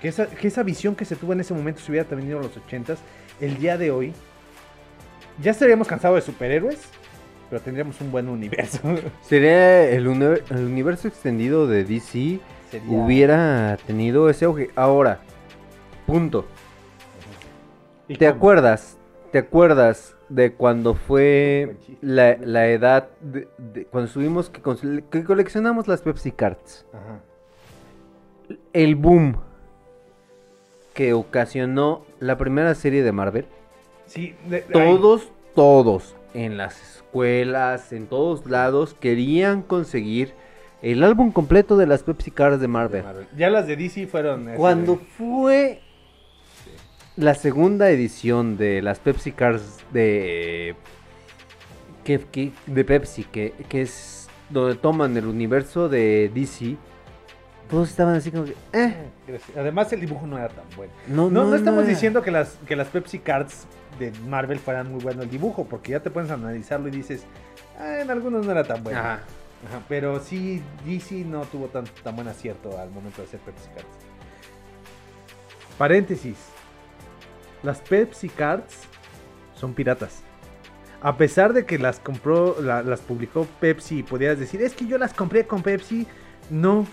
Que 0.00 0.08
esa, 0.08 0.26
que 0.26 0.48
esa 0.48 0.62
visión 0.62 0.96
que 0.96 1.04
se 1.04 1.16
tuvo 1.16 1.34
en 1.34 1.40
ese 1.40 1.52
momento 1.52 1.80
se 1.80 1.90
hubiera 1.90 2.08
tenido 2.08 2.38
en 2.38 2.44
los 2.44 2.56
80s, 2.56 2.96
el 3.40 3.58
día 3.58 3.76
de 3.76 3.90
hoy, 3.90 4.14
ya 5.42 5.50
estaríamos 5.50 5.86
cansados 5.86 6.16
de 6.16 6.32
superhéroes, 6.32 6.78
pero 7.50 7.60
tendríamos 7.60 8.00
un 8.00 8.10
buen 8.12 8.28
universo. 8.28 8.78
Sería 9.22 9.90
el, 9.90 10.06
uni- 10.08 10.40
el 10.50 10.64
universo 10.64 11.08
extendido 11.08 11.66
de 11.66 11.84
DC 11.84 12.38
Sería- 12.70 12.88
hubiera 12.90 13.76
tenido 13.86 14.30
ese 14.30 14.44
auge. 14.46 14.70
Ahora, 14.76 15.20
punto. 16.06 16.46
¿Y 18.08 18.14
¿Te 18.16 18.26
cómo? 18.26 18.36
acuerdas? 18.36 18.96
¿Te 19.32 19.38
acuerdas 19.38 20.16
de 20.28 20.52
cuando 20.52 20.94
fue 20.94 21.76
la, 22.00 22.36
la 22.38 22.68
edad 22.68 23.08
de, 23.20 23.48
de- 23.58 23.84
cuando 23.86 24.06
estuvimos 24.08 24.48
que, 24.50 24.60
que 25.10 25.24
coleccionamos 25.24 25.86
las 25.88 26.02
Pepsi 26.02 26.30
Cards? 26.32 26.86
Ajá. 26.92 27.20
El 28.72 28.96
boom 28.96 29.36
que 30.94 31.12
ocasionó 31.12 32.04
la 32.18 32.36
primera 32.38 32.74
serie 32.74 33.02
de 33.02 33.12
Marvel. 33.12 33.46
Sí, 34.06 34.34
de- 34.48 34.62
Todos, 34.62 35.28
todos, 35.54 36.16
en 36.34 36.56
las 36.56 36.96
escuelas, 36.96 37.92
en 37.92 38.06
todos 38.06 38.46
lados, 38.46 38.94
querían 38.98 39.62
conseguir 39.62 40.32
el 40.82 41.02
álbum 41.02 41.30
completo 41.32 41.76
de 41.76 41.86
las 41.86 42.02
Pepsi 42.02 42.30
Cards 42.30 42.60
de 42.60 42.68
Marvel. 42.68 43.04
ya 43.36 43.50
las 43.50 43.66
de 43.66 43.76
DC 43.76 44.06
fueron. 44.06 44.48
Cuando 44.56 44.92
de- 44.96 44.98
fue 45.18 45.80
la 47.16 47.34
segunda 47.34 47.90
edición 47.90 48.56
de 48.56 48.80
las 48.82 48.98
Pepsi 48.98 49.32
Cards 49.32 49.78
de 49.92 50.74
que, 52.04 52.18
que- 52.20 52.52
de 52.66 52.84
Pepsi, 52.84 53.24
que, 53.24 53.52
que 53.68 53.82
es 53.82 54.28
donde 54.48 54.74
toman 54.76 55.16
el 55.16 55.26
universo 55.26 55.88
de 55.88 56.30
DC, 56.34 56.76
todos 57.70 57.88
estaban 57.90 58.14
así 58.16 58.30
como 58.30 58.44
que, 58.46 58.54
eh, 58.72 58.94
Además, 59.56 59.92
el 59.92 60.00
dibujo 60.00 60.26
no 60.26 60.36
era 60.38 60.48
tan 60.48 60.64
bueno. 60.76 60.92
No, 61.06 61.30
No, 61.30 61.44
no, 61.44 61.50
no, 61.50 61.56
estamos 61.56 61.80
era. 61.84 61.90
diciendo 61.90 62.22
que 62.22 62.30
las, 62.30 62.58
que 62.66 62.74
las 62.76 62.88
Pepsi 62.88 63.18
Cards 63.20 63.64
de 63.98 64.12
Marvel 64.28 64.58
fueran 64.58 64.90
muy 64.90 65.00
bueno 65.02 65.22
el 65.22 65.30
dibujo, 65.30 65.64
porque 65.66 65.92
ya 65.92 66.00
te 66.00 66.10
puedes 66.10 66.30
analizarlo 66.30 66.88
y 66.88 66.90
dices, 66.90 67.22
"Ah, 67.78 68.00
en 68.00 68.10
algunos 68.10 68.44
no 68.44 68.52
era 68.52 68.64
tan 68.64 68.82
bueno. 68.82 68.98
Ajá. 68.98 69.20
Ajá, 69.68 69.82
pero 69.88 70.20
sí, 70.20 70.62
DC 70.86 71.24
no 71.26 71.42
tuvo 71.42 71.66
tan, 71.66 71.84
tan 72.02 72.16
buen 72.16 72.26
acierto 72.28 72.78
al 72.78 72.90
momento 72.90 73.20
de 73.22 73.28
hacer 73.28 73.40
Pepsi 73.40 73.68
Cards. 73.74 73.86
Paréntesis. 75.78 76.36
Las 77.62 77.78
Pepsi 77.80 78.28
Cards 78.28 78.74
son 79.54 79.74
piratas. 79.74 80.22
A 81.02 81.16
pesar 81.16 81.52
de 81.52 81.64
que 81.64 81.78
las 81.78 81.98
compró, 82.00 82.56
la- 82.60 82.82
las 82.82 83.00
publicó 83.00 83.46
Pepsi 83.60 83.98
y 83.98 84.02
podías 84.02 84.38
decir, 84.38 84.62
es 84.62 84.74
que 84.74 84.86
yo 84.86 84.98
las 84.98 85.14
compré 85.14 85.46
con 85.46 85.62
Pepsi, 85.62 86.06
no. 86.50 86.86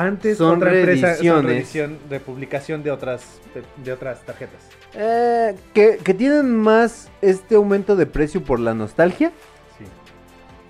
Antes 0.00 0.38
Son 0.38 0.58
otra 0.58 0.72
empresa 0.78 1.16
son 1.16 1.44
reedición, 1.44 1.98
republicación 2.08 2.84
de 2.84 2.92
otras, 2.92 3.40
de 3.84 3.92
otras 3.92 4.20
tarjetas. 4.24 4.68
eh, 4.94 5.56
que, 5.74 5.98
que 6.04 6.14
tienen 6.14 6.56
más 6.56 7.10
este 7.20 7.56
aumento 7.56 7.96
de 7.96 8.06
precio 8.06 8.42
por 8.44 8.60
la 8.60 8.74
nostalgia. 8.74 9.32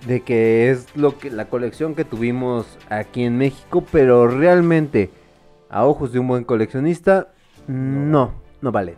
De 0.07 0.21
que 0.21 0.71
es 0.71 0.87
lo 0.95 1.17
que 1.19 1.29
la 1.29 1.45
colección 1.45 1.93
que 1.93 2.05
tuvimos 2.05 2.77
aquí 2.89 3.23
en 3.25 3.37
México, 3.37 3.83
pero 3.91 4.27
realmente 4.27 5.11
a 5.69 5.85
ojos 5.85 6.11
de 6.13 6.19
un 6.19 6.27
buen 6.27 6.43
coleccionista, 6.45 7.27
no, 7.67 8.33
no 8.61 8.71
vale. 8.71 8.95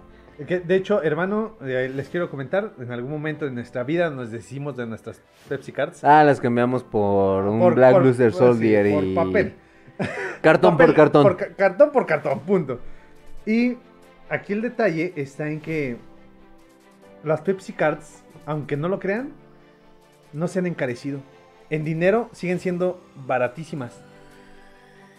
Que, 0.48 0.60
de 0.60 0.76
hecho, 0.76 1.02
hermano, 1.04 1.58
eh, 1.62 1.92
les 1.94 2.08
quiero 2.08 2.30
comentar, 2.30 2.74
en 2.80 2.92
algún 2.92 3.12
momento 3.12 3.46
de 3.46 3.52
nuestra 3.52 3.84
vida 3.84 4.10
nos 4.12 4.32
deshicimos 4.32 4.78
de 4.78 4.86
nuestras 4.86 5.20
Pepsi 5.50 5.72
Cards. 5.72 6.04
Ah, 6.04 6.24
las 6.24 6.40
cambiamos 6.40 6.84
por 6.84 7.46
un 7.46 7.60
Por- 7.60 7.76
Black 7.76 7.94
por- 7.94 8.06
Luster 8.06 8.32
sí, 8.32 8.38
Soldier 8.38 8.94
por 8.94 9.26
papel. 9.26 9.56
Cartón 10.42 10.78
por 10.78 10.94
cartón. 10.94 11.24
Por 11.24 11.38
ca- 11.38 11.54
cartón 11.56 11.92
por 11.92 12.06
cartón, 12.06 12.40
punto. 12.42 12.80
Y 13.46 13.78
aquí 14.30 14.54
el 14.54 14.62
detalle 14.62 15.14
está 15.16 15.48
en 15.50 15.60
que 15.62 15.98
las 17.24 17.42
Pepsi 17.42 17.74
Cards, 17.74 18.24
aunque 18.46 18.78
no 18.78 18.88
lo 18.88 19.00
crean, 19.00 19.32
no 20.34 20.48
se 20.48 20.60
han 20.60 20.66
encarecido. 20.68 21.20
En 21.70 21.84
dinero 21.86 22.30
siguen 22.34 22.60
siendo 22.60 23.02
baratísimas. 23.28 23.94
A, 23.98 24.04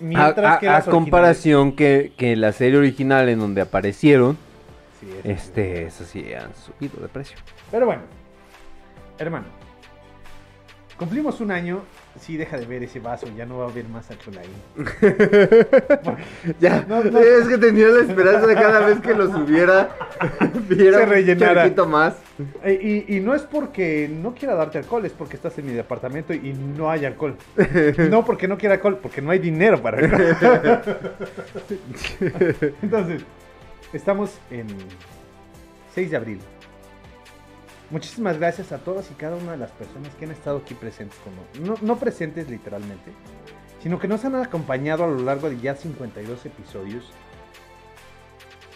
Mientras 0.04 0.56
a- 0.56 0.58
que 0.58 0.68
a 0.68 0.72
las 0.72 0.86
originales- 0.88 0.90
comparación 0.90 1.76
que, 1.76 2.12
que 2.16 2.34
la 2.36 2.52
serie 2.52 2.78
original 2.78 3.28
en 3.28 3.38
donde 3.38 3.60
aparecieron, 3.60 4.36
Sí, 5.00 5.06
eso 5.10 5.22
sí. 5.22 5.30
este, 5.30 5.84
eso 5.86 6.04
sí 6.04 6.34
han 6.34 6.54
subido 6.54 7.00
de 7.00 7.08
precio. 7.08 7.36
Pero 7.70 7.86
bueno, 7.86 8.02
hermano, 9.18 9.46
cumplimos 11.02 11.40
un 11.40 11.50
año. 11.50 11.82
Sí, 12.20 12.36
deja 12.36 12.58
de 12.58 12.66
ver 12.66 12.82
ese 12.82 13.00
vaso, 13.00 13.26
ya 13.36 13.44
no 13.46 13.58
va 13.58 13.64
a 13.66 13.68
haber 13.70 13.88
más 13.88 14.08
alcohol 14.10 14.38
ahí. 14.38 14.84
Ya, 16.60 16.84
No, 16.88 17.02
no. 17.02 17.18
es 17.18 17.48
que 17.48 17.58
tenía 17.58 17.88
la 17.88 18.00
esperanza 18.02 18.46
de 18.46 18.54
cada 18.54 18.86
vez 18.86 19.00
que 19.00 19.14
lo 19.14 19.30
subiera, 19.32 19.90
viera 20.68 20.98
Se 20.98 21.04
un 21.04 21.10
rellenara. 21.10 21.54
charquito 21.62 21.86
más. 21.86 22.14
Eh, 22.62 23.04
Y, 23.08 23.16
y 23.16 23.20
no 23.20 23.34
es 23.34 23.42
porque 23.42 24.08
no 24.12 24.34
quiera 24.34 24.54
darte 24.54 24.78
alcohol, 24.78 25.04
es 25.06 25.12
porque 25.12 25.36
estás 25.36 25.56
en 25.58 25.66
mi 25.66 25.72
departamento 25.72 26.32
y 26.34 26.52
no 26.52 26.90
hay 26.90 27.04
alcohol. 27.04 27.36
No 28.10 28.24
porque 28.24 28.46
no 28.46 28.56
quiera 28.58 28.74
alcohol, 28.76 28.98
porque 29.02 29.20
no 29.22 29.30
hay 29.30 29.38
dinero 29.38 29.80
para 29.82 29.98
alcohol. 29.98 30.82
Entonces, 32.82 33.22
estamos 33.92 34.38
en 34.50 34.66
6 35.94 36.10
de 36.10 36.16
abril. 36.16 36.40
Muchísimas 37.92 38.38
gracias 38.38 38.72
a 38.72 38.78
todas 38.78 39.10
y 39.10 39.14
cada 39.14 39.36
una 39.36 39.52
de 39.52 39.58
las 39.58 39.70
personas 39.70 40.14
que 40.14 40.24
han 40.24 40.30
estado 40.30 40.56
aquí 40.56 40.72
presentes 40.72 41.18
con 41.18 41.36
nosotros. 41.36 41.82
No, 41.82 41.86
no 41.86 42.00
presentes 42.00 42.48
literalmente, 42.48 43.12
sino 43.82 43.98
que 43.98 44.08
nos 44.08 44.24
han 44.24 44.34
acompañado 44.34 45.04
a 45.04 45.08
lo 45.08 45.18
largo 45.18 45.50
de 45.50 45.60
ya 45.60 45.76
52 45.76 46.46
episodios. 46.46 47.04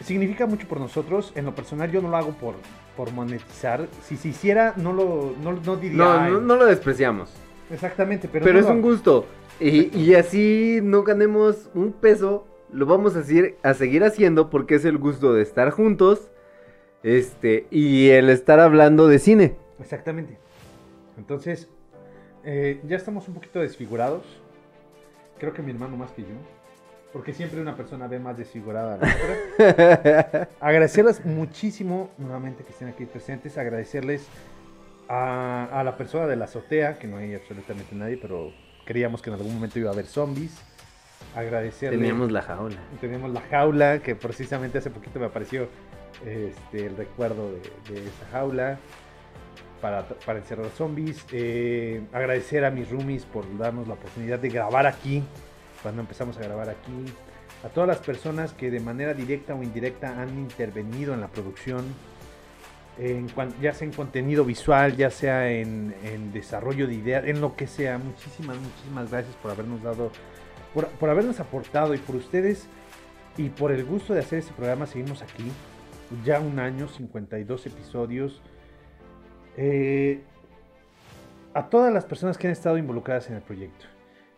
Significa 0.05 0.45
mucho 0.45 0.69
por 0.69 0.79
nosotros. 0.79 1.33
En 1.35 1.47
lo 1.47 1.55
personal 1.55 1.91
yo 1.91 2.03
no 2.03 2.11
lo 2.11 2.17
hago 2.19 2.33
por, 2.33 2.57
por 2.95 3.11
monetizar. 3.11 3.89
Si 4.03 4.19
se 4.19 4.29
hiciera, 4.29 4.75
no 4.77 4.93
lo 4.93 5.35
no, 5.43 5.53
no 5.53 5.77
diría... 5.77 5.97
No, 5.97 6.29
no, 6.29 6.41
no 6.43 6.57
lo 6.57 6.67
despreciamos. 6.67 7.33
Exactamente, 7.71 8.29
pero, 8.31 8.45
Pero, 8.45 8.59
es 8.59 8.67
lo 8.67 8.73
un 8.73 8.83
gusto. 8.83 9.25
Y, 9.59 9.97
y 9.97 10.15
así 10.15 10.81
no 10.83 11.05
ganemos 11.05 11.71
un 11.73 11.93
peso, 11.93 12.47
lo 12.71 12.85
vamos 12.85 13.17
a, 13.17 13.23
seguir, 13.25 13.57
a 13.63 13.73
seguir 13.73 14.05
haciendo 14.05 14.51
porque 14.51 14.75
es 14.75 14.85
el 14.85 14.99
gusto 14.99 15.33
de 15.33 15.43
estar 15.43 15.71
juntos. 15.71 16.29
Este, 17.03 17.67
y 17.71 18.09
el 18.11 18.31
estar 18.31 18.61
hablando 18.61 19.07
de 19.09 19.19
cine. 19.19 19.57
Exactamente. 19.79 20.39
Entonces, 21.17 21.69
eh, 22.45 22.81
ya 22.87 22.97
estamos 22.97 23.29
un 23.29 23.35
poquito 23.35 23.61
desfigurados. 23.61 24.25
Creo 25.39 25.53
que 25.53 25.63
mi 25.63 25.71
hermano 25.71 25.97
más 25.97 26.13
que 26.13 26.23
yo. 26.23 26.29
Porque 27.13 27.33
siempre 27.33 27.61
una 27.61 27.77
persona 27.77 28.09
ve 28.09 28.19
más 28.19 28.37
desfigurada 28.37 28.95
a 28.95 28.99
la 28.99 29.15
otra. 29.15 30.49
Agradecerles 30.61 31.25
muchísimo 31.25 32.11
nuevamente 32.19 32.65
que 32.65 32.71
estén 32.71 32.89
aquí 32.89 33.07
presentes. 33.07 33.57
Agradecerles 33.57 34.27
a, 35.09 35.69
a 35.73 35.85
la 35.85 35.97
persona 35.97 36.27
de 36.27 36.37
la 36.37 36.45
azotea, 36.45 36.99
que 36.99 37.07
no 37.07 37.17
hay 37.17 37.35
absolutamente 37.35 37.95
nadie, 37.95 38.19
pero 38.21 38.53
creíamos 38.85 39.23
que 39.23 39.31
en 39.31 39.37
algún 39.37 39.55
momento 39.55 39.79
iba 39.79 39.91
a 39.91 39.93
haber 39.93 40.07
zombies. 40.07 40.61
Agradecerle. 41.35 41.99
Teníamos 41.99 42.33
la 42.33 42.43
jaula. 42.43 42.77
Tenemos 43.01 43.31
la 43.31 43.41
jaula, 43.43 43.99
que 44.01 44.15
precisamente 44.15 44.79
hace 44.79 44.91
poquito 44.91 45.19
me 45.19 45.27
apareció 45.27 45.69
este, 46.25 46.87
el 46.87 46.97
recuerdo 46.97 47.51
de, 47.51 47.61
de 47.93 48.07
esa 48.07 48.27
jaula 48.33 48.79
para, 49.81 50.07
para 50.09 50.39
encerrar 50.39 50.69
zombies. 50.71 51.25
Eh, 51.33 52.03
agradecer 52.13 52.65
a 52.65 52.71
mis 52.71 52.91
roomies 52.91 53.25
por 53.25 53.45
darnos 53.59 53.87
la 53.89 53.95
oportunidad 53.95 54.39
de 54.39 54.49
grabar 54.49 54.87
aquí, 54.87 55.23
cuando 55.83 56.01
empezamos 56.01 56.37
a 56.39 56.41
grabar 56.41 56.71
aquí. 56.71 57.13
A 57.65 57.69
todas 57.69 57.89
las 57.89 57.99
personas 57.99 58.53
que 58.53 58.71
de 58.71 58.81
manera 58.81 59.15
directa 59.15 59.55
o 59.55 59.63
indirecta 59.63 60.21
han 60.21 60.39
intervenido 60.39 61.15
en 61.15 61.21
la 61.21 61.29
producción, 61.29 61.85
ya 63.61 63.75
sea 63.75 63.87
en 63.87 63.93
contenido 63.93 64.45
visual, 64.45 64.97
ya 64.97 65.11
sea 65.11 65.51
en, 65.51 65.95
en 66.03 66.33
desarrollo 66.33 66.87
de 66.87 66.95
ideas, 66.95 67.25
en 67.27 67.41
lo 67.41 67.57
que 67.57 67.67
sea. 67.67 67.99
Muchísimas, 67.99 68.57
muchísimas 68.59 69.11
gracias 69.11 69.35
por 69.37 69.51
habernos 69.51 69.83
dado, 69.83 70.11
por, 70.73 70.89
por 70.89 71.11
habernos 71.11 71.41
aportado 71.41 71.95
y 71.95 71.99
por 71.99 72.17
ustedes 72.17 72.67
y 73.37 73.49
por 73.49 73.73
el 73.73 73.85
gusto 73.85 74.15
de 74.15 74.21
hacer 74.21 74.39
este 74.39 74.53
programa. 74.53 74.87
Seguimos 74.87 75.23
aquí, 75.23 75.51
ya 76.25 76.41
un 76.41 76.59
año, 76.59 76.89
52 76.89 77.67
episodios. 77.67 78.43
Eh, 79.57 80.21
a 81.55 81.69
todas 81.69 81.93
las 81.93 82.05
personas 82.05 82.37
que 82.37 82.47
han 82.47 82.53
estado 82.53 82.79
involucradas 82.79 83.29
en 83.31 83.37
el 83.37 83.43
proyecto. 83.43 83.87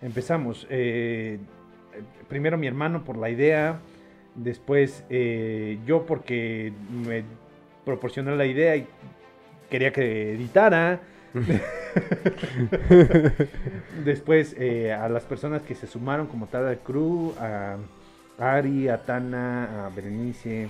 Empezamos. 0.00 0.66
eh, 0.70 1.38
primero 2.28 2.56
mi 2.56 2.68
hermano 2.68 3.04
por 3.04 3.16
la 3.16 3.28
idea, 3.28 3.80
después 4.36 5.04
eh, 5.10 5.78
yo 5.84 6.06
porque 6.06 6.72
me 7.04 7.24
proporcionó 7.84 8.36
la 8.36 8.46
idea 8.46 8.76
y 8.76 8.86
quería 9.68 9.92
que 9.92 10.34
editara. 10.34 11.00
Después 14.04 14.56
a 14.56 15.08
las 15.08 15.24
personas 15.24 15.62
que 15.62 15.74
se 15.74 15.86
sumaron 15.86 16.26
como 16.26 16.46
tal 16.46 16.66
al 16.66 16.78
crew, 16.78 17.34
a 17.38 17.76
Ari, 18.38 18.88
a 18.88 19.04
Tana, 19.04 19.86
a 19.86 19.90
Berenice, 19.90 20.68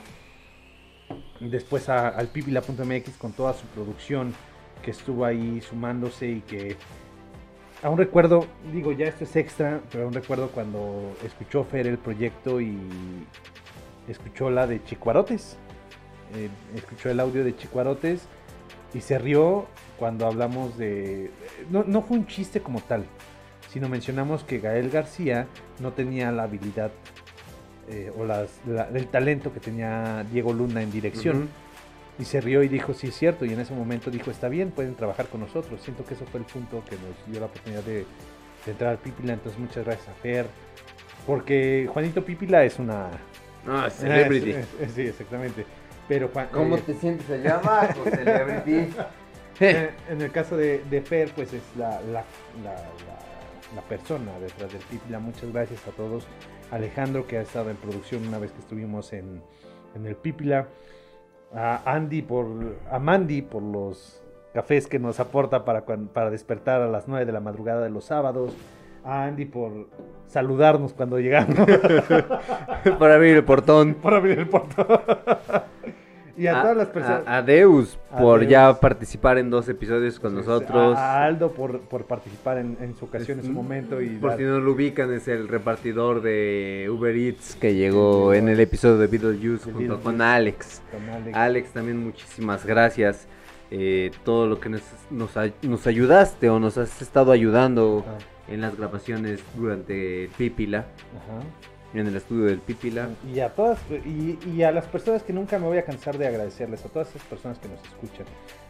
después 1.40 1.88
al 1.88 2.28
pipila.mx 2.28 3.16
con 3.18 3.32
toda 3.32 3.54
su 3.54 3.66
producción 3.66 4.34
que 4.82 4.90
estuvo 4.90 5.24
ahí 5.24 5.60
sumándose 5.60 6.28
y 6.28 6.40
que 6.40 6.76
Aún 7.80 7.96
recuerdo, 7.96 8.44
digo, 8.72 8.90
ya 8.90 9.06
esto 9.06 9.22
es 9.22 9.36
extra, 9.36 9.80
pero 9.92 10.04
aún 10.04 10.12
recuerdo 10.12 10.48
cuando 10.48 11.16
escuchó 11.24 11.62
Fer 11.62 11.86
el 11.86 11.96
proyecto 11.96 12.60
y 12.60 12.76
escuchó 14.08 14.50
la 14.50 14.66
de 14.66 14.82
Chicuarotes. 14.82 15.56
Eh, 16.34 16.48
escuchó 16.74 17.08
el 17.08 17.20
audio 17.20 17.44
de 17.44 17.54
Chicuarotes 17.56 18.22
y 18.94 19.00
se 19.00 19.18
rió 19.18 19.66
cuando 19.96 20.26
hablamos 20.26 20.76
de... 20.76 21.30
No, 21.70 21.84
no 21.84 22.02
fue 22.02 22.18
un 22.18 22.26
chiste 22.26 22.60
como 22.60 22.80
tal, 22.80 23.04
sino 23.70 23.88
mencionamos 23.88 24.42
que 24.42 24.58
Gael 24.58 24.90
García 24.90 25.46
no 25.78 25.92
tenía 25.92 26.32
la 26.32 26.44
habilidad 26.44 26.90
eh, 27.90 28.12
o 28.18 28.24
las- 28.24 28.60
la- 28.66 28.88
el 28.94 29.06
talento 29.08 29.52
que 29.52 29.60
tenía 29.60 30.24
Diego 30.30 30.52
Luna 30.52 30.82
en 30.82 30.90
dirección. 30.90 31.48
Y 32.20 32.24
se 32.24 32.40
rió 32.40 32.62
y 32.64 32.68
dijo, 32.68 32.94
sí 32.94 33.08
es 33.08 33.14
cierto, 33.16 33.44
y 33.44 33.52
en 33.52 33.60
ese 33.60 33.72
momento 33.74 34.10
dijo, 34.10 34.30
está 34.32 34.48
bien, 34.48 34.70
pueden 34.72 34.94
trabajar 34.96 35.26
con 35.28 35.40
nosotros. 35.40 35.80
Siento 35.82 36.04
que 36.04 36.14
eso 36.14 36.24
fue 36.26 36.40
el 36.40 36.46
punto 36.46 36.82
que 36.88 36.96
nos 36.96 37.30
dio 37.30 37.38
la 37.40 37.46
oportunidad 37.46 37.82
de, 37.84 38.06
de 38.66 38.72
entrar 38.72 38.90
al 38.90 38.98
Pipila, 38.98 39.34
entonces 39.34 39.58
muchas 39.60 39.84
gracias 39.84 40.08
a 40.08 40.14
Fer. 40.14 40.46
Porque 41.26 41.88
Juanito 41.92 42.24
Pipila 42.24 42.64
es 42.64 42.78
una... 42.78 43.08
Ah, 43.66 43.88
celebrity. 43.90 44.50
Es- 44.50 44.66
es- 44.80 44.92
sí, 44.92 45.02
exactamente. 45.02 45.64
Pero 46.08 46.28
Juan- 46.32 46.48
¿Cómo 46.50 46.76
eh, 46.76 46.82
te 46.84 46.94
sientes 46.94 47.28
allá 47.30 47.56
abajo, 47.58 48.02
celebrity? 48.04 48.92
en 49.60 50.20
el 50.22 50.30
caso 50.32 50.56
de, 50.56 50.82
de 50.90 51.00
Fer, 51.02 51.30
pues 51.34 51.52
es 51.52 51.62
la, 51.76 52.00
la, 52.00 52.24
la, 52.64 52.74
la- 52.74 53.74
la 53.76 53.82
persona 53.82 54.32
detrás 54.40 54.72
del 54.72 54.82
Pipila. 54.82 55.18
Muchas 55.20 55.52
gracias 55.52 55.86
a 55.86 55.90
todos. 55.90 56.26
Alejandro, 56.70 57.26
que 57.26 57.38
ha 57.38 57.42
estado 57.42 57.70
en 57.70 57.76
producción 57.76 58.26
una 58.26 58.38
vez 58.38 58.52
que 58.52 58.60
estuvimos 58.60 59.12
en, 59.12 59.42
en 59.94 60.06
el 60.06 60.16
Pipila. 60.16 60.68
A 61.54 61.80
Andy 61.90 62.22
por. 62.22 62.46
A 62.90 62.98
Mandy 62.98 63.42
por 63.42 63.62
los 63.62 64.22
cafés 64.52 64.86
que 64.86 64.98
nos 64.98 65.20
aporta 65.20 65.64
para, 65.64 65.84
para 65.84 66.30
despertar 66.30 66.82
a 66.82 66.88
las 66.88 67.08
9 67.08 67.24
de 67.24 67.32
la 67.32 67.40
madrugada 67.40 67.82
de 67.82 67.90
los 67.90 68.04
sábados. 68.04 68.54
A 69.04 69.24
Andy 69.24 69.46
por 69.46 69.88
saludarnos 70.26 70.92
cuando 70.92 71.18
llegamos. 71.18 71.56
Por 72.98 73.10
abrir 73.10 73.36
el 73.36 73.44
portón. 73.44 73.94
por 73.94 74.14
abrir 74.14 74.38
el 74.38 74.48
portón. 74.48 74.86
Y 76.38 76.46
a, 76.46 76.62
todas 76.62 76.76
las 76.76 76.88
personas. 76.88 77.22
A, 77.26 77.38
a 77.38 77.42
Deus 77.42 77.98
por 78.18 78.40
Deus. 78.40 78.50
ya 78.50 78.78
participar 78.80 79.38
en 79.38 79.50
dos 79.50 79.68
episodios 79.68 80.18
con 80.20 80.34
nosotros. 80.34 80.96
A, 80.96 81.24
Aldo 81.24 81.52
por, 81.52 81.80
por 81.80 82.04
participar 82.06 82.58
en, 82.58 82.76
en 82.80 82.94
su 82.96 83.04
ocasión, 83.06 83.40
en 83.40 83.44
su 83.46 83.52
momento. 83.52 84.00
Y 84.00 84.10
Por 84.16 84.30
dar- 84.30 84.38
si 84.38 84.44
no 84.44 84.60
lo 84.60 84.72
ubican, 84.72 85.12
es 85.12 85.26
el 85.28 85.48
repartidor 85.48 86.22
de 86.22 86.88
Uber 86.90 87.14
Eats 87.16 87.56
que 87.56 87.74
llegó 87.74 88.32
en 88.32 88.48
el 88.48 88.60
episodio 88.60 88.98
de 88.98 89.06
Beetlejuice 89.08 89.64
junto 89.64 89.78
Beetlejuice. 89.78 90.02
con 90.04 90.22
Alex. 90.22 90.82
Con 90.92 91.08
Alex. 91.10 91.36
Alex, 91.36 91.70
también 91.72 91.98
muchísimas 92.04 92.64
gracias. 92.64 93.26
Eh, 93.70 94.12
todo 94.24 94.46
lo 94.46 94.58
que 94.60 94.70
nos, 94.70 94.82
nos, 95.10 95.36
ay- 95.36 95.52
nos 95.62 95.86
ayudaste 95.86 96.48
o 96.48 96.58
nos 96.58 96.78
has 96.78 97.02
estado 97.02 97.32
ayudando 97.32 98.02
en 98.48 98.62
las 98.62 98.74
grabaciones 98.78 99.40
durante 99.56 100.24
el 100.24 100.30
Pipila, 100.30 100.78
Ajá. 100.78 101.42
En 101.94 102.06
el 102.06 102.16
estudio 102.16 102.44
del 102.44 102.58
Pipila. 102.58 103.08
Y 103.32 103.40
a 103.40 103.50
todas, 103.50 103.78
y, 104.04 104.38
y 104.48 104.62
a 104.62 104.72
las 104.72 104.86
personas 104.86 105.22
que 105.22 105.32
nunca 105.32 105.58
me 105.58 105.66
voy 105.66 105.78
a 105.78 105.84
cansar 105.84 106.18
de 106.18 106.26
agradecerles, 106.26 106.84
a 106.84 106.88
todas 106.88 107.08
esas 107.10 107.22
personas 107.22 107.58
que 107.58 107.68
nos 107.68 107.82
escuchan, 107.82 108.26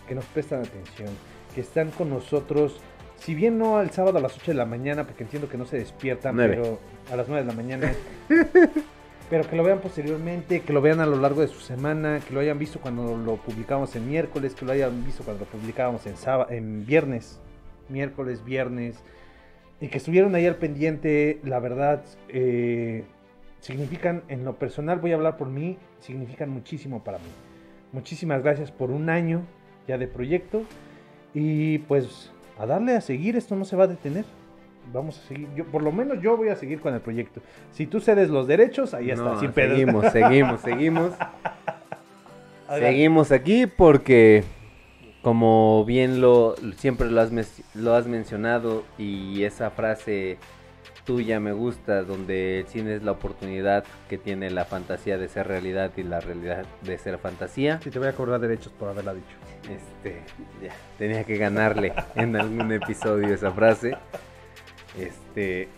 que 0.07 0.15
nos 0.15 0.25
prestan 0.27 0.61
atención, 0.61 1.09
que 1.55 1.61
están 1.61 1.91
con 1.91 2.11
nosotros, 2.11 2.81
si 3.19 3.35
bien 3.35 3.59
no 3.59 3.79
al 3.79 3.91
sábado 3.91 4.19
a 4.19 4.21
las 4.21 4.37
8 4.37 4.53
de 4.53 4.57
la 4.57 4.65
mañana, 4.65 5.05
porque 5.05 5.25
entiendo 5.25 5.49
que 5.49 5.59
no 5.59 5.67
se 5.67 5.79
despiertan, 5.79 6.37
pero 6.37 6.79
a 7.11 7.17
las 7.17 7.29
9 7.29 7.45
de 7.45 7.49
la 7.49 7.57
mañana, 7.57 7.93
pero 9.31 9.49
que 9.49 9.57
lo 9.57 9.65
vean 9.65 9.81
posteriormente, 9.81 10.61
que 10.61 10.73
lo 10.73 10.81
vean 10.81 11.01
a 11.01 11.07
lo 11.07 11.17
largo 11.17 11.41
de 11.41 11.49
su 11.49 11.61
semana, 11.61 12.21
que 12.21 12.33
lo 12.33 12.41
hayan 12.41 12.59
visto 12.59 12.81
cuando 12.81 13.17
lo 13.17 13.37
publicamos 13.37 13.95
en 13.97 14.09
miércoles, 14.09 14.55
que 14.55 14.65
lo 14.65 14.73
hayan 14.73 15.05
visto 15.05 15.25
cuando 15.25 15.45
lo 15.45 15.51
publicábamos 15.51 16.07
en, 16.07 16.15
en 16.51 16.87
viernes, 16.87 17.41
miércoles, 17.89 18.45
viernes, 18.45 19.03
y 19.81 19.89
que 19.89 19.99
estuvieron 19.99 20.35
ahí 20.35 20.47
al 20.47 20.57
pendiente, 20.57 21.41
la 21.45 21.61
verdad, 21.61 22.03
eh, 22.29 23.05
significan, 23.61 24.23
en 24.29 24.45
lo 24.45 24.57
personal 24.57 24.99
voy 24.99 25.13
a 25.13 25.15
hablar 25.15 25.37
por 25.37 25.49
mí, 25.49 25.79
significan 26.01 26.51
muchísimo 26.51 27.05
para 27.05 27.19
mí. 27.19 27.31
Muchísimas 27.93 28.43
gracias 28.43 28.71
por 28.71 28.91
un 28.91 29.09
año 29.09 29.43
ya 29.87 29.97
de 29.99 30.07
proyecto 30.07 30.63
y 31.33 31.79
pues 31.79 32.31
a 32.59 32.67
darle 32.67 32.97
a 32.97 33.01
seguir, 33.01 33.37
esto 33.37 33.57
no 33.57 33.65
se 33.65 33.77
va 33.77 33.85
a 33.85 33.89
detener. 33.89 34.25
Vamos 34.93 35.19
a 35.19 35.29
seguir, 35.29 35.49
yo, 35.55 35.65
por 35.67 35.83
lo 35.83 35.93
menos 35.93 36.21
yo 36.23 36.37
voy 36.37 36.49
a 36.49 36.57
seguir 36.57 36.81
con 36.81 36.95
el 36.95 37.01
proyecto. 37.01 37.41
Si 37.73 37.87
tú 37.87 38.01
cedes 38.01 38.31
los 38.31 38.47
derechos, 38.47 38.95
ahí 38.95 39.11
está, 39.11 39.23
No, 39.23 39.41
sin 39.41 39.53
pedos. 39.53 39.79
seguimos, 39.79 40.13
seguimos, 40.13 40.61
seguimos. 40.61 41.13
Seguimos 42.79 43.33
aquí 43.33 43.67
porque, 43.67 44.45
como 45.29 45.85
bien 45.85 46.23
lo 46.23 46.55
siempre 46.79 47.11
lo 47.11 47.21
has, 47.21 47.31
lo 47.75 47.95
has 47.95 48.07
mencionado 48.07 48.85
y 48.97 49.45
esa 49.45 49.69
frase 49.69 50.39
tuya 51.05 51.39
me 51.39 51.53
gusta, 51.53 52.03
donde 52.03 52.61
el 52.61 52.67
cine 52.67 52.95
es 52.95 53.03
la 53.03 53.13
oportunidad 53.13 53.85
que 54.09 54.17
tiene 54.17 54.49
la 54.49 54.65
fantasía 54.65 55.19
de 55.19 55.29
ser 55.29 55.47
realidad 55.47 55.93
y 55.99 56.03
la 56.03 56.21
realidad 56.21 56.65
de 56.81 56.97
ser 56.97 57.19
fantasía. 57.19 57.79
Sí, 57.83 57.91
te 57.91 57.99
voy 57.99 58.09
a 58.09 58.15
cobrar 58.15 58.41
derechos 58.41 58.73
por 58.73 58.89
haberla 58.89 59.13
dicho. 59.13 59.37
Este, 59.65 60.23
ya, 60.65 60.73
tenía 60.97 61.25
que 61.25 61.37
ganarle 61.37 61.93
en 62.15 62.35
algún 62.35 62.73
episodio 62.73 63.35
esa 63.35 63.51
frase. 63.51 63.99
Este, 64.99 65.69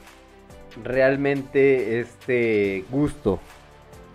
realmente 0.85 1.99
este 1.99 2.85
gusto 2.89 3.41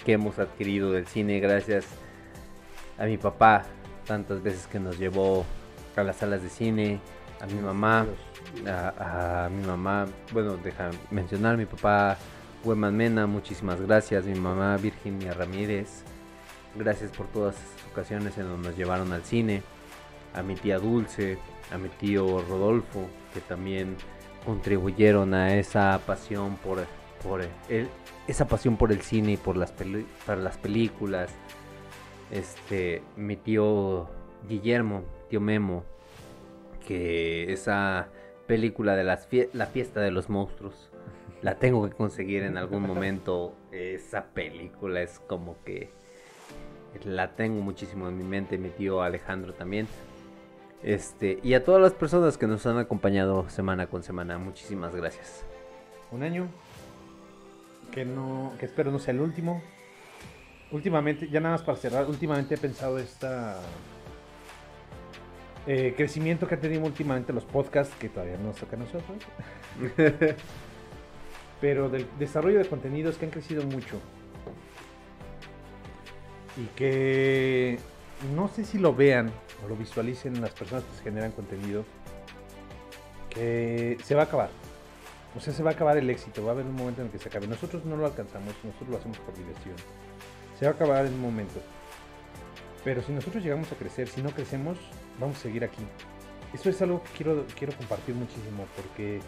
que 0.05 0.13
hemos 0.13 0.39
adquirido 0.39 0.93
del 0.93 1.07
cine 1.07 1.41
gracias 1.41 1.85
a 2.97 3.03
mi 3.03 3.17
papá, 3.17 3.65
tantas 4.05 4.41
veces 4.41 4.67
que 4.67 4.79
nos 4.79 4.97
llevó 4.97 5.45
a 5.95 6.03
las 6.03 6.17
salas 6.17 6.41
de 6.43 6.49
cine, 6.49 6.99
a 7.41 7.45
mi 7.47 7.59
mamá, 7.59 8.05
a, 8.67 9.45
a 9.45 9.49
mi 9.49 9.65
mamá, 9.65 10.05
bueno, 10.31 10.57
deja 10.57 10.89
mencionar 11.11 11.57
mi 11.57 11.65
papá, 11.65 12.17
Weman 12.63 12.95
Mena, 12.95 13.27
muchísimas 13.27 13.79
gracias, 13.81 14.25
mi 14.25 14.39
mamá 14.39 14.77
Virginia 14.77 15.33
Ramírez, 15.33 16.03
gracias 16.75 17.11
por 17.11 17.27
todas 17.27 17.55
esas 17.55 17.91
ocasiones 17.91 18.37
en 18.37 18.47
donde 18.49 18.69
nos 18.69 18.77
llevaron 18.77 19.11
al 19.13 19.23
cine, 19.23 19.61
a 20.33 20.41
mi 20.41 20.55
tía 20.55 20.79
Dulce, 20.79 21.37
a 21.71 21.77
mi 21.77 21.89
tío 21.89 22.41
Rodolfo, 22.47 23.07
que 23.33 23.41
también 23.41 23.95
contribuyeron 24.45 25.33
a 25.33 25.55
esa 25.55 25.99
pasión 26.05 26.57
por, 26.57 26.85
por 27.23 27.41
el, 27.69 27.89
esa 28.27 28.47
pasión 28.47 28.77
por 28.77 28.91
el 28.91 29.01
cine 29.01 29.33
y 29.33 29.37
por 29.37 29.57
las, 29.57 29.71
peli- 29.71 30.05
para 30.25 30.41
las 30.41 30.57
películas. 30.57 31.29
Este, 32.35 33.01
mi 33.15 33.37
tío 33.37 34.07
Guillermo, 34.47 35.03
tío 35.29 35.39
Memo, 35.39 35.83
que 36.85 37.51
esa 37.53 38.09
película 38.45 38.95
de 38.95 39.03
las 39.05 39.29
fie- 39.29 39.49
la 39.53 39.67
fiesta 39.67 40.01
de 40.01 40.11
los 40.11 40.29
monstruos 40.29 40.91
la 41.41 41.55
tengo 41.55 41.87
que 41.87 41.95
conseguir 41.95 42.43
en 42.43 42.57
algún 42.57 42.81
momento. 42.87 43.53
Esa 43.71 44.25
película 44.25 45.01
es 45.01 45.19
como 45.19 45.55
que 45.63 45.89
la 47.05 47.35
tengo 47.35 47.61
muchísimo 47.61 48.07
en 48.09 48.17
mi 48.17 48.23
mente, 48.23 48.57
mi 48.57 48.69
tío 48.69 49.01
Alejandro 49.01 49.53
también. 49.53 49.87
Este, 50.83 51.39
y 51.41 51.53
a 51.55 51.63
todas 51.63 51.81
las 51.81 51.93
personas 51.93 52.37
que 52.37 52.47
nos 52.47 52.65
han 52.65 52.77
acompañado 52.77 53.49
semana 53.49 53.87
con 53.87 54.03
semana, 54.03 54.37
muchísimas 54.37 54.93
gracias. 54.95 55.43
Un 56.11 56.21
año 56.23 56.47
que 57.91 58.05
no, 58.05 58.51
que 58.59 58.65
espero 58.65 58.91
no 58.91 58.99
sea 58.99 59.13
el 59.13 59.21
último. 59.21 59.61
Últimamente, 60.71 61.29
ya 61.29 61.39
nada 61.39 61.55
más 61.55 61.63
para 61.63 61.77
cerrar, 61.77 62.05
últimamente 62.07 62.55
he 62.55 62.57
pensado 62.57 62.97
esta 62.97 63.59
eh, 65.67 65.95
crecimiento 65.97 66.47
que 66.47 66.55
han 66.55 66.61
tenido 66.61 66.83
últimamente 66.83 67.33
los 67.33 67.43
podcasts, 67.43 67.95
que 67.95 68.09
todavía 68.09 68.37
no 68.37 68.47
nos 68.47 68.57
toca 68.57 68.75
a 68.75 68.79
nosotros. 68.79 69.17
Pero 71.61 71.89
del 71.89 72.07
desarrollo 72.19 72.59
de 72.59 72.65
contenidos 72.65 73.17
que 73.17 73.25
han 73.25 73.31
crecido 73.31 73.63
mucho. 73.63 73.99
Y 76.57 76.65
que 76.75 77.79
no 78.35 78.47
sé 78.47 78.63
si 78.63 78.77
lo 78.77 78.93
vean 78.93 79.31
o 79.63 79.67
lo 79.67 79.75
visualicen 79.75 80.39
las 80.39 80.51
personas 80.51 80.83
que 80.83 81.03
generan 81.03 81.31
contenido. 81.31 81.83
Que 83.29 83.97
se 84.03 84.13
va 84.13 84.21
a 84.21 84.25
acabar. 84.25 84.49
O 85.35 85.39
sea, 85.39 85.51
se 85.51 85.63
va 85.63 85.71
a 85.71 85.73
acabar 85.73 85.97
el 85.97 86.09
éxito, 86.09 86.43
va 86.43 86.51
a 86.51 86.53
haber 86.53 86.65
un 86.65 86.75
momento 86.75 87.01
en 87.01 87.07
el 87.07 87.11
que 87.11 87.19
se 87.19 87.27
acabe. 87.27 87.47
Nosotros 87.47 87.83
no 87.85 87.97
lo 87.97 88.05
alcanzamos, 88.05 88.53
nosotros 88.63 88.89
lo 88.89 88.97
hacemos 88.97 89.17
por 89.19 89.35
diversión. 89.35 89.75
Se 90.57 90.65
va 90.65 90.71
a 90.71 90.75
acabar 90.75 91.05
en 91.05 91.13
un 91.13 91.21
momento. 91.21 91.61
Pero 92.83 93.01
si 93.01 93.11
nosotros 93.11 93.43
llegamos 93.43 93.71
a 93.71 93.75
crecer, 93.75 94.07
si 94.07 94.21
no 94.21 94.29
crecemos, 94.29 94.77
vamos 95.19 95.37
a 95.37 95.41
seguir 95.41 95.63
aquí. 95.63 95.83
Eso 96.53 96.69
es 96.69 96.81
algo 96.81 97.03
que 97.03 97.09
quiero, 97.17 97.45
quiero 97.57 97.73
compartir 97.75 98.15
muchísimo 98.15 98.65
porque, 98.77 99.19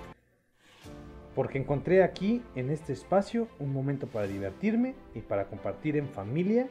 porque 1.35 1.57
encontré 1.57 2.03
aquí, 2.03 2.41
en 2.55 2.69
este 2.69 2.93
espacio, 2.93 3.47
un 3.59 3.73
momento 3.73 4.07
para 4.07 4.27
divertirme 4.27 4.95
y 5.13 5.19
para 5.19 5.47
compartir 5.47 5.97
en 5.97 6.07
familia 6.07 6.69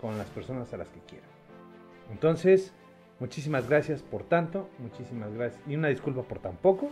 con 0.00 0.16
las 0.16 0.28
personas 0.28 0.72
a 0.72 0.78
las 0.78 0.88
que 0.88 1.00
quiero. 1.00 1.26
Entonces, 2.10 2.72
muchísimas 3.20 3.68
gracias 3.68 4.02
por 4.02 4.22
tanto, 4.22 4.70
muchísimas 4.78 5.34
gracias 5.34 5.60
y 5.66 5.74
una 5.74 5.88
disculpa 5.88 6.22
por 6.22 6.38
tan 6.38 6.56
poco. 6.56 6.88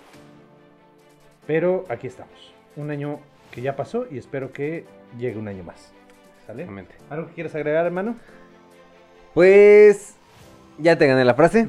Pero 1.47 1.85
aquí 1.89 2.07
estamos. 2.07 2.53
Un 2.77 2.91
año 2.91 3.21
que 3.51 3.63
ya 3.63 3.77
pasó 3.77 4.07
y 4.11 4.19
espero 4.19 4.53
que 4.53 4.85
llegue 5.17 5.39
un 5.39 5.49
año 5.49 5.63
más. 5.63 5.94
¿Sale? 6.47 6.67
¿Algo 7.09 7.29
que 7.29 7.35
quieras 7.35 7.55
agregar, 7.55 7.87
hermano? 7.87 8.17
Pues 9.33 10.15
ya 10.79 10.97
te 10.97 11.07
gané 11.07 11.25
la 11.25 11.35
frase. 11.35 11.69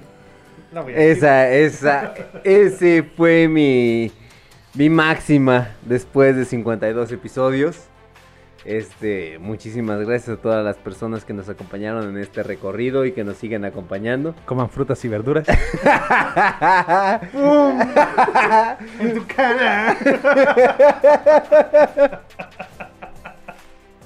La 0.73 0.81
voy 0.81 0.93
a. 0.93 0.97
Esa, 0.97 1.49
esa, 1.49 2.14
ese 2.43 3.03
fue 3.03 3.47
mi, 3.47 4.11
mi 4.73 4.89
máxima 4.89 5.69
después 5.85 6.35
de 6.35 6.45
52 6.45 7.11
episodios. 7.11 7.88
Este, 8.65 9.38
muchísimas 9.38 9.99
gracias 9.99 10.39
a 10.39 10.41
todas 10.41 10.65
las 10.65 10.77
personas 10.77 11.23
que 11.23 11.34
nos 11.34 11.47
acompañaron 11.49 12.10
en 12.10 12.18
este 12.18 12.41
recorrido 12.41 13.06
y 13.06 13.11
que 13.11 13.23
nos 13.23 13.38
siguen 13.38 13.64
acompañando. 13.64 14.34
Coman 14.45 14.69
frutas 14.69 15.06
y 15.06 15.07
verduras. 15.07 15.45
¡Pum! 17.31 17.80
en 18.99 19.14
tu 19.14 19.26
cara. 19.27 19.95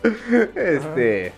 Este, 0.56 1.32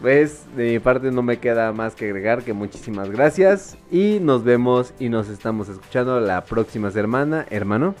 pues 0.00 0.44
de 0.56 0.72
mi 0.72 0.78
parte 0.78 1.10
no 1.10 1.22
me 1.22 1.38
queda 1.38 1.72
más 1.72 1.94
que 1.94 2.06
agregar 2.06 2.42
que 2.42 2.52
muchísimas 2.52 3.10
gracias 3.10 3.76
y 3.90 4.18
nos 4.20 4.44
vemos 4.44 4.94
y 4.98 5.08
nos 5.08 5.28
estamos 5.28 5.68
escuchando 5.68 6.20
la 6.20 6.44
próxima 6.44 6.90
semana, 6.90 7.46
hermano. 7.50 7.94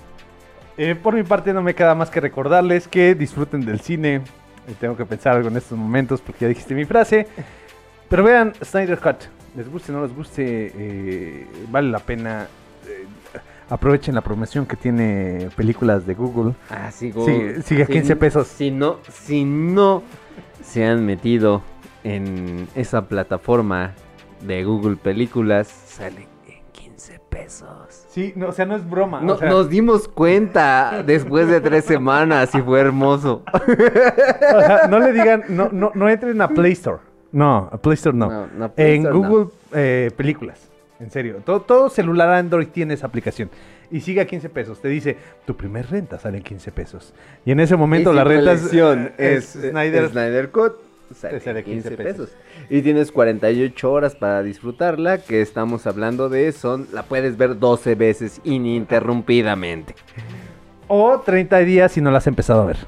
Eh, 0.76 0.94
por 0.94 1.14
mi 1.14 1.22
parte 1.22 1.52
no 1.52 1.62
me 1.62 1.74
queda 1.74 1.94
más 1.94 2.10
que 2.10 2.20
recordarles 2.20 2.88
que 2.88 3.14
disfruten 3.14 3.64
del 3.64 3.80
cine. 3.80 4.16
Eh, 4.16 4.74
tengo 4.80 4.96
que 4.96 5.04
pensar 5.04 5.36
algo 5.36 5.48
en 5.48 5.56
estos 5.56 5.78
momentos 5.78 6.20
porque 6.20 6.40
ya 6.40 6.48
dijiste 6.48 6.74
mi 6.74 6.84
frase. 6.84 7.26
Pero 8.08 8.24
vean 8.24 8.52
Snyder 8.64 8.98
Cut. 8.98 9.24
Les 9.54 9.68
guste 9.70 9.92
o 9.92 9.96
no 9.96 10.02
les 10.02 10.14
guste, 10.14 10.72
eh, 10.74 11.46
vale 11.70 11.90
la 11.90 11.98
pena. 11.98 12.48
Aprovechen 13.72 14.14
la 14.14 14.20
promoción 14.20 14.66
que 14.66 14.76
tiene 14.76 15.48
películas 15.56 16.06
de 16.06 16.14
Google. 16.14 16.54
Ah, 16.70 16.90
sí, 16.90 17.12
Sigue, 17.12 17.62
sigue 17.62 17.82
a 17.82 17.86
Si- 17.86 17.92
15 17.92 18.16
pesos. 18.16 18.46
Si 18.48 18.70
no, 18.70 18.98
si 19.10 19.44
no 19.44 20.02
se 20.62 20.84
han 20.84 21.04
metido 21.06 21.62
en 22.04 22.68
esa 22.74 23.02
plataforma 23.08 23.92
de 24.42 24.64
Google 24.64 24.96
Películas, 24.96 25.68
sale 25.68 26.28
en 26.48 26.62
15 26.72 27.18
pesos. 27.28 28.04
Sí, 28.08 28.32
no, 28.36 28.48
o 28.48 28.52
sea, 28.52 28.66
no 28.66 28.76
es 28.76 28.88
broma. 28.88 29.20
No- 29.20 29.34
o 29.34 29.38
sea, 29.38 29.48
nos 29.48 29.68
dimos 29.70 30.06
cuenta 30.08 31.02
después 31.06 31.48
de 31.48 31.60
tres 31.60 31.84
semanas 31.84 32.54
y 32.54 32.60
fue 32.60 32.80
hermoso. 32.80 33.42
o 33.54 34.60
sea, 34.60 34.86
no 34.88 34.98
le 34.98 35.12
digan, 35.12 35.44
no, 35.48 35.68
no, 35.72 35.92
no 35.94 36.08
entren 36.08 36.40
a 36.42 36.48
Play 36.48 36.72
Store. 36.72 36.98
No, 37.30 37.68
a 37.72 37.78
Play 37.78 37.94
Store 37.94 38.16
no. 38.16 38.28
No, 38.28 38.46
no, 38.54 38.72
Play 38.72 38.96
en 38.96 39.02
Store 39.06 39.18
no. 39.20 39.28
Google 39.28 39.50
eh, 39.72 40.10
Películas. 40.16 40.68
En 41.02 41.10
serio. 41.10 41.42
Todo, 41.44 41.60
todo 41.62 41.90
celular 41.90 42.30
Android 42.30 42.68
tiene 42.68 42.94
esa 42.94 43.06
aplicación. 43.08 43.50
Y 43.90 44.00
sigue 44.00 44.20
a 44.20 44.26
15 44.26 44.48
pesos. 44.50 44.80
Te 44.80 44.88
dice, 44.88 45.16
tu 45.44 45.56
primer 45.56 45.90
renta 45.90 46.18
sale 46.18 46.38
en 46.38 46.44
15 46.44 46.70
pesos. 46.70 47.12
Y 47.44 47.50
en 47.50 47.60
ese 47.60 47.76
momento 47.76 48.12
Y 48.12 48.16
la 48.16 48.24
renta 48.24 48.54
colección 48.54 49.12
es, 49.18 49.56
es, 49.56 49.70
Snyder. 49.70 50.08
Snyder 50.10 50.50
Cut. 50.50 50.74
Sale, 51.14 51.40
sale 51.40 51.62
15 51.62 51.90
15 51.90 52.02
pesos. 52.02 52.30
pesos. 52.30 52.70
Y 52.70 52.80
tienes 52.82 53.12
48 53.12 53.92
horas 53.92 54.14
para 54.14 54.42
disfrutarla, 54.42 55.18
que 55.18 55.42
estamos 55.42 55.86
hablando 55.86 56.30
de 56.30 56.52
son, 56.52 56.86
la 56.92 57.02
puedes 57.02 57.36
ver 57.36 57.58
12 57.58 57.96
veces 57.96 58.40
ininterrumpidamente. 58.44 59.94
O 60.88 61.20
30 61.20 61.58
días 61.58 61.92
si 61.92 62.00
no 62.00 62.10
la 62.10 62.18
has 62.18 62.26
empezado 62.26 62.62
a 62.62 62.66
ver. 62.66 62.78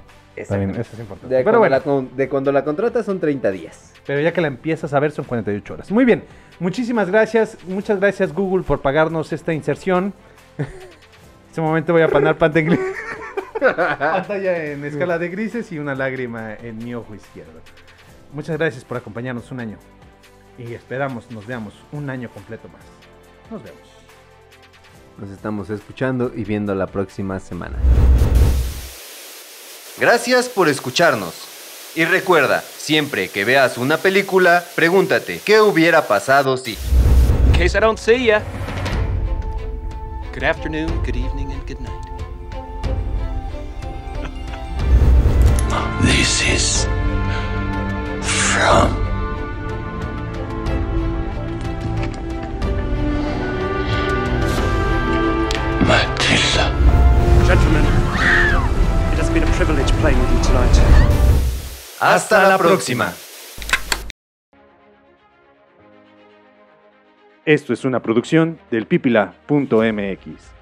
También, 0.49 0.71
eso 0.71 0.91
es 0.95 1.01
importante. 1.01 1.35
De, 1.35 1.45
Pero 1.45 1.59
cuando 1.59 1.81
bueno, 1.85 2.09
la, 2.11 2.17
de 2.17 2.29
cuando 2.29 2.51
la 2.53 2.65
contratas 2.65 3.07
son 3.07 3.21
30 3.21 3.51
días. 3.51 3.93
pero 4.07 4.21
ya 4.21 4.33
que 4.33 4.41
la 4.41 4.49
empiezas 4.49 4.93
a 4.93 5.01
ver 5.01 5.13
son 5.13 5.25
48 5.27 5.75
horas. 5.75 5.93
Muy 5.93 6.05
bien. 6.05 6.25
Muchísimas 6.61 7.11
gracias. 7.11 7.59
Muchas 7.67 7.99
gracias 8.01 8.33
Google 8.33 8.63
por 8.63 8.81
pagarnos 8.81 9.33
esta 9.33 9.53
inserción. 9.53 10.15
En 10.59 10.67
este 11.49 11.61
momento 11.61 11.93
voy 11.93 12.03
a 12.03 12.09
poner 12.09 12.37
pantalla 12.37 12.77
pantalla 13.61 14.65
en 14.65 14.85
escala 14.85 15.19
de 15.19 15.29
grises 15.29 15.71
y 15.73 15.79
una 15.79 15.95
lágrima 15.95 16.55
en 16.55 16.79
mi 16.79 16.95
ojo 16.95 17.15
izquierdo. 17.15 17.61
Muchas 18.33 18.59
gracias 18.59 18.85
por 18.85 18.97
acompañarnos 18.97 19.51
un 19.53 19.61
año. 19.61 19.79
Y 20.59 20.75
esperamos 20.75 21.31
nos 21.31 21.47
veamos 21.47 21.75
un 21.93 22.11
año 22.11 22.29
completo 22.31 22.69
más. 22.69 22.83
Nos 23.51 23.63
vemos. 23.63 23.81
Nos 25.19 25.31
estamos 25.31 25.71
escuchando 25.71 26.33
y 26.35 26.45
viendo 26.45 26.75
la 26.75 26.87
próxima 26.87 27.39
semana. 27.39 27.77
Gracias 29.99 30.49
por 30.49 30.69
escucharnos. 30.69 31.54
Y 31.97 32.05
recuerda, 32.07 32.61
siempre 32.77 33.29
que 33.29 33.45
veas 33.45 33.79
una 33.79 33.99
película, 33.99 34.65
pregúntate, 34.75 35.41
¿qué 35.45 35.61
hubiera 35.61 36.09
pasado 36.09 36.57
si? 36.57 36.77
In 37.47 37.53
case 37.53 37.79
I 37.79 37.81
don't 37.81 37.99
see 37.99 38.27
ya. 38.27 38.43
Good 40.33 40.43
afternoon, 40.43 40.89
good 41.05 41.15
evening, 41.15 41.53
and 41.53 41.65
good 41.69 41.81
night. 41.81 41.93
This 46.03 46.43
is 46.43 46.89
from 48.21 48.91
Matilda. 55.87 56.75
Gentlemen, 57.47 57.85
it 59.13 59.19
has 59.21 59.31
been 59.31 59.45
a 59.45 59.53
privilege 59.53 59.93
playing 60.01 60.19
with 60.19 60.33
you 60.33 60.43
tonight. 60.43 61.34
Hasta 62.01 62.49
la 62.49 62.59
próxima. 62.59 63.13
Esto 67.45 67.73
es 67.73 67.85
una 67.85 68.01
producción 68.01 68.59
del 68.71 68.87
pipila.mx. 68.87 70.54